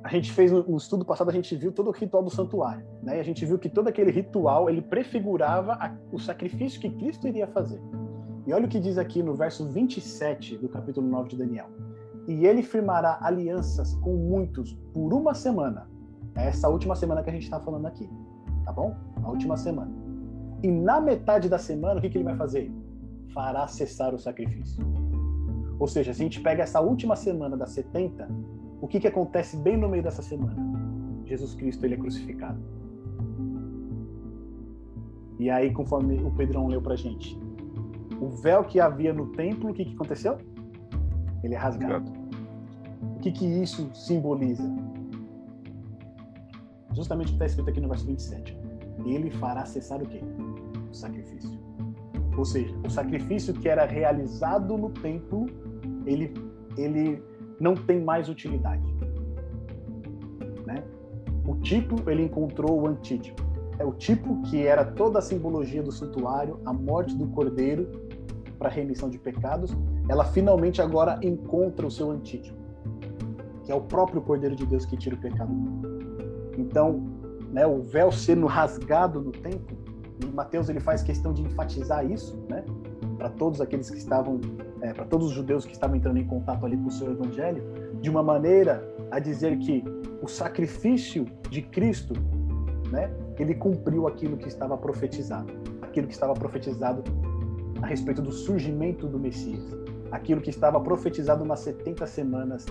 a 0.02 0.08
gente 0.08 0.32
fez 0.32 0.50
no 0.50 0.76
estudo 0.76 1.04
passado, 1.04 1.30
a 1.30 1.32
gente 1.32 1.54
viu 1.54 1.70
todo 1.70 1.88
o 1.88 1.92
ritual 1.92 2.24
do 2.24 2.30
santuário, 2.30 2.84
né? 3.02 3.18
E 3.18 3.20
a 3.20 3.22
gente 3.22 3.46
viu 3.46 3.56
que 3.58 3.68
todo 3.68 3.86
aquele 3.86 4.10
ritual, 4.10 4.68
ele 4.68 4.82
prefigurava 4.82 5.78
o 6.10 6.18
sacrifício 6.18 6.80
que 6.80 6.90
Cristo 6.90 7.28
iria 7.28 7.46
fazer. 7.46 7.80
E 8.46 8.52
olha 8.52 8.66
o 8.66 8.68
que 8.68 8.78
diz 8.78 8.96
aqui 8.96 9.22
no 9.22 9.34
verso 9.34 9.66
27 9.66 10.56
do 10.58 10.68
capítulo 10.68 11.06
9 11.08 11.30
de 11.30 11.36
Daniel 11.36 11.68
e 12.28 12.46
ele 12.46 12.62
firmará 12.62 13.18
alianças 13.20 13.94
com 13.96 14.14
muitos 14.14 14.72
por 14.92 15.12
uma 15.14 15.34
semana. 15.34 15.88
É 16.34 16.46
essa 16.48 16.68
última 16.68 16.94
semana 16.94 17.22
que 17.22 17.30
a 17.30 17.32
gente 17.32 17.44
está 17.44 17.60
falando 17.60 17.86
aqui, 17.86 18.08
tá 18.64 18.72
bom? 18.72 18.94
A 19.22 19.30
última 19.30 19.56
semana. 19.56 19.90
E 20.62 20.70
na 20.70 21.00
metade 21.00 21.48
da 21.48 21.58
semana, 21.58 21.98
o 21.98 22.02
que, 22.02 22.10
que 22.10 22.18
ele 22.18 22.24
vai 22.24 22.36
fazer? 22.36 22.70
Fará 23.32 23.66
cessar 23.66 24.14
o 24.14 24.18
sacrifício. 24.18 24.84
Ou 25.78 25.86
seja, 25.86 26.12
se 26.12 26.22
a 26.22 26.24
gente 26.24 26.40
pega 26.40 26.62
essa 26.62 26.80
última 26.80 27.14
semana 27.14 27.56
das 27.56 27.70
70, 27.70 28.28
o 28.80 28.88
que, 28.88 28.98
que 28.98 29.06
acontece 29.06 29.56
bem 29.56 29.76
no 29.76 29.88
meio 29.88 30.02
dessa 30.02 30.22
semana? 30.22 30.56
Jesus 31.24 31.54
Cristo 31.54 31.84
ele 31.84 31.94
é 31.94 31.98
crucificado. 31.98 32.58
E 35.38 35.50
aí, 35.50 35.72
conforme 35.72 36.22
o 36.22 36.30
Pedrão 36.30 36.66
leu 36.66 36.80
pra 36.80 36.96
gente, 36.96 37.38
o 38.20 38.28
véu 38.28 38.64
que 38.64 38.80
havia 38.80 39.12
no 39.12 39.26
templo, 39.32 39.70
o 39.70 39.74
que, 39.74 39.84
que 39.84 39.94
aconteceu? 39.94 40.38
Ele 41.42 41.54
é 41.54 41.58
rasgado. 41.58 42.10
O 43.16 43.20
que, 43.20 43.30
que 43.30 43.44
isso 43.44 43.90
simboliza? 43.94 44.64
Justamente 46.94 47.26
o 47.26 47.30
que 47.30 47.34
está 47.34 47.46
escrito 47.46 47.70
aqui 47.70 47.80
no 47.80 47.88
verso 47.88 48.06
27. 48.06 48.56
Ele 49.04 49.30
fará 49.30 49.66
cessar 49.66 50.02
o 50.02 50.06
quê? 50.06 50.20
O 50.90 50.94
sacrifício. 50.94 51.58
Ou 52.36 52.44
seja, 52.44 52.74
o 52.84 52.90
sacrifício 52.90 53.52
que 53.52 53.68
era 53.68 53.84
realizado 53.84 54.76
no 54.76 54.90
templo, 54.90 55.46
ele, 56.06 56.32
ele 56.76 57.22
não 57.60 57.74
tem 57.74 58.02
mais 58.02 58.28
utilidade. 58.28 58.82
Né? 60.66 60.82
O 61.46 61.56
tipo, 61.56 62.08
ele 62.10 62.22
encontrou 62.24 62.80
o 62.80 62.86
antítipo. 62.86 63.44
É 63.78 63.84
o 63.84 63.92
tipo 63.92 64.40
que 64.42 64.66
era 64.66 64.84
toda 64.84 65.18
a 65.18 65.22
simbologia 65.22 65.82
do 65.82 65.92
santuário, 65.92 66.58
a 66.64 66.72
morte 66.72 67.14
do 67.14 67.26
cordeiro 67.26 68.05
para 68.58 68.68
remissão 68.68 69.08
de 69.08 69.18
pecados, 69.18 69.76
ela 70.08 70.24
finalmente 70.24 70.80
agora 70.80 71.18
encontra 71.22 71.86
o 71.86 71.90
seu 71.90 72.10
antítipo, 72.10 72.56
que 73.64 73.72
é 73.72 73.74
o 73.74 73.80
próprio 73.80 74.20
Cordeiro 74.22 74.56
de 74.56 74.66
Deus 74.66 74.84
que 74.84 74.96
tira 74.96 75.14
o 75.14 75.18
pecado. 75.18 75.52
Então, 76.56 77.04
né, 77.52 77.66
o 77.66 77.80
véu 77.82 78.10
sendo 78.10 78.46
rasgado 78.46 79.20
no 79.20 79.32
templo, 79.32 79.76
e 80.22 80.26
Mateus 80.26 80.68
ele 80.68 80.80
faz 80.80 81.02
questão 81.02 81.32
de 81.32 81.42
enfatizar 81.42 82.10
isso, 82.10 82.36
né, 82.48 82.64
para 83.18 83.28
todos 83.30 83.60
aqueles 83.60 83.90
que 83.90 83.98
estavam, 83.98 84.40
é, 84.80 84.92
para 84.92 85.04
todos 85.04 85.28
os 85.28 85.32
judeus 85.32 85.64
que 85.64 85.72
estavam 85.72 85.96
entrando 85.96 86.18
em 86.18 86.26
contato 86.26 86.64
ali 86.64 86.76
com 86.76 86.88
o 86.88 86.90
seu 86.90 87.10
evangelho, 87.10 87.62
de 88.00 88.08
uma 88.08 88.22
maneira 88.22 88.86
a 89.10 89.18
dizer 89.18 89.58
que 89.58 89.84
o 90.22 90.28
sacrifício 90.28 91.26
de 91.50 91.62
Cristo, 91.62 92.14
né, 92.90 93.10
ele 93.38 93.54
cumpriu 93.54 94.06
aquilo 94.06 94.36
que 94.36 94.48
estava 94.48 94.76
profetizado, 94.76 95.52
aquilo 95.82 96.06
que 96.06 96.14
estava 96.14 96.34
profetizado 96.34 97.02
a 97.82 97.86
respeito 97.86 98.22
do 98.22 98.32
surgimento 98.32 99.06
do 99.06 99.18
Messias 99.18 99.86
aquilo 100.10 100.40
que 100.40 100.50
estava 100.50 100.80
profetizado 100.80 101.44
nas 101.44 101.60
70 101.60 102.06
semanas 102.06 102.66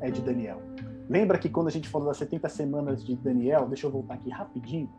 é, 0.00 0.10
de 0.10 0.20
Daniel. 0.20 0.60
Lembra 1.08 1.38
que 1.38 1.48
quando 1.48 1.68
a 1.68 1.70
gente 1.70 1.88
falou 1.88 2.08
das 2.08 2.16
70 2.18 2.48
semanas 2.48 3.04
de 3.04 3.16
Daniel, 3.16 3.66
deixa 3.68 3.86
eu 3.86 3.90
voltar 3.90 4.14
aqui 4.14 4.30
rapidinho. 4.30 4.90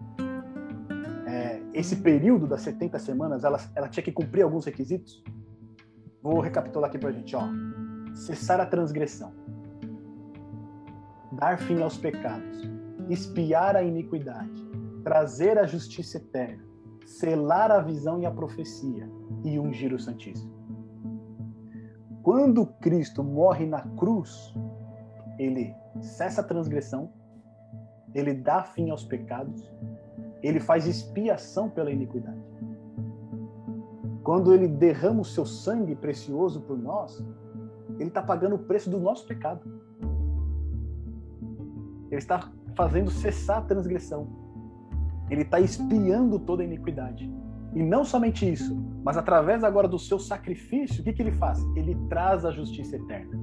É, 1.28 1.62
esse 1.74 1.98
período 1.98 2.48
das 2.48 2.62
70 2.62 2.98
semanas, 3.00 3.44
ela, 3.44 3.60
ela 3.76 3.90
tinha 3.90 4.04
que 4.04 4.12
cumprir 4.12 4.44
alguns 4.44 4.66
requisitos. 4.66 5.24
Vou 6.22 6.40
recapitular 6.40 6.90
aqui 6.90 6.98
para 6.98 7.10
a 7.10 7.12
gente. 7.12 7.36
Ó. 7.36 7.44
Cessar 8.16 8.60
a 8.60 8.66
transgressão, 8.66 9.32
dar 11.32 11.60
fim 11.60 11.80
aos 11.84 11.98
pecados, 11.98 12.68
espiar 13.10 13.76
a 13.76 13.84
iniquidade, 13.84 14.66
trazer 15.04 15.60
a 15.60 15.68
justiça 15.68 16.18
eterna, 16.18 16.64
selar 17.06 17.70
a 17.70 17.80
visão 17.80 18.20
e 18.20 18.26
a 18.26 18.32
profecia 18.32 19.08
e 19.44 19.60
ungir 19.60 19.94
o 19.94 20.00
Santíssimo. 20.00 20.52
Quando 22.24 22.66
Cristo 22.66 23.24
morre 23.24 23.66
na 23.66 23.82
cruz, 23.82 24.54
ele 25.40 25.74
cessa 26.02 26.42
a 26.42 26.44
transgressão, 26.44 27.10
ele 28.14 28.34
dá 28.34 28.64
fim 28.64 28.90
aos 28.90 29.04
pecados, 29.04 29.72
ele 30.42 30.60
faz 30.60 30.86
expiação 30.86 31.70
pela 31.70 31.92
iniquidade. 31.92 32.42
Quando 34.24 34.54
ele 34.54 34.68
derrama 34.68 35.22
o 35.22 35.26
seu 35.26 35.46
sangue 35.46 35.96
precioso 35.96 36.62
por 36.62 36.78
nós, 36.78 37.26
ele 37.98 38.10
está 38.10 38.22
pagando 38.22 38.56
o 38.56 38.60
preço 38.60 38.90
do 38.90 39.00
nosso 39.00 39.26
pecado. 39.26 39.62
Ele 42.10 42.18
está 42.18 42.52
fazendo 42.76 43.10
cessar 43.10 43.60
a 43.60 43.62
transgressão. 43.62 44.28
Ele 45.30 45.42
está 45.42 45.60
expiando 45.60 46.40
toda 46.40 46.62
a 46.62 46.66
iniquidade. 46.66 47.32
E 47.78 47.84
não 47.84 48.04
somente 48.04 48.52
isso, 48.52 48.76
mas 49.04 49.18
através 49.18 49.64
agora 49.64 49.88
do 49.88 50.00
seu 50.00 50.18
sacrifício, 50.18 51.00
o 51.00 51.04
que, 51.04 51.14
que 51.14 51.22
ele 51.22 51.32
faz? 51.32 51.64
Ele 51.76 51.96
traz 52.10 52.44
a 52.44 52.50
justiça 52.50 52.96
eterna. 52.96 53.40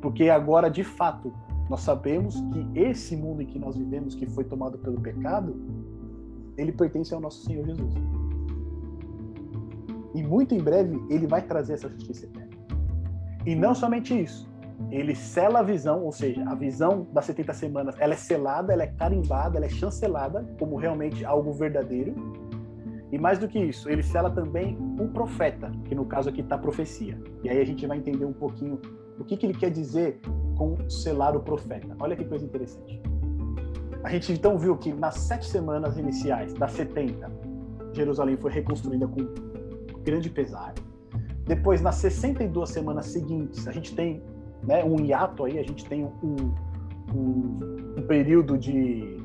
Porque 0.00 0.30
agora, 0.30 0.70
de 0.70 0.84
fato, 0.84 1.34
nós 1.68 1.80
sabemos 1.80 2.40
que 2.52 2.78
esse 2.78 3.16
mundo 3.16 3.42
em 3.42 3.46
que 3.46 3.58
nós 3.58 3.76
vivemos, 3.76 4.14
que 4.14 4.26
foi 4.26 4.44
tomado 4.44 4.78
pelo 4.78 5.00
pecado, 5.00 5.60
ele 6.56 6.70
pertence 6.70 7.12
ao 7.12 7.20
nosso 7.20 7.44
Senhor 7.44 7.66
Jesus. 7.66 7.92
E 10.14 10.22
muito 10.22 10.54
em 10.54 10.62
breve 10.62 11.04
ele 11.10 11.26
vai 11.26 11.42
trazer 11.42 11.72
essa 11.72 11.88
justiça 11.88 12.26
eterna. 12.26 12.50
E 13.44 13.56
não 13.56 13.74
somente 13.74 14.14
isso, 14.22 14.48
ele 14.88 15.16
sela 15.16 15.58
a 15.58 15.62
visão, 15.64 16.04
ou 16.04 16.12
seja, 16.12 16.48
a 16.48 16.54
visão 16.54 17.08
das 17.12 17.24
70 17.24 17.54
semanas, 17.54 17.96
ela 17.98 18.14
é 18.14 18.16
selada, 18.16 18.72
ela 18.72 18.84
é 18.84 18.86
carimbada, 18.86 19.56
ela 19.56 19.66
é 19.66 19.68
chancelada 19.68 20.48
como 20.60 20.76
realmente 20.76 21.24
algo 21.24 21.52
verdadeiro 21.52 22.14
e 23.12 23.18
mais 23.18 23.38
do 23.38 23.48
que 23.48 23.58
isso, 23.58 23.90
ele 23.90 24.02
sela 24.02 24.30
também 24.30 24.76
um 24.78 25.08
profeta, 25.08 25.70
que 25.84 25.94
no 25.94 26.04
caso 26.04 26.28
aqui 26.28 26.40
está 26.40 26.56
profecia. 26.56 27.20
E 27.42 27.48
aí 27.48 27.60
a 27.60 27.64
gente 27.64 27.84
vai 27.86 27.98
entender 27.98 28.24
um 28.24 28.32
pouquinho 28.32 28.80
o 29.18 29.24
que, 29.24 29.36
que 29.36 29.46
ele 29.46 29.54
quer 29.54 29.70
dizer 29.70 30.20
com 30.56 30.88
selar 30.88 31.36
o 31.36 31.40
profeta. 31.40 31.96
Olha 31.98 32.14
que 32.14 32.24
coisa 32.24 32.44
interessante. 32.44 33.02
A 34.04 34.10
gente 34.10 34.32
então 34.32 34.56
viu 34.56 34.76
que 34.76 34.92
nas 34.92 35.16
sete 35.16 35.46
semanas 35.46 35.98
iniciais, 35.98 36.54
das 36.54 36.72
70, 36.72 37.30
Jerusalém 37.92 38.36
foi 38.36 38.52
reconstruída 38.52 39.06
com 39.06 39.18
grande 40.02 40.30
pesar. 40.30 40.72
Depois, 41.44 41.82
nas 41.82 41.96
62 41.96 42.70
semanas 42.70 43.06
seguintes, 43.06 43.66
a 43.66 43.72
gente 43.72 43.94
tem 43.94 44.22
né, 44.62 44.84
um 44.84 45.00
hiato 45.00 45.44
aí, 45.44 45.58
a 45.58 45.62
gente 45.62 45.84
tem 45.84 46.04
um, 46.04 46.54
um, 47.12 47.94
um 47.98 48.02
período 48.06 48.56
de, 48.56 49.16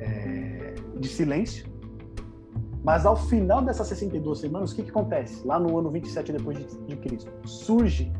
é, 0.00 0.74
de 0.98 1.08
silêncio, 1.08 1.66
mas 2.84 3.04
ao 3.04 3.16
final 3.16 3.62
dessas 3.62 3.86
62 3.88 4.38
semanas, 4.38 4.72
o 4.72 4.76
que, 4.76 4.82
que 4.82 4.90
acontece? 4.90 5.46
Lá 5.46 5.58
no 5.58 5.78
ano 5.78 5.90
27 5.90 6.32
depois 6.32 6.58
de, 6.58 6.96
Cristo, 6.96 7.30
surge 7.44 8.12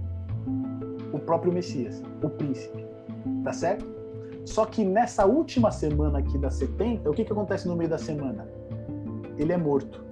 o 1.12 1.18
próprio 1.18 1.52
Messias, 1.52 2.02
o 2.22 2.28
príncipe. 2.28 2.86
Tá 3.44 3.52
certo? 3.52 3.86
Só 4.44 4.64
que 4.64 4.84
nessa 4.84 5.26
última 5.26 5.70
semana 5.70 6.18
aqui 6.18 6.38
das 6.38 6.54
70, 6.54 7.08
o 7.08 7.12
que, 7.12 7.24
que 7.24 7.32
acontece 7.32 7.68
no 7.68 7.76
meio 7.76 7.90
da 7.90 7.98
semana? 7.98 8.48
Ele 9.36 9.52
é 9.52 9.56
morto. 9.56 10.04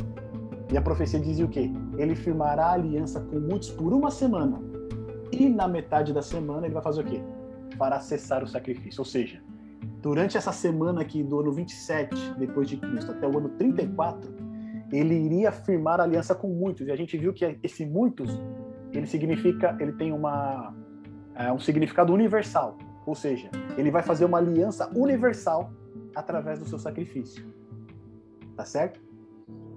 E 0.73 0.77
a 0.77 0.83
profecia 0.83 1.19
dizia 1.19 1.45
o 1.45 1.49
quê? 1.49 1.71
Ele 1.97 2.15
firmará 2.15 2.73
aliança 2.73 3.21
com 3.21 3.39
muitos 3.39 3.71
por 3.71 3.93
uma 3.93 4.11
semana. 4.11 4.61
E 5.33 5.49
na 5.49 5.67
metade 5.67 6.13
da 6.13 6.23
semana 6.23 6.67
ele 6.67 6.75
vai 6.75 6.83
fazer 6.83 7.01
o 7.01 7.05
quê? 7.05 7.21
Para 7.79 8.01
cessar 8.01 8.43
o 8.43 8.47
sacrifício. 8.47 9.01
Ou 9.01 9.05
seja, 9.05 9.41
durante 10.01 10.37
essa 10.37 10.53
semana 10.53 11.01
aqui 11.01 11.23
do 11.23 11.41
ano 11.41 11.53
27 11.53 12.35
depois 12.39 12.69
de 12.69 12.77
Cristo 12.77 13.13
até 13.13 13.27
o 13.27 13.39
ano 13.39 13.49
34, 13.51 14.35
ele 14.93 15.15
iria 15.15 15.51
firmar 15.51 16.01
aliança 16.01 16.35
com 16.35 16.49
muitos. 16.49 16.87
E 16.87 16.93
a 16.93 16.97
gente 16.97 17.17
viu 17.17 17.33
que 17.33 17.59
esse 17.63 17.85
muitos, 17.85 18.41
ele 18.93 19.07
significa, 19.07 19.77
ele 19.81 19.93
tem 19.93 20.13
uma, 20.13 20.75
é, 21.35 21.53
um 21.53 21.59
significado 21.59 22.13
universal. 22.13 22.77
Ou 23.05 23.15
seja, 23.15 23.51
ele 23.77 23.91
vai 23.91 24.03
fazer 24.03 24.25
uma 24.25 24.39
aliança 24.39 24.91
universal 24.95 25.73
através 26.15 26.59
do 26.59 26.67
seu 26.67 26.79
sacrifício. 26.79 27.45
Tá 28.57 28.65
certo? 28.65 29.01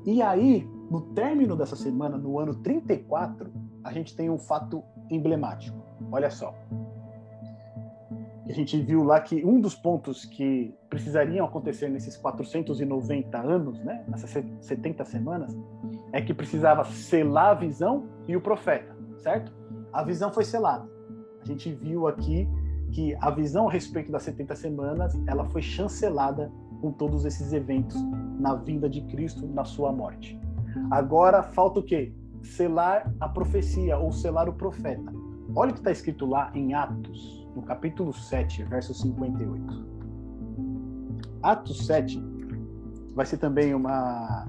E 0.06 0.22
aí, 0.22 0.68
no 0.90 1.02
término 1.14 1.56
dessa 1.56 1.76
semana, 1.76 2.18
no 2.18 2.40
ano 2.40 2.56
34, 2.56 3.52
a 3.84 3.92
gente 3.92 4.16
tem 4.16 4.30
um 4.30 4.40
fato 4.40 4.84
emblemático. 5.10 5.78
Olha 6.12 6.30
só 6.30 6.54
a 8.50 8.54
gente 8.54 8.82
viu 8.82 9.04
lá 9.04 9.22
que 9.22 9.46
um 9.46 9.62
dos 9.62 9.76
pontos 9.76 10.26
que 10.26 10.74
precisariam 10.90 11.46
acontecer 11.46 11.88
nesses 11.88 12.18
490 12.18 13.38
anos, 13.38 13.80
né, 13.84 14.04
nessas 14.08 14.44
70 14.62 15.06
semanas, 15.06 15.56
é 16.12 16.20
que 16.20 16.34
precisava 16.34 16.84
selar 16.84 17.52
a 17.52 17.54
visão 17.54 18.08
e 18.28 18.36
o 18.36 18.42
profeta, 18.42 18.96
certo? 19.18 19.54
A 19.94 20.04
visão 20.04 20.32
foi 20.32 20.44
selada. 20.44 20.90
A 21.44 21.46
gente 21.46 21.72
viu 21.72 22.08
aqui 22.08 22.50
que 22.92 23.16
a 23.22 23.30
visão 23.30 23.70
a 23.70 23.72
respeito 23.72 24.12
das 24.12 24.24
70 24.24 24.56
semanas, 24.56 25.14
ela 25.28 25.46
foi 25.46 25.62
chancelada 25.62 26.52
com 26.82 26.92
todos 26.92 27.26
esses 27.26 27.54
eventos 27.54 27.96
na 28.40 28.56
vinda 28.56 28.90
de 28.90 29.02
Cristo, 29.02 29.46
na 29.46 29.64
sua 29.64 29.92
morte. 29.92 30.40
Agora 30.90 31.44
falta 31.44 31.82
o 31.82 31.84
quê? 31.84 32.14
Selar 32.42 33.14
a 33.20 33.30
profecia 33.30 33.98
ou 33.98 34.12
selar 34.12 34.50
o 34.50 34.54
profeta. 34.54 35.19
Olha 35.56 35.72
o 35.72 35.74
que 35.74 35.80
está 35.80 35.92
escrito 35.92 36.26
lá 36.26 36.52
em 36.54 36.74
Atos, 36.74 37.48
no 37.56 37.62
capítulo 37.62 38.14
7, 38.14 38.64
verso 38.66 38.94
58. 38.94 39.88
Atos 41.42 41.86
7 41.86 42.22
vai 43.16 43.26
ser 43.26 43.38
também 43.38 43.74
uma 43.74 44.48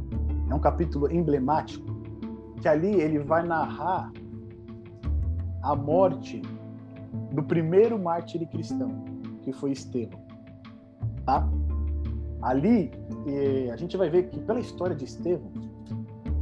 é 0.51 0.55
um 0.55 0.59
capítulo 0.59 1.11
emblemático, 1.13 1.87
que 2.61 2.69
ali 2.69 3.01
ele 3.01 3.21
vai 3.21 3.47
narrar 3.47 4.13
a 5.63 5.77
morte 5.77 6.43
do 7.33 7.43
primeiro 7.43 7.99
mártir 7.99 8.47
cristão, 8.49 9.05
que 9.43 9.53
foi 9.53 9.71
Estevão. 9.73 10.21
Tá? 11.25 11.49
Ali, 12.43 12.91
a 13.73 13.77
gente 13.77 13.97
vai 13.97 14.11
ver 14.11 14.29
que 14.29 14.41
pela 14.41 14.59
história 14.59 14.97
de 14.97 15.05
Estevão, 15.05 15.51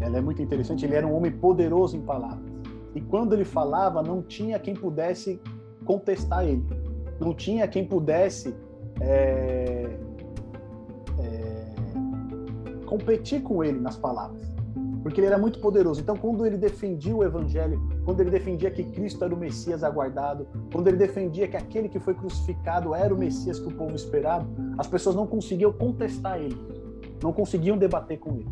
ela 0.01 0.17
é 0.17 0.21
muito 0.21 0.41
interessante, 0.41 0.87
ele 0.87 0.95
era 0.95 1.07
um 1.07 1.15
homem 1.15 1.33
poderoso 1.33 1.97
em 1.97 2.01
palavras. 2.01 2.48
E 2.94 3.01
quando 3.01 3.32
ele 3.32 3.44
falava, 3.44 4.02
não 4.02 4.23
tinha 4.23 4.59
quem 4.59 4.74
pudesse 4.74 5.40
contestar 5.85 6.44
ele. 6.44 6.65
Não 7.20 7.35
tinha 7.35 7.66
quem 7.69 7.86
pudesse 7.86 8.55
é, 9.01 9.98
é, 11.19 11.74
competir 12.86 13.43
com 13.43 13.62
ele 13.62 13.78
nas 13.78 13.97
palavras 13.97 14.48
porque 15.09 15.20
ele 15.20 15.28
era 15.28 15.39
muito 15.39 15.59
poderoso. 15.60 16.01
Então, 16.01 16.16
quando 16.16 16.44
ele 16.44 16.59
defendia 16.59 17.16
o 17.16 17.24
evangelho, 17.24 17.81
quando 18.05 18.20
ele 18.20 18.31
defendia 18.31 18.70
que 18.70 18.85
Cristo 18.85 19.24
era 19.24 19.35
o 19.35 19.39
Messias 19.39 19.82
aguardado, 19.82 20.47
quando 20.70 20.89
ele 20.89 20.97
defendia 20.97 21.48
que 21.48 21.56
aquele 21.56 21.89
que 21.89 21.98
foi 21.98 22.12
crucificado 22.15 22.94
era 22.94 23.15
o 23.15 23.16
Messias 23.16 23.59
que 23.59 23.69
o 23.69 23.74
povo 23.74 23.94
esperava, 23.94 24.47
as 24.77 24.86
pessoas 24.86 25.16
não 25.16 25.27
conseguiam 25.27 25.73
contestar 25.73 26.39
ele, 26.39 26.60
não 27.23 27.32
conseguiam 27.32 27.78
debater 27.78 28.19
com 28.19 28.35
ele, 28.35 28.48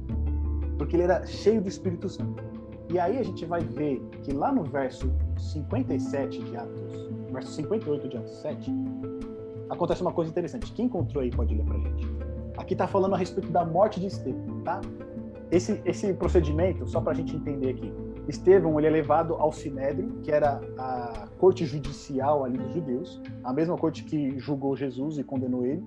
porque 0.78 0.96
ele 0.96 1.02
era 1.02 1.26
cheio 1.26 1.60
do 1.60 1.68
Espírito 1.68 2.08
Santo. 2.08 2.42
E 2.88 2.98
aí 2.98 3.18
a 3.18 3.22
gente 3.22 3.44
vai 3.44 3.60
ver 3.60 4.00
que 4.22 4.32
lá 4.32 4.52
no 4.52 4.62
verso 4.62 5.12
57 5.36 6.38
de 6.42 6.56
Atos, 6.56 7.10
verso 7.32 7.50
58 7.52 8.08
de 8.08 8.16
Atos 8.16 8.36
7, 8.38 8.72
acontece 9.68 10.02
uma 10.02 10.12
coisa 10.12 10.30
interessante. 10.30 10.72
Quem 10.72 10.86
encontrou 10.86 11.22
aí 11.22 11.30
pode 11.30 11.54
ler 11.54 11.64
pra 11.64 11.78
gente. 11.78 12.06
Aqui 12.56 12.74
está 12.74 12.86
falando 12.86 13.14
a 13.14 13.18
respeito 13.18 13.50
da 13.50 13.64
morte 13.64 14.00
de 14.00 14.06
Estevão, 14.06 14.62
tá? 14.62 14.80
Esse, 15.50 15.80
esse 15.84 16.12
procedimento, 16.14 16.86
só 16.86 17.00
para 17.00 17.12
a 17.12 17.14
gente 17.14 17.36
entender 17.36 17.70
aqui, 17.70 17.92
Estevão 18.28 18.78
ele 18.78 18.88
é 18.88 18.90
levado 18.90 19.34
ao 19.34 19.52
Sinédrio, 19.52 20.18
que 20.22 20.32
era 20.32 20.60
a 20.76 21.28
corte 21.38 21.64
judicial 21.64 22.44
ali 22.44 22.58
dos 22.58 22.74
judeus, 22.74 23.20
a 23.44 23.52
mesma 23.52 23.76
corte 23.76 24.02
que 24.04 24.38
julgou 24.38 24.76
Jesus 24.76 25.18
e 25.18 25.24
condenou 25.24 25.64
ele. 25.64 25.84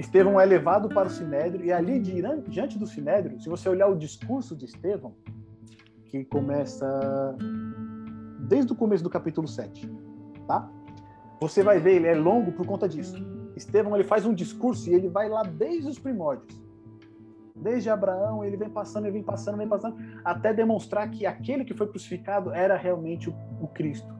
Estevão 0.00 0.40
é 0.40 0.46
levado 0.46 0.88
para 0.88 1.08
o 1.08 1.10
Sinédrio 1.10 1.64
e 1.64 1.72
ali 1.72 2.00
diante 2.00 2.78
do 2.78 2.86
Sinédrio, 2.86 3.38
se 3.38 3.48
você 3.48 3.68
olhar 3.68 3.88
o 3.88 3.96
discurso 3.96 4.56
de 4.56 4.64
Estevão, 4.64 5.14
que 6.06 6.24
começa 6.24 7.36
desde 8.48 8.72
o 8.72 8.76
começo 8.76 9.04
do 9.04 9.10
capítulo 9.10 9.46
7, 9.46 9.90
tá? 10.46 10.68
Você 11.40 11.62
vai 11.62 11.78
ver, 11.78 11.96
ele 11.96 12.06
é 12.06 12.14
longo 12.14 12.50
por 12.52 12.66
conta 12.66 12.88
disso. 12.88 13.16
Estevão 13.54 13.94
ele 13.94 14.04
faz 14.04 14.24
um 14.24 14.32
discurso 14.32 14.90
e 14.90 14.94
ele 14.94 15.08
vai 15.08 15.28
lá 15.28 15.42
desde 15.42 15.88
os 15.88 15.98
primórdios 15.98 16.60
Desde 17.54 17.90
Abraão, 17.90 18.42
ele 18.42 18.56
vem 18.56 18.70
passando, 18.70 19.04
ele 19.04 19.12
vem 19.12 19.22
passando, 19.22 19.58
vem 19.58 19.68
passando, 19.68 19.96
até 20.24 20.52
demonstrar 20.54 21.10
que 21.10 21.26
aquele 21.26 21.62
que 21.62 21.74
foi 21.74 21.86
crucificado 21.86 22.52
era 22.52 22.74
realmente 22.74 23.28
o, 23.28 23.34
o 23.60 23.68
Cristo, 23.68 24.12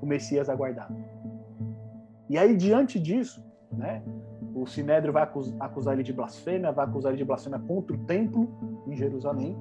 o 0.00 0.06
Messias 0.06 0.48
aguardado. 0.48 0.94
E 2.30 2.38
aí, 2.38 2.56
diante 2.56 3.00
disso, 3.00 3.44
né, 3.72 4.04
o 4.54 4.66
Sinédrio 4.66 5.12
vai 5.12 5.28
acusar 5.60 5.94
ele 5.94 6.02
de 6.02 6.12
blasfêmia, 6.12 6.70
vai 6.70 6.84
acusar 6.84 7.12
ele 7.12 7.18
de 7.18 7.24
blasfêmia 7.24 7.58
contra 7.58 7.94
o 7.94 7.98
templo 8.00 8.48
em 8.86 8.96
Jerusalém. 8.96 9.56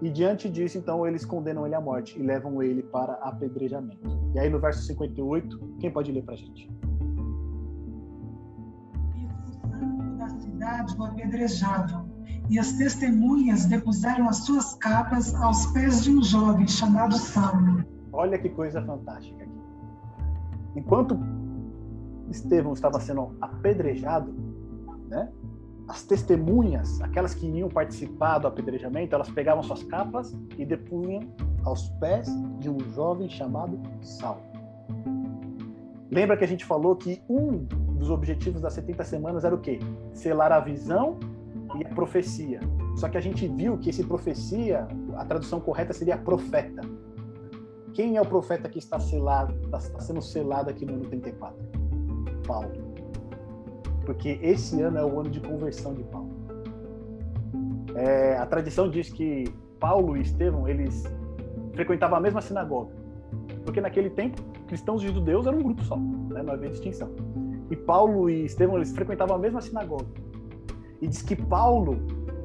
E 0.00 0.10
diante 0.10 0.48
disso, 0.48 0.78
então, 0.78 1.06
eles 1.06 1.24
condenam 1.24 1.64
ele 1.64 1.76
à 1.76 1.80
morte 1.80 2.18
e 2.18 2.22
levam 2.22 2.60
ele 2.62 2.82
para 2.82 3.12
apedrejamento. 3.14 4.08
E 4.34 4.38
aí, 4.38 4.50
no 4.50 4.58
verso 4.58 4.82
58, 4.82 5.76
quem 5.78 5.90
pode 5.92 6.10
ler 6.10 6.24
para 6.24 6.34
a 6.34 6.36
gente? 6.36 6.68
cidade 10.62 10.96
o 10.96 11.04
apedrejavam, 11.04 12.06
e 12.48 12.58
as 12.58 12.72
testemunhas 12.72 13.66
depuseram 13.66 14.28
as 14.28 14.38
suas 14.38 14.74
capas 14.74 15.34
aos 15.34 15.66
pés 15.66 16.04
de 16.04 16.10
um 16.10 16.22
jovem 16.22 16.66
chamado 16.68 17.14
Saulo. 17.16 17.84
Olha 18.12 18.38
que 18.38 18.48
coisa 18.48 18.80
fantástica 18.82 19.42
aqui. 19.42 19.52
Enquanto 20.76 21.18
Estevão 22.32 22.72
estava 22.72 22.98
sendo 23.00 23.36
apedrejado, 23.40 24.34
né? 25.08 25.30
As 25.88 26.02
testemunhas, 26.04 27.00
aquelas 27.00 27.34
que 27.34 27.46
iam 27.46 27.68
participar 27.68 28.38
do 28.38 28.46
apedrejamento, 28.46 29.14
elas 29.14 29.28
pegavam 29.30 29.62
suas 29.62 29.82
capas 29.82 30.34
e 30.56 30.64
depunham 30.64 31.20
aos 31.64 31.88
pés 32.00 32.28
de 32.58 32.70
um 32.70 32.78
jovem 32.90 33.28
chamado 33.28 33.80
Saulo. 34.00 34.42
Lembra 36.10 36.36
que 36.36 36.44
a 36.44 36.48
gente 36.48 36.64
falou 36.64 36.94
que 36.94 37.22
um 37.28 37.64
dos 37.98 38.10
objetivos 38.10 38.60
das 38.60 38.74
70 38.74 39.04
semanas 39.04 39.44
era 39.44 39.54
o 39.54 39.58
quê? 39.58 39.78
Selar 40.12 40.52
a 40.52 40.60
visão 40.60 41.18
e 41.78 41.84
a 41.84 41.88
profecia. 41.88 42.60
Só 42.96 43.08
que 43.08 43.16
a 43.16 43.20
gente 43.20 43.48
viu 43.48 43.78
que 43.78 43.90
esse 43.90 44.04
profecia, 44.04 44.86
a 45.16 45.24
tradução 45.24 45.60
correta 45.60 45.92
seria 45.92 46.16
profeta. 46.16 46.82
Quem 47.94 48.16
é 48.16 48.20
o 48.20 48.26
profeta 48.26 48.68
que 48.68 48.78
está 48.78 48.98
selado, 48.98 49.54
está, 49.64 50.00
sendo 50.00 50.20
selado 50.20 50.70
aqui 50.70 50.84
no 50.84 50.94
ano 50.94 51.04
34? 51.04 51.81
Paulo. 52.42 52.70
Porque 54.04 54.38
esse 54.42 54.80
ano 54.80 54.98
é 54.98 55.04
o 55.04 55.20
ano 55.20 55.30
de 55.30 55.40
conversão 55.40 55.94
de 55.94 56.02
Paulo. 56.04 56.30
É, 57.94 58.36
a 58.36 58.46
tradição 58.46 58.88
diz 58.90 59.10
que 59.10 59.44
Paulo 59.78 60.16
e 60.16 60.22
Estevão, 60.22 60.68
eles 60.68 61.04
frequentavam 61.74 62.16
a 62.16 62.20
mesma 62.20 62.40
sinagoga. 62.40 62.92
Porque 63.64 63.80
naquele 63.80 64.10
tempo 64.10 64.42
cristãos 64.66 65.02
e 65.02 65.08
judeus 65.08 65.46
eram 65.46 65.58
um 65.58 65.62
grupo 65.62 65.84
só, 65.84 65.96
né? 65.96 66.42
não 66.42 66.54
havia 66.54 66.70
distinção. 66.70 67.10
E 67.70 67.76
Paulo 67.76 68.28
e 68.28 68.44
Estevão, 68.44 68.76
eles 68.76 68.92
frequentavam 68.92 69.36
a 69.36 69.38
mesma 69.38 69.60
sinagoga. 69.60 70.06
E 71.00 71.06
diz 71.06 71.20
que 71.20 71.36
Paulo, 71.36 71.98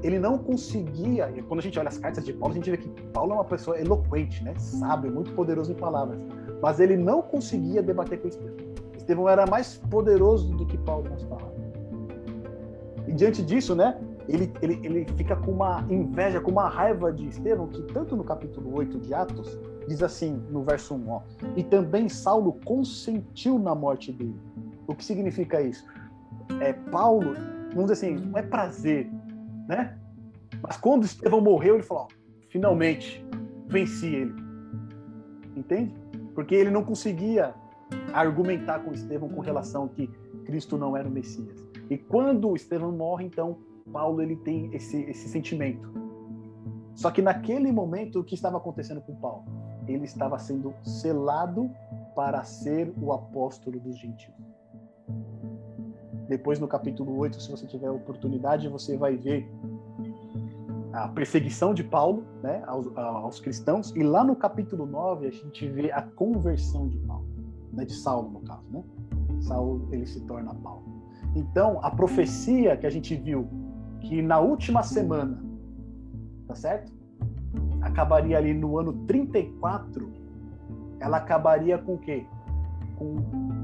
ele 0.03 0.19
não 0.19 0.37
conseguia, 0.37 1.31
quando 1.47 1.59
a 1.59 1.63
gente 1.63 1.77
olha 1.79 1.89
as 1.89 1.97
cartas 1.97 2.25
de 2.25 2.33
Paulo, 2.33 2.53
a 2.53 2.55
gente 2.55 2.69
vê 2.69 2.77
que 2.77 2.89
Paulo 3.13 3.31
é 3.31 3.35
uma 3.35 3.45
pessoa 3.45 3.79
eloquente, 3.79 4.43
né? 4.43 4.53
sábio, 4.57 5.11
muito 5.11 5.31
poderoso 5.33 5.71
em 5.71 5.75
palavras. 5.75 6.19
Mas 6.61 6.79
ele 6.79 6.97
não 6.97 7.21
conseguia 7.21 7.81
debater 7.81 8.19
com 8.19 8.27
Estevão. 8.27 8.66
Estevão 9.07 9.29
era 9.29 9.45
mais 9.47 9.77
poderoso 9.89 10.53
do 10.53 10.65
que 10.65 10.77
Paulo 10.79 11.09
palavras. 11.29 11.57
E 13.07 13.13
diante 13.13 13.41
disso, 13.41 13.73
né, 13.73 13.97
ele, 14.27 14.51
ele, 14.61 14.81
ele 14.84 15.05
fica 15.15 15.34
com 15.38 15.51
uma 15.51 15.85
inveja, 15.89 16.41
com 16.41 16.51
uma 16.51 16.67
raiva 16.67 17.13
de 17.13 17.25
Estevão, 17.25 17.67
que 17.67 17.81
tanto 17.84 18.17
no 18.17 18.23
capítulo 18.25 18.75
8 18.77 18.99
de 18.99 19.13
Atos, 19.13 19.57
diz 19.88 20.03
assim, 20.03 20.43
no 20.49 20.61
verso 20.61 20.93
1, 20.93 21.09
ó, 21.09 21.21
e 21.55 21.63
também 21.63 22.09
Saulo 22.09 22.59
consentiu 22.65 23.57
na 23.57 23.73
morte 23.73 24.11
dele. 24.11 24.35
O 24.85 24.93
que 24.93 25.05
significa 25.05 25.61
isso? 25.61 25.85
É, 26.59 26.73
Paulo, 26.73 27.34
vamos 27.73 27.89
dizer 27.89 27.93
assim, 27.93 28.15
não 28.17 28.38
é 28.38 28.41
prazer, 28.41 29.09
né? 29.69 29.97
Mas 30.61 30.75
quando 30.75 31.05
Estevão 31.05 31.39
morreu, 31.39 31.75
ele 31.75 31.84
falou, 31.84 32.03
ó, 32.03 32.07
finalmente, 32.49 33.25
venci 33.67 34.07
ele. 34.07 34.35
Entende? 35.55 35.95
Porque 36.35 36.53
ele 36.53 36.69
não 36.69 36.84
conseguia 36.84 37.55
argumentar 38.14 38.80
com 38.80 38.93
Estevão 38.93 39.30
com 39.30 39.41
relação 39.41 39.88
que 39.88 40.07
Cristo 40.45 40.77
não 40.77 40.95
era 40.95 41.07
o 41.07 41.11
Messias. 41.11 41.65
E 41.89 41.97
quando 41.97 42.55
Estevão 42.55 42.91
morre, 42.91 43.26
então, 43.26 43.57
Paulo 43.91 44.22
ele 44.22 44.35
tem 44.38 44.73
esse, 44.73 45.01
esse 45.03 45.30
sentimento. 45.30 45.91
Só 46.95 47.11
que 47.11 47.22
naquele 47.22 47.72
momento, 47.72 48.19
o 48.19 48.23
que 48.23 48.34
estava 48.34 48.57
acontecendo 48.57 49.01
com 49.01 49.15
Paulo? 49.15 49.45
ele 49.88 50.05
estava 50.05 50.38
sendo 50.38 50.73
selado 50.84 51.69
para 52.15 52.43
ser 52.43 52.93
o 53.01 53.14
apóstolo 53.14 53.80
dos 53.80 53.97
gentios. 53.97 54.35
Depois, 56.27 56.59
no 56.59 56.68
capítulo 56.68 57.18
8, 57.18 57.41
se 57.41 57.49
você 57.49 57.65
tiver 57.65 57.89
oportunidade, 57.89 58.68
você 58.68 58.97
vai 58.97 59.15
ver 59.15 59.49
a 60.91 61.07
perseguição 61.07 61.73
de 61.73 61.84
Paulo 61.84 62.26
né, 62.41 62.61
aos, 62.68 62.88
aos, 62.97 63.39
cristãos. 63.39 63.95
E 63.95 64.03
lá 64.03 64.23
no 64.23 64.35
capítulo 64.35 64.85
9, 64.85 65.27
a 65.27 65.31
gente 65.31 65.68
vê 65.69 65.91
a 65.91 66.01
conversão 66.01 66.89
de 66.89 66.97
Paulo, 66.99 67.26
né, 67.77 67.85
de 67.85 67.93
Saulo, 67.93 68.31
no 68.31 68.41
caso. 68.41 68.65
Né? 68.69 68.83
Saulo 69.39 69.87
ele 69.91 70.05
se 70.05 70.19
torna 70.21 70.53
Paulo. 70.55 70.83
Então, 71.35 71.79
a 71.83 71.91
profecia 71.91 72.75
que 72.75 72.85
a 72.85 72.89
gente 72.89 73.15
viu, 73.15 73.47
que 74.01 74.21
na 74.21 74.39
última 74.39 74.83
semana, 74.83 75.41
tá 76.47 76.55
certo? 76.55 76.97
acabaria 77.81 78.37
ali 78.37 78.53
no 78.53 78.77
ano 78.77 78.93
34, 79.05 80.11
ela 80.99 81.17
acabaria 81.17 81.77
com 81.77 81.95
o 81.95 81.97
quê? 81.97 82.25
Com 82.97 83.17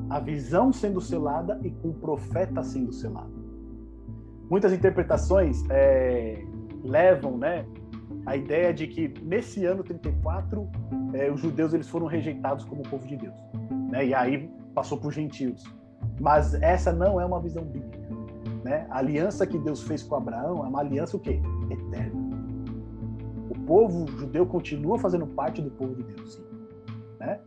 a 0.09 0.19
visão 0.19 0.71
sendo 0.71 1.01
selada 1.01 1.59
e 1.63 1.71
com 1.71 1.89
o 1.89 1.93
profeta 1.93 2.63
sendo 2.63 2.93
selado. 2.93 3.33
Muitas 4.49 4.71
interpretações 4.71 5.63
é, 5.69 6.45
levam, 6.83 7.37
né, 7.37 7.65
a 8.25 8.35
ideia 8.35 8.73
de 8.73 8.87
que 8.87 9.13
nesse 9.23 9.65
ano 9.65 9.83
34 9.83 10.69
é, 11.13 11.31
os 11.31 11.39
judeus 11.39 11.73
eles 11.73 11.87
foram 11.87 12.07
rejeitados 12.07 12.65
como 12.65 12.81
povo 12.83 13.07
de 13.07 13.15
Deus, 13.15 13.35
né? 13.89 14.05
E 14.05 14.13
aí 14.13 14.49
passou 14.73 14.97
por 14.97 15.11
gentios. 15.11 15.63
Mas 16.19 16.53
essa 16.55 16.91
não 16.91 17.19
é 17.19 17.25
uma 17.25 17.39
visão 17.39 17.63
bíblica, 17.63 17.99
né? 18.63 18.87
A 18.89 18.97
aliança 18.97 19.45
que 19.45 19.57
Deus 19.57 19.83
fez 19.83 20.03
com 20.03 20.15
Abraão 20.15 20.65
é 20.65 20.67
uma 20.67 20.79
aliança 20.79 21.15
o 21.17 21.19
quê? 21.19 21.39
Eterna. 21.69 22.21
O 23.49 23.59
povo 23.65 24.07
judeu 24.17 24.45
continua 24.45 24.97
fazendo 24.97 25.27
parte 25.27 25.61
do 25.61 25.69
povo 25.71 25.95
de 25.95 26.03
Deus, 26.03 26.35
sim, 26.35 26.43
né? 27.19 27.39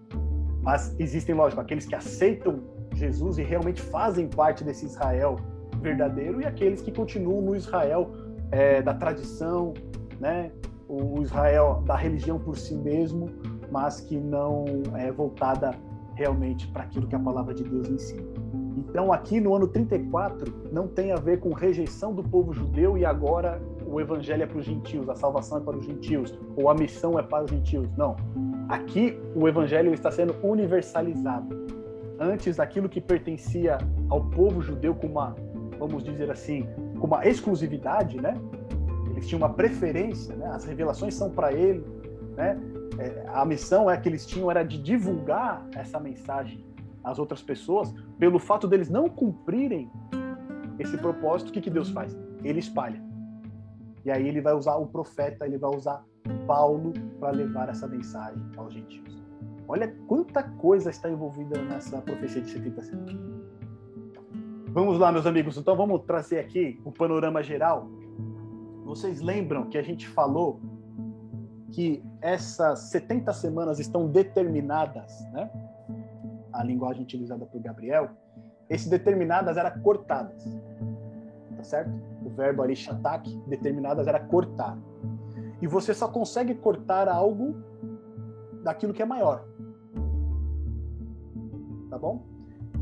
Mas 0.62 0.94
existem, 0.98 1.34
lógico, 1.34 1.60
aqueles 1.60 1.86
que 1.86 1.94
aceitam 1.94 2.60
Jesus 2.94 3.38
e 3.38 3.42
realmente 3.42 3.80
fazem 3.80 4.28
parte 4.28 4.64
desse 4.64 4.86
Israel 4.86 5.36
verdadeiro 5.80 6.40
e 6.40 6.46
aqueles 6.46 6.80
que 6.80 6.90
continuam 6.90 7.42
no 7.42 7.54
Israel 7.54 8.10
é, 8.50 8.82
da 8.82 8.94
tradição, 8.94 9.74
né? 10.18 10.50
o 10.88 11.20
Israel 11.22 11.82
da 11.84 11.96
religião 11.96 12.38
por 12.38 12.56
si 12.56 12.74
mesmo, 12.74 13.28
mas 13.70 14.00
que 14.00 14.16
não 14.16 14.64
é 14.94 15.10
voltada 15.10 15.74
realmente 16.14 16.66
para 16.68 16.84
aquilo 16.84 17.06
que 17.06 17.14
a 17.14 17.18
palavra 17.18 17.54
de 17.54 17.62
Deus 17.62 17.88
ensina. 17.88 18.22
Então, 18.76 19.12
aqui 19.12 19.40
no 19.40 19.54
ano 19.54 19.66
34, 19.66 20.70
não 20.72 20.86
tem 20.86 21.12
a 21.12 21.16
ver 21.16 21.40
com 21.40 21.52
rejeição 21.52 22.14
do 22.14 22.22
povo 22.22 22.52
judeu 22.52 22.96
e 22.96 23.04
agora 23.04 23.60
o 23.86 24.00
evangelho 24.00 24.42
é 24.42 24.46
para 24.46 24.58
os 24.58 24.64
gentios, 24.64 25.08
a 25.08 25.14
salvação 25.14 25.58
é 25.58 25.60
para 25.60 25.76
os 25.76 25.84
gentios, 25.84 26.38
ou 26.56 26.68
a 26.68 26.74
missão 26.74 27.18
é 27.18 27.22
para 27.22 27.44
os 27.44 27.50
gentios. 27.50 27.88
Não. 27.96 28.16
Aqui 28.68 29.18
o 29.34 29.46
evangelho 29.46 29.92
está 29.92 30.10
sendo 30.10 30.34
universalizado. 30.42 31.66
Antes, 32.18 32.58
aquilo 32.58 32.88
que 32.88 33.00
pertencia 33.00 33.78
ao 34.08 34.22
povo 34.24 34.60
judeu 34.62 34.94
com 34.94 35.06
uma, 35.06 35.36
vamos 35.78 36.02
dizer 36.02 36.30
assim, 36.30 36.66
com 36.98 37.06
uma 37.06 37.26
exclusividade, 37.26 38.20
né? 38.20 38.34
eles 39.10 39.26
tinham 39.26 39.38
uma 39.38 39.52
preferência, 39.52 40.34
né? 40.36 40.46
as 40.48 40.64
revelações 40.64 41.14
são 41.14 41.30
para 41.30 41.52
ele, 41.52 41.84
né? 42.36 42.58
É, 42.98 43.26
a 43.28 43.44
missão 43.44 43.90
é 43.90 43.96
que 43.96 44.08
eles 44.08 44.26
tinham 44.26 44.50
era 44.50 44.62
de 44.62 44.80
divulgar 44.80 45.66
essa 45.74 46.00
mensagem 46.00 46.64
às 47.04 47.18
outras 47.18 47.42
pessoas, 47.42 47.94
pelo 48.18 48.38
fato 48.38 48.66
deles 48.66 48.88
não 48.88 49.08
cumprirem 49.08 49.90
esse 50.78 50.96
propósito, 50.98 51.48
o 51.48 51.52
que, 51.52 51.60
que 51.60 51.70
Deus 51.70 51.90
faz? 51.90 52.16
Ele 52.42 52.58
espalha. 52.58 53.02
E 54.04 54.10
aí 54.10 54.26
ele 54.26 54.40
vai 54.40 54.54
usar 54.54 54.76
o 54.76 54.86
profeta, 54.86 55.46
ele 55.46 55.58
vai 55.58 55.74
usar 55.74 56.04
Paulo 56.46 56.92
para 57.18 57.30
levar 57.30 57.68
essa 57.68 57.86
mensagem 57.86 58.42
aos 58.56 58.72
gentios. 58.72 59.22
Olha 59.68 59.94
quanta 60.06 60.42
coisa 60.42 60.90
está 60.90 61.10
envolvida 61.10 61.60
nessa 61.62 62.00
profecia 62.00 62.40
de 62.40 62.50
70 62.50 62.82
semanas. 62.82 63.16
Vamos 64.68 64.98
lá, 64.98 65.10
meus 65.10 65.26
amigos. 65.26 65.56
Então 65.56 65.76
vamos 65.76 66.02
trazer 66.04 66.38
aqui 66.38 66.80
o 66.84 66.92
panorama 66.92 67.42
geral 67.42 67.88
vocês 68.86 69.20
lembram 69.20 69.68
que 69.68 69.76
a 69.76 69.82
gente 69.82 70.06
falou 70.06 70.60
que 71.76 72.02
essas 72.22 72.78
70 72.90 73.34
semanas 73.34 73.78
estão 73.78 74.08
determinadas, 74.08 75.20
né? 75.30 75.50
A 76.50 76.64
linguagem 76.64 77.02
utilizada 77.02 77.44
por 77.44 77.60
Gabriel, 77.60 78.08
esse 78.66 78.88
determinadas 78.88 79.58
era 79.58 79.70
cortadas. 79.70 80.42
Tá 81.54 81.62
certo? 81.62 81.90
O 82.24 82.30
verbo 82.30 82.62
ali 82.62 82.74
shatak, 82.74 83.30
determinadas 83.46 84.06
era 84.06 84.18
cortar. 84.18 84.78
E 85.60 85.66
você 85.66 85.92
só 85.92 86.08
consegue 86.08 86.54
cortar 86.54 87.10
algo 87.10 87.54
daquilo 88.64 88.94
que 88.94 89.02
é 89.02 89.06
maior. 89.06 89.44
Tá 91.90 91.98
bom? 91.98 92.24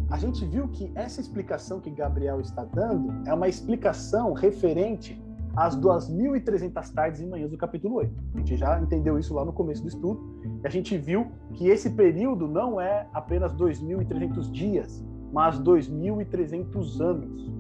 A 0.09 0.19
gente 0.19 0.45
viu 0.45 0.69
que 0.69 0.93
essa 0.95 1.21
explicação 1.21 1.81
que 1.81 1.91
Gabriel 1.91 2.41
está 2.41 2.65
dando 2.65 3.29
é 3.29 3.35
uma 3.35 3.49
explicação 3.49 4.35
referente 4.35 5.21
as 5.57 5.77
2.300 5.77 6.93
tardes 6.93 7.21
e 7.21 7.27
manhãs 7.27 7.51
do 7.51 7.57
capítulo 7.57 7.97
8. 7.97 8.13
A 8.35 8.39
gente 8.39 8.57
já 8.57 8.81
entendeu 8.81 9.19
isso 9.19 9.35
lá 9.35 9.45
no 9.45 9.53
começo 9.53 9.83
do 9.83 9.89
estudo, 9.89 10.21
e 10.63 10.67
a 10.67 10.71
gente 10.71 10.97
viu 10.99 11.29
que 11.53 11.69
esse 11.69 11.91
período 11.91 12.49
não 12.49 12.81
é 12.81 13.07
apenas 13.13 13.55
2.300 13.55 14.51
dias, 14.51 15.05
mas 15.33 15.59
2.300 15.61 17.01
anos. 17.01 17.53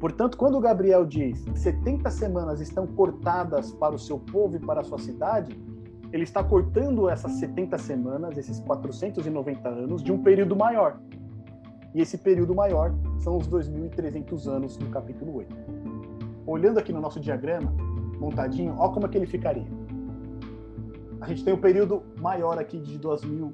Portanto, 0.00 0.36
quando 0.36 0.60
Gabriel 0.60 1.04
diz 1.04 1.44
70 1.54 2.10
semanas 2.10 2.60
estão 2.60 2.86
cortadas 2.86 3.72
para 3.72 3.94
o 3.94 3.98
seu 3.98 4.18
povo 4.18 4.56
e 4.56 4.58
para 4.58 4.80
a 4.80 4.84
sua 4.84 4.98
cidade, 4.98 5.58
ele 6.12 6.24
está 6.24 6.42
cortando 6.44 7.08
essas 7.08 7.32
70 7.32 7.76
semanas, 7.78 8.38
esses 8.38 8.60
490 8.60 9.68
anos, 9.68 10.02
de 10.02 10.12
um 10.12 10.22
período 10.22 10.54
maior. 10.54 11.00
E 11.94 12.00
esse 12.00 12.18
período 12.18 12.54
maior 12.54 12.94
são 13.18 13.36
os 13.36 13.48
2.300 13.48 14.46
anos 14.46 14.76
do 14.76 14.86
capítulo 14.90 15.36
8 15.36 15.83
olhando 16.46 16.78
aqui 16.78 16.92
no 16.92 17.00
nosso 17.00 17.20
diagrama, 17.20 17.72
montadinho, 18.18 18.74
olha 18.78 18.92
como 18.92 19.06
é 19.06 19.08
que 19.08 19.18
ele 19.18 19.26
ficaria. 19.26 19.66
A 21.20 21.28
gente 21.28 21.44
tem 21.44 21.54
um 21.54 21.60
período 21.60 22.02
maior 22.20 22.58
aqui 22.58 22.78
de 22.78 22.98
2.000, 22.98 23.52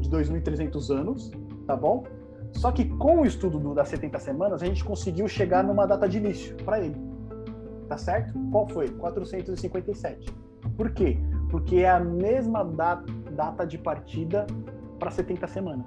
de 0.00 0.10
2.300 0.10 0.90
anos, 0.94 1.30
tá 1.66 1.76
bom? 1.76 2.04
Só 2.52 2.72
que 2.72 2.84
com 2.84 3.20
o 3.20 3.26
estudo 3.26 3.58
do, 3.58 3.74
das 3.74 3.88
70 3.88 4.18
semanas, 4.18 4.62
a 4.62 4.66
gente 4.66 4.84
conseguiu 4.84 5.28
chegar 5.28 5.62
numa 5.62 5.86
data 5.86 6.08
de 6.08 6.18
início 6.18 6.56
para 6.64 6.80
ele. 6.80 6.96
Tá 7.88 7.96
certo? 7.96 8.34
Qual 8.50 8.66
foi? 8.68 8.88
457. 8.88 10.26
Por 10.76 10.90
quê? 10.90 11.18
Porque 11.50 11.76
é 11.76 11.90
a 11.90 12.00
mesma 12.00 12.64
data, 12.64 13.04
data 13.30 13.66
de 13.66 13.78
partida 13.78 14.46
para 14.98 15.10
70 15.10 15.46
semanas. 15.46 15.86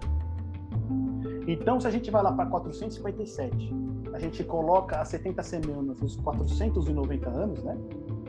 Então, 1.47 1.79
se 1.79 1.87
a 1.87 1.91
gente 1.91 2.09
vai 2.11 2.21
lá 2.21 2.31
para 2.31 2.45
457 2.45 3.88
a 4.13 4.19
gente 4.19 4.43
coloca 4.43 4.99
as 4.99 5.07
70 5.09 5.43
semanas, 5.43 6.01
os 6.01 6.15
490 6.17 7.29
anos, 7.29 7.63
né? 7.63 7.77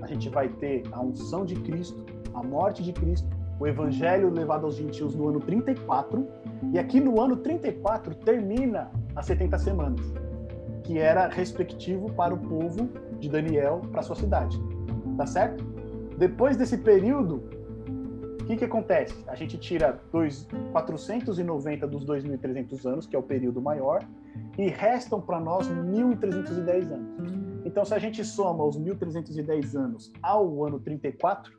A 0.02 0.06
gente 0.06 0.28
vai 0.28 0.48
ter 0.48 0.82
a 0.92 1.00
unção 1.00 1.44
de 1.44 1.54
Cristo, 1.56 2.04
a 2.34 2.42
morte 2.42 2.82
de 2.82 2.92
Cristo, 2.92 3.28
o 3.58 3.66
evangelho 3.66 4.30
levado 4.30 4.64
aos 4.64 4.76
gentios 4.76 5.14
no 5.14 5.28
ano 5.28 5.40
34, 5.40 6.26
e 6.72 6.78
aqui 6.78 7.00
no 7.00 7.20
ano 7.20 7.36
34 7.36 8.14
termina 8.14 8.90
as 9.14 9.26
70 9.26 9.58
semanas, 9.58 10.00
que 10.82 10.98
era 10.98 11.28
respectivo 11.28 12.10
para 12.12 12.32
o 12.32 12.38
povo 12.38 12.88
de 13.18 13.28
Daniel 13.28 13.82
para 13.92 14.02
sua 14.02 14.16
cidade. 14.16 14.58
Tá 15.16 15.26
certo? 15.26 15.62
Depois 16.16 16.56
desse 16.56 16.78
período, 16.78 17.42
que, 18.50 18.56
que 18.56 18.64
acontece? 18.64 19.14
A 19.28 19.36
gente 19.36 19.56
tira 19.58 20.00
dois, 20.10 20.48
490 20.72 21.86
dos 21.86 22.04
2.300 22.04 22.84
anos, 22.84 23.06
que 23.06 23.14
é 23.14 23.18
o 23.18 23.22
período 23.22 23.60
maior, 23.62 24.04
e 24.58 24.68
restam 24.68 25.20
para 25.20 25.38
nós 25.38 25.68
1.310 25.68 26.92
anos. 26.92 27.32
Então, 27.64 27.84
se 27.84 27.94
a 27.94 27.98
gente 27.98 28.24
soma 28.24 28.64
os 28.64 28.76
1.310 28.76 29.76
anos 29.78 30.12
ao 30.20 30.64
ano 30.64 30.80
34, 30.80 31.52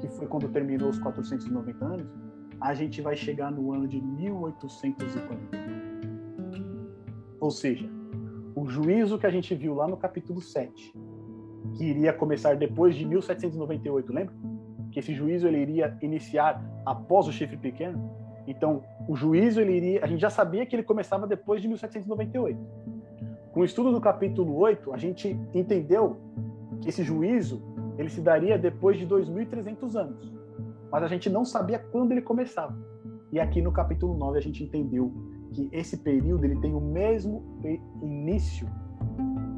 que 0.00 0.08
foi 0.08 0.26
quando 0.26 0.48
terminou 0.48 0.88
os 0.88 0.98
490 0.98 1.84
anos, 1.84 2.06
a 2.60 2.72
gente 2.72 3.02
vai 3.02 3.14
chegar 3.14 3.50
no 3.50 3.72
ano 3.74 3.86
de 3.86 4.00
1840. 4.00 5.58
Ou 7.40 7.50
seja, 7.50 7.88
o 8.54 8.66
juízo 8.66 9.18
que 9.18 9.26
a 9.26 9.30
gente 9.30 9.54
viu 9.54 9.74
lá 9.74 9.86
no 9.86 9.96
capítulo 9.96 10.40
7, 10.40 10.94
que 11.76 11.84
iria 11.84 12.12
começar 12.12 12.56
depois 12.56 12.96
de 12.96 13.04
1798, 13.04 14.12
lembra? 14.12 14.34
Que 14.90 15.00
esse 15.00 15.14
juízo 15.14 15.46
ele 15.46 15.58
iria 15.58 15.96
iniciar 16.00 16.62
após 16.84 17.26
o 17.26 17.32
chifre 17.32 17.56
pequeno, 17.56 18.10
então, 18.48 18.82
o 19.06 19.14
juízo, 19.14 19.60
ele 19.60 19.76
iria, 19.76 20.02
a 20.02 20.06
gente 20.06 20.20
já 20.20 20.30
sabia 20.30 20.64
que 20.64 20.74
ele 20.74 20.82
começava 20.82 21.26
depois 21.26 21.60
de 21.60 21.68
1798. 21.68 22.58
Com 23.52 23.60
o 23.60 23.64
estudo 23.64 23.92
do 23.92 24.00
capítulo 24.00 24.56
8, 24.56 24.90
a 24.94 24.96
gente 24.96 25.38
entendeu 25.52 26.16
que 26.80 26.88
esse 26.88 27.02
juízo, 27.02 27.60
ele 27.98 28.08
se 28.08 28.22
daria 28.22 28.56
depois 28.56 28.98
de 28.98 29.04
2300 29.04 29.96
anos. 29.96 30.32
Mas 30.90 31.02
a 31.02 31.08
gente 31.08 31.28
não 31.28 31.44
sabia 31.44 31.78
quando 31.78 32.12
ele 32.12 32.22
começava. 32.22 32.74
E 33.30 33.38
aqui 33.38 33.60
no 33.60 33.70
capítulo 33.70 34.16
9 34.16 34.38
a 34.38 34.40
gente 34.40 34.64
entendeu 34.64 35.12
que 35.52 35.68
esse 35.70 35.98
período 35.98 36.44
ele 36.44 36.56
tem 36.56 36.74
o 36.74 36.80
mesmo 36.80 37.60
início 38.02 38.66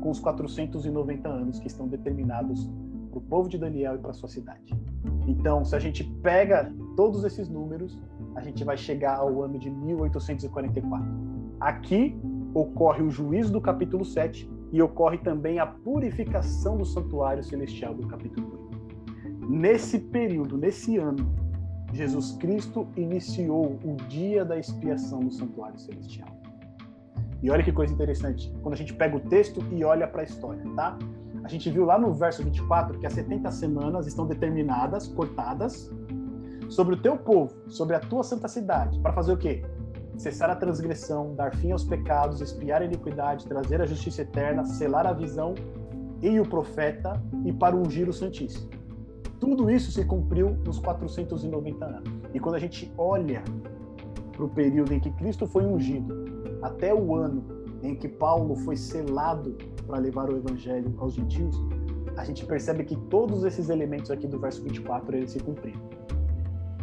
com 0.00 0.10
os 0.10 0.18
490 0.18 1.28
anos 1.28 1.60
que 1.60 1.68
estão 1.68 1.86
determinados 1.86 2.68
para 3.10 3.18
o 3.18 3.22
povo 3.22 3.48
de 3.48 3.58
Daniel 3.58 3.96
e 3.96 3.98
para 3.98 4.12
sua 4.12 4.28
cidade. 4.28 4.74
Então, 5.26 5.64
se 5.64 5.76
a 5.76 5.78
gente 5.78 6.04
pega 6.22 6.72
todos 6.96 7.24
esses 7.24 7.48
números, 7.48 7.98
a 8.34 8.40
gente 8.40 8.64
vai 8.64 8.76
chegar 8.76 9.18
ao 9.18 9.42
ano 9.42 9.58
de 9.58 9.70
1844. 9.70 11.06
Aqui 11.60 12.18
ocorre 12.54 13.02
o 13.02 13.10
juízo 13.10 13.52
do 13.52 13.60
capítulo 13.60 14.04
7 14.04 14.50
e 14.72 14.80
ocorre 14.80 15.18
também 15.18 15.58
a 15.58 15.66
purificação 15.66 16.76
do 16.76 16.84
santuário 16.84 17.42
celestial 17.42 17.94
do 17.94 18.06
capítulo 18.06 18.68
8. 18.70 19.50
Nesse 19.50 19.98
período, 19.98 20.56
nesse 20.56 20.96
ano, 20.96 21.28
Jesus 21.92 22.32
Cristo 22.36 22.86
iniciou 22.96 23.78
o 23.84 23.96
dia 24.08 24.44
da 24.44 24.58
expiação 24.58 25.20
no 25.20 25.30
santuário 25.30 25.78
celestial. 25.78 26.28
E 27.42 27.50
olha 27.50 27.64
que 27.64 27.72
coisa 27.72 27.92
interessante, 27.92 28.52
quando 28.62 28.74
a 28.74 28.76
gente 28.76 28.94
pega 28.94 29.16
o 29.16 29.20
texto 29.20 29.64
e 29.72 29.82
olha 29.82 30.06
para 30.06 30.20
a 30.20 30.24
história, 30.24 30.62
tá? 30.76 30.98
A 31.42 31.48
gente 31.48 31.70
viu 31.70 31.84
lá 31.84 31.98
no 31.98 32.12
verso 32.12 32.42
24 32.42 32.98
que 32.98 33.06
as 33.06 33.12
70 33.14 33.50
semanas 33.50 34.06
estão 34.06 34.26
determinadas, 34.26 35.08
cortadas, 35.08 35.90
sobre 36.68 36.94
o 36.94 36.96
teu 36.96 37.16
povo, 37.16 37.52
sobre 37.68 37.96
a 37.96 38.00
tua 38.00 38.22
santa 38.22 38.46
cidade, 38.46 38.98
para 39.00 39.12
fazer 39.12 39.32
o 39.32 39.36
quê? 39.36 39.64
Cessar 40.16 40.50
a 40.50 40.54
transgressão, 40.54 41.34
dar 41.34 41.54
fim 41.56 41.72
aos 41.72 41.82
pecados, 41.82 42.40
espiar 42.40 42.82
a 42.82 42.84
iniquidade, 42.84 43.46
trazer 43.46 43.80
a 43.80 43.86
justiça 43.86 44.22
eterna, 44.22 44.64
selar 44.64 45.06
a 45.06 45.12
visão 45.12 45.54
e 46.22 46.38
o 46.38 46.46
profeta 46.46 47.20
e 47.44 47.52
para 47.52 47.74
ungir 47.74 48.08
o 48.08 48.12
Santíssimo. 48.12 48.68
Tudo 49.40 49.70
isso 49.70 49.90
se 49.90 50.04
cumpriu 50.04 50.50
nos 50.64 50.78
490 50.78 51.84
anos. 51.84 52.20
E 52.34 52.38
quando 52.38 52.56
a 52.56 52.58
gente 52.58 52.92
olha 52.96 53.42
para 54.32 54.44
o 54.44 54.48
período 54.48 54.92
em 54.92 55.00
que 55.00 55.10
Cristo 55.12 55.46
foi 55.46 55.64
ungido, 55.64 56.14
até 56.62 56.94
o 56.94 57.16
ano 57.16 57.42
em 57.82 57.94
que 57.94 58.06
Paulo 58.06 58.54
foi 58.56 58.76
selado 58.76 59.56
para 59.90 59.98
levar 59.98 60.30
o 60.30 60.36
evangelho 60.36 60.94
aos 60.98 61.14
gentios, 61.14 61.60
a 62.16 62.24
gente 62.24 62.46
percebe 62.46 62.84
que 62.84 62.94
todos 62.94 63.44
esses 63.44 63.68
elementos 63.68 64.10
aqui 64.10 64.26
do 64.26 64.38
verso 64.38 64.62
24 64.62 65.16
eles 65.16 65.32
se 65.32 65.40
cumpriram. 65.40 65.80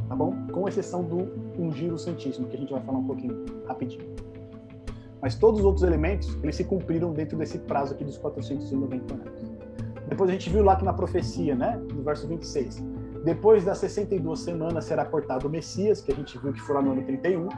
Tá 0.10 0.16
bom? 0.16 0.36
Com 0.52 0.68
exceção 0.68 1.04
do 1.04 1.30
ungir 1.58 1.94
o 1.94 1.98
Santíssimo, 1.98 2.48
que 2.48 2.58
a 2.58 2.60
gente 2.60 2.72
vai 2.72 2.82
falar 2.82 2.98
um 3.00 3.06
pouquinho 3.06 3.46
rapidinho. 3.66 4.16
Mas 5.22 5.36
todos 5.36 5.62
os 5.62 5.66
outros 5.66 5.84
elementos, 5.84 6.38
eles 6.44 6.56
se 6.56 6.64
cumpriram 6.64 7.14
dentro 7.14 7.38
desse 7.38 7.60
prazo 7.60 7.94
aqui 7.94 8.04
dos 8.04 8.18
490 8.18 9.14
anos. 9.14 9.52
Depois 10.08 10.30
a 10.30 10.34
gente 10.34 10.50
viu 10.50 10.64
lá 10.64 10.76
que 10.76 10.86
na 10.86 10.94
profecia, 10.94 11.56
né, 11.56 11.82
no 11.94 12.04
verso 12.04 12.28
26, 12.28 12.84
depois 13.24 13.66
das 13.66 13.80
62 13.80 14.40
semanas 14.40 14.86
será 14.86 15.04
cortado 15.06 15.48
o 15.48 15.50
Messias, 15.50 16.02
que 16.02 16.12
a 16.12 16.16
gente 16.16 16.38
viu 16.38 16.54
que 16.54 16.62
foi 16.62 16.76
lá 16.76 16.82
no 16.82 16.92
ano 16.92 17.04
31, 17.04 17.50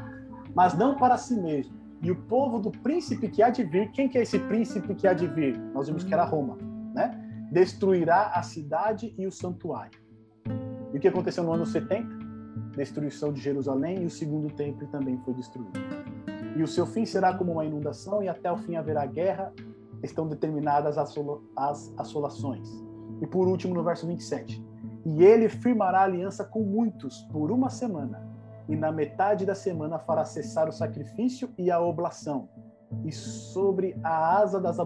mas 0.56 0.76
não 0.76 0.96
para 0.96 1.18
si 1.18 1.36
mesmo. 1.36 1.79
E 2.02 2.12
o 2.12 2.16
povo 2.16 2.60
do 2.60 2.72
príncipe 2.72 3.28
que 3.28 3.44
há 3.44 3.50
de 3.50 3.64
vir, 3.64 3.92
quem 3.92 4.08
que 4.08 4.18
é 4.18 4.22
esse 4.22 4.40
príncipe 4.40 4.96
que 4.96 5.06
há 5.06 5.14
de 5.14 5.28
vir? 5.28 5.60
Nós 5.74 5.88
vimos 5.88 6.04
que 6.04 6.14
era 6.14 6.24
Roma, 6.24 6.58
né? 6.94 7.12
Destruirá 7.52 8.32
a 8.34 8.42
cidade 8.42 9.14
e 9.18 9.28
o 9.28 9.32
santuário. 9.32 10.00
E 10.94 10.98
o 10.98 11.00
que 11.00 11.08
aconteceu 11.08 11.44
no 11.44 11.52
ano 11.52 11.66
70? 11.66 12.08
Destruição 12.76 13.34
de 13.34 13.42
Jerusalém 13.42 14.04
e 14.04 14.06
o 14.06 14.10
segundo 14.10 14.50
templo 14.54 14.88
também 14.88 15.18
foi 15.26 15.34
destruído. 15.34 15.80
E 16.56 16.64
o 16.64 16.68
seu 16.68 16.86
fim 16.86 17.06
será 17.06 17.34
como 17.34 17.52
uma 17.52 17.66
inundação, 17.66 18.24
e 18.24 18.30
até 18.30 18.52
o 18.52 18.58
fim 18.58 18.76
haverá 18.76 19.06
guerra, 19.06 19.54
estão 20.02 20.28
determinadas 20.28 20.98
as 20.98 21.94
assolações. 21.98 22.70
E 23.22 23.28
por 23.28 23.48
último, 23.48 23.74
no 23.74 23.84
verso 23.84 24.08
27. 24.08 24.64
E 25.06 25.24
ele 25.24 25.50
firmará 25.50 26.04
aliança 26.04 26.44
com 26.44 26.64
muitos 26.64 27.22
por 27.32 27.52
uma 27.52 27.70
semana, 27.70 28.29
e 28.70 28.76
na 28.76 28.92
metade 28.92 29.48
da 29.48 29.56
semana 29.56 29.98
fará 29.98 30.24
cessar 30.24 30.70
o 30.70 30.72
sacrifício 30.72 31.50
e 31.58 31.72
a 31.72 31.82
oblação. 31.82 32.48
E 33.04 33.12
sobre 33.12 33.98
a 34.04 34.38
asa 34.38 34.60
das, 34.60 34.80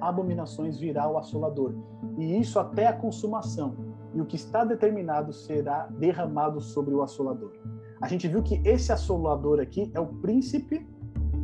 abominações 0.00 0.78
virá 0.78 1.08
o 1.08 1.16
assolador, 1.16 1.74
e 2.18 2.38
isso 2.38 2.58
até 2.58 2.88
a 2.88 2.92
consumação. 2.92 3.76
E 4.12 4.20
o 4.20 4.26
que 4.26 4.36
está 4.36 4.64
determinado 4.64 5.32
será 5.32 5.86
derramado 5.86 6.60
sobre 6.60 6.92
o 6.92 7.02
assolador. 7.02 7.52
A 8.00 8.08
gente 8.08 8.26
viu 8.26 8.42
que 8.42 8.60
esse 8.64 8.92
assolador 8.92 9.60
aqui 9.60 9.90
é 9.94 10.00
o 10.00 10.06
príncipe 10.06 10.84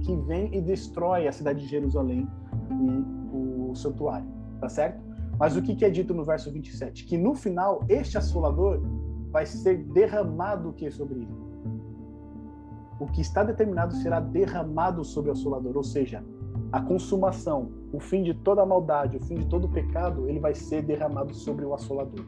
que 0.03 0.17
vem 0.17 0.53
e 0.53 0.61
destrói 0.61 1.29
a 1.29 1.33
cidade 1.33 1.61
de 1.61 1.69
Jerusalém 1.69 2.29
e 2.71 3.71
o 3.71 3.75
santuário, 3.75 4.29
tá 4.61 4.69
certo? 4.69 5.01
Mas 5.39 5.57
o 5.57 5.63
que 5.63 5.85
é 5.85 5.91
dito 5.91 6.15
no 6.15 6.25
verso 6.25 6.51
27? 6.51 7.05
Que 7.05 7.17
no 7.17 7.35
final 7.35 7.85
este 7.89 8.17
assolador 8.19 8.81
vai 9.37 9.45
ser 9.45 9.77
derramado 9.93 10.71
o 10.71 10.73
que 10.73 10.91
sobre 10.91 11.17
ele? 11.17 11.37
O 12.99 13.07
que 13.07 13.21
está 13.21 13.45
determinado 13.45 13.95
será 13.97 14.19
derramado 14.19 15.05
sobre 15.05 15.29
o 15.29 15.33
assolador, 15.35 15.77
ou 15.77 15.85
seja, 15.85 16.25
a 16.73 16.81
consumação, 16.81 17.71
o 17.93 18.01
fim 18.01 18.23
de 18.23 18.33
toda 18.33 18.63
a 18.63 18.67
maldade, 18.67 19.19
o 19.19 19.21
fim 19.21 19.35
de 19.35 19.45
todo 19.45 19.67
o 19.67 19.69
pecado, 19.69 20.27
ele 20.27 20.41
vai 20.41 20.55
ser 20.55 20.81
derramado 20.81 21.35
sobre 21.35 21.67
o 21.67 21.75
assolador. 21.75 22.25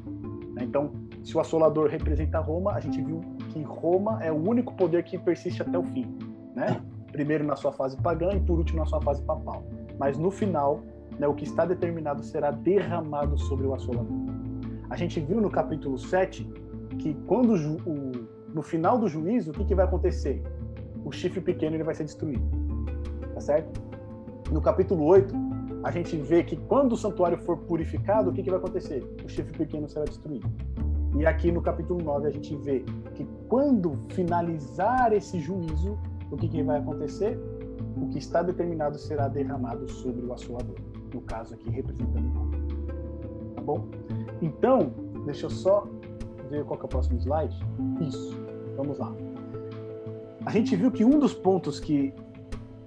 Então, 0.60 0.90
se 1.24 1.34
o 1.34 1.40
assolador 1.40 1.88
representa 1.88 2.40
Roma, 2.40 2.72
a 2.72 2.80
gente 2.80 3.00
viu 3.00 3.22
que 3.54 3.62
Roma 3.62 4.22
é 4.22 4.30
o 4.30 4.36
único 4.36 4.74
poder 4.74 5.02
que 5.02 5.18
persiste 5.18 5.62
até 5.62 5.78
o 5.78 5.84
fim, 5.84 6.14
né? 6.54 6.78
Primeiro 7.10 7.42
na 7.42 7.56
sua 7.56 7.72
fase 7.72 7.96
pagã 7.96 8.34
e 8.34 8.40
por 8.40 8.58
último 8.58 8.80
na 8.80 8.84
sua 8.84 9.00
fase 9.00 9.22
papal. 9.22 9.64
Mas 9.98 10.18
no 10.18 10.30
final, 10.30 10.82
né, 11.18 11.26
o 11.26 11.32
que 11.32 11.44
está 11.44 11.64
determinado 11.64 12.22
será 12.22 12.50
derramado 12.50 13.38
sobre 13.38 13.66
o 13.66 13.72
assolador. 13.72 14.12
A 14.90 14.96
gente 14.96 15.18
viu 15.20 15.40
no 15.40 15.48
capítulo 15.48 15.98
7 15.98 16.67
que 16.98 17.14
quando 17.26 17.54
o, 17.54 18.12
no 18.52 18.62
final 18.62 18.98
do 18.98 19.08
juízo, 19.08 19.50
o 19.50 19.54
que, 19.54 19.64
que 19.64 19.74
vai 19.74 19.84
acontecer? 19.84 20.42
O 21.04 21.12
chifre 21.12 21.40
pequeno 21.40 21.76
ele 21.76 21.84
vai 21.84 21.94
ser 21.94 22.04
destruído. 22.04 22.42
Tá 23.34 23.40
certo? 23.40 23.80
No 24.50 24.60
capítulo 24.60 25.04
8, 25.04 25.34
a 25.84 25.90
gente 25.90 26.16
vê 26.16 26.42
que 26.42 26.56
quando 26.56 26.92
o 26.92 26.96
santuário 26.96 27.38
for 27.38 27.56
purificado, 27.56 28.30
o 28.30 28.32
que, 28.32 28.42
que 28.42 28.50
vai 28.50 28.58
acontecer? 28.58 29.04
O 29.24 29.28
chifre 29.28 29.56
pequeno 29.56 29.88
será 29.88 30.04
destruído. 30.04 30.50
E 31.16 31.24
aqui 31.24 31.50
no 31.50 31.62
capítulo 31.62 32.02
9 32.02 32.28
a 32.28 32.30
gente 32.30 32.54
vê 32.56 32.84
que 33.14 33.26
quando 33.48 33.98
finalizar 34.10 35.12
esse 35.12 35.38
juízo, 35.40 35.98
o 36.30 36.36
que, 36.36 36.48
que 36.48 36.62
vai 36.62 36.78
acontecer? 36.78 37.38
O 37.96 38.08
que 38.08 38.18
está 38.18 38.42
determinado 38.42 38.98
será 38.98 39.28
derramado 39.28 39.88
sobre 39.90 40.24
o 40.24 40.32
assolador. 40.32 40.76
No 41.12 41.20
caso 41.22 41.54
aqui, 41.54 41.70
representando 41.70 42.26
o 42.26 43.54
Tá 43.54 43.62
bom? 43.62 43.88
Então, 44.42 44.92
deixa 45.24 45.46
eu 45.46 45.50
só 45.50 45.88
ver 46.48 46.64
qual 46.64 46.78
é 46.80 46.84
o 46.84 46.88
próximo 46.88 47.18
slide. 47.18 47.56
Isso. 48.00 48.36
Vamos 48.76 48.98
lá. 48.98 49.12
A 50.46 50.50
gente 50.50 50.74
viu 50.76 50.90
que 50.90 51.04
um 51.04 51.18
dos 51.18 51.34
pontos 51.34 51.78
que 51.78 52.14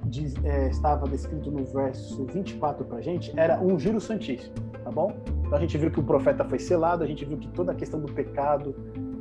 diz, 0.05 0.33
é, 0.43 0.69
estava 0.69 1.07
descrito 1.07 1.51
no 1.51 1.63
verso 1.65 2.25
24 2.25 2.85
para 2.85 2.97
a 2.97 3.01
gente 3.01 3.31
era 3.37 3.61
um 3.61 3.77
giro 3.77 4.01
santíssimo, 4.01 4.53
tá 4.83 4.89
bom? 4.89 5.15
Então 5.45 5.57
a 5.57 5.61
gente 5.61 5.77
viu 5.77 5.91
que 5.91 5.99
o 5.99 6.03
profeta 6.03 6.43
foi 6.43 6.59
selado, 6.59 7.03
a 7.03 7.07
gente 7.07 7.23
viu 7.23 7.37
que 7.37 7.47
toda 7.49 7.71
a 7.71 7.75
questão 7.75 7.99
do 7.99 8.11
pecado, 8.11 8.75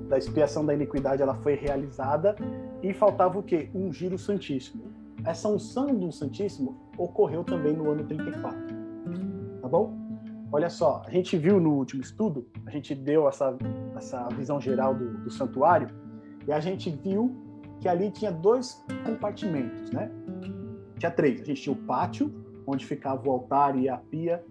da 0.09 0.17
expiação 0.17 0.65
da 0.65 0.73
iniquidade, 0.73 1.23
ela 1.23 1.35
foi 1.35 1.55
realizada 1.55 2.35
e 2.83 2.95
faltava 2.95 3.39
o 3.39 3.43
quê? 3.43 3.69
Um 3.75 3.93
giro 3.93 4.17
santíssimo. 4.17 4.91
Essa 5.25 5.49
unção 5.49 5.87
do 5.95 6.11
Santíssimo 6.11 6.81
ocorreu 6.97 7.45
também 7.45 7.75
no 7.75 7.91
ano 7.91 8.05
34. 8.05 8.59
Tá 9.61 9.69
bom? 9.69 10.00
Olha 10.53 10.69
só, 10.69 11.03
a 11.07 11.11
gente 11.11 11.37
viu 11.37 11.61
no 11.61 11.75
último 11.75 12.03
estudo, 12.03 12.47
a 12.67 12.71
gente 12.71 12.95
deu 12.95 13.29
essa, 13.29 13.57
essa 13.97 14.29
visão 14.31 14.61
geral 14.61 14.95
do, 14.95 15.19
do 15.19 15.31
santuário 15.31 15.89
e 16.47 16.53
a 16.53 16.59
gente 16.59 16.91
viu 16.91 17.37
que 17.81 17.89
ali 17.89 18.11
tinha 18.11 18.33
dois 18.33 18.85
compartimentos, 19.05 19.91
né? 19.91 20.11
Tinha 20.99 21.11
três. 21.11 21.41
A 21.41 21.45
gente 21.45 21.63
tinha 21.63 21.73
o 21.73 21.79
pátio, 21.79 22.33
onde 22.67 22.85
ficava 22.85 23.27
o 23.29 23.31
altar 23.31 23.79
e 23.79 23.89
a 23.89 23.97
pia 23.97 24.45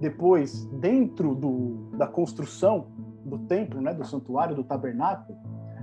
depois, 0.00 0.64
dentro 0.66 1.34
do, 1.34 1.90
da 1.96 2.06
construção 2.06 2.86
do 3.24 3.38
templo, 3.38 3.80
né, 3.80 3.92
do 3.92 4.04
santuário, 4.04 4.54
do 4.54 4.64
tabernáculo, 4.64 5.38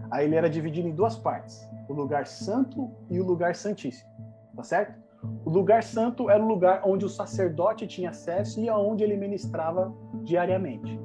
aí 0.09 0.25
ele 0.25 0.35
era 0.35 0.49
dividido 0.49 0.87
em 0.87 0.95
duas 0.95 1.15
partes: 1.15 1.67
o 1.87 1.93
lugar 1.93 2.25
santo 2.25 2.89
e 3.09 3.19
o 3.19 3.23
lugar 3.23 3.55
santíssimo. 3.55 4.09
Tá 4.55 4.63
certo? 4.63 5.06
O 5.45 5.49
lugar 5.49 5.83
santo 5.83 6.29
era 6.29 6.43
o 6.43 6.47
lugar 6.47 6.81
onde 6.85 7.05
o 7.05 7.09
sacerdote 7.09 7.87
tinha 7.87 8.09
acesso 8.09 8.59
e 8.59 8.67
aonde 8.67 9.03
ele 9.03 9.15
ministrava 9.15 9.93
diariamente. 10.23 10.99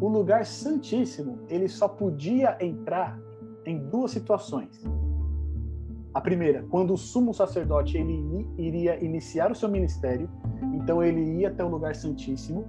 O 0.00 0.08
lugar 0.08 0.44
santíssimo, 0.44 1.40
ele 1.48 1.68
só 1.68 1.86
podia 1.86 2.56
entrar 2.60 3.18
em 3.66 3.78
duas 3.78 4.10
situações. 4.10 4.82
A 6.12 6.20
primeira, 6.20 6.64
quando 6.70 6.94
o 6.94 6.96
sumo 6.96 7.34
sacerdote 7.34 7.96
ele 7.96 8.48
iria 8.56 9.02
iniciar 9.04 9.50
o 9.50 9.54
seu 9.54 9.68
ministério, 9.68 10.30
então 10.72 11.02
ele 11.02 11.40
ia 11.40 11.48
até 11.48 11.64
o 11.64 11.68
lugar 11.68 11.94
santíssimo 11.94 12.64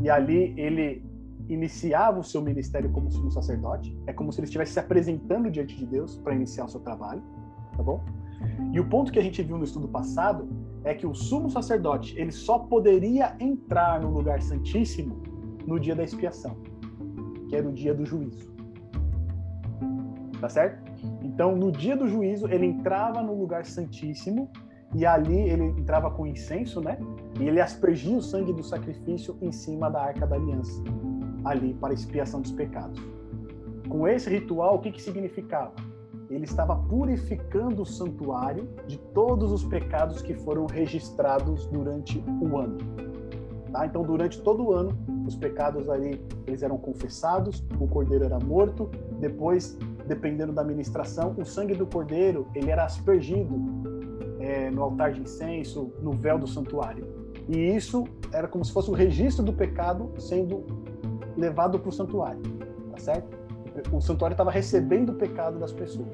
e 0.00 0.08
ali 0.08 0.54
ele 0.56 1.04
iniciava 1.48 2.18
o 2.18 2.24
seu 2.24 2.42
ministério 2.42 2.90
como 2.90 3.10
sumo 3.10 3.30
sacerdote. 3.30 3.96
É 4.06 4.12
como 4.12 4.32
se 4.32 4.40
ele 4.40 4.46
estivesse 4.46 4.72
se 4.72 4.80
apresentando 4.80 5.50
diante 5.50 5.76
de 5.76 5.86
Deus 5.86 6.16
para 6.16 6.34
iniciar 6.34 6.64
o 6.64 6.68
seu 6.68 6.80
trabalho, 6.80 7.22
tá 7.76 7.82
bom? 7.82 8.02
E 8.72 8.80
o 8.80 8.88
ponto 8.88 9.12
que 9.12 9.18
a 9.18 9.22
gente 9.22 9.42
viu 9.42 9.58
no 9.58 9.64
estudo 9.64 9.88
passado 9.88 10.48
é 10.84 10.94
que 10.94 11.06
o 11.06 11.14
sumo 11.14 11.50
sacerdote 11.50 12.18
ele 12.18 12.32
só 12.32 12.58
poderia 12.58 13.36
entrar 13.40 14.00
no 14.00 14.10
lugar 14.10 14.40
santíssimo 14.42 15.22
no 15.66 15.78
dia 15.78 15.94
da 15.94 16.04
expiação, 16.04 16.56
que 17.48 17.56
era 17.56 17.68
o 17.68 17.72
dia 17.72 17.94
do 17.94 18.04
juízo. 18.04 18.48
Tá 20.40 20.48
certo? 20.48 20.82
Então, 21.22 21.56
no 21.56 21.70
dia 21.70 21.96
do 21.96 22.06
juízo, 22.06 22.46
ele 22.48 22.66
entrava 22.66 23.22
no 23.22 23.34
lugar 23.34 23.64
santíssimo 23.66 24.50
e 24.94 25.04
ali 25.04 25.36
ele 25.36 25.64
entrava 25.64 26.10
com 26.10 26.26
incenso, 26.26 26.80
né? 26.80 26.98
E 27.38 27.46
ele 27.46 27.60
aspergia 27.60 28.16
o 28.16 28.22
sangue 28.22 28.52
do 28.52 28.62
sacrifício 28.62 29.36
em 29.42 29.52
cima 29.52 29.90
da 29.90 30.00
arca 30.00 30.26
da 30.26 30.36
aliança, 30.36 30.82
ali 31.44 31.74
para 31.74 31.92
expiação 31.92 32.40
dos 32.40 32.52
pecados. 32.52 33.00
Com 33.88 34.06
esse 34.06 34.30
ritual, 34.30 34.76
o 34.76 34.78
que, 34.78 34.92
que 34.92 35.02
significava? 35.02 35.72
Ele 36.30 36.44
estava 36.44 36.76
purificando 36.76 37.82
o 37.82 37.86
santuário 37.86 38.68
de 38.86 38.98
todos 38.98 39.50
os 39.50 39.64
pecados 39.64 40.20
que 40.20 40.34
foram 40.34 40.66
registrados 40.66 41.66
durante 41.66 42.22
o 42.40 42.58
ano. 42.58 42.78
Tá? 43.72 43.86
Então, 43.86 44.02
durante 44.02 44.40
todo 44.40 44.64
o 44.64 44.72
ano, 44.72 44.96
os 45.26 45.36
pecados 45.36 45.88
ali 45.88 46.20
eles 46.46 46.62
eram 46.62 46.78
confessados, 46.78 47.64
o 47.78 47.86
cordeiro 47.86 48.24
era 48.24 48.38
morto, 48.38 48.90
depois 49.18 49.76
dependendo 50.06 50.52
da 50.52 50.64
ministração, 50.64 51.34
o 51.36 51.44
sangue 51.44 51.74
do 51.74 51.86
cordeiro 51.86 52.46
ele 52.54 52.70
era 52.70 52.84
aspergido 52.84 53.54
é, 54.40 54.70
no 54.70 54.82
altar 54.82 55.12
de 55.12 55.20
incenso, 55.20 55.92
no 56.00 56.12
véu 56.12 56.38
do 56.38 56.46
santuário. 56.46 57.06
E 57.46 57.58
isso 57.58 58.04
era 58.32 58.48
como 58.48 58.64
se 58.64 58.72
fosse 58.72 58.90
o 58.90 58.94
registro 58.94 59.44
do 59.44 59.52
pecado 59.52 60.10
sendo 60.18 60.64
levado 61.36 61.78
para 61.78 61.88
o 61.88 61.92
santuário, 61.92 62.40
tá 62.90 62.98
certo? 62.98 63.37
O 63.92 64.00
santuário 64.00 64.34
estava 64.34 64.50
recebendo 64.50 65.10
o 65.10 65.14
pecado 65.14 65.58
das 65.58 65.72
pessoas. 65.72 66.08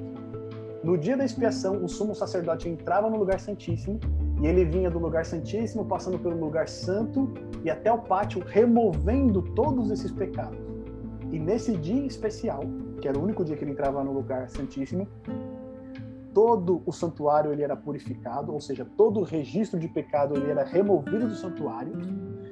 No 0.82 0.98
dia 0.98 1.16
da 1.16 1.24
expiação, 1.24 1.82
o 1.82 1.88
sumo 1.88 2.14
sacerdote 2.14 2.68
entrava 2.68 3.08
no 3.08 3.16
lugar 3.16 3.40
santíssimo 3.40 3.98
E 4.42 4.46
ele 4.46 4.64
vinha 4.64 4.90
do 4.90 4.98
lugar 4.98 5.24
santíssimo, 5.24 5.84
passando 5.84 6.18
pelo 6.18 6.38
lugar 6.38 6.68
santo 6.68 7.32
e 7.64 7.70
até 7.70 7.90
o 7.90 7.98
pátio, 7.98 8.42
removendo 8.44 9.40
todos 9.54 9.90
esses 9.90 10.10
pecados. 10.10 10.58
E 11.30 11.38
nesse 11.38 11.76
dia 11.76 12.04
especial, 12.04 12.60
que 13.00 13.08
era 13.08 13.18
o 13.18 13.22
único 13.22 13.44
dia 13.44 13.56
que 13.56 13.64
ele 13.64 13.70
entrava 13.72 14.02
no 14.04 14.12
lugar 14.12 14.48
santíssimo, 14.50 15.08
todo 16.34 16.82
o 16.84 16.92
santuário 16.92 17.52
ele 17.52 17.62
era 17.62 17.76
purificado, 17.76 18.52
ou 18.52 18.60
seja, 18.60 18.84
todo 18.84 19.20
o 19.20 19.22
registro 19.22 19.78
de 19.78 19.86
pecado 19.86 20.34
ele 20.34 20.50
era 20.50 20.64
removido 20.64 21.28
do 21.28 21.34
santuário. 21.34 21.92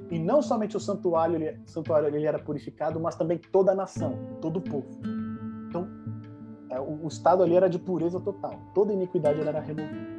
E 0.08 0.18
não 0.18 0.40
somente 0.40 0.76
o 0.76 0.80
santuário 0.80 1.34
ele, 1.34 1.58
santuário 1.66 2.06
ele 2.06 2.24
era 2.24 2.38
purificado, 2.38 3.00
mas 3.00 3.16
também 3.16 3.40
toda 3.50 3.72
a 3.72 3.74
nação, 3.74 4.16
todo 4.40 4.58
o 4.58 4.60
povo. 4.60 4.86
Então, 5.68 5.88
é, 6.70 6.78
o, 6.78 7.04
o 7.04 7.08
estado 7.08 7.42
ali 7.42 7.56
era 7.56 7.68
de 7.68 7.78
pureza 7.78 8.20
total. 8.20 8.60
Toda 8.72 8.92
iniquidade 8.92 9.40
era 9.40 9.60
removida. 9.60 10.12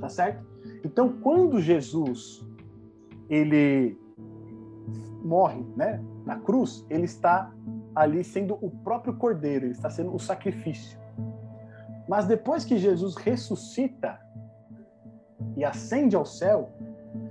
Tá 0.00 0.08
certo? 0.08 0.44
Então, 0.82 1.12
quando 1.20 1.60
Jesus 1.60 2.44
ele 3.28 3.98
morre, 5.22 5.64
né, 5.76 6.02
na 6.24 6.36
cruz, 6.36 6.86
ele 6.88 7.04
está 7.04 7.52
ali 7.94 8.24
sendo 8.24 8.56
o 8.60 8.70
próprio 8.70 9.14
cordeiro, 9.14 9.66
ele 9.66 9.72
está 9.72 9.90
sendo 9.90 10.14
o 10.14 10.18
sacrifício. 10.18 10.98
Mas 12.10 12.26
depois 12.26 12.64
que 12.64 12.76
Jesus 12.76 13.14
ressuscita 13.14 14.18
e 15.56 15.64
ascende 15.64 16.16
ao 16.16 16.26
céu, 16.26 16.72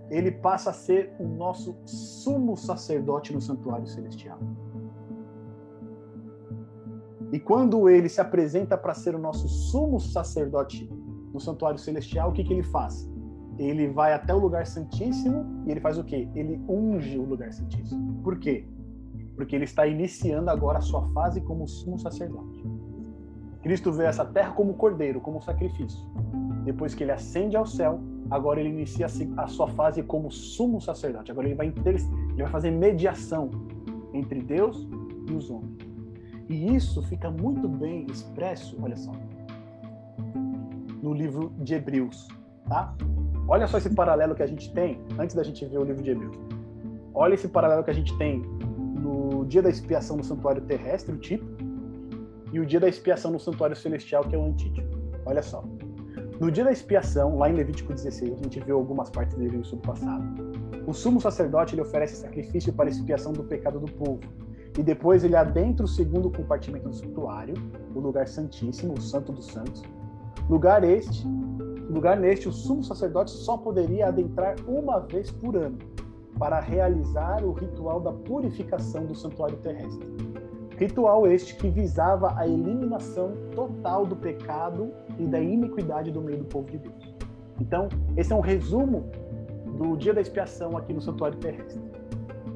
ele 0.09 0.31
passa 0.31 0.69
a 0.69 0.73
ser 0.73 1.13
o 1.19 1.27
nosso 1.27 1.77
sumo 1.85 2.55
sacerdote 2.55 3.33
no 3.33 3.41
santuário 3.41 3.85
celestial. 3.85 4.39
E 7.33 7.37
quando 7.41 7.89
ele 7.89 8.07
se 8.07 8.21
apresenta 8.21 8.77
para 8.77 8.93
ser 8.93 9.15
o 9.15 9.19
nosso 9.19 9.49
sumo 9.49 9.99
sacerdote 9.99 10.89
no 11.33 11.41
santuário 11.41 11.77
celestial, 11.77 12.29
o 12.29 12.33
que, 12.33 12.45
que 12.45 12.53
ele 12.53 12.63
faz? 12.63 13.05
Ele 13.57 13.89
vai 13.89 14.13
até 14.13 14.33
o 14.33 14.39
lugar 14.39 14.65
santíssimo 14.65 15.45
e 15.67 15.71
ele 15.71 15.81
faz 15.81 15.97
o 15.97 16.05
quê? 16.05 16.29
Ele 16.33 16.57
unge 16.69 17.19
o 17.19 17.25
lugar 17.25 17.51
santíssimo. 17.51 18.23
Por 18.23 18.39
quê? 18.39 18.65
Porque 19.35 19.57
ele 19.57 19.65
está 19.65 19.85
iniciando 19.85 20.49
agora 20.49 20.77
a 20.77 20.81
sua 20.81 21.05
fase 21.09 21.41
como 21.41 21.67
sumo 21.67 21.99
sacerdote. 21.99 22.78
Cristo 23.61 23.91
veio 23.91 24.07
a 24.07 24.09
essa 24.09 24.25
terra 24.25 24.51
como 24.51 24.73
cordeiro, 24.73 25.19
como 25.19 25.41
sacrifício. 25.41 25.99
Depois 26.63 26.93
que 26.95 27.03
ele 27.03 27.11
ascende 27.11 27.57
ao 27.57 27.65
céu, 27.65 27.99
agora 28.29 28.59
ele 28.59 28.69
inicia 28.69 29.07
a 29.37 29.47
sua 29.47 29.67
fase 29.67 30.01
como 30.03 30.31
sumo 30.31 30.79
sacerdote. 30.79 31.31
Agora 31.31 31.47
ele 31.47 31.55
vai, 31.55 31.67
inter... 31.67 31.95
ele 31.95 32.43
vai 32.43 32.51
fazer 32.51 32.71
mediação 32.71 33.49
entre 34.13 34.41
Deus 34.41 34.87
e 35.27 35.33
os 35.33 35.49
homens. 35.49 35.77
E 36.47 36.75
isso 36.75 37.03
fica 37.03 37.29
muito 37.29 37.67
bem 37.67 38.07
expresso, 38.09 38.77
olha 38.81 38.97
só, 38.97 39.11
no 41.01 41.13
livro 41.13 41.53
de 41.59 41.75
Hebreus, 41.75 42.27
tá? 42.67 42.95
Olha 43.47 43.67
só 43.67 43.77
esse 43.77 43.89
paralelo 43.93 44.35
que 44.35 44.43
a 44.43 44.47
gente 44.47 44.71
tem 44.73 44.99
antes 45.17 45.35
da 45.35 45.43
gente 45.43 45.65
ver 45.65 45.77
o 45.77 45.83
livro 45.83 46.01
de 46.01 46.11
Hebreus. 46.11 46.37
Olha 47.13 47.33
esse 47.33 47.47
paralelo 47.47 47.83
que 47.83 47.91
a 47.91 47.93
gente 47.93 48.17
tem 48.17 48.41
no 48.41 49.45
dia 49.45 49.61
da 49.61 49.69
expiação 49.69 50.17
no 50.17 50.23
santuário 50.23 50.61
terrestre, 50.61 51.13
o 51.13 51.17
tipo, 51.17 51.45
e 52.51 52.59
o 52.59 52.65
dia 52.65 52.79
da 52.79 52.87
expiação 52.87 53.31
no 53.31 53.39
santuário 53.39 53.75
celestial, 53.75 54.23
que 54.23 54.35
é 54.35 54.37
o 54.37 54.45
antítipo. 54.45 54.97
Olha 55.25 55.41
só. 55.41 55.63
No 56.39 56.49
dia 56.49 56.63
da 56.63 56.71
expiação, 56.71 57.37
lá 57.37 57.49
em 57.49 57.53
Levítico 57.53 57.93
16, 57.93 58.33
a 58.33 58.35
gente 58.37 58.59
viu 58.61 58.77
algumas 58.77 59.09
partes 59.09 59.35
dele 59.35 59.57
no 59.57 59.65
sul 59.65 59.79
passado. 59.79 60.23
O 60.87 60.93
sumo 60.93 61.19
sacerdote 61.19 61.75
ele 61.75 61.81
oferece 61.81 62.15
sacrifício 62.15 62.71
para 62.71 62.89
expiação 62.89 63.33
do 63.33 63.43
pecado 63.43 63.79
do 63.79 63.91
povo. 63.91 64.21
E 64.77 64.81
depois 64.81 65.23
ele 65.23 65.35
adentra 65.35 65.83
o 65.83 65.87
segundo 65.87 66.31
compartimento 66.31 66.87
do 66.87 66.95
santuário, 66.95 67.55
o 67.93 67.99
lugar 67.99 68.27
santíssimo, 68.27 68.93
o 68.93 69.01
santo 69.01 69.33
dos 69.33 69.47
santos. 69.47 69.83
Lugar 70.49 70.83
este, 70.83 71.27
lugar 71.89 72.17
neste, 72.17 72.47
o 72.47 72.53
sumo 72.53 72.83
sacerdote 72.83 73.31
só 73.31 73.57
poderia 73.57 74.07
adentrar 74.07 74.55
uma 74.65 74.99
vez 74.99 75.29
por 75.31 75.57
ano, 75.57 75.77
para 76.37 76.59
realizar 76.59 77.43
o 77.43 77.51
ritual 77.51 77.99
da 77.99 78.13
purificação 78.13 79.05
do 79.05 79.13
santuário 79.13 79.57
terrestre. 79.57 80.07
Ritual 80.79 81.27
este 81.27 81.55
que 81.55 81.69
visava 81.69 82.33
a 82.39 82.47
eliminação 82.47 83.33
total 83.53 84.05
do 84.05 84.15
pecado 84.15 84.93
e 85.17 85.25
da 85.27 85.37
iniquidade 85.37 86.09
do 86.09 86.21
meio 86.21 86.37
do 86.37 86.45
povo 86.45 86.71
de 86.71 86.77
Deus. 86.77 87.15
Então, 87.59 87.89
esse 88.15 88.31
é 88.31 88.35
um 88.35 88.39
resumo 88.39 89.11
do 89.77 89.97
dia 89.97 90.13
da 90.13 90.21
expiação 90.21 90.77
aqui 90.77 90.93
no 90.93 91.01
santuário 91.01 91.37
terrestre. 91.37 91.83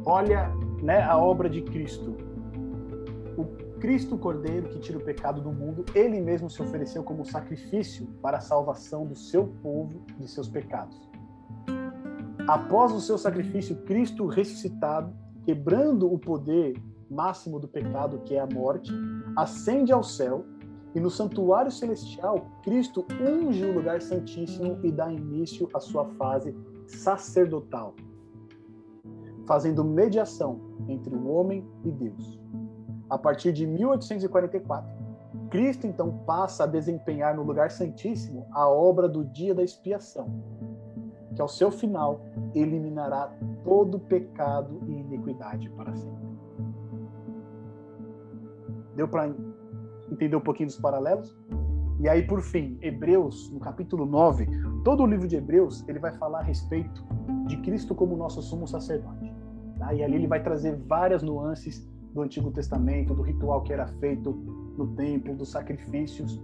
Olha 0.05 0.49
né, 0.81 1.01
a 1.01 1.17
obra 1.17 1.49
de 1.49 1.63
Cristo. 1.63 2.15
O 3.37 3.43
Cristo 3.81 4.17
Cordeiro 4.17 4.69
que 4.69 4.79
tira 4.79 4.97
o 4.97 5.01
pecado 5.01 5.41
do 5.41 5.51
mundo, 5.51 5.83
ele 5.93 6.21
mesmo 6.21 6.49
se 6.49 6.61
ofereceu 6.61 7.03
como 7.03 7.25
sacrifício 7.25 8.07
para 8.21 8.37
a 8.37 8.41
salvação 8.41 9.05
do 9.05 9.17
seu 9.17 9.47
povo 9.61 10.01
de 10.17 10.29
seus 10.29 10.47
pecados. 10.47 10.97
Após 12.47 12.93
o 12.93 13.01
seu 13.01 13.17
sacrifício, 13.17 13.75
Cristo 13.83 14.27
ressuscitado, 14.27 15.13
quebrando 15.43 16.09
o 16.09 16.17
poder 16.17 16.73
máximo 17.13 17.59
do 17.59 17.67
pecado, 17.67 18.19
que 18.25 18.35
é 18.35 18.39
a 18.39 18.47
morte, 18.47 18.91
ascende 19.35 19.91
ao 19.91 20.03
céu 20.03 20.45
e 20.95 20.99
no 20.99 21.09
santuário 21.09 21.71
celestial, 21.71 22.45
Cristo 22.61 23.05
unge 23.19 23.65
o 23.65 23.73
lugar 23.73 24.01
santíssimo 24.01 24.79
e 24.83 24.91
dá 24.91 25.11
início 25.11 25.67
à 25.73 25.79
sua 25.79 26.05
fase 26.05 26.55
sacerdotal, 26.85 27.95
fazendo 29.47 29.83
mediação 29.83 30.59
entre 30.87 31.15
o 31.15 31.27
homem 31.29 31.67
e 31.83 31.91
Deus. 31.91 32.39
A 33.09 33.17
partir 33.17 33.51
de 33.51 33.65
1844, 33.65 35.03
Cristo 35.49 35.87
então 35.87 36.19
passa 36.25 36.63
a 36.63 36.67
desempenhar 36.67 37.35
no 37.35 37.43
lugar 37.43 37.71
santíssimo 37.71 38.45
a 38.51 38.67
obra 38.69 39.09
do 39.09 39.23
dia 39.23 39.53
da 39.55 39.63
expiação, 39.63 40.27
que 41.35 41.41
ao 41.41 41.47
seu 41.47 41.71
final 41.71 42.21
eliminará 42.53 43.31
todo 43.63 43.99
pecado 43.99 44.79
e 44.85 44.91
iniquidade 44.91 45.69
para 45.71 45.95
sempre. 45.95 46.22
Deu 48.95 49.07
para 49.07 49.33
entender 50.11 50.35
um 50.35 50.41
pouquinho 50.41 50.67
dos 50.67 50.77
paralelos? 50.77 51.35
E 51.99 52.09
aí, 52.09 52.25
por 52.25 52.41
fim, 52.41 52.77
Hebreus, 52.81 53.49
no 53.51 53.59
capítulo 53.59 54.05
9, 54.05 54.47
todo 54.83 55.03
o 55.03 55.05
livro 55.05 55.27
de 55.27 55.35
Hebreus, 55.35 55.87
ele 55.87 55.99
vai 55.99 56.11
falar 56.17 56.39
a 56.39 56.43
respeito 56.43 57.03
de 57.47 57.57
Cristo 57.57 57.95
como 57.95 58.17
nosso 58.17 58.41
sumo 58.41 58.67
sacerdote. 58.67 59.33
Tá? 59.77 59.93
E 59.93 60.03
ali 60.03 60.15
ele 60.15 60.27
vai 60.27 60.41
trazer 60.41 60.75
várias 60.87 61.23
nuances 61.23 61.87
do 62.13 62.21
Antigo 62.21 62.51
Testamento, 62.51 63.13
do 63.13 63.21
ritual 63.21 63.61
que 63.61 63.73
era 63.73 63.87
feito 63.87 64.31
no 64.77 64.87
templo, 64.95 65.35
dos 65.35 65.51
sacrifícios, 65.51 66.41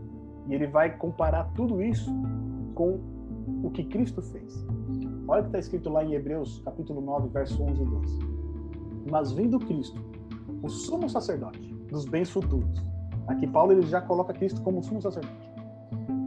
e 0.48 0.54
ele 0.54 0.68
vai 0.68 0.98
comparar 0.98 1.46
tudo 1.54 1.82
isso 1.82 2.12
com 2.74 3.00
o 3.64 3.70
que 3.70 3.84
Cristo 3.84 4.22
fez. 4.22 4.66
Olha 5.28 5.42
o 5.42 5.44
que 5.44 5.50
está 5.50 5.60
escrito 5.60 5.90
lá 5.90 6.04
em 6.04 6.14
Hebreus, 6.14 6.62
capítulo 6.66 7.02
9, 7.02 7.30
verso 7.30 7.62
11 7.62 7.82
e 7.82 7.86
12. 7.86 8.20
Mas 9.12 9.32
vindo 9.32 9.60
Cristo, 9.60 10.02
o 10.64 10.70
sumo 10.70 11.10
sacerdote, 11.10 11.76
dos 11.90 12.06
bens 12.06 12.30
futuros. 12.30 12.82
Aqui 13.28 13.46
Paulo 13.48 13.72
ele 13.72 13.84
já 13.84 14.02
coloca 14.02 14.34
Cristo 14.34 14.62
como 14.62 14.84
sumo 14.84 15.02
sacerdote. 15.02 15.50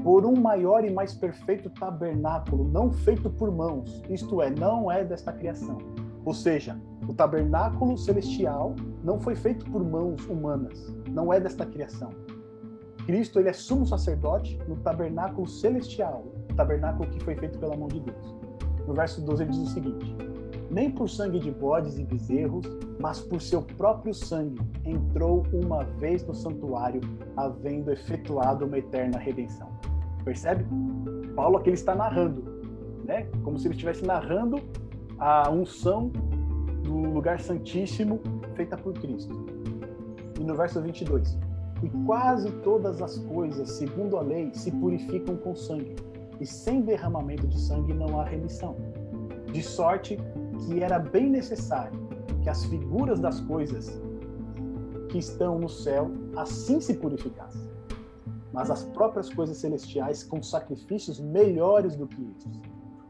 Por 0.03 0.27
um 0.27 0.35
maior 0.35 0.85
e 0.85 0.91
mais 0.91 1.15
perfeito 1.15 1.71
tabernáculo, 1.71 2.69
não 2.69 2.93
feito 2.93 3.31
por 3.31 3.51
mãos, 3.51 4.03
isto 4.11 4.43
é, 4.43 4.51
não 4.51 4.91
é 4.91 5.05
desta 5.05 5.33
criação. 5.33 5.79
Ou 6.25 6.35
seja, 6.35 6.79
o 7.09 7.15
tabernáculo 7.15 7.97
celestial 7.97 8.75
não 9.03 9.19
foi 9.19 9.35
feito 9.35 9.65
por 9.71 9.83
mãos 9.83 10.25
humanas, 10.27 10.95
não 11.09 11.33
é 11.33 11.41
desta 11.41 11.67
criação. 11.67 12.11
Cristo 13.07 13.41
ele 13.41 13.49
é 13.49 13.53
sumo 13.53 13.85
sacerdote 13.85 14.59
no 14.69 14.77
tabernáculo 14.77 15.47
celestial, 15.47 16.25
tabernáculo 16.57 17.11
que 17.11 17.23
foi 17.25 17.35
feito 17.35 17.59
pela 17.59 17.77
mão 17.77 17.89
de 17.89 18.01
Deus. 18.01 18.37
No 18.87 18.95
verso 18.95 19.21
12 19.21 19.43
ele 19.43 19.51
diz 19.51 19.61
o 19.61 19.67
seguinte: 19.67 20.17
Nem 20.73 20.91
por 20.91 21.11
sangue 21.11 21.39
de 21.39 21.51
bodes 21.51 21.99
e 21.99 22.03
bezerros, 22.03 22.65
mas 22.99 23.21
por 23.21 23.43
seu 23.43 23.61
próprio 23.61 24.15
sangue 24.15 24.59
entrou 24.87 25.45
uma 25.53 25.85
vez 25.85 26.27
no 26.27 26.35
santuário, 26.35 27.03
havendo 27.37 27.93
efetuado 27.93 28.65
uma 28.65 28.79
eterna 28.79 29.19
redenção. 29.19 29.69
Percebe? 30.25 30.65
Paulo 31.37 31.59
aqui 31.59 31.69
ele 31.69 31.75
está 31.75 31.95
narrando, 31.95 32.43
né? 33.05 33.29
Como 33.45 33.59
se 33.59 33.67
ele 33.67 33.75
estivesse 33.75 34.03
narrando 34.03 34.57
a 35.19 35.51
unção 35.51 36.11
do 36.83 37.11
lugar 37.11 37.39
santíssimo 37.39 38.19
feita 38.55 38.75
por 38.75 38.95
Cristo. 38.95 39.45
E 40.41 40.43
no 40.43 40.55
verso 40.55 40.81
22, 40.81 41.39
e 41.83 41.91
quase 42.07 42.51
todas 42.63 43.03
as 43.03 43.19
coisas, 43.19 43.73
segundo 43.73 44.17
a 44.17 44.23
lei, 44.23 44.51
se 44.55 44.71
purificam 44.71 45.37
com 45.37 45.55
sangue, 45.55 45.97
e 46.41 46.47
sem 46.47 46.81
derramamento 46.81 47.47
de 47.47 47.61
sangue 47.61 47.93
não 47.93 48.19
há 48.19 48.25
remissão. 48.25 48.75
De 49.53 49.63
sorte 49.63 50.19
que 50.61 50.83
era 50.83 50.99
bem 50.99 51.31
necessário 51.31 51.99
que 52.43 52.49
as 52.49 52.65
figuras 52.65 53.21
das 53.21 53.41
coisas 53.41 54.01
que 55.09 55.19
estão 55.19 55.59
no 55.59 55.69
céu 55.69 56.11
assim 56.37 56.81
se 56.81 56.95
purificassem. 56.95 57.71
Mas 58.53 58.71
as 58.71 58.85
próprias 58.85 59.33
coisas 59.33 59.57
celestiais 59.57 60.23
com 60.23 60.43
sacrifícios 60.43 61.21
melhores 61.21 61.97
do 61.97 62.07
que 62.07 62.23
esses. 62.37 62.61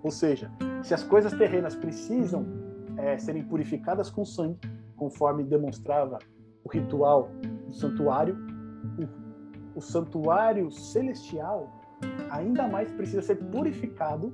Ou 0.03 0.11
seja, 0.11 0.51
se 0.83 0.95
as 0.95 1.03
coisas 1.03 1.33
terrenas 1.33 1.75
precisam 1.75 2.45
é, 2.97 3.17
serem 3.19 3.45
purificadas 3.45 4.11
com 4.11 4.25
sangue, 4.25 4.59
conforme 4.97 5.43
demonstrava 5.43 6.19
o 6.65 6.69
ritual 6.69 7.31
do 7.67 7.75
santuário, 7.75 8.37
o, 8.99 9.79
o 9.79 9.81
santuário 9.81 10.71
celestial 10.71 11.71
ainda 12.31 12.69
mais 12.69 12.91
precisa 12.93 13.23
ser 13.23 13.37
purificado 13.37 14.33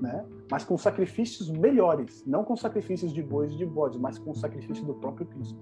né? 0.00 0.24
Mas 0.50 0.64
com 0.64 0.78
sacrifícios 0.78 1.50
melhores, 1.50 2.24
não 2.26 2.44
com 2.44 2.56
sacrifícios 2.56 3.12
de 3.12 3.22
bois 3.22 3.52
e 3.52 3.56
de 3.56 3.66
bodes, 3.66 3.98
mas 3.98 4.18
com 4.18 4.30
o 4.30 4.34
sacrifício 4.34 4.84
do 4.84 4.94
próprio 4.94 5.26
Cristo. 5.26 5.58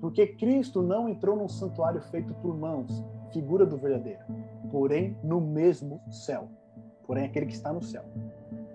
Porque 0.00 0.26
Cristo 0.26 0.82
não 0.82 1.08
entrou 1.08 1.36
num 1.36 1.48
santuário 1.48 2.00
feito 2.02 2.32
por 2.34 2.56
mãos, 2.56 3.04
figura 3.32 3.66
do 3.66 3.76
verdadeiro, 3.76 4.20
porém 4.70 5.16
no 5.24 5.40
mesmo 5.40 6.00
céu, 6.10 6.48
porém 7.06 7.24
aquele 7.24 7.46
que 7.46 7.54
está 7.54 7.72
no 7.72 7.82
céu, 7.82 8.04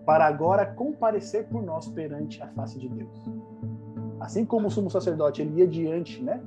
para 0.06 0.26
agora 0.26 0.66
comparecer 0.66 1.48
por 1.48 1.62
nós 1.62 1.88
perante 1.88 2.42
a 2.42 2.48
face 2.50 2.78
de 2.78 2.90
Deus. 2.90 3.30
Assim 4.20 4.46
como 4.46 4.68
o 4.68 4.72
sumo 4.72 4.90
sacerdote 4.90 5.42
ele 5.42 5.60
ia 5.60 5.68
diante, 5.68 6.22
né, 6.22 6.44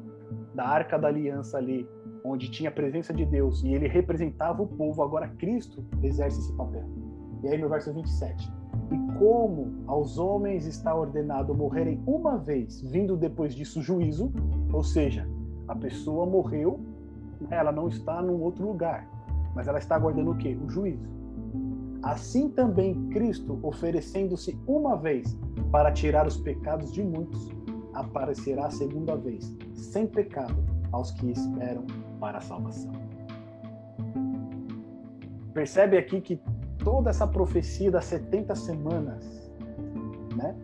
da 0.55 0.67
arca 0.67 0.99
da 0.99 1.09
aliança 1.09 1.57
ali, 1.57 1.89
onde 2.25 2.51
tinha 2.51 2.69
a 2.69 2.73
presença 2.73 3.15
de 3.15 3.25
Deus 3.25 3.63
e 3.63 3.73
ele 3.73 3.89
representava 3.89 4.63
o 4.63 4.67
povo, 4.67 5.03
agora 5.03 5.29
Cristo 5.29 5.85
exerce 6.03 6.39
esse 6.39 6.53
papel. 6.55 7.02
E 7.43 7.49
aí 7.49 7.59
no 7.59 7.69
verso 7.69 7.93
27, 7.93 8.53
e 8.91 9.19
como 9.19 9.83
aos 9.87 10.19
homens 10.19 10.67
está 10.67 10.95
ordenado 10.95 11.55
morrerem 11.55 12.03
uma 12.07 12.39
vez, 12.39 12.81
vindo 12.83 13.17
depois 13.17 13.55
disso 13.55 13.83
juízo, 13.83 14.33
ou 14.73 14.83
seja, 14.83 15.29
a 15.67 15.75
pessoa 15.75 16.27
morreu, 16.27 16.81
ela 17.51 17.73
não 17.73 17.89
está 17.89 18.23
num 18.23 18.41
outro 18.41 18.67
lugar, 18.67 19.09
mas 19.55 19.67
ela 19.67 19.79
está 19.79 19.97
aguardando 19.97 20.31
o 20.31 20.37
quê? 20.37 20.57
O 20.63 20.69
juízo. 20.69 21.09
Assim 22.03 22.49
também 22.49 23.09
Cristo, 23.11 23.59
oferecendo-se 23.63 24.59
uma 24.67 24.97
vez 24.97 25.39
para 25.71 25.93
tirar 25.93 26.27
os 26.27 26.37
pecados 26.37 26.93
de 26.93 27.03
muitos, 27.03 27.51
aparecerá 27.95 28.67
a 28.67 28.71
segunda 28.71 29.17
vez, 29.17 29.57
sem 29.73 30.07
pecado, 30.07 30.57
aos 30.91 31.11
que 31.13 31.31
esperam 31.31 31.85
para 32.19 32.39
a 32.39 32.41
salvação. 32.41 32.93
Percebe 35.55 35.97
aqui 35.99 36.21
que 36.21 36.41
toda 36.85 37.11
essa 37.11 37.27
profecia 37.27 37.91
das 37.91 38.05
70 38.07 38.55
semanas, 38.55 39.51
né? 40.37 40.55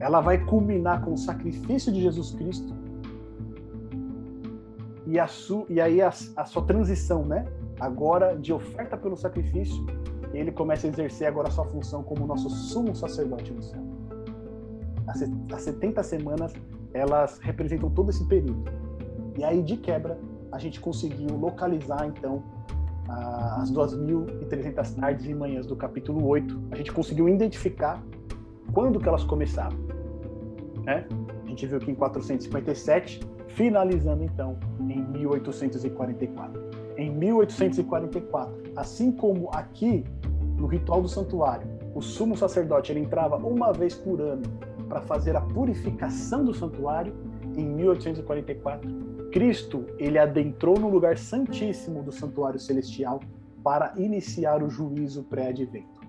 Ela 0.00 0.20
vai 0.20 0.44
culminar 0.44 1.04
com 1.04 1.12
o 1.12 1.18
sacrifício 1.18 1.92
de 1.92 2.00
Jesus 2.00 2.32
Cristo 2.32 2.74
e, 5.06 5.18
a 5.18 5.26
su, 5.26 5.66
e 5.68 5.80
aí 5.80 6.00
a, 6.00 6.08
a 6.08 6.44
sua 6.44 6.62
transição, 6.62 7.24
né? 7.24 7.46
Agora 7.78 8.36
de 8.36 8.52
oferta 8.52 8.96
pelo 8.96 9.16
sacrifício, 9.16 9.84
ele 10.32 10.50
começa 10.50 10.86
a 10.86 10.90
exercer 10.90 11.28
agora 11.28 11.48
a 11.48 11.50
sua 11.50 11.64
função 11.66 12.02
como 12.02 12.26
nosso 12.26 12.48
sumo 12.50 12.94
sacerdote 12.94 13.52
no 13.52 13.62
céu. 13.62 13.80
As, 15.06 15.22
as 15.52 15.62
70 15.62 16.02
semanas, 16.02 16.52
elas 16.92 17.38
representam 17.38 17.90
todo 17.90 18.10
esse 18.10 18.24
período. 18.24 18.64
E 19.36 19.44
aí, 19.44 19.62
de 19.62 19.76
quebra, 19.76 20.18
a 20.50 20.58
gente 20.58 20.80
conseguiu 20.80 21.36
localizar, 21.36 22.06
então, 22.06 22.42
as 23.08 23.70
2.300 23.70 24.94
tardes 24.94 25.26
e 25.26 25.34
manhãs 25.34 25.66
do 25.66 25.76
capítulo 25.76 26.26
8. 26.26 26.58
A 26.70 26.76
gente 26.76 26.92
conseguiu 26.92 27.28
identificar 27.28 28.02
quando 28.72 28.98
que 28.98 29.08
elas 29.08 29.24
começaram. 29.24 29.76
Né? 30.84 31.06
A 31.44 31.48
gente 31.48 31.66
viu 31.66 31.78
aqui 31.78 31.90
em 31.90 31.94
457, 31.94 33.20
finalizando, 33.48 34.24
então, 34.24 34.58
em 34.80 35.02
1844. 35.02 36.62
Em 36.96 37.10
1844, 37.10 38.72
assim 38.76 39.12
como 39.12 39.50
aqui 39.52 40.04
no 40.56 40.66
ritual 40.66 41.02
do 41.02 41.08
santuário, 41.08 41.66
o 41.94 42.00
sumo 42.00 42.36
sacerdote 42.36 42.92
ele 42.92 43.00
entrava 43.00 43.36
uma 43.36 43.72
vez 43.72 43.94
por 43.94 44.20
ano 44.20 44.42
para 44.88 45.00
fazer 45.00 45.36
a 45.36 45.40
purificação 45.40 46.44
do 46.44 46.54
santuário, 46.54 47.14
em 47.56 47.64
1844, 47.64 48.88
Cristo 49.34 49.84
ele 49.98 50.16
adentrou 50.16 50.78
no 50.78 50.88
lugar 50.88 51.18
santíssimo 51.18 52.04
do 52.04 52.12
santuário 52.12 52.60
celestial 52.60 53.18
para 53.64 53.92
iniciar 53.96 54.62
o 54.62 54.70
juízo 54.70 55.24
pré-advento. 55.24 56.00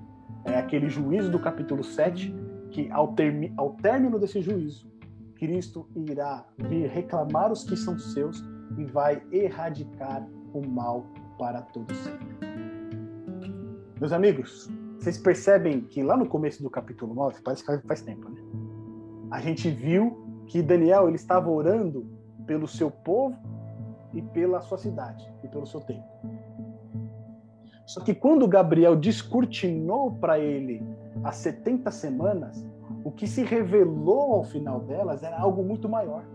É 0.43 0.59
aquele 0.59 0.87
juízo 0.89 1.31
do 1.31 1.39
capítulo 1.39 1.83
7 1.83 2.31
que 2.69 2.87
ao, 2.91 3.13
termi, 3.15 3.51
ao 3.57 3.71
término 3.77 4.19
desse 4.19 4.43
juízo, 4.43 4.87
Cristo 5.33 5.87
irá 5.95 6.45
vir 6.69 6.87
reclamar 6.87 7.51
os 7.51 7.63
que 7.63 7.75
são 7.75 7.97
seus 7.97 8.43
e 8.77 8.85
vai 8.85 9.23
erradicar 9.31 10.23
o 10.53 10.63
mal 10.63 11.07
para 11.39 11.63
todos 11.63 11.97
sempre. 11.97 12.27
Meus 13.99 14.11
amigos, 14.11 14.69
vocês 14.99 15.17
percebem 15.17 15.81
que 15.81 16.03
lá 16.03 16.15
no 16.15 16.27
começo 16.27 16.61
do 16.61 16.69
capítulo 16.69 17.15
9, 17.15 17.41
parece 17.43 17.65
que 17.65 17.87
faz 17.87 18.03
tempo, 18.03 18.29
né? 18.29 18.39
A 19.31 19.41
gente 19.41 19.67
viu 19.71 20.23
que 20.45 20.61
Daniel 20.61 21.07
ele 21.07 21.15
estava 21.15 21.49
orando 21.49 22.13
pelo 22.45 22.67
seu 22.67 22.89
povo 22.89 23.37
e 24.13 24.21
pela 24.21 24.61
sua 24.61 24.77
cidade 24.77 25.31
e 25.43 25.47
pelo 25.47 25.65
seu 25.65 25.81
tempo. 25.81 26.07
Só 27.85 28.01
que 28.01 28.15
quando 28.15 28.47
Gabriel 28.47 28.95
descortinou 28.95 30.11
para 30.13 30.39
ele 30.39 30.83
as 31.23 31.35
70 31.37 31.91
semanas, 31.91 32.65
o 33.03 33.11
que 33.11 33.27
se 33.27 33.43
revelou 33.43 34.33
ao 34.33 34.43
final 34.43 34.79
delas 34.79 35.21
era 35.21 35.39
algo 35.39 35.63
muito 35.63 35.87
maior. 35.87 36.25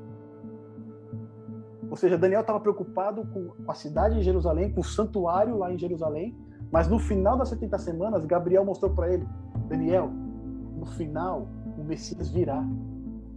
Ou 1.90 1.96
seja, 1.96 2.16
Daniel 2.16 2.42
estava 2.42 2.60
preocupado 2.60 3.26
com 3.26 3.52
a 3.66 3.74
cidade 3.74 4.14
de 4.14 4.22
Jerusalém, 4.22 4.72
com 4.72 4.80
o 4.80 4.84
santuário 4.84 5.56
lá 5.56 5.72
em 5.72 5.78
Jerusalém, 5.78 6.36
mas 6.70 6.86
no 6.86 7.00
final 7.00 7.36
das 7.36 7.48
70 7.48 7.78
semanas, 7.78 8.24
Gabriel 8.24 8.64
mostrou 8.64 8.92
para 8.92 9.12
ele: 9.12 9.26
Daniel, 9.68 10.08
no 10.08 10.86
final, 10.86 11.48
o 11.76 11.82
Messias 11.82 12.30
virá 12.30 12.64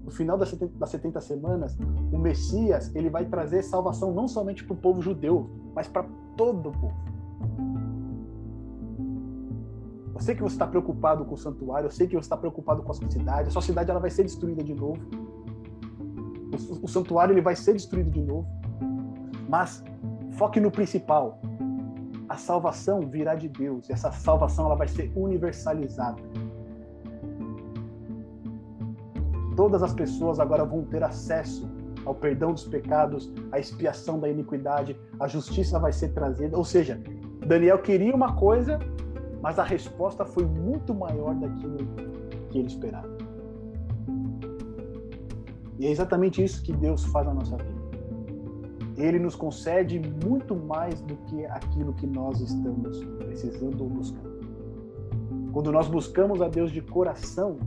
no 0.04 0.12
final 0.12 0.38
das 0.38 0.50
70, 0.50 0.78
das 0.78 0.90
70 0.90 1.22
semanas, 1.22 1.78
o 2.12 2.18
Messias 2.18 2.94
ele 2.94 3.10
vai 3.10 3.26
trazer 3.26 3.64
salvação 3.64 4.14
não 4.14 4.28
somente 4.28 4.64
para 4.64 4.74
o 4.74 4.78
povo 4.78 5.02
judeu, 5.02 5.50
mas 5.74 5.88
para 5.88 6.06
todo 6.36 6.70
o 6.70 6.72
povo. 6.72 6.94
Eu 10.14 10.20
sei 10.20 10.36
que 10.36 10.44
você 10.44 10.56
está 10.56 10.68
preocupado 10.68 11.26
com 11.26 11.34
o 11.34 11.38
santuário, 11.38 11.88
eu 11.88 11.92
sei 11.92 12.08
que 12.08 12.16
você 12.16 12.26
está 12.26 12.38
preocupado 12.38 12.84
com 12.84 12.92
a 12.92 12.94
sua 12.94 13.10
cidade, 13.10 13.48
a 13.48 13.52
sua 13.52 13.62
cidade 13.62 13.90
ela 13.90 14.00
vai 14.00 14.10
ser 14.10 14.24
destruída 14.24 14.64
de 14.64 14.74
novo. 14.74 15.00
O, 16.52 16.86
o 16.86 16.88
santuário 16.88 17.34
ele 17.34 17.42
vai 17.42 17.56
ser 17.56 17.74
destruído 17.74 18.12
de 18.12 18.22
novo. 18.22 18.48
Mas 19.50 19.84
foque 20.34 20.60
no 20.60 20.70
principal. 20.70 21.40
A 22.30 22.38
salvação 22.38 23.02
virá 23.02 23.36
de 23.36 23.48
Deus, 23.48 23.90
e 23.90 23.94
essa 23.94 24.12
salvação 24.12 24.66
ela 24.66 24.76
vai 24.76 24.88
ser 24.88 25.12
universalizada 25.16 26.22
todas 29.56 29.84
as 29.84 29.94
pessoas 29.94 30.40
agora 30.40 30.66
vão 30.66 30.84
ter 30.84 31.04
acesso 31.04 31.70
ao 32.06 32.14
perdão 32.14 32.52
dos 32.52 32.66
pecados, 32.66 33.32
à 33.52 33.60
expiação 33.60 34.20
da 34.20 34.30
iniquidade, 34.30 35.00
a 35.20 35.28
justiça 35.28 35.80
vai 35.80 35.94
ser 35.94 36.10
trazida. 36.10 36.58
Ou 36.58 36.66
seja, 36.66 37.02
Daniel 37.46 37.80
queria 37.80 38.14
uma 38.14 38.36
coisa, 38.36 38.80
mas 39.42 39.58
a 39.60 39.64
resposta 39.64 40.26
foi 40.26 40.46
muito 40.46 40.94
maior 40.94 41.34
daquilo 41.36 41.78
que 42.50 42.60
ele 42.60 42.68
esperava. 42.68 43.14
E 45.80 45.88
é 45.88 45.92
exatamente 45.92 46.44
isso 46.44 46.64
que 46.64 46.74
Deus 46.74 47.04
faz 47.06 47.26
na 47.26 47.34
nossa 47.34 47.58
vida. 47.58 47.84
Ele 48.96 49.18
nos 49.18 49.36
concede 49.36 50.00
muito 50.24 50.56
mais 50.56 51.02
do 51.02 51.16
que 51.16 51.46
aquilo 51.46 51.94
que 51.94 52.06
nós 52.06 52.40
estamos 52.40 53.04
precisando 53.18 53.82
ou 53.82 53.90
buscando. 53.90 54.34
Quando 55.52 55.72
nós 55.72 55.88
buscamos 55.88 56.42
a 56.42 56.48
Deus 56.48 56.72
de 56.72 56.82
coração, 56.82 57.58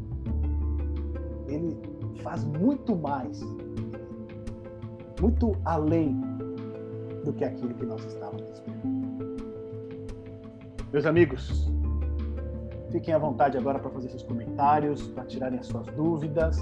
ele 1.48 1.76
faz 2.22 2.44
muito 2.44 2.96
mais, 2.96 3.40
muito 5.20 5.56
além 5.64 6.20
do 7.24 7.32
que 7.32 7.44
aquilo 7.44 7.74
que 7.74 7.84
nós 7.84 8.04
estávamos 8.04 8.48
esperando. 8.50 8.86
Meus 10.92 11.04
amigos, 11.04 11.68
fiquem 12.90 13.12
à 13.12 13.18
vontade 13.18 13.58
agora 13.58 13.78
para 13.78 13.90
fazer 13.90 14.08
seus 14.08 14.22
comentários, 14.22 15.08
para 15.08 15.24
tirarem 15.24 15.58
as 15.58 15.66
suas 15.66 15.86
dúvidas. 15.88 16.56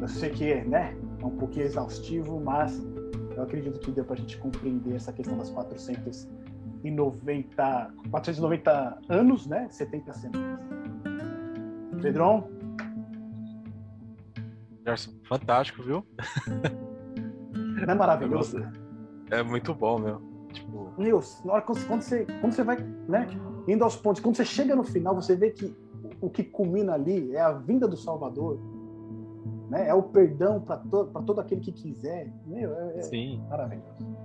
Eu 0.00 0.08
sei 0.08 0.30
que 0.30 0.54
né, 0.64 0.96
é 1.20 1.24
um 1.24 1.36
pouquinho 1.36 1.66
exaustivo, 1.66 2.40
mas 2.40 2.84
eu 3.36 3.42
acredito 3.42 3.78
que 3.80 3.92
deu 3.92 4.04
para 4.04 4.14
a 4.14 4.18
gente 4.18 4.38
compreender 4.38 4.96
essa 4.96 5.12
questão 5.12 5.38
das 5.38 5.50
490, 5.50 7.94
490 8.10 8.98
anos, 9.08 9.46
né? 9.46 9.68
70 9.70 10.12
semanas. 10.12 10.60
Pedrão, 12.02 12.48
Gerson, 14.88 15.12
fantástico, 15.24 15.82
viu? 15.82 16.04
Não 17.52 17.92
é 17.92 17.94
maravilhoso? 17.94 18.58
É 19.30 19.42
muito 19.42 19.74
bom, 19.74 19.98
meu. 19.98 20.22
Tipo... 20.52 20.94
Na 21.44 21.52
hora 21.52 21.62
quando, 21.62 21.86
quando, 21.86 22.02
você, 22.02 22.24
quando 22.40 22.52
você 22.52 22.64
vai, 22.64 22.78
né, 23.06 23.28
indo 23.68 23.84
aos 23.84 23.96
pontos, 23.96 24.22
quando 24.22 24.36
você 24.36 24.44
chega 24.44 24.74
no 24.74 24.82
final, 24.82 25.14
você 25.14 25.36
vê 25.36 25.50
que 25.50 25.76
o 26.20 26.30
que 26.30 26.42
culmina 26.42 26.94
ali 26.94 27.34
é 27.36 27.40
a 27.40 27.52
vinda 27.52 27.86
do 27.86 27.96
Salvador, 27.96 28.58
né? 29.68 29.88
É 29.88 29.94
o 29.94 30.02
perdão 30.02 30.60
para 30.60 30.78
todo, 30.78 31.22
todo 31.22 31.40
aquele 31.40 31.60
que 31.60 31.70
quiser. 31.70 32.32
Meu, 32.46 32.74
é, 32.74 32.98
é 32.98 33.02
Sim. 33.02 33.44
maravilhoso. 33.48 34.17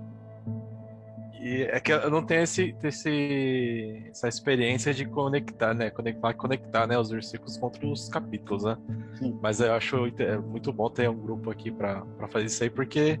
E 1.44 1.60
é 1.64 1.78
que 1.78 1.92
eu 1.92 2.10
não 2.10 2.24
tenho 2.24 2.40
esse, 2.40 2.74
esse, 2.82 4.02
essa 4.08 4.26
experiência 4.26 4.94
de 4.94 5.04
conectar, 5.04 5.74
né? 5.74 5.90
Conectar, 5.90 6.32
conectar 6.32 6.86
né, 6.86 6.98
os 6.98 7.10
versículos 7.10 7.58
contra 7.58 7.86
os 7.86 8.08
capítulos, 8.08 8.64
né? 8.64 8.78
Sim. 9.18 9.38
Mas 9.42 9.60
eu 9.60 9.74
acho 9.74 10.06
é 10.20 10.38
muito 10.38 10.72
bom 10.72 10.88
ter 10.88 11.06
um 11.10 11.20
grupo 11.20 11.50
aqui 11.50 11.70
para 11.70 12.02
fazer 12.30 12.46
isso 12.46 12.62
aí, 12.62 12.70
porque 12.70 13.20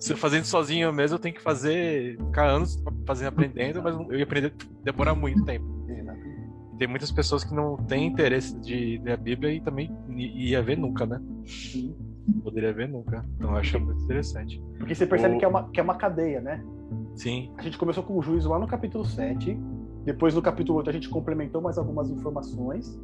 se 0.00 0.12
eu 0.12 0.16
fazendo 0.16 0.46
sozinho 0.46 0.92
mesmo, 0.92 1.14
eu 1.14 1.20
tenho 1.20 1.32
que 1.32 1.40
fazer, 1.40 2.18
ficar 2.18 2.48
anos 2.48 2.82
fazendo, 3.06 3.28
aprendendo, 3.28 3.80
mas 3.80 3.94
eu 3.94 4.18
ia 4.18 4.24
aprender, 4.24 4.52
demorar 4.82 5.14
muito 5.14 5.44
tempo. 5.44 5.64
tem 6.76 6.88
muitas 6.88 7.12
pessoas 7.12 7.44
que 7.44 7.54
não 7.54 7.76
têm 7.76 8.04
interesse 8.04 8.58
de 8.60 9.00
ler 9.04 9.12
a 9.12 9.16
Bíblia 9.16 9.52
e 9.52 9.60
também 9.60 9.96
ia 10.08 10.60
ver 10.60 10.76
nunca, 10.76 11.06
né? 11.06 11.22
Sim. 11.46 11.94
Poderia 12.42 12.72
ver 12.72 12.88
nunca. 12.88 13.24
Então 13.36 13.50
eu 13.50 13.56
acho 13.56 13.78
muito 13.78 14.02
interessante. 14.02 14.60
Porque 14.76 14.92
você 14.92 15.06
percebe 15.06 15.36
o... 15.36 15.38
que, 15.38 15.44
é 15.44 15.48
uma, 15.48 15.70
que 15.70 15.78
é 15.78 15.82
uma 15.84 15.94
cadeia, 15.94 16.40
né? 16.40 16.60
Sim. 17.14 17.52
A 17.56 17.62
gente 17.62 17.76
começou 17.78 18.02
com 18.02 18.18
o 18.18 18.22
juízo 18.22 18.48
lá 18.48 18.58
no 18.58 18.66
capítulo 18.66 19.04
7. 19.04 19.58
Depois 20.04 20.34
no 20.34 20.42
capítulo 20.42 20.78
8 20.78 20.90
a 20.90 20.92
gente 20.92 21.08
complementou 21.08 21.60
mais 21.60 21.78
algumas 21.78 22.10
informações. 22.10 22.98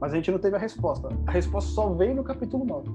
Mas 0.00 0.12
a 0.12 0.16
gente 0.16 0.30
não 0.30 0.38
teve 0.38 0.56
a 0.56 0.58
resposta. 0.58 1.08
A 1.26 1.30
resposta 1.30 1.70
só 1.72 1.92
veio 1.92 2.14
no 2.14 2.24
capítulo 2.24 2.64
9. 2.64 2.88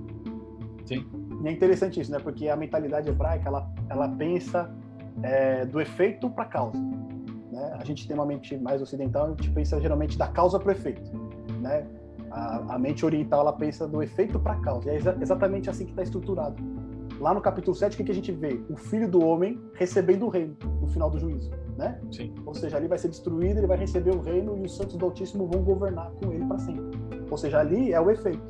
Sim. 0.86 1.06
E 1.44 1.48
é 1.48 1.52
interessante 1.52 2.00
isso, 2.00 2.12
né? 2.12 2.20
Porque 2.20 2.48
a 2.48 2.56
mentalidade 2.56 3.10
hebraica, 3.10 3.50
ela, 3.50 3.70
ela 3.90 4.08
pensa 4.08 4.74
é, 5.22 5.66
do 5.66 5.82
efeito 5.82 6.30
para 6.30 6.44
a 6.44 6.48
causa. 6.48 6.80
Né? 7.52 7.76
A 7.80 7.84
gente 7.84 8.08
tem 8.08 8.16
uma 8.16 8.26
mente 8.26 8.58
mais 8.58 8.82
ocidental, 8.82 9.28
a 9.28 9.30
gente 9.30 9.52
pensa 9.52 9.80
geralmente 9.80 10.18
da 10.18 10.28
causa 10.28 10.60
para 10.60 10.70
o 10.70 10.72
efeito. 10.72 11.02
Né? 11.62 11.86
A, 12.32 12.76
a, 12.76 12.80
mente 12.80 13.06
oriental, 13.06 13.42
ela 13.42 13.54
pensa 13.54 13.88
do 13.88 14.02
efeito 14.02 14.40
para 14.40 14.54
a 14.54 14.62
causa. 14.62 14.90
E 14.90 14.94
é 14.94 14.96
exa 14.96 15.18
exatamente 15.22 15.70
assim 15.70 15.86
que 15.86 15.92
está 15.92 16.02
estruturado. 16.02 16.56
Lá 17.24 17.34
no 17.34 17.40
capítulo 17.40 17.74
7, 17.74 17.94
o 17.94 17.98
que, 17.98 18.04
que 18.04 18.12
a 18.12 18.16
gente 18.16 18.34
vê? 18.34 18.62
O 18.70 18.76
filho 18.76 19.10
do 19.10 19.26
homem 19.26 19.58
recebendo 19.76 20.26
o 20.26 20.30
reino 20.30 20.58
no 20.82 20.88
final 20.90 21.10
do 21.10 21.18
juízo. 21.18 21.50
Né? 21.78 21.98
Sim. 22.12 22.36
Ou 22.46 22.54
seja, 22.54 22.76
ali 22.76 22.86
vai 22.86 22.98
ser 22.98 23.08
destruído, 23.08 23.60
ele 23.60 23.66
vai 23.66 23.78
receber 23.78 24.14
o 24.14 24.20
reino 24.20 24.58
e 24.58 24.66
os 24.66 24.76
santos 24.76 24.98
do 24.98 25.06
Altíssimo 25.06 25.48
vão 25.48 25.64
governar 25.64 26.12
com 26.22 26.34
ele 26.34 26.46
para 26.46 26.60
sempre. 26.60 26.84
Ou 27.32 27.38
seja, 27.38 27.62
ali 27.62 27.94
é 27.94 28.02
o 28.02 28.12
efeito. 28.12 28.44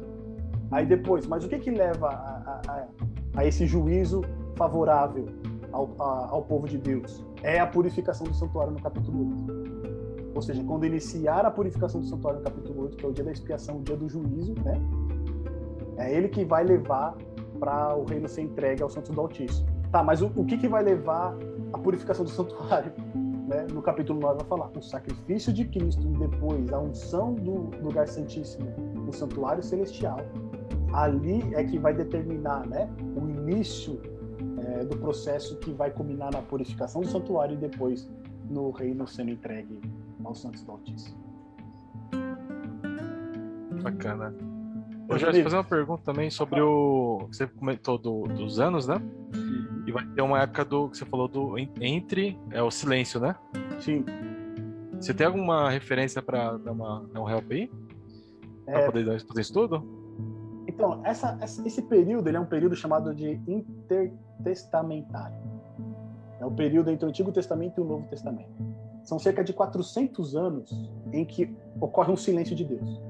Aí 0.71 0.87
depois, 0.87 1.27
mas 1.27 1.45
o 1.45 1.49
que 1.49 1.59
que 1.59 1.69
leva 1.69 2.07
a, 2.07 2.61
a, 2.67 2.87
a 3.35 3.45
esse 3.45 3.67
juízo 3.67 4.21
favorável 4.55 5.27
ao, 5.71 5.93
a, 5.99 6.29
ao 6.31 6.41
povo 6.41 6.67
de 6.67 6.79
Deus? 6.79 7.23
É 7.43 7.59
a 7.59 7.67
purificação 7.67 8.25
do 8.25 8.33
santuário 8.33 8.73
no 8.73 8.81
capítulo 8.81 9.35
8. 9.53 10.33
Ou 10.33 10.41
seja, 10.41 10.63
quando 10.63 10.83
iniciar 10.83 11.45
a 11.45 11.51
purificação 11.51 12.01
do 12.01 12.07
santuário 12.07 12.39
no 12.39 12.43
capítulo 12.43 12.85
8, 12.85 12.97
que 12.97 13.05
é 13.05 13.07
o 13.07 13.13
dia 13.13 13.23
da 13.23 13.31
expiação, 13.31 13.77
o 13.77 13.83
dia 13.83 13.95
do 13.95 14.09
juízo, 14.09 14.55
né? 14.65 14.81
É 15.95 16.11
ele 16.11 16.27
que 16.27 16.43
vai 16.43 16.63
levar 16.63 17.15
para 17.59 17.95
o 17.95 18.03
reino 18.03 18.27
ser 18.27 18.41
entregue 18.41 18.81
ao 18.81 18.89
santos 18.89 19.11
do 19.11 19.21
Altíssimo. 19.21 19.67
Tá, 19.91 20.03
mas 20.03 20.21
o, 20.21 20.31
o 20.35 20.45
que, 20.45 20.57
que 20.57 20.67
vai 20.67 20.84
levar 20.84 21.35
a 21.71 21.77
purificação 21.77 22.25
do 22.25 22.31
santuário? 22.31 22.91
Né? 23.47 23.67
No 23.71 23.81
capítulo 23.81 24.19
9 24.19 24.39
vai 24.39 24.45
falar 24.47 24.71
o 24.75 24.81
sacrifício 24.81 25.53
de 25.53 25.65
Cristo 25.65 26.01
e 26.01 26.17
depois 26.17 26.71
a 26.71 26.80
unção 26.80 27.34
do 27.34 27.69
lugar 27.81 28.07
santíssimo 28.07 28.71
no 29.05 29.13
santuário 29.13 29.61
celestial 29.61 30.19
ali 30.93 31.41
é 31.55 31.63
que 31.63 31.77
vai 31.77 31.93
determinar 31.93 32.65
né, 32.67 32.89
o 33.15 33.27
início 33.27 33.99
é, 34.59 34.85
do 34.85 34.95
processo 34.97 35.57
que 35.57 35.71
vai 35.71 35.91
culminar 35.91 36.31
na 36.31 36.41
purificação 36.41 37.01
do 37.01 37.07
santuário 37.07 37.55
e 37.55 37.57
depois 37.57 38.09
no 38.49 38.69
reino 38.71 39.07
sendo 39.07 39.31
entregue 39.31 39.81
aos 40.23 40.41
santos 40.41 40.63
do 40.63 40.71
Altíssimo. 40.71 41.17
Bacana. 43.81 44.34
Eu 45.09 45.17
já 45.17 45.31
ia 45.31 45.43
fazer 45.43 45.55
uma 45.57 45.63
pergunta 45.63 46.03
também 46.03 46.30
sobre 46.30 46.61
o. 46.61 47.27
Você 47.31 47.47
comentou 47.47 47.97
do, 47.97 48.23
dos 48.23 48.59
anos, 48.59 48.88
né? 48.88 49.01
E 49.85 49.91
vai 49.91 50.05
ter 50.05 50.21
uma 50.21 50.41
época 50.41 50.63
do 50.63 50.89
que 50.89 50.97
você 50.97 51.05
falou 51.05 51.27
do 51.27 51.57
entre 51.81 52.39
é 52.51 52.61
o 52.61 52.71
silêncio, 52.71 53.19
né? 53.19 53.35
Sim. 53.80 54.05
Você 54.99 55.13
tem 55.13 55.27
alguma 55.27 55.69
referência 55.69 56.21
para 56.21 56.57
dar, 56.57 56.71
uma, 56.71 57.05
dar 57.11 57.21
um 57.21 57.30
help 57.30 57.51
aí? 57.51 57.69
Para 58.65 58.80
é... 58.80 58.85
poder 58.85 59.19
fazer 59.25 59.41
estudo? 59.41 59.84
Então, 60.65 61.01
essa, 61.03 61.38
esse 61.41 61.81
período 61.81 62.30
ele 62.30 62.38
é 62.38 62.39
um 62.39 62.45
período 62.45 62.75
chamado 62.75 63.13
de 63.13 63.39
intertestamentário. 63.45 65.35
É 66.39 66.45
o 66.45 66.51
período 66.51 66.89
entre 66.89 67.05
o 67.05 67.09
Antigo 67.09 67.31
Testamento 67.31 67.80
e 67.80 67.81
o 67.81 67.85
Novo 67.85 68.07
Testamento. 68.07 68.51
São 69.03 69.19
cerca 69.19 69.43
de 69.43 69.51
400 69.51 70.35
anos 70.35 70.89
em 71.11 71.25
que 71.25 71.53
ocorre 71.80 72.11
um 72.11 72.15
silêncio 72.15 72.55
de 72.55 72.63
Deus. 72.63 73.01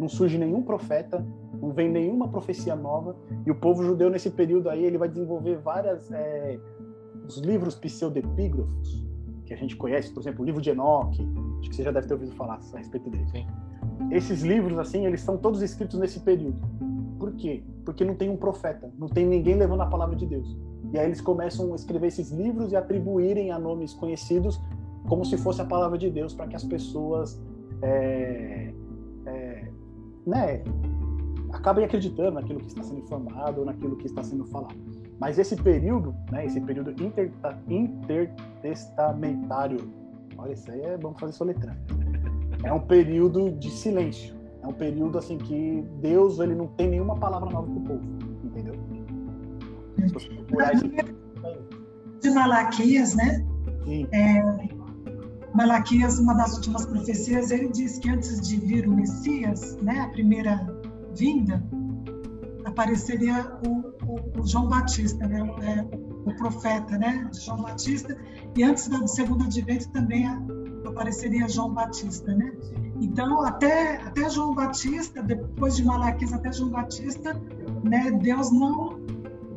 Não 0.00 0.08
surge 0.08 0.38
nenhum 0.38 0.62
profeta, 0.62 1.22
não 1.60 1.72
vem 1.72 1.90
nenhuma 1.90 2.26
profecia 2.26 2.74
nova, 2.74 3.14
e 3.44 3.50
o 3.50 3.54
povo 3.54 3.84
judeu 3.84 4.08
nesse 4.08 4.30
período 4.30 4.70
aí 4.70 4.82
ele 4.82 4.96
vai 4.96 5.10
desenvolver 5.10 5.58
várias 5.58 6.10
é, 6.10 6.58
os 7.26 7.36
livros 7.36 7.74
pseudepígrafos 7.74 9.04
que 9.44 9.52
a 9.52 9.56
gente 9.58 9.76
conhece, 9.76 10.10
por 10.10 10.20
exemplo, 10.20 10.42
o 10.42 10.46
livro 10.46 10.62
de 10.62 10.70
Enoque, 10.70 11.28
acho 11.58 11.68
que 11.68 11.76
você 11.76 11.82
já 11.82 11.90
deve 11.90 12.06
ter 12.06 12.14
ouvido 12.14 12.32
falar 12.32 12.58
a 12.72 12.78
respeito 12.78 13.10
dele. 13.10 13.26
Sim. 13.30 13.46
Esses 14.10 14.40
livros 14.40 14.78
assim, 14.78 15.04
eles 15.04 15.20
são 15.20 15.36
todos 15.36 15.60
escritos 15.60 15.98
nesse 15.98 16.20
período. 16.20 16.58
Por 17.18 17.32
quê? 17.32 17.62
Porque 17.84 18.02
não 18.02 18.14
tem 18.14 18.30
um 18.30 18.38
profeta, 18.38 18.90
não 18.98 19.06
tem 19.06 19.26
ninguém 19.26 19.56
levando 19.56 19.82
a 19.82 19.86
palavra 19.86 20.16
de 20.16 20.24
Deus. 20.24 20.56
E 20.94 20.98
aí 20.98 21.04
eles 21.04 21.20
começam 21.20 21.72
a 21.72 21.76
escrever 21.76 22.06
esses 22.06 22.30
livros 22.30 22.72
e 22.72 22.76
atribuírem 22.76 23.50
a 23.50 23.58
nomes 23.58 23.92
conhecidos 23.92 24.58
como 25.06 25.24
se 25.24 25.36
fosse 25.36 25.60
a 25.60 25.64
palavra 25.64 25.98
de 25.98 26.08
Deus 26.08 26.32
para 26.32 26.46
que 26.46 26.56
as 26.56 26.64
pessoas 26.64 27.38
é, 27.82 28.72
né, 30.26 30.62
acabem 31.52 31.84
acreditando 31.84 32.32
naquilo 32.32 32.58
que 32.60 32.68
está 32.68 32.82
sendo 32.82 33.00
informado 33.00 33.60
ou 33.60 33.66
naquilo 33.66 33.96
que 33.96 34.06
está 34.06 34.22
sendo 34.22 34.46
falado. 34.46 34.76
Mas 35.18 35.38
esse 35.38 35.56
período, 35.56 36.14
né, 36.30 36.46
esse 36.46 36.60
período 36.60 36.90
inter, 37.02 37.32
intertestamentário, 37.68 39.92
olha, 40.38 40.52
isso 40.52 40.70
aí 40.70 40.80
é 40.80 40.96
bom 40.96 41.12
fazer 41.14 41.32
soletrando. 41.32 41.78
É 42.62 42.70
um 42.70 42.80
período 42.80 43.52
de 43.52 43.70
silêncio 43.70 44.38
é 44.62 44.66
um 44.66 44.72
período 44.72 45.18
assim 45.18 45.38
que 45.38 45.82
Deus 46.00 46.38
ele 46.38 46.54
não 46.54 46.66
tem 46.68 46.88
nenhuma 46.88 47.16
palavra 47.16 47.50
nova 47.50 47.66
para 47.66 47.76
o 47.76 47.80
povo, 47.80 48.02
entendeu? 48.44 48.74
De 52.20 52.30
Malaquias, 52.30 53.14
né? 53.14 53.44
Sim. 53.84 54.06
É, 54.12 54.42
Malaquias, 55.54 56.18
uma 56.18 56.34
das 56.34 56.54
últimas 56.54 56.86
profecias, 56.86 57.50
ele 57.50 57.68
diz 57.68 57.98
que 57.98 58.08
antes 58.08 58.40
de 58.40 58.56
vir 58.56 58.86
o 58.88 58.92
Messias, 58.92 59.76
né, 59.82 60.00
a 60.00 60.08
primeira 60.08 60.66
vinda, 61.14 61.62
apareceria 62.64 63.52
o, 63.66 63.88
o, 64.06 64.40
o 64.40 64.46
João 64.46 64.68
Batista, 64.68 65.26
né, 65.26 65.42
o, 65.42 65.62
é, 65.62 65.88
o 66.24 66.36
profeta, 66.36 66.96
né, 66.96 67.28
João 67.32 67.62
Batista, 67.62 68.16
e 68.56 68.62
antes 68.62 68.88
do 68.88 69.06
segundo 69.08 69.44
advento 69.44 69.88
também 69.90 70.26
apareceria 70.86 71.48
João 71.48 71.72
Batista, 71.72 72.34
né? 72.34 72.52
Então, 73.00 73.42
até, 73.42 73.96
até 73.96 74.28
João 74.28 74.54
Batista, 74.54 75.22
depois 75.22 75.76
de 75.76 75.84
Malaquias 75.84 76.32
até 76.32 76.52
João 76.52 76.70
Batista, 76.70 77.40
né, 77.82 78.10
Deus 78.10 78.52
não 78.52 79.00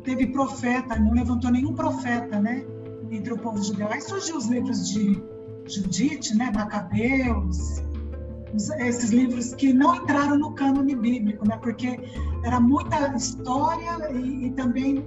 teve 0.02 0.26
profeta, 0.28 0.98
não 0.98 1.12
levantou 1.12 1.50
nenhum 1.50 1.74
profeta, 1.74 2.40
né, 2.40 2.64
entre 3.10 3.32
o 3.32 3.38
povo 3.38 3.62
judeu. 3.62 3.88
Aí 3.90 4.00
surgiu 4.00 4.36
os 4.36 4.46
livros 4.46 4.88
de 4.88 5.22
Judite, 5.66 6.36
né, 6.36 6.50
Macabeus, 6.54 7.82
esses 8.78 9.10
livros 9.10 9.54
que 9.54 9.72
não 9.72 9.96
entraram 9.96 10.38
no 10.38 10.52
cânone 10.52 10.94
bíblico, 10.94 11.46
né, 11.46 11.56
porque 11.56 11.98
era 12.44 12.60
muita 12.60 13.14
história 13.16 14.12
e, 14.12 14.46
e 14.46 14.50
também 14.52 15.04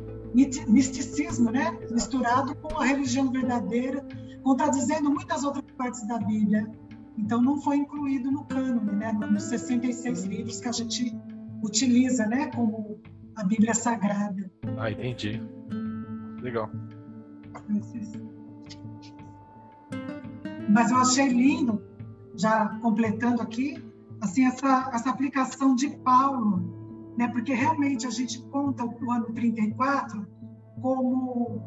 misticismo, 0.68 1.52
né, 1.52 1.78
misturado 1.90 2.56
com 2.56 2.78
a 2.80 2.86
religião 2.86 3.32
verdadeira, 3.32 4.06
contradizendo 4.44 5.10
muitas 5.10 5.44
outras 5.44 5.66
partes 5.78 6.06
da 6.08 6.20
Bíblia. 6.20 6.70
Então 7.18 7.42
não 7.42 7.60
foi 7.60 7.78
incluído 7.78 8.30
no 8.32 8.44
cânone, 8.46 8.92
né, 8.92 9.12
nos 9.14 9.44
66 9.44 10.26
livros 10.26 10.60
que 10.60 10.68
a 10.68 10.72
gente 10.72 11.16
utiliza, 11.64 12.26
né, 12.26 12.48
como 12.54 13.00
a 13.36 13.44
Bíblia 13.44 13.74
Sagrada. 13.74 14.52
Ah, 14.78 14.92
entendi. 14.92 15.42
Legal. 16.42 16.70
Mas 20.70 20.92
eu 20.92 20.98
achei 20.98 21.30
lindo, 21.30 21.82
já 22.36 22.68
completando 22.82 23.42
aqui, 23.42 23.84
assim 24.22 24.46
essa 24.46 24.90
essa 24.94 25.10
aplicação 25.10 25.76
de 25.76 25.90
Paulo, 25.98 27.14
né, 27.18 27.28
porque 27.30 27.54
realmente 27.54 28.06
a 28.06 28.12
gente 28.12 28.42
conta 28.50 28.86
o 28.86 29.12
ano 29.12 29.34
34 29.34 30.28
como 30.82 31.62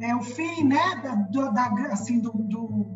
é 0.00 0.14
o 0.14 0.22
fim, 0.22 0.64
né, 0.64 0.96
da, 1.02 1.50
da 1.50 1.92
assim 1.92 2.20
do, 2.20 2.32
do, 2.32 2.86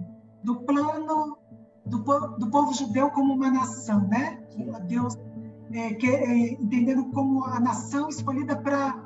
do 0.42 0.56
plano 0.62 1.38
do, 1.86 1.98
do 2.38 2.50
povo 2.50 2.72
judeu 2.72 3.10
como 3.10 3.34
uma 3.34 3.50
nação, 3.50 4.08
né? 4.08 4.42
Deus 4.86 5.16
é, 5.72 5.94
que, 5.94 6.06
é, 6.06 6.52
entendendo 6.52 7.10
como 7.10 7.44
a 7.44 7.60
nação 7.60 8.08
escolhida 8.08 8.56
para 8.56 9.04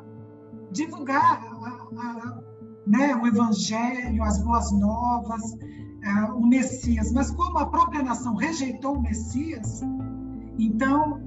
divulgar 0.71 1.43
a, 1.45 1.69
a, 2.01 2.41
né, 2.87 3.15
o 3.17 3.27
evangelho, 3.27 4.23
as 4.23 4.43
boas 4.43 4.71
novas, 4.73 5.57
é, 6.03 6.33
o 6.33 6.47
Messias. 6.47 7.13
Mas 7.13 7.31
como 7.31 7.59
a 7.59 7.67
própria 7.67 8.03
nação 8.03 8.35
rejeitou 8.35 8.97
o 8.97 9.03
Messias, 9.03 9.83
então, 10.59 11.21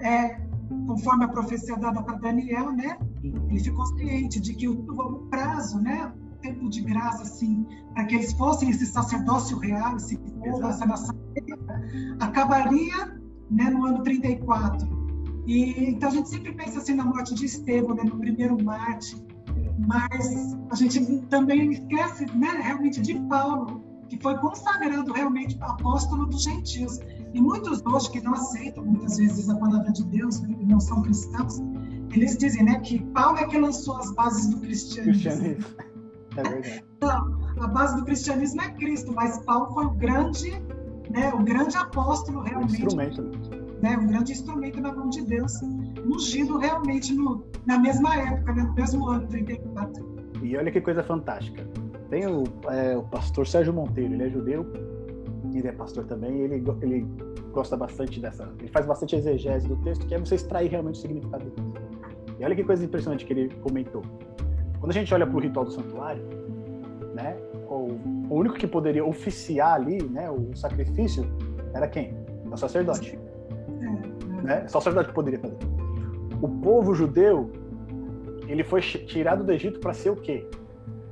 é, 0.00 0.40
conforme 0.86 1.24
a 1.24 1.28
profecia 1.28 1.76
dada 1.76 2.02
para 2.02 2.18
Daniel, 2.18 2.72
né, 2.72 2.98
ele 3.22 3.60
ficou 3.60 3.86
ciente 3.86 4.40
de 4.40 4.54
que 4.54 4.68
o, 4.68 4.72
o 4.72 5.18
prazo, 5.28 5.80
né, 5.80 6.12
tempo 6.40 6.68
de 6.68 6.80
graça, 6.82 7.22
assim, 7.22 7.66
para 7.94 8.04
que 8.04 8.14
eles 8.14 8.32
fossem 8.32 8.70
esse 8.70 8.86
sacerdócio 8.86 9.58
real, 9.58 9.96
esse 9.96 10.16
povo, 10.16 10.66
essa 10.66 10.86
nação, 10.86 11.14
acabaria 12.20 13.18
né, 13.50 13.70
no 13.70 13.84
ano 13.84 14.02
34. 14.02 14.96
E, 15.46 15.90
então 15.90 16.08
a 16.08 16.12
gente 16.12 16.28
sempre 16.28 16.52
pensa 16.52 16.78
assim 16.78 16.94
na 16.94 17.04
morte 17.04 17.34
de 17.34 17.46
Estevão, 17.46 17.94
né, 17.94 18.02
no 18.04 18.18
primeiro 18.18 18.62
mártir, 18.62 19.18
mas 19.78 20.56
a 20.70 20.74
gente 20.74 21.20
também 21.28 21.70
esquece 21.70 22.26
né, 22.36 22.60
realmente 22.62 23.00
de 23.00 23.14
Paulo, 23.28 23.84
que 24.08 24.18
foi 24.22 24.36
consagrado 24.38 25.12
realmente 25.12 25.56
apóstolo 25.60 26.26
dos 26.26 26.42
gentios. 26.42 26.98
E 27.34 27.40
muitos 27.40 27.84
hoje 27.84 28.10
que 28.10 28.20
não 28.20 28.32
aceitam 28.32 28.84
muitas 28.84 29.18
vezes 29.18 29.48
a 29.48 29.56
palavra 29.56 29.92
de 29.92 30.04
Deus 30.04 30.40
né, 30.40 30.56
e 30.60 30.66
não 30.66 30.80
são 30.80 31.02
cristãos, 31.02 31.60
eles 32.12 32.36
dizem 32.36 32.64
né, 32.64 32.80
que 32.80 33.02
Paulo 33.12 33.38
é 33.38 33.46
que 33.46 33.58
lançou 33.58 33.96
as 33.96 34.12
bases 34.12 34.48
do 34.48 34.60
cristianismo. 34.60 35.56
É 36.36 36.42
verdade. 36.42 36.84
Não, 37.00 37.64
a 37.64 37.66
base 37.66 37.96
do 37.96 38.04
cristianismo 38.04 38.60
é 38.60 38.70
Cristo, 38.72 39.12
mas 39.14 39.38
Paulo 39.44 39.72
foi 39.72 39.86
o 39.86 39.90
grande, 39.90 40.50
né, 41.10 41.32
o 41.34 41.42
grande 41.42 41.76
apóstolo 41.76 42.40
realmente. 42.42 42.72
O 42.72 42.86
instrumento. 42.86 43.22
Né, 43.82 43.96
um 43.98 44.06
grande 44.06 44.32
instrumento 44.32 44.80
na 44.80 44.94
mão 44.94 45.08
de 45.08 45.22
Deus, 45.22 45.60
ungido 46.04 46.58
realmente 46.58 47.14
no, 47.14 47.44
na 47.66 47.78
mesma 47.78 48.14
época, 48.16 48.54
né, 48.54 48.62
no 48.62 48.74
mesmo 48.74 49.08
ano, 49.08 49.26
34. 49.28 50.16
E 50.42 50.56
olha 50.56 50.70
que 50.70 50.80
coisa 50.80 51.02
fantástica. 51.02 51.66
Tem 52.10 52.26
o, 52.26 52.44
é, 52.70 52.96
o 52.96 53.02
pastor 53.02 53.46
Sérgio 53.46 53.72
Monteiro, 53.72 54.14
ele 54.14 54.24
é 54.24 54.30
judeu, 54.30 54.66
ele 55.54 55.68
é 55.68 55.72
pastor 55.72 56.04
também, 56.04 56.40
ele, 56.40 56.62
ele 56.82 57.06
gosta 57.52 57.76
bastante 57.76 58.20
dessa. 58.20 58.48
Ele 58.58 58.68
faz 58.68 58.86
bastante 58.86 59.16
exegese 59.16 59.66
do 59.66 59.76
texto, 59.76 60.06
que 60.06 60.14
é 60.14 60.18
você 60.18 60.34
extrair 60.34 60.70
realmente 60.70 60.96
o 60.96 61.00
significado 61.00 61.44
do 61.44 61.50
texto. 61.50 61.86
E 62.38 62.44
olha 62.44 62.54
que 62.54 62.62
coisa 62.62 62.84
impressionante 62.84 63.24
que 63.24 63.32
ele 63.32 63.54
comentou. 63.56 64.02
Quando 64.78 64.90
a 64.90 64.94
gente 64.94 65.12
olha 65.12 65.26
para 65.26 65.36
o 65.36 65.40
ritual 65.40 65.64
do 65.64 65.70
santuário, 65.70 66.22
né, 67.14 67.36
o, 67.68 67.98
o, 68.30 68.34
único 68.34 68.56
que 68.56 68.66
poderia 68.66 69.04
oficiar 69.04 69.74
ali, 69.74 70.02
né, 70.02 70.30
o 70.30 70.54
sacrifício, 70.54 71.26
era 71.74 71.88
quem? 71.88 72.14
O 72.50 72.56
sacerdote. 72.56 73.18
Né? 74.42 74.68
Só 74.68 74.78
o 74.78 74.80
sacerdote 74.80 75.12
poderia 75.12 75.40
fazer. 75.40 75.56
O 76.40 76.48
povo 76.48 76.94
judeu, 76.94 77.50
ele 78.46 78.62
foi 78.62 78.80
tirado 78.80 79.42
do 79.42 79.50
Egito 79.50 79.80
para 79.80 79.94
ser 79.94 80.10
o 80.10 80.16
quê? 80.16 80.46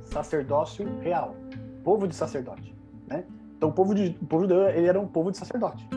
Sacerdócio 0.05 0.87
real, 0.99 1.35
povo 1.83 2.07
de 2.07 2.15
sacerdote, 2.15 2.75
né? 3.07 3.25
Então 3.57 3.69
o 3.69 3.73
povo, 3.73 3.93
de, 3.93 4.17
o 4.21 4.25
povo 4.25 4.43
judeu 4.43 4.67
ele 4.69 4.87
era 4.87 4.99
um 4.99 5.07
povo 5.07 5.31
de 5.31 5.37
sacerdote 5.37 5.87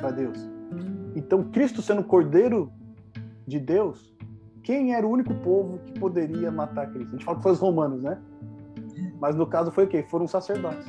para 0.00 0.10
Deus. 0.10 0.48
Então 1.14 1.44
Cristo 1.44 1.82
sendo 1.82 2.02
cordeiro 2.02 2.70
de 3.46 3.58
Deus, 3.58 4.14
quem 4.62 4.94
era 4.94 5.06
o 5.06 5.10
único 5.10 5.32
povo 5.34 5.78
que 5.78 5.98
poderia 5.98 6.50
matar 6.50 6.90
Cristo? 6.90 7.08
A 7.08 7.12
gente 7.12 7.24
fala 7.24 7.36
que 7.36 7.42
foi 7.42 7.52
os 7.52 7.60
romanos, 7.60 8.02
né? 8.02 8.18
Mas 9.20 9.36
no 9.36 9.46
caso 9.46 9.70
foi 9.70 9.84
o 9.84 9.88
quê? 9.88 10.02
Foram 10.02 10.24
os 10.24 10.30
sacerdotes, 10.30 10.86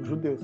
os 0.00 0.08
judeus. 0.08 0.40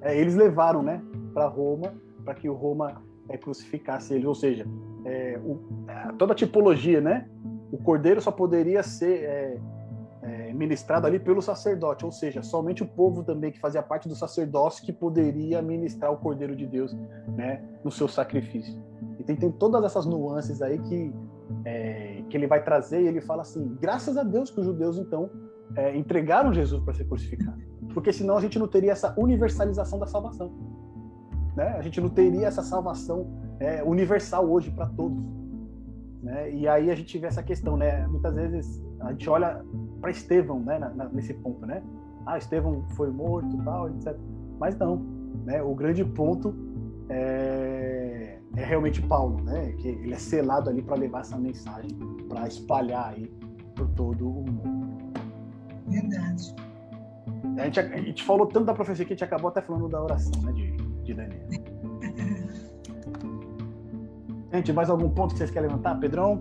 É, 0.00 0.18
eles 0.18 0.34
levaram, 0.34 0.82
né, 0.82 1.02
para 1.32 1.46
Roma, 1.46 1.94
para 2.24 2.34
que 2.34 2.48
o 2.48 2.54
Roma 2.54 3.02
é, 3.28 3.36
crucificasse 3.38 4.14
eles. 4.14 4.26
Ou 4.26 4.34
seja, 4.34 4.66
é, 5.04 5.40
o, 5.44 5.58
é, 5.88 6.12
toda 6.18 6.32
a 6.32 6.36
tipologia, 6.36 7.00
né? 7.00 7.28
O 7.70 7.78
cordeiro 7.78 8.20
só 8.20 8.30
poderia 8.30 8.82
ser 8.82 9.60
ministrado 10.62 11.06
ali 11.06 11.18
pelo 11.18 11.42
sacerdote, 11.42 12.04
ou 12.04 12.12
seja, 12.12 12.40
somente 12.42 12.82
o 12.82 12.86
povo 12.86 13.24
também 13.24 13.50
que 13.50 13.58
fazia 13.58 13.82
parte 13.82 14.08
do 14.08 14.14
sacerdócio 14.14 14.84
que 14.84 14.92
poderia 14.92 15.60
ministrar 15.60 16.12
o 16.12 16.16
cordeiro 16.16 16.54
de 16.54 16.66
Deus, 16.66 16.96
né, 17.36 17.62
no 17.82 17.90
seu 17.90 18.06
sacrifício. 18.06 18.80
E 19.18 19.24
tem, 19.24 19.34
tem 19.34 19.50
todas 19.50 19.82
essas 19.84 20.06
nuances 20.06 20.62
aí 20.62 20.78
que 20.78 21.12
é, 21.64 22.22
que 22.28 22.36
ele 22.36 22.46
vai 22.46 22.62
trazer 22.62 23.02
e 23.02 23.08
ele 23.08 23.20
fala 23.20 23.42
assim, 23.42 23.76
graças 23.80 24.16
a 24.16 24.22
Deus 24.22 24.50
que 24.50 24.60
os 24.60 24.66
judeus 24.66 24.96
então 24.96 25.28
é, 25.76 25.96
entregaram 25.96 26.52
Jesus 26.52 26.82
para 26.82 26.94
ser 26.94 27.04
crucificado, 27.04 27.60
porque 27.92 28.12
senão 28.12 28.36
a 28.36 28.40
gente 28.40 28.58
não 28.58 28.68
teria 28.68 28.92
essa 28.92 29.12
universalização 29.18 29.98
da 29.98 30.06
salvação, 30.06 30.52
né? 31.56 31.74
A 31.76 31.82
gente 31.82 32.00
não 32.00 32.08
teria 32.08 32.46
essa 32.46 32.62
salvação 32.62 33.26
é, 33.58 33.82
universal 33.82 34.48
hoje 34.48 34.70
para 34.70 34.86
todos, 34.86 35.18
né? 36.22 36.50
E 36.52 36.68
aí 36.68 36.90
a 36.90 36.94
gente 36.94 37.18
vê 37.18 37.26
essa 37.26 37.42
questão, 37.42 37.76
né? 37.76 38.06
Muitas 38.06 38.34
vezes 38.34 38.82
a 39.00 39.10
gente 39.10 39.28
olha 39.28 39.62
para 40.02 40.10
Estevão, 40.10 40.60
né? 40.60 40.78
Na, 40.78 40.90
na, 40.90 41.08
nesse 41.08 41.32
ponto, 41.32 41.64
né? 41.64 41.82
Ah, 42.26 42.36
Estevão 42.36 42.84
foi 42.90 43.10
morto, 43.10 43.56
tal, 43.64 43.88
etc. 43.88 44.14
Mas 44.58 44.76
não, 44.76 44.96
né? 45.46 45.62
O 45.62 45.74
grande 45.74 46.04
ponto 46.04 46.54
é, 47.08 48.38
é 48.56 48.64
realmente 48.64 49.00
Paulo, 49.00 49.42
né? 49.42 49.72
Que 49.78 49.88
ele 49.88 50.12
é 50.12 50.18
selado 50.18 50.68
ali 50.68 50.82
para 50.82 50.96
levar 50.96 51.20
essa 51.20 51.38
mensagem, 51.38 51.88
para 52.28 52.46
espalhar 52.46 53.14
aí 53.14 53.26
por 53.74 53.88
todo 53.90 54.28
o 54.28 54.44
mundo. 54.44 55.12
Verdade. 55.86 56.54
A 57.56 57.64
gente, 57.64 57.80
a 57.80 58.00
gente, 58.00 58.24
falou 58.24 58.46
tanto 58.46 58.66
da 58.66 58.74
profecia 58.74 59.04
que 59.04 59.12
a 59.12 59.16
gente 59.16 59.24
acabou 59.24 59.48
até 59.50 59.60
falando 59.60 59.88
da 59.88 60.02
oração, 60.02 60.42
né, 60.42 60.52
de, 60.52 60.76
de 61.04 61.14
Daniel. 61.14 61.48
gente, 64.52 64.72
mais 64.72 64.90
algum 64.90 65.10
ponto 65.10 65.32
que 65.32 65.38
vocês 65.38 65.50
querem 65.50 65.68
levantar, 65.68 65.98
Pedrão? 66.00 66.38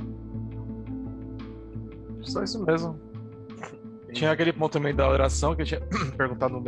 Só 2.22 2.44
isso 2.44 2.64
mesmo. 2.66 3.11
Tinha 4.14 4.32
aquele 4.32 4.54
ponto 4.54 4.74
também 4.74 4.94
da 4.94 5.10
oração 5.10 5.56
que 5.56 5.62
eu 5.62 5.66
tinha 5.66 5.82
perguntado 6.18 6.54
no 6.54 6.62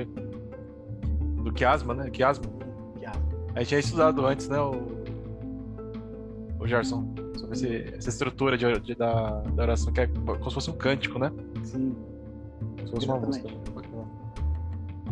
do 1.44 1.52
quiasma, 1.52 1.94
né? 1.94 2.10
Quiasma. 2.10 2.64
A 3.56 3.60
gente 3.60 3.68
tinha 3.68 3.80
estudado 3.80 4.26
antes, 4.26 4.50
né, 4.50 4.60
o, 4.60 4.72
o 6.60 6.68
Gerson, 6.68 7.14
sobre 7.38 7.56
esse, 7.56 7.96
essa 7.96 8.10
estrutura 8.10 8.58
de, 8.58 8.80
de, 8.80 8.96
da, 8.96 9.42
da 9.42 9.64
oração, 9.64 9.94
que 9.94 10.02
é 10.02 10.08
como 10.08 10.50
se 10.50 10.54
fosse 10.56 10.70
um 10.72 10.74
cântico, 10.74 11.20
né? 11.20 11.32
Sim. 11.64 11.96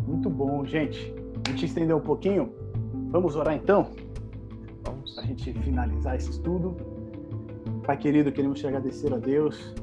Muito 0.07 0.29
bom, 0.29 0.65
gente. 0.65 1.13
A 1.45 1.49
gente 1.51 1.65
estendeu 1.65 1.97
um 1.97 2.01
pouquinho. 2.01 2.51
Vamos 3.11 3.35
orar 3.35 3.53
então? 3.53 3.91
Vamos. 4.83 5.13
Para 5.13 5.23
a 5.23 5.27
gente 5.27 5.53
finalizar 5.53 6.15
esse 6.15 6.31
estudo. 6.31 6.75
Pai 7.85 7.97
querido, 7.97 8.31
queremos 8.31 8.59
te 8.59 8.65
agradecer 8.65 9.13
a 9.13 9.17
Deus 9.17 9.75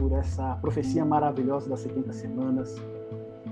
por 0.00 0.12
essa 0.12 0.56
profecia 0.56 1.04
maravilhosa 1.04 1.68
das 1.68 1.80
70 1.80 2.10
semanas 2.14 2.74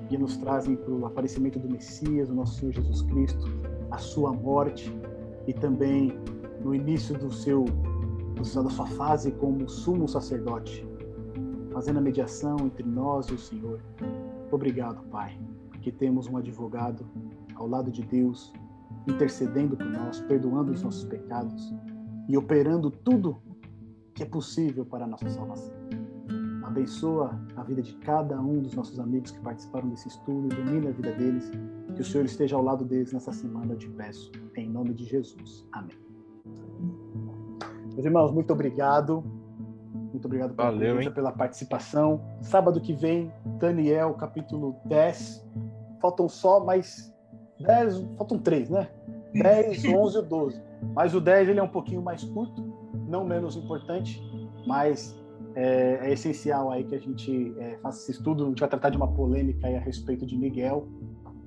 que 0.08 0.16
nos 0.16 0.38
trazem 0.38 0.76
para 0.76 0.90
o 0.90 1.04
aparecimento 1.04 1.58
do 1.58 1.68
Messias, 1.68 2.30
o 2.30 2.34
nosso 2.34 2.58
Senhor 2.58 2.72
Jesus 2.72 3.02
Cristo, 3.02 3.46
a 3.90 3.98
sua 3.98 4.32
morte 4.32 4.90
e 5.46 5.52
também 5.52 6.18
no 6.64 6.74
início 6.74 7.16
do 7.18 7.30
seu 7.30 7.66
da 8.34 8.70
sua 8.70 8.86
fase 8.86 9.32
como 9.32 9.68
sumo 9.68 10.08
sacerdote 10.08 10.88
fazendo 11.72 11.98
a 11.98 12.00
mediação 12.00 12.56
entre 12.60 12.82
nós 12.82 13.26
e 13.26 13.34
o 13.34 13.38
Senhor. 13.38 13.80
Obrigado, 14.50 15.02
Pai, 15.10 15.38
porque 15.68 15.92
temos 15.92 16.26
um 16.28 16.36
advogado 16.36 17.06
ao 17.56 17.68
lado 17.68 17.90
de 17.90 18.02
Deus, 18.02 18.52
intercedendo 19.06 19.76
por 19.76 19.86
nós, 19.86 20.20
perdoando 20.22 20.72
os 20.72 20.82
nossos 20.82 21.04
pecados 21.04 21.74
e 22.26 22.36
operando 22.38 22.90
tudo 22.90 23.36
que 24.14 24.22
é 24.22 24.26
possível 24.26 24.86
para 24.86 25.04
a 25.04 25.08
nossa 25.08 25.28
salvação. 25.28 25.74
Abençoa 26.68 27.30
a 27.56 27.62
vida 27.62 27.80
de 27.80 27.94
cada 27.94 28.38
um 28.38 28.60
dos 28.60 28.74
nossos 28.74 29.00
amigos 29.00 29.30
que 29.30 29.40
participaram 29.40 29.88
desse 29.88 30.06
estudo, 30.08 30.54
ilumina 30.54 30.90
a 30.90 30.92
vida 30.92 31.12
deles, 31.12 31.50
que 31.96 32.02
o 32.02 32.04
Senhor 32.04 32.26
esteja 32.26 32.56
ao 32.56 32.62
lado 32.62 32.84
deles 32.84 33.10
nessa 33.10 33.32
semana, 33.32 33.72
eu 33.72 33.78
te 33.78 33.88
peço, 33.88 34.30
em 34.54 34.68
nome 34.68 34.92
de 34.92 35.06
Jesus. 35.06 35.66
Amém. 35.72 35.96
Meus 37.94 38.04
irmãos, 38.04 38.32
muito 38.32 38.52
obrigado. 38.52 39.24
Muito 40.12 40.26
obrigado 40.26 40.54
pela, 40.54 40.70
Valeu, 40.70 41.10
pela 41.10 41.32
participação. 41.32 42.20
Sábado 42.42 42.82
que 42.82 42.92
vem, 42.92 43.32
Daniel, 43.58 44.12
capítulo 44.12 44.76
10. 44.84 45.48
Faltam 46.02 46.28
só 46.28 46.62
mais 46.62 47.10
10, 47.60 48.06
faltam 48.18 48.38
3, 48.38 48.68
né? 48.68 48.90
10, 49.32 49.86
11 49.86 50.18
e 50.20 50.22
12. 50.22 50.62
Mas 50.94 51.14
o 51.14 51.20
10 51.20 51.48
ele 51.48 51.60
é 51.60 51.62
um 51.62 51.68
pouquinho 51.68 52.02
mais 52.02 52.22
curto, 52.24 52.62
não 53.08 53.24
menos 53.24 53.56
importante, 53.56 54.22
mas 54.66 55.17
é, 55.58 55.98
é 56.02 56.12
essencial 56.12 56.70
aí 56.70 56.84
que 56.84 56.94
a 56.94 57.00
gente 57.00 57.52
é, 57.58 57.76
faça 57.82 57.98
esse 58.02 58.12
estudo. 58.12 58.44
A 58.44 58.48
gente 58.48 58.60
vai 58.60 58.68
tratar 58.68 58.90
de 58.90 58.96
uma 58.96 59.08
polêmica 59.08 59.66
aí 59.66 59.76
a 59.76 59.80
respeito 59.80 60.24
de 60.24 60.36
Miguel, 60.36 60.86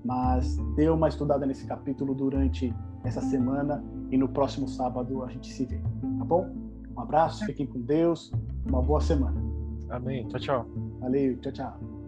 mas 0.03 0.57
dê 0.75 0.89
uma 0.89 1.07
estudada 1.07 1.45
nesse 1.45 1.65
capítulo 1.65 2.13
durante 2.13 2.73
essa 3.05 3.21
semana 3.21 3.81
e 4.11 4.17
no 4.17 4.27
próximo 4.27 4.67
sábado 4.67 5.23
a 5.23 5.29
gente 5.29 5.51
se 5.53 5.65
vê, 5.65 5.79
tá 6.19 6.25
bom? 6.25 6.53
Um 6.95 6.99
abraço, 6.99 7.45
fiquem 7.45 7.65
com 7.65 7.79
Deus. 7.79 8.31
Uma 8.67 8.81
boa 8.81 8.99
semana. 8.99 9.41
Amém. 9.89 10.27
Tchau, 10.27 10.39
tchau. 10.39 10.65
Valeu. 10.99 11.37
Tchau, 11.37 11.51
tchau. 11.53 12.00